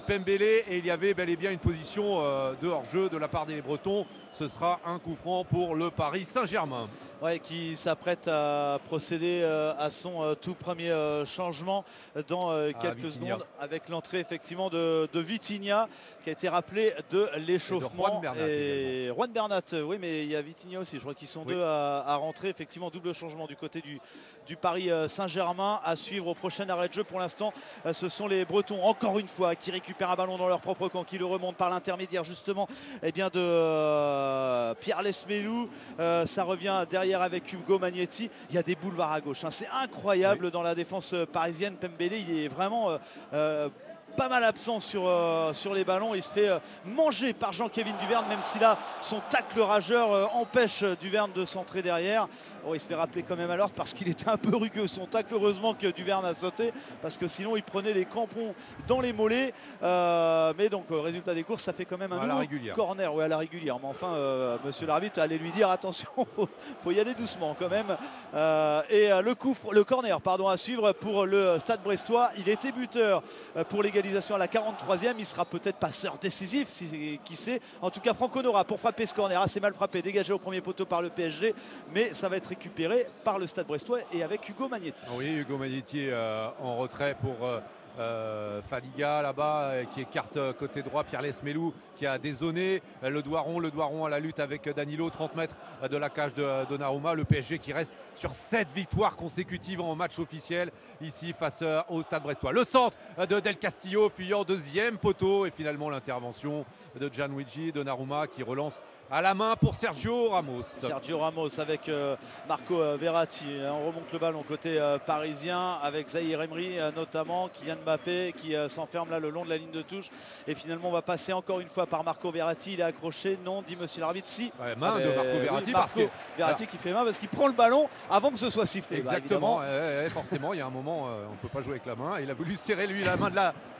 [0.07, 2.19] Pembele et il y avait bel et bien une position
[2.61, 4.05] de hors-jeu de la part des Bretons.
[4.33, 6.87] Ce sera un coup franc pour le Paris Saint-Germain
[7.33, 11.83] qui s'apprête à procéder euh, à son euh, tout premier euh, changement
[12.27, 15.89] dans quelques secondes avec l'entrée effectivement de, de Vitinha
[16.25, 18.19] qui a été rappelé de l'échauffement.
[18.35, 19.61] Et, Juan Bernat.
[19.85, 20.95] oui, mais il y a Vitinha aussi.
[20.95, 22.49] Je crois qu'ils sont deux à, rentrer.
[22.49, 23.99] Effectivement, double changement du côté du,
[24.47, 27.03] du Paris Saint-Germain à suivre au prochain arrêt de jeu.
[27.03, 27.53] Pour l'instant,
[27.93, 31.03] ce sont les Bretons, encore une fois, qui récupèrent un ballon dans leur propre camp,
[31.03, 32.67] qui le remontent par l'intermédiaire justement
[33.03, 35.69] eh bien, de Pierre Lesmelou.
[35.99, 38.31] ça revient derrière avec Hugo Magnetti.
[38.49, 39.43] Il y a des boulevards à gauche.
[39.43, 39.51] Hein.
[39.51, 41.75] C'est incroyable dans la défense parisienne.
[41.75, 42.97] Pembele, il est vraiment euh,
[43.33, 43.69] euh,
[44.15, 46.15] pas mal absent sur, euh, sur les ballons.
[46.15, 46.49] Il se fait
[46.85, 52.27] manger par Jean-Kévin Duverne, même si là, son tacle rageur empêche Duverne de centrer derrière.
[52.67, 54.87] Oh, il se fait rappeler quand même l'ordre parce qu'il était un peu rugueux.
[54.87, 58.55] Son tacle, heureusement que Duverne a sauté parce que sinon il prenait les crampons
[58.87, 59.53] dans les mollets.
[59.83, 63.13] Euh, mais donc, résultat des courses, ça fait quand même un à la corner.
[63.13, 63.77] Ouais, à la régulière.
[63.79, 66.49] Mais enfin, euh, monsieur l'arbitre, allez lui dire attention, faut,
[66.83, 67.97] faut y aller doucement quand même.
[68.33, 72.31] Euh, et le coup, le corner, pardon, à suivre pour le Stade Brestois.
[72.37, 73.21] Il était buteur
[73.69, 75.13] pour l'égalisation à la 43e.
[75.19, 77.61] Il sera peut-être passeur décisif, si, qui sait.
[77.81, 79.39] En tout cas, Franck Honora pour frapper ce corner.
[79.39, 81.53] Assez mal frappé, dégagé au premier poteau par le PSG.
[81.93, 85.03] Mais ça va être récupéré par le Stade Brestois et avec Hugo Magnetti.
[85.17, 87.59] Oui, Hugo Magnetti euh, en retrait pour euh,
[87.99, 93.71] euh, Fadiga là-bas qui écarte côté droit, Pierre Lesmelou qui a dézonné le Doiron, le
[93.71, 95.55] Doiron à la lutte avec Danilo, 30 mètres
[95.89, 100.19] de la cage de Donnarumma, le PSG qui reste sur 7 victoires consécutives en match
[100.19, 100.71] officiel
[101.01, 102.51] ici face au Stade Brestois.
[102.51, 102.97] Le centre
[103.29, 106.65] de Del Castillo fuyant deuxième poteau et finalement l'intervention
[106.99, 108.81] de Gianluigi Donnarumma qui relance
[109.11, 110.63] à la main pour Sergio Ramos.
[110.63, 112.15] Sergio Ramos avec euh,
[112.47, 113.45] Marco euh, Verratti.
[113.63, 119.11] On remonte le ballon côté euh, parisien avec Zahir Emery notamment, Kylian Mbappé qui s'enferme
[119.11, 120.09] là le long de la ligne de touche.
[120.47, 122.73] Et finalement on va passer encore une fois par Marco Verratti.
[122.73, 123.37] Il est accroché.
[123.43, 124.27] Non, dit monsieur l'arbitre.
[124.27, 124.51] Si.
[124.77, 125.71] main de Marco Verratti.
[125.71, 126.07] parce que...
[126.37, 129.01] Verratti qui fait main parce qu'il prend le ballon avant que ce soit sifflé.
[129.01, 129.61] Bah, Exactement.
[130.09, 132.19] forcément, il y a un moment, on ne peut pas jouer avec la main.
[132.21, 133.37] Il a voulu serrer lui la main de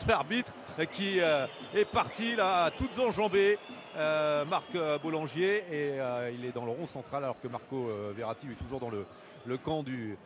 [0.08, 0.52] l'arbitre
[0.92, 3.57] qui est parti là, toutes enjambées.
[3.98, 7.90] Euh, Marc euh, Boulanger et euh, il est dans le rond central alors que Marco
[8.15, 9.06] Verratti est toujours dans le,
[9.45, 10.18] le camp du,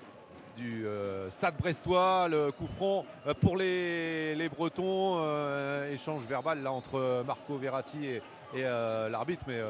[0.58, 0.86] du
[1.30, 2.28] stade brestois.
[2.30, 3.06] Le coup franc
[3.42, 5.20] pour les, les Bretons.
[5.92, 8.06] échange verbal là entre Marco Verratti
[8.56, 9.62] et, l'arbitre, mais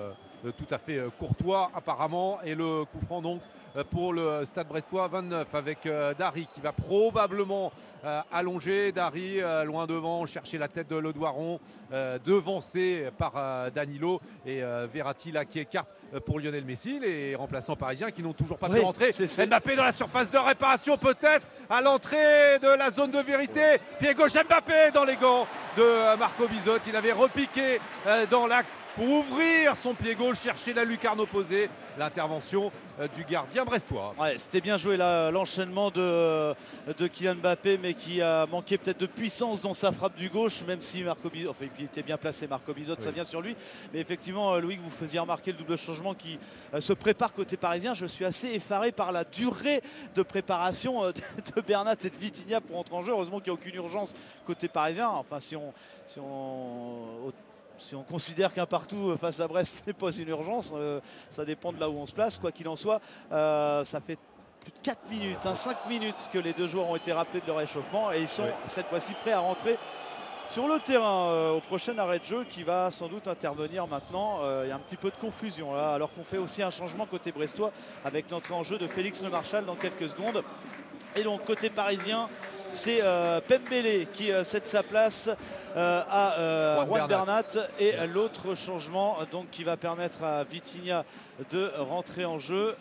[0.54, 2.40] tout à fait courtois apparemment.
[2.44, 3.42] Et le coup franc donc
[3.90, 7.72] pour le Stade Brestois 29 avec euh, Dari qui va probablement
[8.06, 8.92] euh, allonger.
[8.92, 11.60] Dari loin devant, chercher la tête de Ledoiron,
[12.26, 15.90] devancé par Danilo et Verratti là qui écarte
[16.26, 19.12] pour Lionel Messi, les remplaçants parisiens qui n'ont toujours pas pu rentrer.
[19.12, 23.78] Mbappé dans la surface de réparation peut-être à l'entrée de la zone de vérité.
[24.00, 25.48] Pied gauche Mbappé dans les gants
[25.78, 26.80] de Marco Bizot.
[26.88, 27.80] Il avait repiqué
[28.32, 31.70] dans l'axe pour ouvrir son pied gauche, chercher la lucarne opposée.
[32.00, 32.72] L'intervention
[33.02, 34.16] euh, du gardien brestois.
[34.18, 36.56] Ouais, c'était bien joué là, l'enchaînement de,
[36.98, 40.64] de Kylian Mbappé, mais qui a manqué peut-être de puissance dans sa frappe du gauche,
[40.66, 43.54] même si Marco Bizot, enfin il était bien placé Marco Bizot, ça vient sur lui.
[43.94, 46.40] Mais effectivement, euh, Louis, vous faisiez remarquer le double changement qui
[46.74, 47.94] euh, se prépare côté parisien.
[47.94, 49.82] Je suis assez effaré par la durée
[50.16, 53.12] de préparation de, Bernat et de Vitinha pour entrer en jeu.
[53.12, 54.14] Heureusement qu'il n'y a aucune urgence
[54.48, 55.10] côté parisien.
[55.10, 55.74] Enfin, si on,
[56.08, 57.34] si on,
[57.80, 61.00] si on considère qu'un partout euh, face à Brest n'est pas une urgence, euh,
[61.30, 62.38] ça dépend de là où on se place.
[62.38, 63.02] Quoi qu'il en soit,
[63.32, 64.18] euh, ça fait
[64.62, 67.62] plus de 4 minutes, 5 minutes que les deux joueurs ont été rappelés de leur
[67.62, 68.54] échauffement et ils sont Ouais.
[68.68, 69.78] cette fois-ci prêts à rentrer
[70.52, 74.40] sur le terrain euh, au prochain arrêt de jeu qui va sans doute intervenir maintenant.
[74.42, 76.72] Euh, Il y a un petit peu de confusion là, alors qu'on fait aussi un
[76.72, 77.72] changement côté brestois
[78.04, 80.44] avec l'entrée en jeu de Félix Le Marchal dans quelques secondes.
[81.16, 82.30] Et donc côté parisien,
[82.72, 85.30] c'est euh, Pembele qui euh, cède sa place
[85.76, 87.44] euh, à euh, Juan Juan Bernat.
[87.54, 87.68] Bernat.
[87.80, 91.04] Et l'autre changement donc, qui va permettre à Vitinha
[91.52, 92.76] de rentrer en jeu.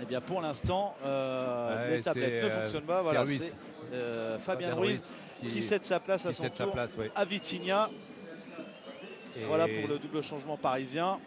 [0.00, 2.98] Eh bien pour l'instant, Ouais, les tablettes ne fonctionnent pas.
[2.98, 3.40] c'est Voilà, Ruiz.
[3.42, 3.54] c'est
[4.40, 5.08] Fabien Fabien Ruiz
[5.40, 7.10] qui, qui- cède sa place à son sa tour place, ouais.
[7.14, 7.88] à Vitinha.
[9.36, 11.18] Et- Voilà pour le double changement parisien.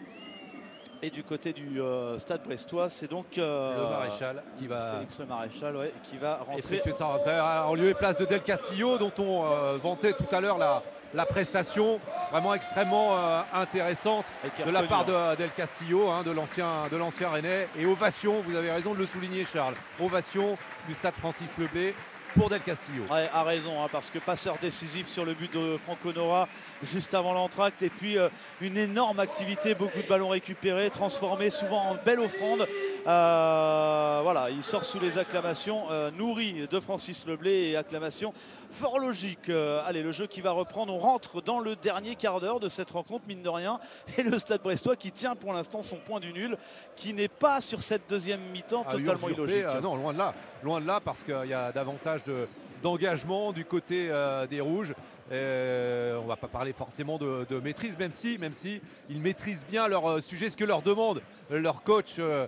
[1.02, 5.20] Et du côté du euh, stade brestois, c'est donc euh, Le Maréchal qui va Félix
[5.20, 6.82] Le Maréchal ouais, qui va rentrer.
[6.94, 10.42] sa rentrée en lieu et place de Del Castillo dont on euh, vantait tout à
[10.42, 14.26] l'heure la, la prestation vraiment extrêmement euh, intéressante
[14.66, 17.70] de la part de Del Castillo, hein, de l'ancien de l'ancien Rennais.
[17.78, 20.58] Et ovation, vous avez raison de le souligner Charles, ovation
[20.90, 21.96] du stade Francis Leblé
[22.36, 23.04] pour Del Castillo.
[23.10, 26.48] A raison, hein, parce que passeur décisif sur le but de Franco Nora
[26.84, 27.82] juste avant l'entracte.
[27.82, 28.30] Et puis euh,
[28.62, 32.68] une énorme activité, beaucoup de ballons récupérés, transformés souvent en belle offrande.
[33.08, 38.34] Euh, voilà, il sort sous les acclamations euh, nourries de Francis Leblé et acclamations
[38.72, 39.50] fort logiques.
[39.50, 40.94] Euh, allez, le jeu qui va reprendre.
[40.94, 43.80] On rentre dans le dernier quart d'heure de cette rencontre, mine de rien.
[44.18, 46.58] Et le stade brestois qui tient pour l'instant son point du nul,
[46.96, 49.64] qui n'est pas sur cette deuxième mi-temps à totalement illogique.
[49.66, 50.34] euh, non, loin de là.
[50.64, 52.48] Loin de là parce qu'il y a davantage de-
[52.84, 54.94] d'engagement du côté euh, des Rouges.
[55.32, 59.88] On va pas parler forcément de, de maîtrise, même si, même si ils maîtrisent bien
[59.88, 61.22] leur sujet, ce que leur demande
[61.52, 62.48] leur coach euh,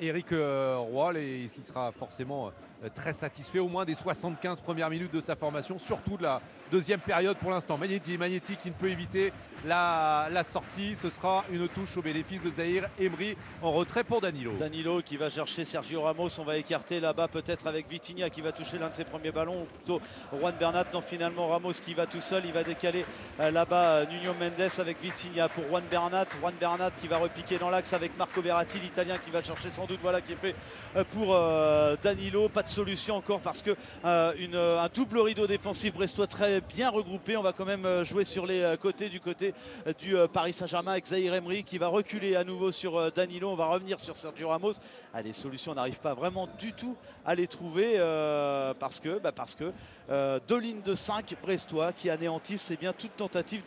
[0.00, 1.14] Eric euh, Roy.
[1.18, 2.52] Et il sera forcément
[2.84, 6.40] euh, très satisfait au moins des 75 premières minutes de sa formation, surtout de la
[6.70, 7.78] deuxième période pour l'instant.
[7.78, 9.32] Magnéti, Magnéti qui ne peut éviter
[9.64, 10.94] la, sortie.
[10.94, 14.52] Ce sera une touche au bénéfice de Zahir Emery en retrait pour Danilo.
[14.58, 18.52] Danilo qui va chercher Sergio Ramos, on va écarter là-bas peut-être avec Vitinha qui va
[18.52, 20.00] toucher l'un de ses premiers ballons, ou plutôt
[20.32, 23.04] Juan Bernat, non finalement Ramos qui va tout seul, il va décaler
[23.40, 27.58] euh, là-bas euh, Nuno Mendes avec Vitinha pour Juan Bernat, Juan Bernat qui va repiquer
[27.58, 30.36] dans l'axe avec Marco Verratti, l'Italien qui va le chercher sans doute, voilà qui est
[30.36, 30.54] fait
[30.96, 31.36] euh, pour
[32.02, 37.36] Danilo, pas de solution encore parce que un double rideau défensif brestois très bien regroupé,
[37.36, 39.54] on va quand même euh, jouer sur les euh, côtés du côté
[39.86, 43.56] euh, du Paris Saint-Germain avec Zahir Emery qui va reculer à nouveau sur Danilo, on
[43.56, 44.74] va revenir sur Sergio Ramos.
[45.12, 47.98] Ah, les solutions, on n'arrive pas vraiment du tout à les trouver
[48.78, 49.72] parce que, bah, parce que
[50.48, 53.62] deux lignes de 5 brestois qui anéantissent eh bien, toute tentative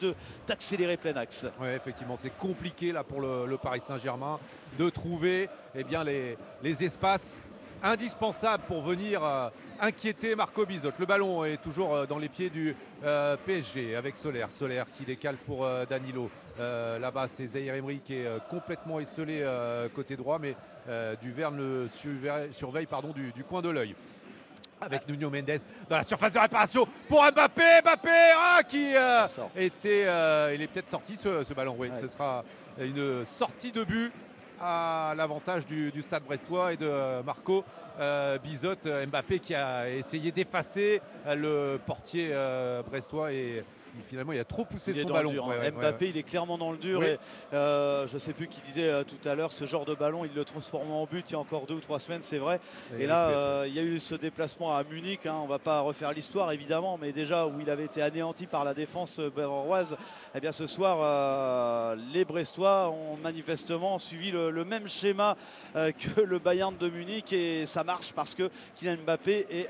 [0.47, 1.45] d'accélérer plein axe.
[1.75, 4.39] Effectivement, c'est compliqué là pour le, le Paris Saint-Germain
[4.77, 7.41] de trouver eh bien, les, les espaces
[7.83, 9.49] indispensables pour venir euh,
[9.79, 10.91] inquiéter Marco Bizot.
[10.99, 14.51] Le ballon est toujours euh, dans les pieds du euh, PSG avec Solaire.
[14.51, 16.29] Solaire qui décale pour Danilo.
[16.57, 19.45] Là-bas, c'est Zahir Emery qui est complètement esselé
[19.95, 20.57] côté droit, mais
[21.21, 23.95] Duverne le surveille, surveille, pardon, du, du coin de l'œil
[24.81, 25.59] avec Nuno Mendes
[25.89, 30.67] dans la surface de réparation pour Mbappé, Mbappé ah, qui euh, était, euh, il est
[30.67, 31.75] peut-être sorti ce, ce ballon.
[31.77, 31.99] Oui, Ouais.
[31.99, 32.43] ce sera
[32.79, 34.11] une sortie de but
[34.61, 37.63] à l'avantage du, Stade Brestois et de euh, Marco
[37.99, 38.37] euh,
[38.85, 42.33] euh, Mbappé qui a essayé d'effacer euh, le portier
[42.89, 43.63] brestois et
[44.03, 45.31] finalement il a trop poussé Il son ballon.
[45.31, 45.49] dur, hein.
[45.49, 46.11] Ouais, ouais, Mbappé, ouais.
[46.11, 46.99] il est clairement dans le dur.
[46.99, 47.07] Oui.
[47.07, 47.17] Et,
[47.53, 50.25] euh, je ne sais plus qui disait euh, tout à l'heure, ce genre de ballon,
[50.25, 52.59] il le transforme en but il y a encore deux ou trois semaines, c'est vrai.
[52.97, 55.25] Et Et, là, euh, il y a eu ce déplacement à Munich.
[55.25, 55.35] hein.
[55.41, 58.63] on ne va pas refaire l'histoire évidemment, mais déjà où il avait été anéanti par
[58.65, 59.95] la défense bavaroise,
[60.35, 65.35] eh bien ce soir, les Brestois ont manifestement suivi le, le même schéma
[65.73, 69.67] que le Bayern de Munich et ça marche parce que Kylian Mbappé est,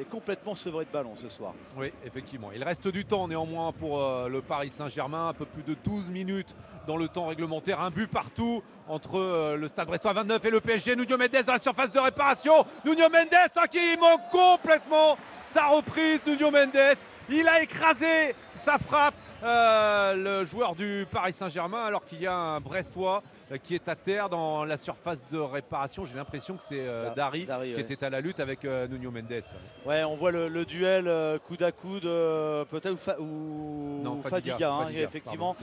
[0.00, 1.54] est complètement sevré de ballon ce soir.
[1.76, 2.50] Oui, effectivement.
[2.54, 6.10] Il reste du temps néanmoins pour euh, le Paris Saint-Germain, un peu plus de 12
[6.10, 6.54] minutes
[6.86, 10.60] dans le temps réglementaire, un but partout entre euh, le Stade Brestois 29 et le
[10.60, 10.96] PSG.
[10.96, 12.66] Nuno Mendes dans la surface de réparation.
[12.84, 16.20] Nuno Mendes qui manque complètement sa reprise.
[16.26, 16.98] Nuno Mendes,
[17.30, 19.14] il a écrasé sa frappe.
[19.42, 23.22] euh, le joueur du Paris Saint-Germain alors qu'il y a un Brestois
[23.62, 26.04] qui est à terre dans la surface de réparation.
[26.04, 26.84] J'ai l'impression que c'est
[27.16, 29.42] Dari, qui était à la lutte avec Nuno Mendes.
[29.86, 31.10] Ouais, on voit le, duel
[31.46, 35.56] coude à coude, peut-être ou, Fadiga, hein, effectivement,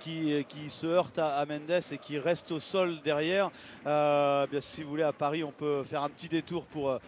[0.00, 3.50] qui, qui, se heurte à, Mendes et qui reste au sol derrière.
[3.84, 6.98] bien, si vous voulez, à Paris, on peut faire un petit détour pour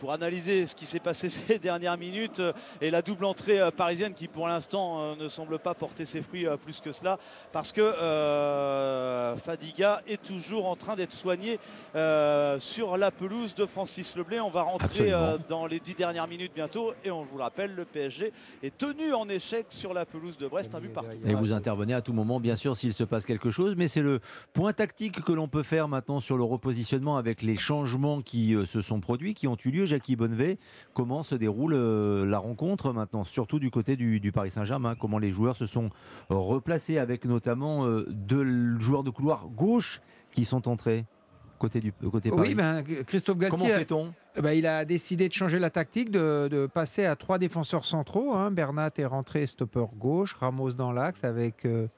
[0.00, 3.70] pour analyser ce qui s'est passé ces dernières minutes euh, et la double entrée euh,
[3.70, 7.18] parisienne qui pour l'instant euh, ne semble pas porter ses fruits plus que cela
[7.52, 7.92] parce que
[9.44, 11.58] Fadiga est toujours en train d'être soigné
[12.58, 14.40] sur la pelouse de Francis Leblé.
[14.40, 15.12] On va rentrer
[15.48, 19.12] dans les dix dernières minutes bientôt et on vous le rappelle, le PSG est tenu
[19.12, 21.16] en échec sur la pelouse de Brest, un but partout.
[21.26, 24.02] Et vous intervenez à tout moment, bien sûr, s'il se passe quelque chose, mais c'est
[24.02, 24.20] le
[24.54, 28.80] point tactique que l'on peut faire maintenant sur le repositionnement avec les changements qui se
[28.80, 29.86] sont produits, qui ont eu lieu.
[29.90, 30.58] Jackie Bonnevet,
[30.94, 35.32] comment se déroule euh, la rencontre maintenant, surtout du côté du, Paris Saint-Germain, comment les
[35.32, 35.90] joueurs se sont
[36.28, 41.06] replacés avec notamment euh, deux joueurs de couloir gauche qui sont entrés
[41.58, 42.40] côté du côté Paris.
[42.40, 43.58] Oui, ben, Christophe Galtier.
[43.58, 44.14] Comment fait-on?
[44.40, 48.32] Ben, Il a décidé de changer la tactique, de, passer à trois défenseurs centraux.
[48.32, 48.52] Hein.
[48.52, 51.88] Bernat est rentré stopper gauche, Ramos dans l'axe avec euh,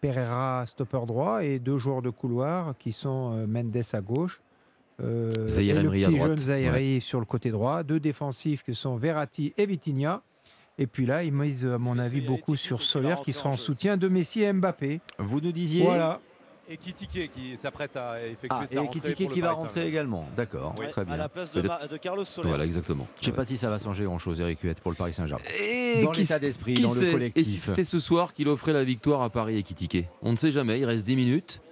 [0.00, 4.42] Pereira stopper droit et deux joueurs de couloir qui sont Mendes à gauche.
[5.00, 7.82] Euh, et le petit jeune Zahiri sur le côté droit.
[7.82, 10.22] Deux défensifs que sont Verratti et Vitinha.
[10.78, 13.96] Et puis là, ils misent, à mon avis, beaucoup sur Soler qui sera en soutien
[13.96, 15.00] de Messi et Mbappé.
[15.18, 16.20] Vous nous disiez Voilà.
[16.70, 20.28] Et Kitike qui s'apprête à effectuer ah, sa et Kitike qui va rentrer également.
[20.36, 21.14] D'accord, très bien.
[21.14, 21.62] À la place de,
[21.96, 22.50] Carlos Soler.
[22.50, 23.06] Voilà, exactement.
[23.16, 25.44] Je ne sais pas si ça va changer grand-chose, Eric Huette, pour le Paris Saint-Germain.
[26.04, 27.40] Dans l'état d'esprit, dans le collectif.
[27.40, 30.04] Et si c'était ce soir qu'il offrait la victoire à Paris et Kitike?
[30.20, 31.62] On ne sait jamais, il reste 10 minutes.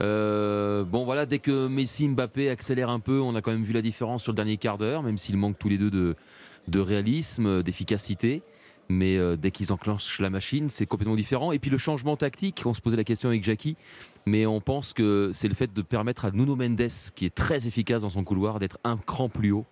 [0.00, 3.72] Euh, bon voilà, dès que Messi, Mbappé accélèrent un peu, on a quand même vu
[3.72, 7.62] la différence sur le dernier quart d'heure, même s'ils manquent tous les deux de, réalisme,
[7.62, 8.42] d'efficacité.
[8.90, 11.52] Mais euh, dès qu'ils enclenchent la machine, c'est complètement différent.
[11.52, 13.76] Et puis le changement tactique, on se posait la question avec Jackie,
[14.24, 17.66] mais on pense que c'est le fait de permettre à Nuno Mendes, qui est très
[17.66, 19.66] efficace dans son couloir, d'être un cran plus haut.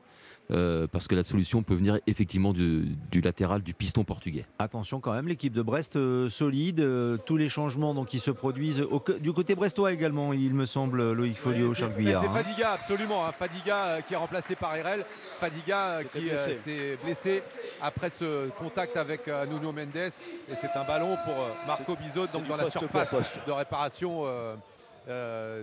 [0.52, 4.46] Euh, parce que la solution peut venir effectivement du, latéral du piston portugais.
[4.60, 8.30] Attention quand même, l'équipe de Brest euh, solide, euh, tous les changements donc, qui se
[8.30, 8.86] produisent
[9.20, 12.22] du côté brestois également, il me semble, Loïc Folio, Charles Guyard.
[12.22, 12.42] C'est hein.
[12.44, 13.32] Fadiga, absolument, hein.
[13.36, 15.04] Fadiga qui est remplacé par Erel,
[15.38, 17.42] Fadiga qui s'est blessé
[17.82, 21.34] après ce contact avec Nuno Mendes et c'est un ballon pour
[21.66, 23.14] Marco Bizot donc dans la surface
[23.46, 24.24] de réparation.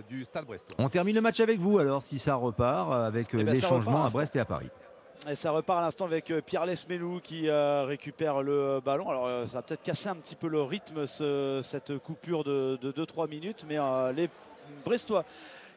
[0.08, 0.76] Du Stade Brestois.
[0.78, 4.04] On termine le match avec vous alors si ça repart avec eh ben, les changements
[4.04, 4.70] à Brest et à Paris.
[5.28, 9.08] Et ça repart à l'instant avec euh, Pierre Lesmelou qui euh, récupère le euh, ballon.
[9.08, 13.28] Alors ça va peut-être casser un petit peu le rythme cette coupure de, de 2-3
[13.28, 13.78] minutes, mais
[14.14, 14.28] les
[14.84, 15.24] Brestois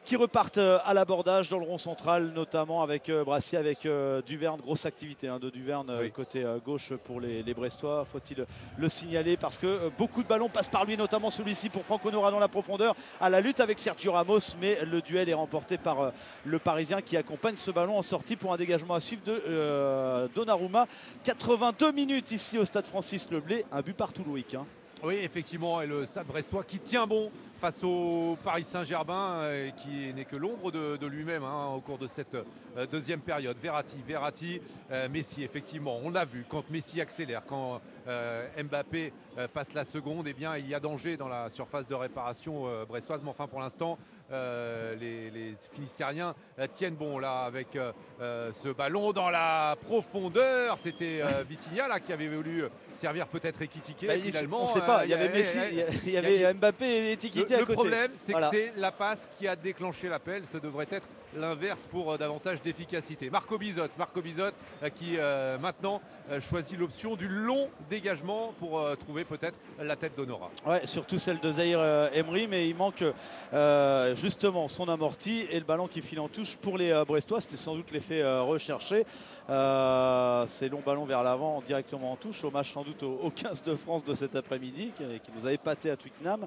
[0.08, 4.22] qui repartent euh, à l'abordage dans le rond central, notamment avec euh, Brassier, avec euh,
[4.22, 4.58] Duverne.
[4.58, 8.46] Grosse activité hein, de Duverne côté gauche pour les, Brestois, faut-il
[8.78, 12.30] le signaler, parce que beaucoup de ballons passent par lui, notamment celui-ci pour Franck Honora
[12.30, 16.12] dans la profondeur, à la lutte avec Sergio Ramos, mais le duel est remporté par
[16.44, 20.86] le Parisien qui accompagne ce ballon en sortie pour un dégagement à suivre de Donnarumma.
[21.24, 24.54] 82 minutes ici au stade Francis Leblé, un but partout Loïc.
[24.54, 24.64] Hein.
[25.02, 30.14] Oui, effectivement, et le stade brestois qui tient bon face au Paris Saint-Germain, euh, qui
[30.14, 33.56] n'est que l'ombre de, lui-même hein, au cours de cette euh, deuxième période.
[33.60, 34.60] Verratti, Verratti,
[34.92, 37.80] euh, Messi, effectivement, on l'a vu, quand Messi accélère, quand
[38.56, 39.12] Mbappé
[39.52, 43.20] passe la seconde, eh bien, il y a danger dans la surface de réparation brestoise.
[43.22, 43.98] Mais enfin, pour l'instant,
[44.30, 46.34] les, les, Finistériens
[46.72, 47.76] tiennent bon là avec
[48.18, 50.78] ce ballon dans la profondeur.
[50.78, 51.20] C'était
[51.50, 52.64] Vitinha là qui avait voulu
[52.94, 54.62] servir peut-être Ekitike bah, finalement.
[54.62, 55.58] On ne sait pas, il y avait Messi,
[56.06, 59.56] il y avait Mbappé et Ekitike le, problème, c'est que c'est la passe qui a
[59.56, 60.44] déclenché l'appel.
[60.50, 61.06] Ce devrait être
[61.36, 63.30] l'inverse pour euh, davantage d'efficacité.
[63.30, 66.00] Marco Bizot, Marco euh, qui euh, maintenant
[66.40, 70.50] choisit l'option du long dégagement pour trouver peut-être la tête d'Honora.
[70.66, 71.80] Ouais, surtout celle de Zahir
[72.12, 73.02] Emery, mais il manque
[74.14, 77.40] justement son amorti et le ballon qui file en touche pour les Brestois.
[77.40, 79.06] C'était sans doute l'effet recherché.
[79.48, 84.04] ces longs ballons vers l'avant directement en touche, hommage sans doute au, 15 de France
[84.04, 86.44] de cet après-midi qui, nous avait épaté à Twickenham.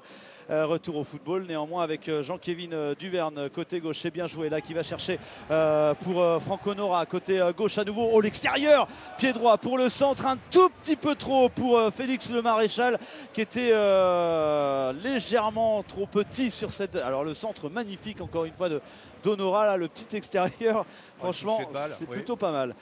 [0.48, 4.82] retour au football néanmoins avec Jean-Kévin Duverne côté gauche, c'est bien joué là qui va
[4.82, 5.18] chercher
[5.50, 9.78] euh, pour euh, Franco Nora, côté euh, gauche à nouveau, au l'extérieur, pied droit pour
[9.78, 12.98] le centre, un tout petit peu trop pour Félix le Maréchal
[13.32, 13.72] qui était
[15.02, 16.96] légèrement trop petit sur cette.
[16.96, 18.80] Alors le centre magnifique encore une fois de
[19.22, 20.84] d'Honora, là, le petit extérieur,
[21.18, 21.60] franchement,
[21.96, 22.74] c'est plutôt pas mal.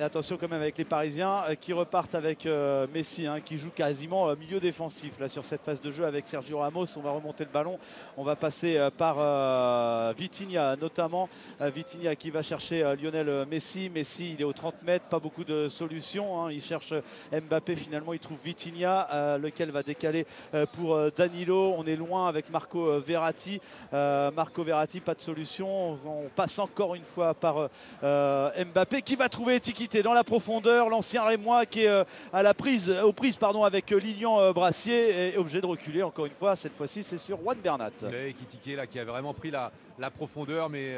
[0.00, 3.58] Et attention quand même avec les Parisiens euh, qui repartent avec euh, Messi, hein, qui
[3.58, 6.86] joue quasiment milieu défensif là sur cette phase de jeu avec Sergio Ramos.
[6.96, 7.80] On va remonter le ballon.
[8.16, 11.28] On va passer par Vitinha notamment.
[11.60, 13.90] Vitinha qui va chercher Lionel Messi.
[13.90, 16.44] Messi, il est aux 30 mètres, pas beaucoup de solutions.
[16.44, 16.52] Hein.
[16.52, 16.94] Il cherche
[17.32, 17.74] Mbappé.
[17.74, 20.26] Finalement, il trouve Vitinha, lequel va décaler
[20.74, 21.74] pour Danilo.
[21.76, 23.60] On est loin avec Marco Verratti.
[23.92, 25.98] Marco Verratti, pas de solution.
[26.06, 27.68] On passe encore une fois par
[28.02, 29.56] Mbappé qui va trouver
[29.88, 30.90] Tikité dans la profondeur.
[30.90, 34.52] L'ancien Rémois qui est euh, à la prise, aux prises pardon, avec euh, Lilian euh,
[34.52, 36.56] Brassier est obligé de reculer encore une fois.
[36.56, 37.90] Cette fois-ci, c'est sur Juan Bernat.
[38.38, 40.96] Kitike là qui a vraiment pris la, la profondeur mais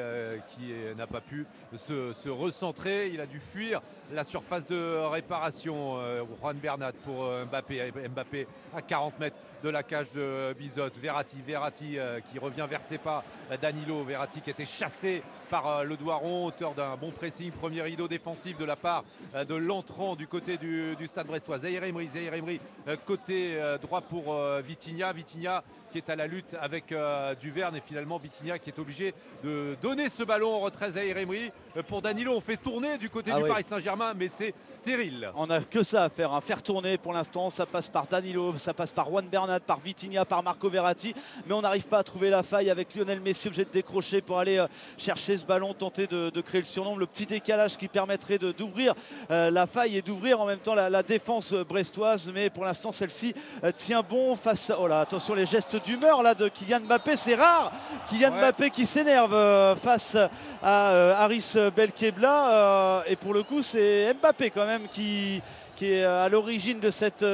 [0.48, 1.46] qui n'a pas pu
[1.76, 3.08] se, recentrer.
[3.08, 3.80] Il a dû fuir
[4.12, 5.98] la surface de réparation.
[6.40, 7.92] Juan Bernat pour Mbappé.
[8.10, 10.90] Mbappé à 40 mètres de la cage de Bizot.
[11.00, 11.96] Verratti, Verratti
[12.30, 13.24] qui revient vers ses pas.
[13.60, 18.56] Danilo, Verratti qui était chassé par le Doiron, auteur d'un bon pressing, premier rideau défensif
[18.56, 19.04] de la part
[19.34, 21.58] euh, de l'entrant du côté du, stade brestois.
[21.58, 25.12] Zahir Emery, Zahir Emery, euh, côté euh, droit pour Vitinha.
[25.12, 26.94] Vitinha qui est à la lutte avec
[27.40, 31.50] Duverne et finalement Vitinha qui est obligé de donner ce ballon en retrait Zahir Emery.
[31.88, 35.30] pour Danilo, on fait tourner du côté ah du Paris Saint-Germain, mais c'est stérile.
[35.34, 36.40] On n'a que ça à faire, hein.
[36.40, 37.50] faire tourner pour l'instant.
[37.50, 41.14] Ça passe par Danilo, ça passe par Juan Bernat, par Vitinha, par Marco Verratti,
[41.46, 44.38] mais on n'arrive pas à trouver la faille avec Lionel Messi obligé de décrocher pour
[44.38, 44.64] aller
[44.96, 48.94] chercher ce ballon, tenter de, de créer le surnombre, le petit décalage qui permettrait d'ouvrir
[49.30, 52.30] euh, la faille et d'ouvrir en même temps la, défense brestoise.
[52.32, 54.72] Mais pour l'instant, celle-ci euh, tient bon face.
[54.78, 57.72] Oh là, attention les gestes d'humeur là de Kylian Mbappé, c'est rare.
[58.08, 60.16] Kylian Mbappé qui s'énerve euh, face
[60.62, 63.04] à Haris Belkebla.
[63.06, 65.42] et pour le coup, c'est Mbappé quand même qui,
[65.76, 67.24] qui est à l'origine de cette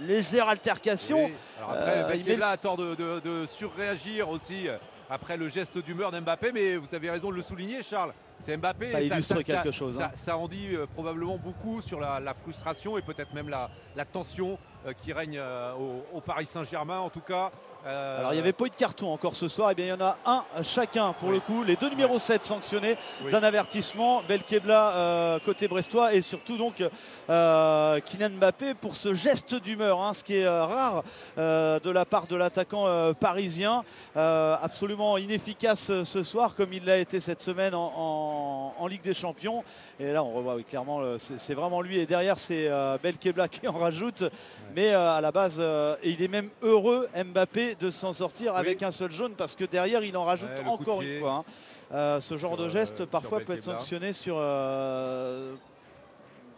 [0.00, 1.30] légère altercation.
[1.62, 4.68] après, Belkebla a tort de, de surréagir aussi
[5.10, 8.12] après le geste d'humeur d'Mbappé, mais vous avez raison de le souligner, Charles.
[8.40, 8.90] C'est Mbappé.
[8.90, 10.00] Ça illustre quelque chose.
[10.00, 10.10] Hein.
[10.14, 13.68] Ça, en dit euh, probablement beaucoup sur la, frustration et peut-être même la,
[14.06, 15.74] tension euh, qui règne euh,
[16.14, 17.00] au, Paris Saint-Germain.
[17.00, 17.50] En tout cas,
[17.84, 19.68] Alors il n'y avait pas eu de carton encore ce soir.
[19.68, 21.64] Et eh bien il y en a un chacun pour le coup.
[21.64, 22.96] Les deux numéros 7 sanctionnés
[23.30, 24.22] d'un avertissement.
[24.22, 26.76] Belkebla côté brestois et surtout donc
[27.26, 31.02] Kylian Mbappé pour ce geste d'humeur, hein, ce qui est rare
[31.36, 33.84] de la part de l'attaquant parisien.
[34.14, 39.62] absolument inefficace ce soir comme il l'a été cette semaine en en, Ligue des Champions.
[39.98, 41.98] Et là, on revoit clairement, c'est vraiment lui.
[41.98, 44.24] Et derrière, c'est euh, Belkebla qui en rajoute.
[44.74, 48.56] Mais euh, à la base, euh, et il est même heureux, Mbappé, de s'en sortir
[48.56, 51.44] avec un seul jaune parce que derrière, il en rajoute encore une fois.
[51.92, 52.20] Hein.
[52.20, 54.36] ce genre de geste, parfois, peut être sanctionné sur,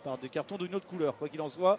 [0.05, 1.79] par des cartons d'une autre couleur, quoi qu'il en soit.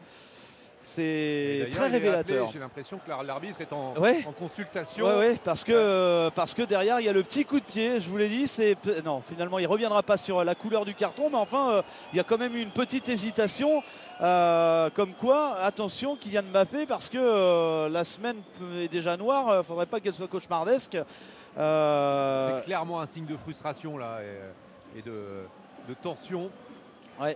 [0.83, 2.49] C'est très révélateur.
[2.51, 3.93] J'ai l'impression que l'arbitre est en,
[4.37, 5.05] consultation.
[5.19, 8.01] Oui, parce, que, parce que derrière, il y a le petit coup de pied.
[8.01, 10.93] Je vous l'ai dit, c'est non, finalement, il ne reviendra pas sur la couleur du
[10.93, 11.81] carton, mais enfin, euh,
[12.11, 13.81] il y a quand même une petite hésitation.
[14.21, 18.37] Euh, comme quoi, attention, Kylian Mbappé, parce que euh, la semaine
[18.77, 19.47] est déjà noire.
[19.49, 20.97] Il ne faudrait pas qu'elle soit cauchemardesque.
[21.55, 24.19] C'est clairement un signe de frustration là
[24.95, 26.49] et, de tension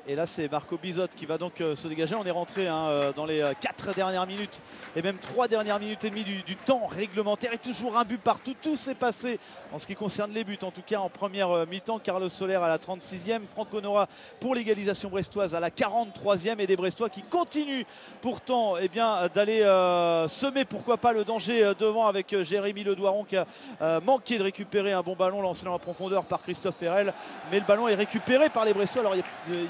[0.07, 2.15] et là c'est Marco Bizot qui va donc euh, se dégager.
[2.15, 4.61] On est rentré hein, euh, dans les 4 euh, dernières minutes
[4.95, 7.53] et même 3 dernières minutes et demie du, temps réglementaire.
[7.53, 8.53] Et toujours un but partout.
[8.61, 9.39] Tout s'est passé
[9.71, 10.57] en ce qui concerne les buts.
[10.61, 11.99] En tout cas en première mi-temps.
[11.99, 13.41] Carlos Soler à la 36e.
[13.47, 14.07] Franck Honora
[14.39, 16.59] pour l'égalisation brestoise à la 43e.
[16.59, 17.85] Et des Brestois qui continuent
[18.21, 18.89] pourtant eh
[19.33, 19.61] d'aller
[20.29, 23.45] semer pourquoi pas le danger devant avec Jérémy Ledoiron qui a
[24.01, 27.13] manqué de récupérer un bon ballon lancé dans la profondeur par Christophe Ferrel.
[27.51, 29.01] Mais le ballon est récupéré par les Brestois.
[29.01, 29.15] Alors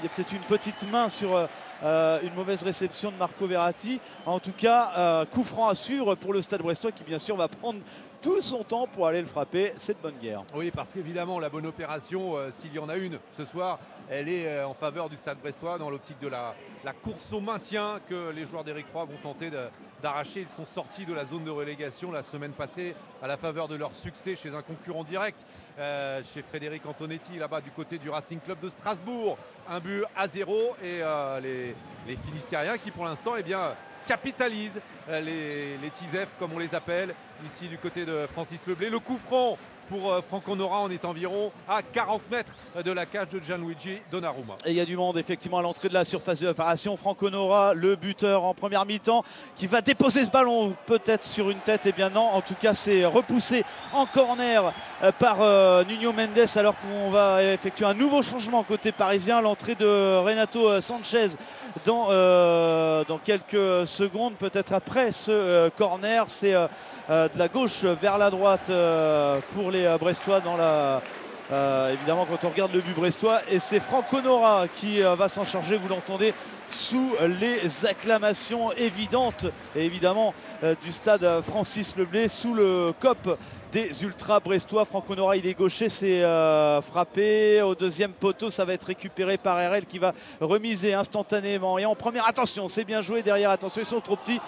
[0.08, 1.46] peut-être une petite main sur euh,
[1.82, 4.00] euh, une mauvaise réception de Marco Verratti.
[4.26, 7.36] En tout cas, euh, coup franc à suivre pour le Stade Brestois qui bien sûr
[7.36, 7.80] va prendre
[8.20, 9.72] tout son temps pour aller le frapper.
[9.76, 10.42] C'est de bonne guerre.
[10.54, 13.78] Oui, parce qu'évidemment, la bonne opération, s'il y en a une ce soir,
[14.10, 16.54] elle est en faveur du Stade Brestois dans l'optique de la,
[17.02, 19.50] course au maintien que les joueurs d'Éric Roy vont tenter
[20.02, 20.40] d'arracher.
[20.40, 23.76] Ils sont sortis de la zone de relégation la semaine passée à la faveur de
[23.76, 25.44] leur succès chez un concurrent direct,
[25.76, 29.36] chez Frédéric Antonetti, là-bas du côté du Racing Club de Strasbourg
[29.68, 33.74] un but à zéro et euh, les, Finistériens qui pour l'instant eh bien,
[34.06, 34.80] capitalisent
[35.10, 37.14] euh, les, les comme on les appelle
[37.44, 38.88] ici du côté de Francis Leblé.
[38.88, 39.58] Le coup franc
[39.88, 40.82] pour euh, Franck Honora.
[40.82, 42.52] On est environ à 40 mètres
[42.84, 44.56] de la cage de Gianluigi Donnarumma.
[44.64, 46.96] Et il y a du monde effectivement à l'entrée de la surface de l'opération.
[46.96, 49.24] Franck Honora, le buteur en première mi-temps,
[49.56, 51.82] qui va déposer ce ballon peut-être sur une tête.
[51.86, 56.46] Eh bien non, en tout cas c'est repoussé en corner euh, par euh, Nuno Mendes
[56.56, 59.40] alors qu'on va effectuer un nouveau changement côté parisien.
[59.40, 61.30] L'entrée de Renato Sanchez
[61.84, 62.08] dans,
[63.04, 66.24] dans quelques secondes, peut-être après ce corner.
[66.28, 66.54] C'est
[67.08, 68.70] de la gauche vers la droite
[69.54, 71.00] pour les Brestois dans la
[71.90, 75.76] évidemment, quand on regarde le but brestois, et c'est Franco Nora qui va s'en charger,
[75.76, 76.34] vous l'entendez
[76.70, 80.34] sous les acclamations évidentes et évidemment
[80.82, 83.38] du stade Francis Leblé sous le COP
[83.72, 84.84] des ultras brestois.
[84.84, 87.62] Franco Nora, il est gaucher, c'est euh, frappé.
[87.62, 91.78] Au deuxième poteau, ça va être récupéré par RL qui va remiser instantanément.
[91.78, 93.22] Et en première, attention, c'est bien joué.
[93.22, 94.40] Derrière, attention, ils sont trop petits,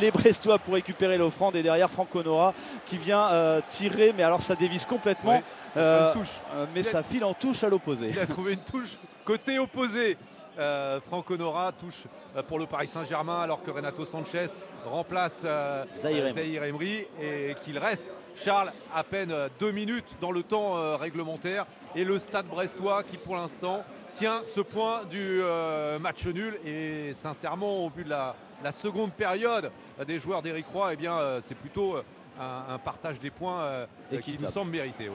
[0.00, 1.56] les Brestois, pour récupérer l'offrande.
[1.56, 2.54] Et derrière, Franco Nora
[2.86, 4.14] qui vient euh, tirer.
[4.16, 5.42] Mais alors, ça dévisse complètement.
[5.76, 6.40] Euh, touche.
[6.74, 8.08] mais ça file en touche à l'opposé.
[8.10, 10.16] Il a trouvé une touche côté opposé.
[11.00, 12.04] Franco Nora touche
[12.46, 14.48] pour le Paris Saint-Germain alors que Renato Sanchez
[14.84, 15.46] remplace
[15.98, 17.06] Zahir Emery.
[17.20, 18.06] et qu'il reste
[18.38, 21.66] Charles, à peine deux minutes dans le temps euh, réglementaire.
[21.96, 26.58] Et le stade brestois qui pour l'instant tient ce point du euh, match nul.
[26.64, 28.34] Et sincèrement au vu de la,
[28.70, 29.72] seconde période
[30.06, 31.96] des joueurs d'Éric Roy, eh bien euh, c'est plutôt
[32.38, 33.86] un, partage des points
[34.22, 35.10] qui nous semble mérité.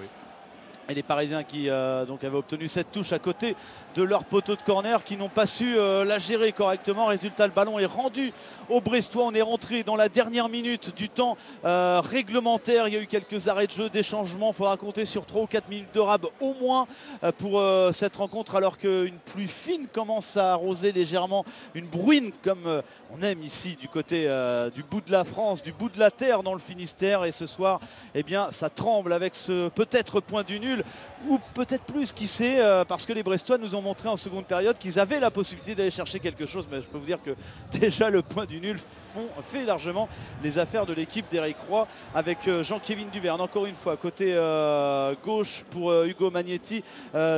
[0.89, 1.69] Et les Parisiens qui
[2.07, 3.55] donc avaient obtenu cette touche à côté
[3.95, 7.07] de leur poteau de corner qui n'ont pas su euh, la gérer correctement.
[7.07, 8.33] Résultat, le ballon est rendu
[8.69, 9.25] au Brestois.
[9.25, 12.87] On est rentré dans la dernière minute du temps euh, réglementaire.
[12.87, 14.49] Il y a eu quelques arrêts de jeu, des changements.
[14.49, 16.87] Il faudra compter sur 3 ou 4 minutes de rab au moins
[17.23, 17.61] euh, pour
[17.93, 21.45] cette rencontre alors qu'une pluie fine commence à arroser légèrement
[21.75, 22.81] une bruine comme
[23.11, 24.27] on aime ici du côté
[24.73, 27.25] du bout de la France, du bout de la terre dans le Finistère.
[27.25, 27.79] Et ce soir,
[28.15, 30.82] eh bien, ça tremble avec ce peut-être point du nul
[31.27, 34.77] ou peut-être plus, qui sait, parce que les Brestois nous ont montré en seconde période
[34.77, 36.67] qu'ils avaient la possibilité d'aller chercher quelque chose.
[36.69, 37.35] Mais je peux vous dire que
[37.79, 38.79] déjà le point du nul
[39.13, 40.09] font, fait largement
[40.41, 43.41] les affaires de l'équipe d'Eric Roy avec euh, Jean-Kévin Duverne.
[43.41, 46.83] Encore une fois, côté euh, gauche pour euh, Hugo Magnetti.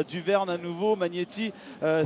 [0.07, 0.95] Duverne à nouveau.
[0.95, 1.51] Magnetti,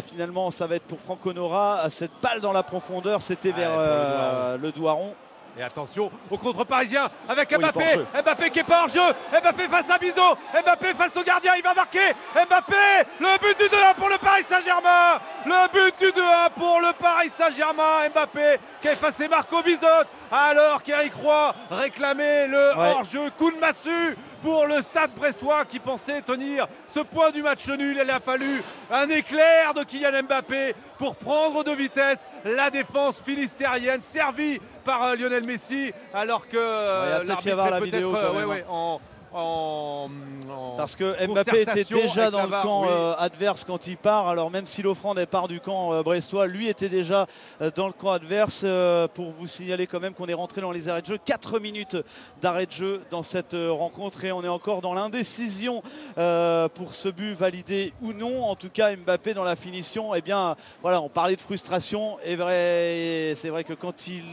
[0.08, 1.90] finalement, ça va être pour Franco Nora.
[1.90, 5.14] Cette balle dans la profondeur, c'était vers le Douaron.
[5.60, 7.98] Et attention au contre parisien avec Mbappé.
[8.24, 9.02] Mbappé qui est pas en jeu.
[9.34, 10.38] Mbappé face à Bizot.
[10.54, 11.52] Mbappé face au gardien.
[11.58, 12.14] Il va marquer.
[12.34, 12.76] Mbappé.
[13.20, 15.20] Le but du 2-1 pour le Paris Saint-Germain.
[15.46, 18.08] Le but du 2-1 pour le Paris Saint-Germain.
[18.10, 19.86] Mbappé qui a effacé Marco Bizot.
[20.32, 23.30] Alors qu'Eric Roy réclamait le hors-jeu.
[23.38, 28.00] Coup de massue pour le stade brestois qui pensait tenir ce point du match nul.
[28.02, 34.02] Il a fallu un éclair de Kylian Mbappé pour prendre de vitesse la défense finistérienne
[34.02, 39.02] servie par euh, Lionel Messi alors que euh, l'arbitre peut-être en,
[39.32, 44.28] parce que Mbappé était déjà dans le camp euh, adverse quand il part.
[44.28, 47.28] Alors même si l'offrande part du camp euh, brestois, lui était déjà
[47.62, 48.66] euh, dans le camp adverse.
[49.14, 51.18] pour vous signaler quand même qu'on est rentré dans les arrêts de jeu.
[51.24, 51.98] 4 minutes
[52.42, 55.84] d'arrêt de jeu dans cette rencontre et on est encore dans l'indécision
[56.16, 58.44] pour ce but validé ou non.
[58.44, 62.18] En tout cas, Mbappé dans la finition, eh bien voilà, on parlait de frustration.
[62.24, 64.24] Et vrai, c'est vrai que quand il,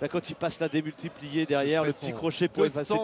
[0.00, 2.94] bah, quand il passe la démultipliée derrière, le petit crochet pour effacer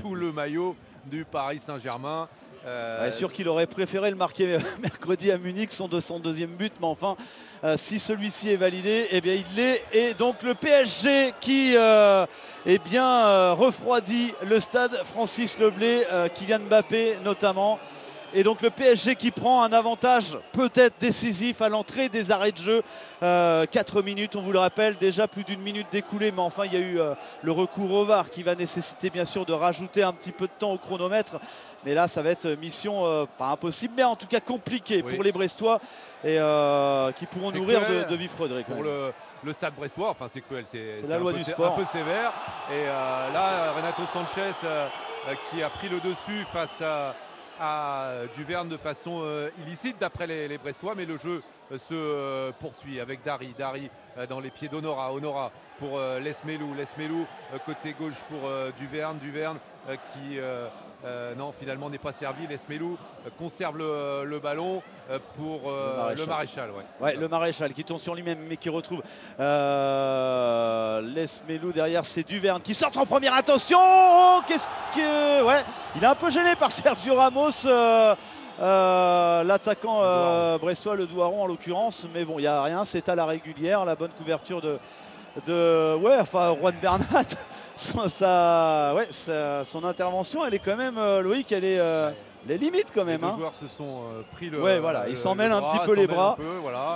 [0.00, 0.76] Sous le maillot
[1.06, 2.28] du Paris Saint-Germain.
[2.64, 3.10] Euh...
[3.10, 7.16] sûr qu'il aurait préféré le marquer mercredi à Munich, son, son deuxième but, mais enfin,
[7.64, 9.82] euh, si celui-ci est validé, eh bien il l'est.
[9.92, 12.26] Et donc le PSG qui euh,
[12.66, 16.02] eh bien, euh, refroidit le stade Francis Leblé,
[16.34, 17.78] Kylian Mbappé notamment.
[18.34, 22.56] Et donc le PSG qui prend un avantage peut-être décisif à l'entrée des arrêts de
[22.56, 22.82] jeu.
[23.20, 26.72] 4 euh, minutes, on vous le rappelle, déjà plus d'une minute découlée, mais enfin il
[26.72, 30.02] y a eu euh, le recours au VAR qui va nécessiter bien sûr de rajouter
[30.02, 31.38] un petit peu de temps au chronomètre.
[31.84, 35.22] Mais là, ça va être mission euh, pas impossible, mais en tout cas compliquée pour
[35.22, 35.80] les Brestois
[36.24, 36.38] et
[37.16, 41.18] qui pourront nourrir de, de vifs Pour le, stade brestois, enfin c'est cruel, c'est la
[41.18, 41.74] loi du sport.
[41.74, 42.32] un peu sévère.
[42.72, 44.54] Et là, Renato Sanchez
[45.50, 47.14] qui a pris le dessus face à
[47.60, 51.42] à Duverne de façon euh, illicite d'après les, Brestois, mais le jeu
[51.76, 53.54] se euh, poursuit avec Dari.
[53.58, 53.90] Dari
[54.28, 55.12] dans les pieds d'Honora.
[55.12, 56.74] Honora pour Lesmelou.
[56.74, 57.26] Lesmelou
[57.64, 58.40] côté gauche pour
[58.78, 59.18] Duverne.
[59.18, 59.58] Duverne
[59.88, 60.38] qui
[61.38, 62.46] non finalement n'est pas servi.
[62.46, 62.98] Lesmelou
[63.38, 64.82] conserve le, ballon
[65.36, 66.70] pour le maréchal.
[67.00, 67.16] ouais.
[67.16, 69.02] le maréchal qui tourne sur lui-même mais qui retrouve
[71.14, 72.04] Lesmelou derrière.
[72.04, 73.34] C'est Duverne qui sort en première.
[73.34, 73.78] Attention
[74.46, 75.42] Qu'est-ce que.
[75.42, 75.64] Ouais,
[75.96, 77.66] il est un peu gêné par Sergio Ramos.
[78.62, 83.08] Euh, l'attaquant euh, brestois, le Douaron en l'occurrence, mais bon, il n'y a rien, c'est
[83.08, 84.78] à la régulière, la bonne couverture de,
[85.48, 87.24] de ouais, enfin, Juan Bernat,
[87.76, 91.80] son, ouais, son intervention, elle est quand même, euh, Loïc, elle est,
[92.46, 93.20] les limites quand même.
[93.20, 93.34] Les hein.
[93.36, 94.60] joueurs se sont pris le.
[94.60, 96.36] Ouais, voilà, ils s'en mêlent un petit peu les bras.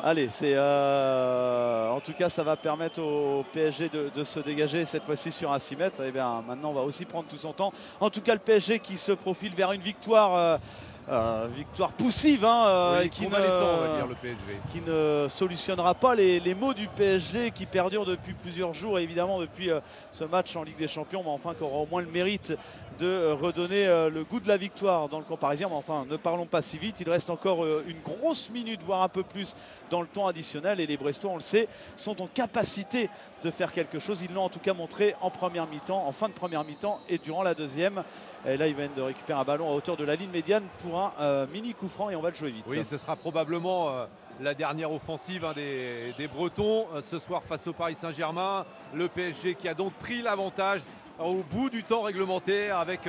[0.04, 5.32] Allez, c'est en tout cas, ça va permettre au PSG de, se dégager cette fois-ci
[5.32, 6.00] sur un 6 mètres.
[6.02, 7.72] Et eh bien, maintenant, on va aussi prendre tout son temps.
[7.98, 10.60] En tout cas, le PSG qui se profile vers une victoire
[11.08, 14.36] euh, victoire poussive hein, euh, qui, ne, le PSG.
[14.72, 19.04] qui ne solutionnera pas les, les, maux du PSG qui perdure depuis plusieurs jours et
[19.04, 19.78] évidemment depuis euh,
[20.10, 22.54] ce match en Ligue des Champions, mais enfin qui aura au moins le mérite
[22.98, 25.68] de redonner le goût de la victoire dans le camp parisien.
[25.68, 29.10] Mais enfin, ne parlons pas si vite, il reste encore une grosse minute, voire un
[29.10, 29.54] peu plus
[29.90, 31.68] dans le temps additionnel et les Brestois, on le sait,
[31.98, 33.10] sont en capacité
[33.44, 34.22] de faire quelque chose.
[34.22, 37.18] Ils l'ont en tout cas montré en première mi-temps, en fin de première mi-temps et
[37.18, 38.02] durant la deuxième.
[38.48, 41.00] Et là, ils viennent de récupérer un ballon à hauteur de la ligne médiane pour
[41.00, 42.64] un euh, mini coup franc et on va le jouer vite.
[42.68, 44.06] Oui, ce sera probablement euh,
[44.40, 48.64] la dernière offensive hein, des, Bretons euh, ce soir face au Paris Saint-Germain.
[48.94, 50.82] Le PSG qui a donc pris l'avantage
[51.18, 53.08] au bout du temps réglementaire avec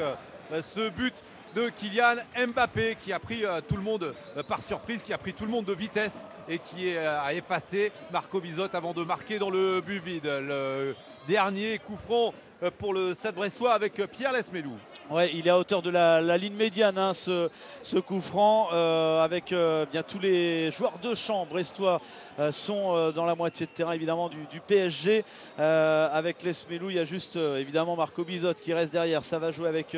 [0.61, 1.13] ce but
[1.55, 2.15] de Kylian
[2.47, 4.13] Mbappé qui a pris tout le monde
[4.47, 8.39] par surprise, qui a pris tout le monde de vitesse et qui a effacé Marco
[8.39, 10.23] Bizot avant de marquer dans le but vide.
[10.25, 10.95] Le
[11.27, 12.33] dernier coup franc
[12.77, 14.77] pour le Stade Brestois avec Pierre Lesmelou.
[15.09, 19.53] Ouais, il est à hauteur de la, ligne médiane, hein, ce, coup franc, euh, avec
[19.53, 22.01] euh, bien tous les joueurs de champ brestois
[22.39, 25.23] euh, sont dans la moitié de terrain évidemment du, PSG.
[25.57, 29.23] avec Lesmelou, il y a juste évidemment Marco Bizot qui reste derrière.
[29.23, 29.95] Ça va jouer avec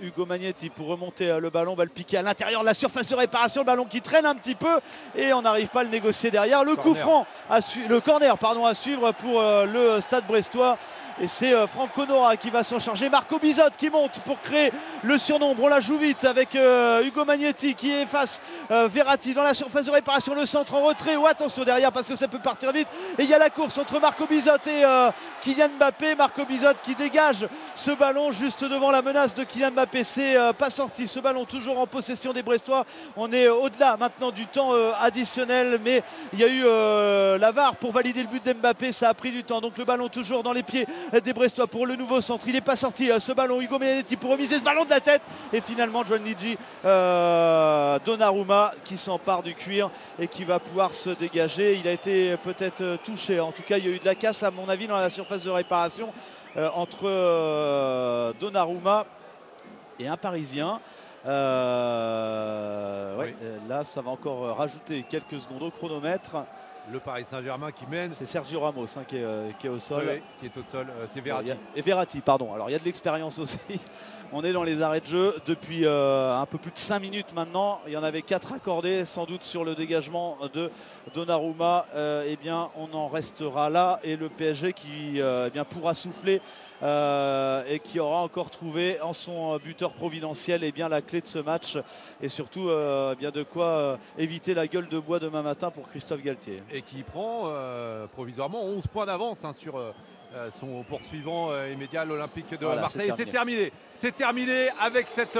[0.00, 3.14] Hugo Magnetti pour remonter le ballon, va le piquer à l'intérieur de la surface de
[3.14, 4.80] réparation, le ballon qui traîne un petit peu
[5.14, 6.64] et on n'arrive pas à le négocier derrière.
[6.64, 10.78] Le coup franc, à le corner pardon, à suivre pour le Stade brestois.
[11.20, 13.08] Et c'est euh, Franco Nora qui va s'en charger.
[13.08, 14.72] Marco Bizot qui monte pour créer
[15.04, 15.62] le surnombre.
[15.62, 18.40] On la joue vite avec euh, Hugo Magnetti qui efface
[18.72, 20.34] euh, Verratti dans la surface de réparation.
[20.34, 21.14] Le centre en retrait.
[21.14, 22.88] Ou attention derrière parce que ça peut partir vite.
[23.18, 24.82] Et il y a la course entre Marco Bizot et
[25.40, 26.16] Kylian Mbappé.
[26.16, 30.02] Marco Bizot qui dégage ce ballon juste devant la menace de Kylian Mbappé.
[30.02, 31.06] C'est pas sorti.
[31.06, 32.86] Ce ballon toujours en possession des Brestois.
[33.16, 35.78] On est au-delà maintenant du temps additionnel.
[35.84, 36.02] Mais
[36.32, 38.90] il y a eu la VAR pour valider le but d'Mbappé.
[38.90, 39.60] Ça a pris du temps.
[39.60, 40.86] Donc le ballon toujours dans les pieds
[41.22, 42.46] des Brestois pour le nouveau centre.
[42.46, 43.60] Il n'est pas sorti euh, ce ballon.
[43.60, 45.22] Hugo Menetti pour remiser ce ballon de la tête.
[45.52, 51.10] Et finalement, John Niji euh, Donnarumma qui s'empare du cuir et qui va pouvoir se
[51.10, 51.76] dégager.
[51.76, 53.40] Il a été peut-être euh, touché.
[53.40, 55.10] En tout cas, il y a eu de la casse, à mon avis, dans la
[55.10, 56.12] surface de réparation
[56.76, 59.06] entre Donnarumma
[59.98, 60.80] et un Parisien.
[61.24, 61.32] Là,
[63.84, 66.44] ça va encore rajouter quelques secondes au chronomètre
[66.92, 68.12] le Paris Saint-Germain qui mène.
[68.12, 70.20] C'est Sergio Ramos hein, euh, qui, est, au sol.
[70.40, 70.86] qui est au sol.
[70.90, 71.52] Euh, c'est Verratti.
[71.74, 72.52] et Verratti, pardon.
[72.52, 73.58] Alors il y a de l'expérience aussi.
[74.32, 77.32] On est dans les arrêts de jeu depuis euh, un peu plus de 5 minutes
[77.34, 77.80] maintenant.
[77.86, 80.70] Il y en avait 4 accordés, sans doute sur le dégagement de
[81.14, 81.86] Donnarumma.
[82.26, 84.00] eh bien, on en restera là.
[84.02, 86.40] Et le PSG qui eh bien, pourra souffler
[86.82, 91.38] et qui aura encore trouvé en son buteur providentiel eh bien, la clé de ce
[91.38, 91.78] match
[92.20, 96.22] et surtout eh bien, de quoi éviter la gueule de bois demain matin pour Christophe
[96.22, 96.56] Galtier.
[96.76, 97.52] Et qui prend
[98.14, 99.80] provisoirement 11 points d'avance hein, sur
[100.50, 103.12] son poursuivant immédiat, l'Olympique de Marseille.
[103.16, 103.70] C'est terminé.
[103.94, 105.38] C'est terminé avec cette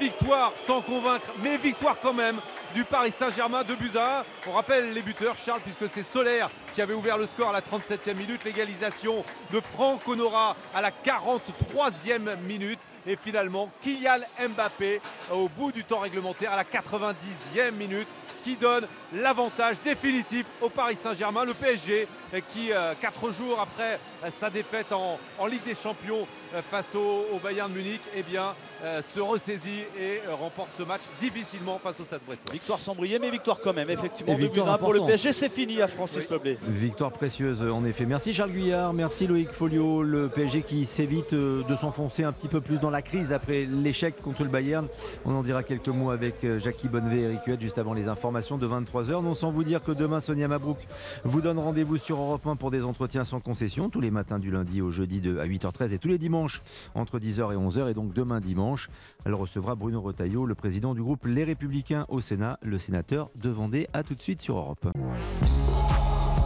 [0.00, 2.40] victoire sans convaincre, mais victoire quand même
[2.74, 4.24] du Paris Saint-Germain de Buza.
[4.48, 7.60] On rappelle les buteurs, Charles, puisque c'est Solaire qui avait ouvert le score à la
[7.60, 8.42] 37e minute.
[8.44, 12.78] L'égalisation de Franck Honora à la 43e minute.
[13.06, 18.08] Et finalement, Kylian Mbappé au bout du temps réglementaire à la 90e minute
[18.44, 21.44] qui donne l'avantage définitif au Paris Saint-Germain.
[21.44, 22.06] Le PSG
[22.50, 27.38] qui, euh, quatre jours après euh, sa défaite en, Ligue des Champions euh, face au,
[27.42, 28.54] Bayern de Munich, eh bien,
[29.02, 32.52] se ressaisit et remporte ce match difficilement face au Stade Brestois.
[32.52, 34.34] Victoire sans briller, mais victoire quand même, effectivement.
[34.36, 36.58] victoire pour le PSG, c'est fini à Francis oui.
[36.66, 38.06] Victoire précieuse, en effet.
[38.06, 40.02] Merci Charles Guyard, merci Loïc Folio.
[40.02, 44.20] Le PSG qui s'évite de s'enfoncer un petit peu plus dans la crise après l'échec
[44.20, 44.86] contre le Bayern.
[45.24, 48.58] On en dira quelques mots avec Jackie Bonnevet et Eric Huet juste avant les informations
[48.58, 49.22] de 23h.
[49.22, 50.78] Non sans vous dire que demain, Sonia Mabrouk
[51.24, 54.50] vous donne rendez-vous sur Europe 1 pour des entretiens sans concession tous les matins du
[54.50, 56.62] lundi au jeudi de, à 8h13 et tous les dimanches
[56.94, 57.90] entre 10h et 11h.
[57.90, 58.73] Et donc demain dimanche,
[59.24, 63.50] elle recevra Bruno Retailleau, le président du groupe Les Républicains au Sénat, le sénateur de
[63.50, 63.88] Vendée.
[63.92, 64.88] A tout de suite sur Europe.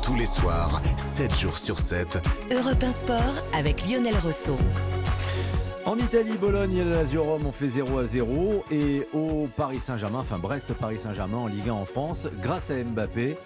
[0.02, 2.22] Tous les soirs, 7 jours sur 7.
[2.50, 4.56] Europe 1 Sport avec Lionel Rousseau.
[5.84, 10.18] En Italie, Bologne et Lazio Rome ont fait 0 à 0 et au Paris Saint-Germain,
[10.18, 13.38] enfin Brest-Paris Saint-Germain en Ligue 1 en France, grâce à Mbappé,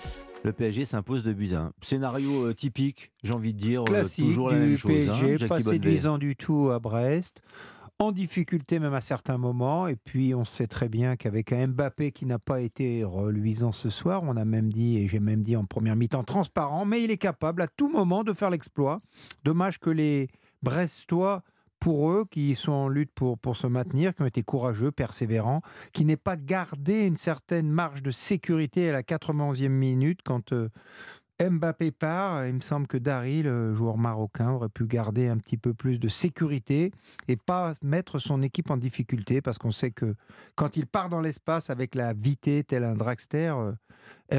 [0.45, 1.73] le PSG s'impose de buts 1.
[1.83, 4.91] Scénario euh, typique, j'ai envie de dire, euh, toujours la même chose.
[4.91, 7.43] PSG, hein, pas séduisant du tout à Brest,
[7.99, 9.89] en difficulté même à certains moments.
[9.89, 13.91] Et puis on sait très bien qu'avec un Mbappé qui n'a pas été reluisant ce
[13.91, 17.11] soir, on a même dit, et j'ai même dit en première mi-temps, transparent, mais il
[17.11, 19.01] est capable à tout moment de faire l'exploit.
[19.45, 20.29] Dommage que les
[20.63, 21.43] Brestois
[21.83, 25.63] pour eux qui sont en lutte pour, pour se maintenir, qui ont été courageux, persévérants,
[25.93, 30.69] qui n'aient pas gardé une certaine marge de sécurité à la 91e minute quand euh,
[31.51, 35.57] Mbappé part, il me semble que Dari, le joueur marocain, aurait pu garder un petit
[35.57, 36.93] peu plus de sécurité
[37.29, 40.15] et pas mettre son équipe en difficulté parce qu'on sait que
[40.55, 43.73] quand il part dans l'espace avec la vitesse tel un dragster, euh,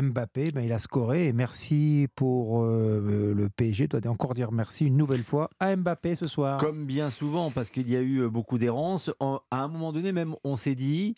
[0.01, 3.88] Mbappé, ben, il a scoré et merci pour euh, le PSG.
[3.91, 6.57] Je dois encore dire merci une nouvelle fois à Mbappé ce soir.
[6.57, 9.11] Comme bien souvent, parce qu'il y a eu beaucoup d'errances.
[9.19, 11.15] À un moment donné, même, on s'est dit,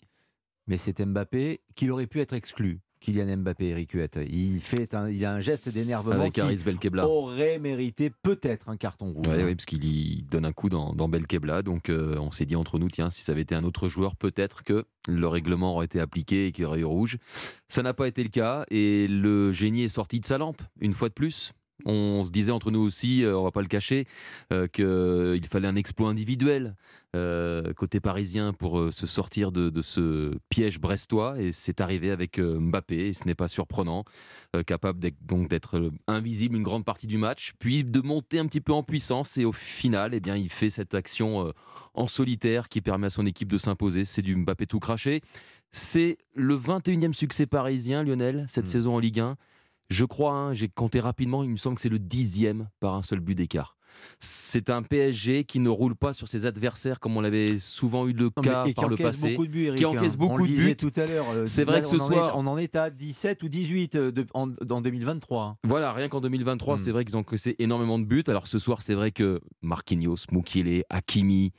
[0.66, 2.80] mais c'est Mbappé, qu'il aurait pu être exclu.
[3.06, 4.18] Kylian Mbappé, Eric Huette.
[4.28, 7.06] Il, fait il a un geste d'énervement Avec Aris Belkebla.
[7.06, 9.26] aurait mérité peut-être un carton rouge.
[9.28, 11.62] Oui, parce qu'il donne un coup dans, dans Belkebla.
[11.62, 14.16] Donc euh, on s'est dit entre nous, tiens, si ça avait été un autre joueur,
[14.16, 17.18] peut-être que le règlement aurait été appliqué et qu'il aurait eu rouge.
[17.68, 20.92] Ça n'a pas été le cas et le génie est sorti de sa lampe, une
[20.92, 21.52] fois de plus.
[21.84, 24.06] On se disait entre nous aussi, euh, on va pas le cacher,
[24.52, 26.74] euh, qu'il fallait un exploit individuel
[27.14, 33.08] euh, côté parisien pour se sortir de, ce piège brestois et c'est arrivé avec Mbappé
[33.08, 34.04] et ce n'est pas surprenant,
[34.66, 38.72] capable donc d'être invisible une grande partie du match, puis de monter un petit peu
[38.72, 41.52] en puissance et au final, eh bien, il fait cette action
[41.94, 44.04] en solitaire qui permet à son équipe de s'imposer.
[44.04, 45.22] C'est du Mbappé tout craché.
[45.72, 48.68] C'est le 21e succès parisien, Lionel, cette mmh.
[48.68, 49.36] saison en Ligue 1.
[49.90, 53.02] Je crois, hein, j'ai compté rapidement, il me semble que c'est le dixième par un
[53.02, 53.76] seul but d'écart.
[54.18, 58.12] C'est un PSG qui ne roule pas sur ses adversaires comme on l'avait souvent eu
[58.12, 59.38] le cas par le passé,
[59.76, 60.76] qui encaisse beaucoup de buts.
[60.76, 61.26] Tout à l'heure.
[61.30, 64.46] Euh, c'est vrai que ce soir, on en est à 17 ou 18 euh, en,
[64.48, 65.58] 2023.
[65.64, 66.78] Voilà, rien qu'en 2023, hmm.
[66.78, 68.24] c'est vrai qu'ils ont encaissé énormément de buts.
[68.26, 71.52] Alors ce soir, c'est vrai que Marquinhos, Mukile, Hakimi,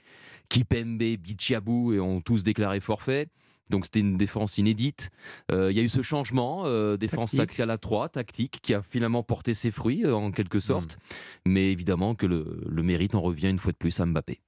[0.50, 3.30] Kipembe, Bichiabou ont tous déclaré forfait.
[3.70, 5.10] Donc c'était une défense inédite.
[5.52, 8.82] Euh, il y a eu ce changement, euh, défense axiale à 3, tactique, qui a
[8.82, 10.96] finalement porté ses fruits euh, en quelque sorte.
[10.96, 11.50] Hmm.
[11.52, 14.40] Mais évidemment que le, le, mérite en revient une fois de plus à Mbappé.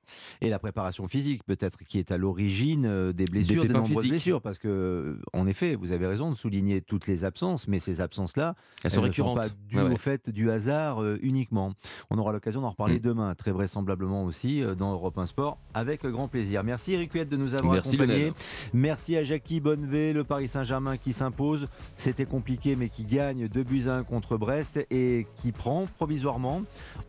[0.41, 4.41] Et la préparation physique peut-être qui est à l'origine des blessures, des, nombreuses blessures.
[4.41, 8.55] Parce que, en effet, vous avez raison de souligner toutes les absences, mais ces absences-là,
[8.83, 9.37] elles, sont récurrentes.
[9.37, 11.73] Ne sont pas dues au fait du hasard uniquement.
[12.09, 13.03] On aura l'occasion d'en reparler hmm.
[13.03, 16.63] demain, très vraisemblablement aussi, dans Europe 1 Sport, avec grand plaisir.
[16.63, 18.33] Merci Eric Huette de nous avoir Merci accompagnés.
[18.73, 21.67] Merci à Jackie Bonnevet, le Paris Saint-Germain qui s'impose.
[21.95, 26.63] C'était compliqué, mais qui gagne 2 buts 1 contre Brest et qui prend provisoirement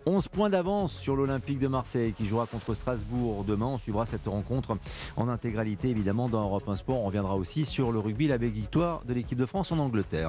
[0.07, 3.67] 11 points d'avance sur l'Olympique de Marseille qui jouera contre Strasbourg demain.
[3.67, 4.77] On suivra cette rencontre
[5.17, 7.01] en intégralité évidemment dans Europe 1 Sport.
[7.01, 10.29] On reviendra aussi sur le rugby, la belle victoire de l'équipe de France en Angleterre.